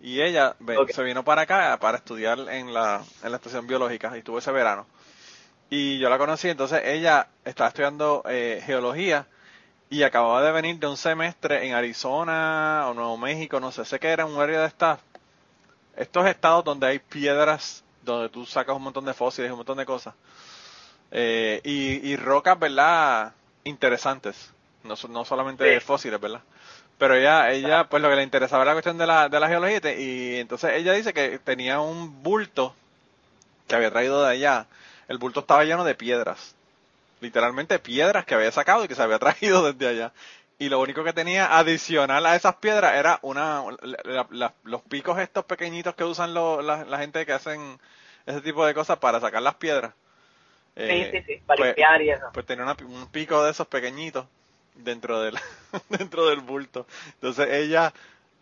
Y 0.00 0.20
ella 0.20 0.56
se 0.88 1.02
vino 1.02 1.24
para 1.24 1.42
acá 1.42 1.76
para 1.80 1.98
estudiar 1.98 2.38
en 2.48 2.72
la, 2.72 3.02
en 3.22 3.30
la 3.30 3.36
estación 3.36 3.66
biológica 3.66 4.12
y 4.14 4.20
estuvo 4.20 4.38
ese 4.38 4.50
verano. 4.50 4.86
Y 5.70 5.98
yo 5.98 6.10
la 6.10 6.18
conocí, 6.18 6.48
entonces 6.48 6.82
ella 6.84 7.28
estaba 7.44 7.68
estudiando 7.68 8.24
eh, 8.28 8.60
geología 8.66 9.26
y 9.88 10.02
acababa 10.02 10.42
de 10.42 10.52
venir 10.52 10.78
de 10.78 10.86
un 10.88 10.96
semestre 10.96 11.66
en 11.66 11.74
Arizona 11.74 12.86
o 12.88 12.94
Nuevo 12.94 13.16
México, 13.16 13.60
no 13.60 13.72
sé, 13.72 13.84
sé 13.84 13.98
que 14.00 14.08
era 14.08 14.26
un 14.26 14.40
área 14.40 14.60
de 14.60 14.66
staff. 14.68 15.00
Estos 15.96 16.26
estados 16.26 16.64
donde 16.64 16.86
hay 16.86 16.98
piedras, 16.98 17.84
donde 18.02 18.28
tú 18.30 18.46
sacas 18.46 18.76
un 18.76 18.82
montón 18.82 19.04
de 19.04 19.14
fósiles 19.14 19.48
y 19.48 19.52
un 19.52 19.58
montón 19.58 19.78
de 19.78 19.86
cosas. 19.86 20.14
Eh, 21.10 21.60
y, 21.64 22.10
y 22.10 22.16
rocas, 22.16 22.58
¿verdad? 22.58 23.32
Interesantes. 23.64 24.52
no, 24.84 24.94
no 25.08 25.24
solamente 25.24 25.80
fósiles, 25.80 26.20
¿verdad? 26.20 26.42
Pero 26.98 27.14
ella, 27.14 27.50
ella, 27.50 27.88
pues 27.88 28.02
lo 28.02 28.10
que 28.10 28.16
le 28.16 28.22
interesaba 28.22 28.62
era 28.62 28.72
la 28.72 28.74
cuestión 28.74 28.98
de 28.98 29.06
la, 29.06 29.28
de 29.28 29.40
la 29.40 29.48
geología 29.48 29.80
y 29.98 30.36
entonces 30.36 30.72
ella 30.74 30.92
dice 30.92 31.14
que 31.14 31.38
tenía 31.38 31.80
un 31.80 32.22
bulto 32.22 32.74
que 33.66 33.74
había 33.74 33.90
traído 33.90 34.22
de 34.22 34.30
allá. 34.32 34.66
El 35.10 35.18
bulto 35.18 35.40
estaba 35.40 35.64
lleno 35.64 35.82
de 35.82 35.96
piedras. 35.96 36.54
Literalmente 37.20 37.80
piedras 37.80 38.24
que 38.24 38.36
había 38.36 38.52
sacado 38.52 38.84
y 38.84 38.88
que 38.88 38.94
se 38.94 39.02
había 39.02 39.18
traído 39.18 39.72
desde 39.72 39.88
allá. 39.88 40.12
Y 40.56 40.68
lo 40.68 40.78
único 40.78 41.02
que 41.02 41.12
tenía 41.12 41.58
adicional 41.58 42.24
a 42.26 42.36
esas 42.36 42.54
piedras 42.56 42.94
era 42.94 43.18
una, 43.22 43.64
los 44.62 44.82
picos 44.82 45.18
estos 45.18 45.44
pequeñitos 45.46 45.96
que 45.96 46.04
usan 46.04 46.32
la, 46.32 46.98
gente 46.98 47.26
que 47.26 47.32
hacen 47.32 47.80
ese 48.24 48.40
tipo 48.40 48.64
de 48.64 48.72
cosas 48.72 48.98
para 48.98 49.18
sacar 49.18 49.42
las 49.42 49.56
piedras. 49.56 49.94
sí, 50.76 51.08
sí, 51.10 51.22
sí, 51.26 51.42
para 51.44 51.56
pues, 51.56 51.68
limpiar 51.70 52.02
y 52.02 52.10
eso. 52.10 52.26
Pues 52.32 52.46
tenía 52.46 52.64
un 52.64 53.08
pico 53.08 53.42
de 53.42 53.50
esos 53.50 53.66
pequeñitos 53.66 54.26
dentro 54.76 55.22
del, 55.22 55.36
dentro 55.88 56.28
del 56.28 56.38
bulto. 56.38 56.86
Entonces 57.14 57.48
ella 57.50 57.92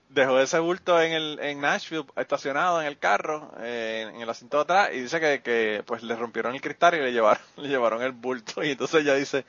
dejó 0.08 0.40
ese 0.40 0.58
bulto 0.58 1.00
en 1.00 1.12
el 1.12 1.38
en 1.40 1.60
Nashville 1.60 2.06
estacionado 2.16 2.80
en 2.80 2.86
el 2.86 2.98
carro 2.98 3.52
eh, 3.60 4.10
en 4.12 4.20
el 4.20 4.30
asiento 4.30 4.56
de 4.58 4.62
atrás 4.62 4.90
y 4.92 5.00
dice 5.00 5.20
que, 5.20 5.42
que 5.42 5.82
pues 5.86 6.02
le 6.02 6.16
rompieron 6.16 6.54
el 6.54 6.60
cristal 6.60 6.94
y 6.94 7.00
le 7.00 7.12
llevaron 7.12 7.42
le 7.56 7.68
llevaron 7.68 8.02
el 8.02 8.12
bulto. 8.12 8.62
Y 8.64 8.70
entonces 8.70 9.02
ella 9.02 9.14
dice 9.14 9.44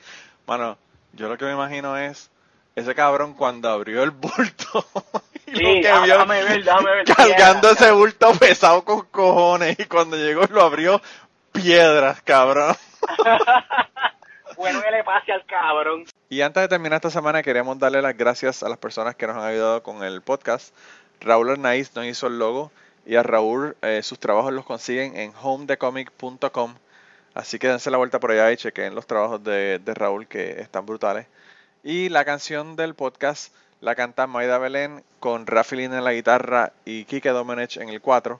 mano 0.46 0.78
yo 1.12 1.28
lo 1.28 1.36
que 1.36 1.44
me 1.44 1.52
imagino 1.52 1.96
es 1.96 2.30
ese 2.76 2.94
cabrón 2.94 3.34
cuando 3.34 3.68
abrió 3.68 4.02
el 4.02 4.10
bulto 4.10 4.86
y 5.46 5.52
lo 5.52 5.82
que 5.82 6.00
vio 6.04 6.26
cargando 7.16 7.70
ese 7.70 7.90
bulto 7.90 8.32
pesado 8.34 8.84
con 8.84 9.06
cojones 9.06 9.78
y 9.78 9.84
cuando 9.86 10.16
llegó 10.16 10.44
lo 10.46 10.62
abrió 10.62 11.00
piedras 11.52 12.22
cabrón 12.22 12.76
bueno 14.60 14.82
le 14.90 15.02
pase 15.04 15.32
al 15.32 15.44
cabrón. 15.46 16.04
Y 16.28 16.42
antes 16.42 16.62
de 16.62 16.68
terminar 16.68 16.96
esta 16.96 17.10
semana, 17.10 17.42
queremos 17.42 17.78
darle 17.78 18.02
las 18.02 18.16
gracias 18.16 18.62
a 18.62 18.68
las 18.68 18.76
personas 18.76 19.16
que 19.16 19.26
nos 19.26 19.36
han 19.36 19.44
ayudado 19.44 19.82
con 19.82 20.04
el 20.04 20.20
podcast. 20.20 20.74
Raúl 21.20 21.50
Arnaiz 21.50 21.96
nos 21.96 22.04
hizo 22.04 22.26
el 22.26 22.38
logo 22.38 22.70
y 23.06 23.16
a 23.16 23.22
Raúl 23.22 23.74
eh, 23.80 24.02
sus 24.02 24.18
trabajos 24.18 24.52
los 24.52 24.66
consiguen 24.66 25.16
en 25.16 25.32
homedecomic.com. 25.42 26.74
Así 27.32 27.58
que 27.58 27.68
dense 27.68 27.90
la 27.90 27.96
vuelta 27.96 28.20
por 28.20 28.32
allá 28.32 28.52
y 28.52 28.58
chequen 28.58 28.94
los 28.94 29.06
trabajos 29.06 29.42
de, 29.42 29.80
Raúl 29.86 30.26
que 30.26 30.60
están 30.60 30.84
brutales. 30.84 31.26
Y 31.82 32.10
la 32.10 32.26
canción 32.26 32.76
del 32.76 32.94
podcast 32.94 33.54
la 33.80 33.94
canta 33.94 34.26
Maida 34.26 34.58
Belén 34.58 35.02
con 35.20 35.46
Rafi 35.46 35.82
en 35.82 36.04
la 36.04 36.12
guitarra 36.12 36.74
y 36.84 37.06
Kike 37.06 37.30
Domenech 37.30 37.78
en 37.78 37.88
el 37.88 38.02
4. 38.02 38.38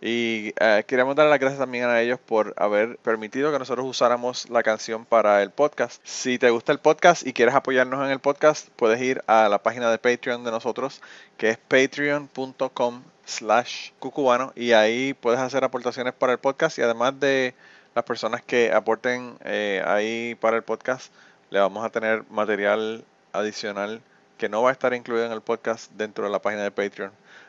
Y 0.00 0.54
eh, 0.60 0.84
queremos 0.86 1.16
dar 1.16 1.26
las 1.26 1.40
gracias 1.40 1.58
también 1.58 1.86
a 1.86 2.00
ellos 2.00 2.20
por 2.20 2.54
haber 2.56 2.98
permitido 2.98 3.50
que 3.50 3.58
nosotros 3.58 3.84
usáramos 3.84 4.48
la 4.48 4.62
canción 4.62 5.04
para 5.04 5.42
el 5.42 5.50
podcast. 5.50 6.00
Si 6.04 6.38
te 6.38 6.50
gusta 6.50 6.70
el 6.70 6.78
podcast 6.78 7.26
y 7.26 7.32
quieres 7.32 7.56
apoyarnos 7.56 8.04
en 8.04 8.12
el 8.12 8.20
podcast, 8.20 8.68
puedes 8.76 9.00
ir 9.00 9.22
a 9.26 9.48
la 9.48 9.60
página 9.60 9.90
de 9.90 9.98
Patreon 9.98 10.44
de 10.44 10.52
nosotros, 10.52 11.02
que 11.36 11.50
es 11.50 11.58
patreon.com 11.58 13.02
slash 13.24 13.90
cucubano, 13.98 14.52
y 14.54 14.72
ahí 14.72 15.14
puedes 15.14 15.40
hacer 15.40 15.64
aportaciones 15.64 16.14
para 16.14 16.32
el 16.32 16.38
podcast 16.38 16.78
y 16.78 16.82
además 16.82 17.18
de 17.18 17.54
las 17.94 18.04
personas 18.04 18.42
que 18.42 18.72
aporten 18.72 19.36
eh, 19.44 19.82
ahí 19.84 20.36
para 20.36 20.56
el 20.56 20.62
podcast, 20.62 21.12
le 21.50 21.58
vamos 21.58 21.84
a 21.84 21.90
tener 21.90 22.22
material 22.30 23.04
adicional 23.32 24.00
que 24.38 24.48
no 24.48 24.62
va 24.62 24.70
a 24.70 24.72
estar 24.72 24.94
incluido 24.94 25.26
en 25.26 25.32
el 25.32 25.40
podcast 25.40 25.90
dentro 25.92 26.24
de 26.24 26.30
la 26.30 26.40
página 26.40 26.62
de 26.62 26.70
Patreon. 26.70 27.10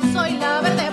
Parpadear. 0.00 0.34
Le 0.62 0.74
vi 0.74 0.83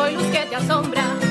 olvida, 0.00 0.58
esos 0.58 1.27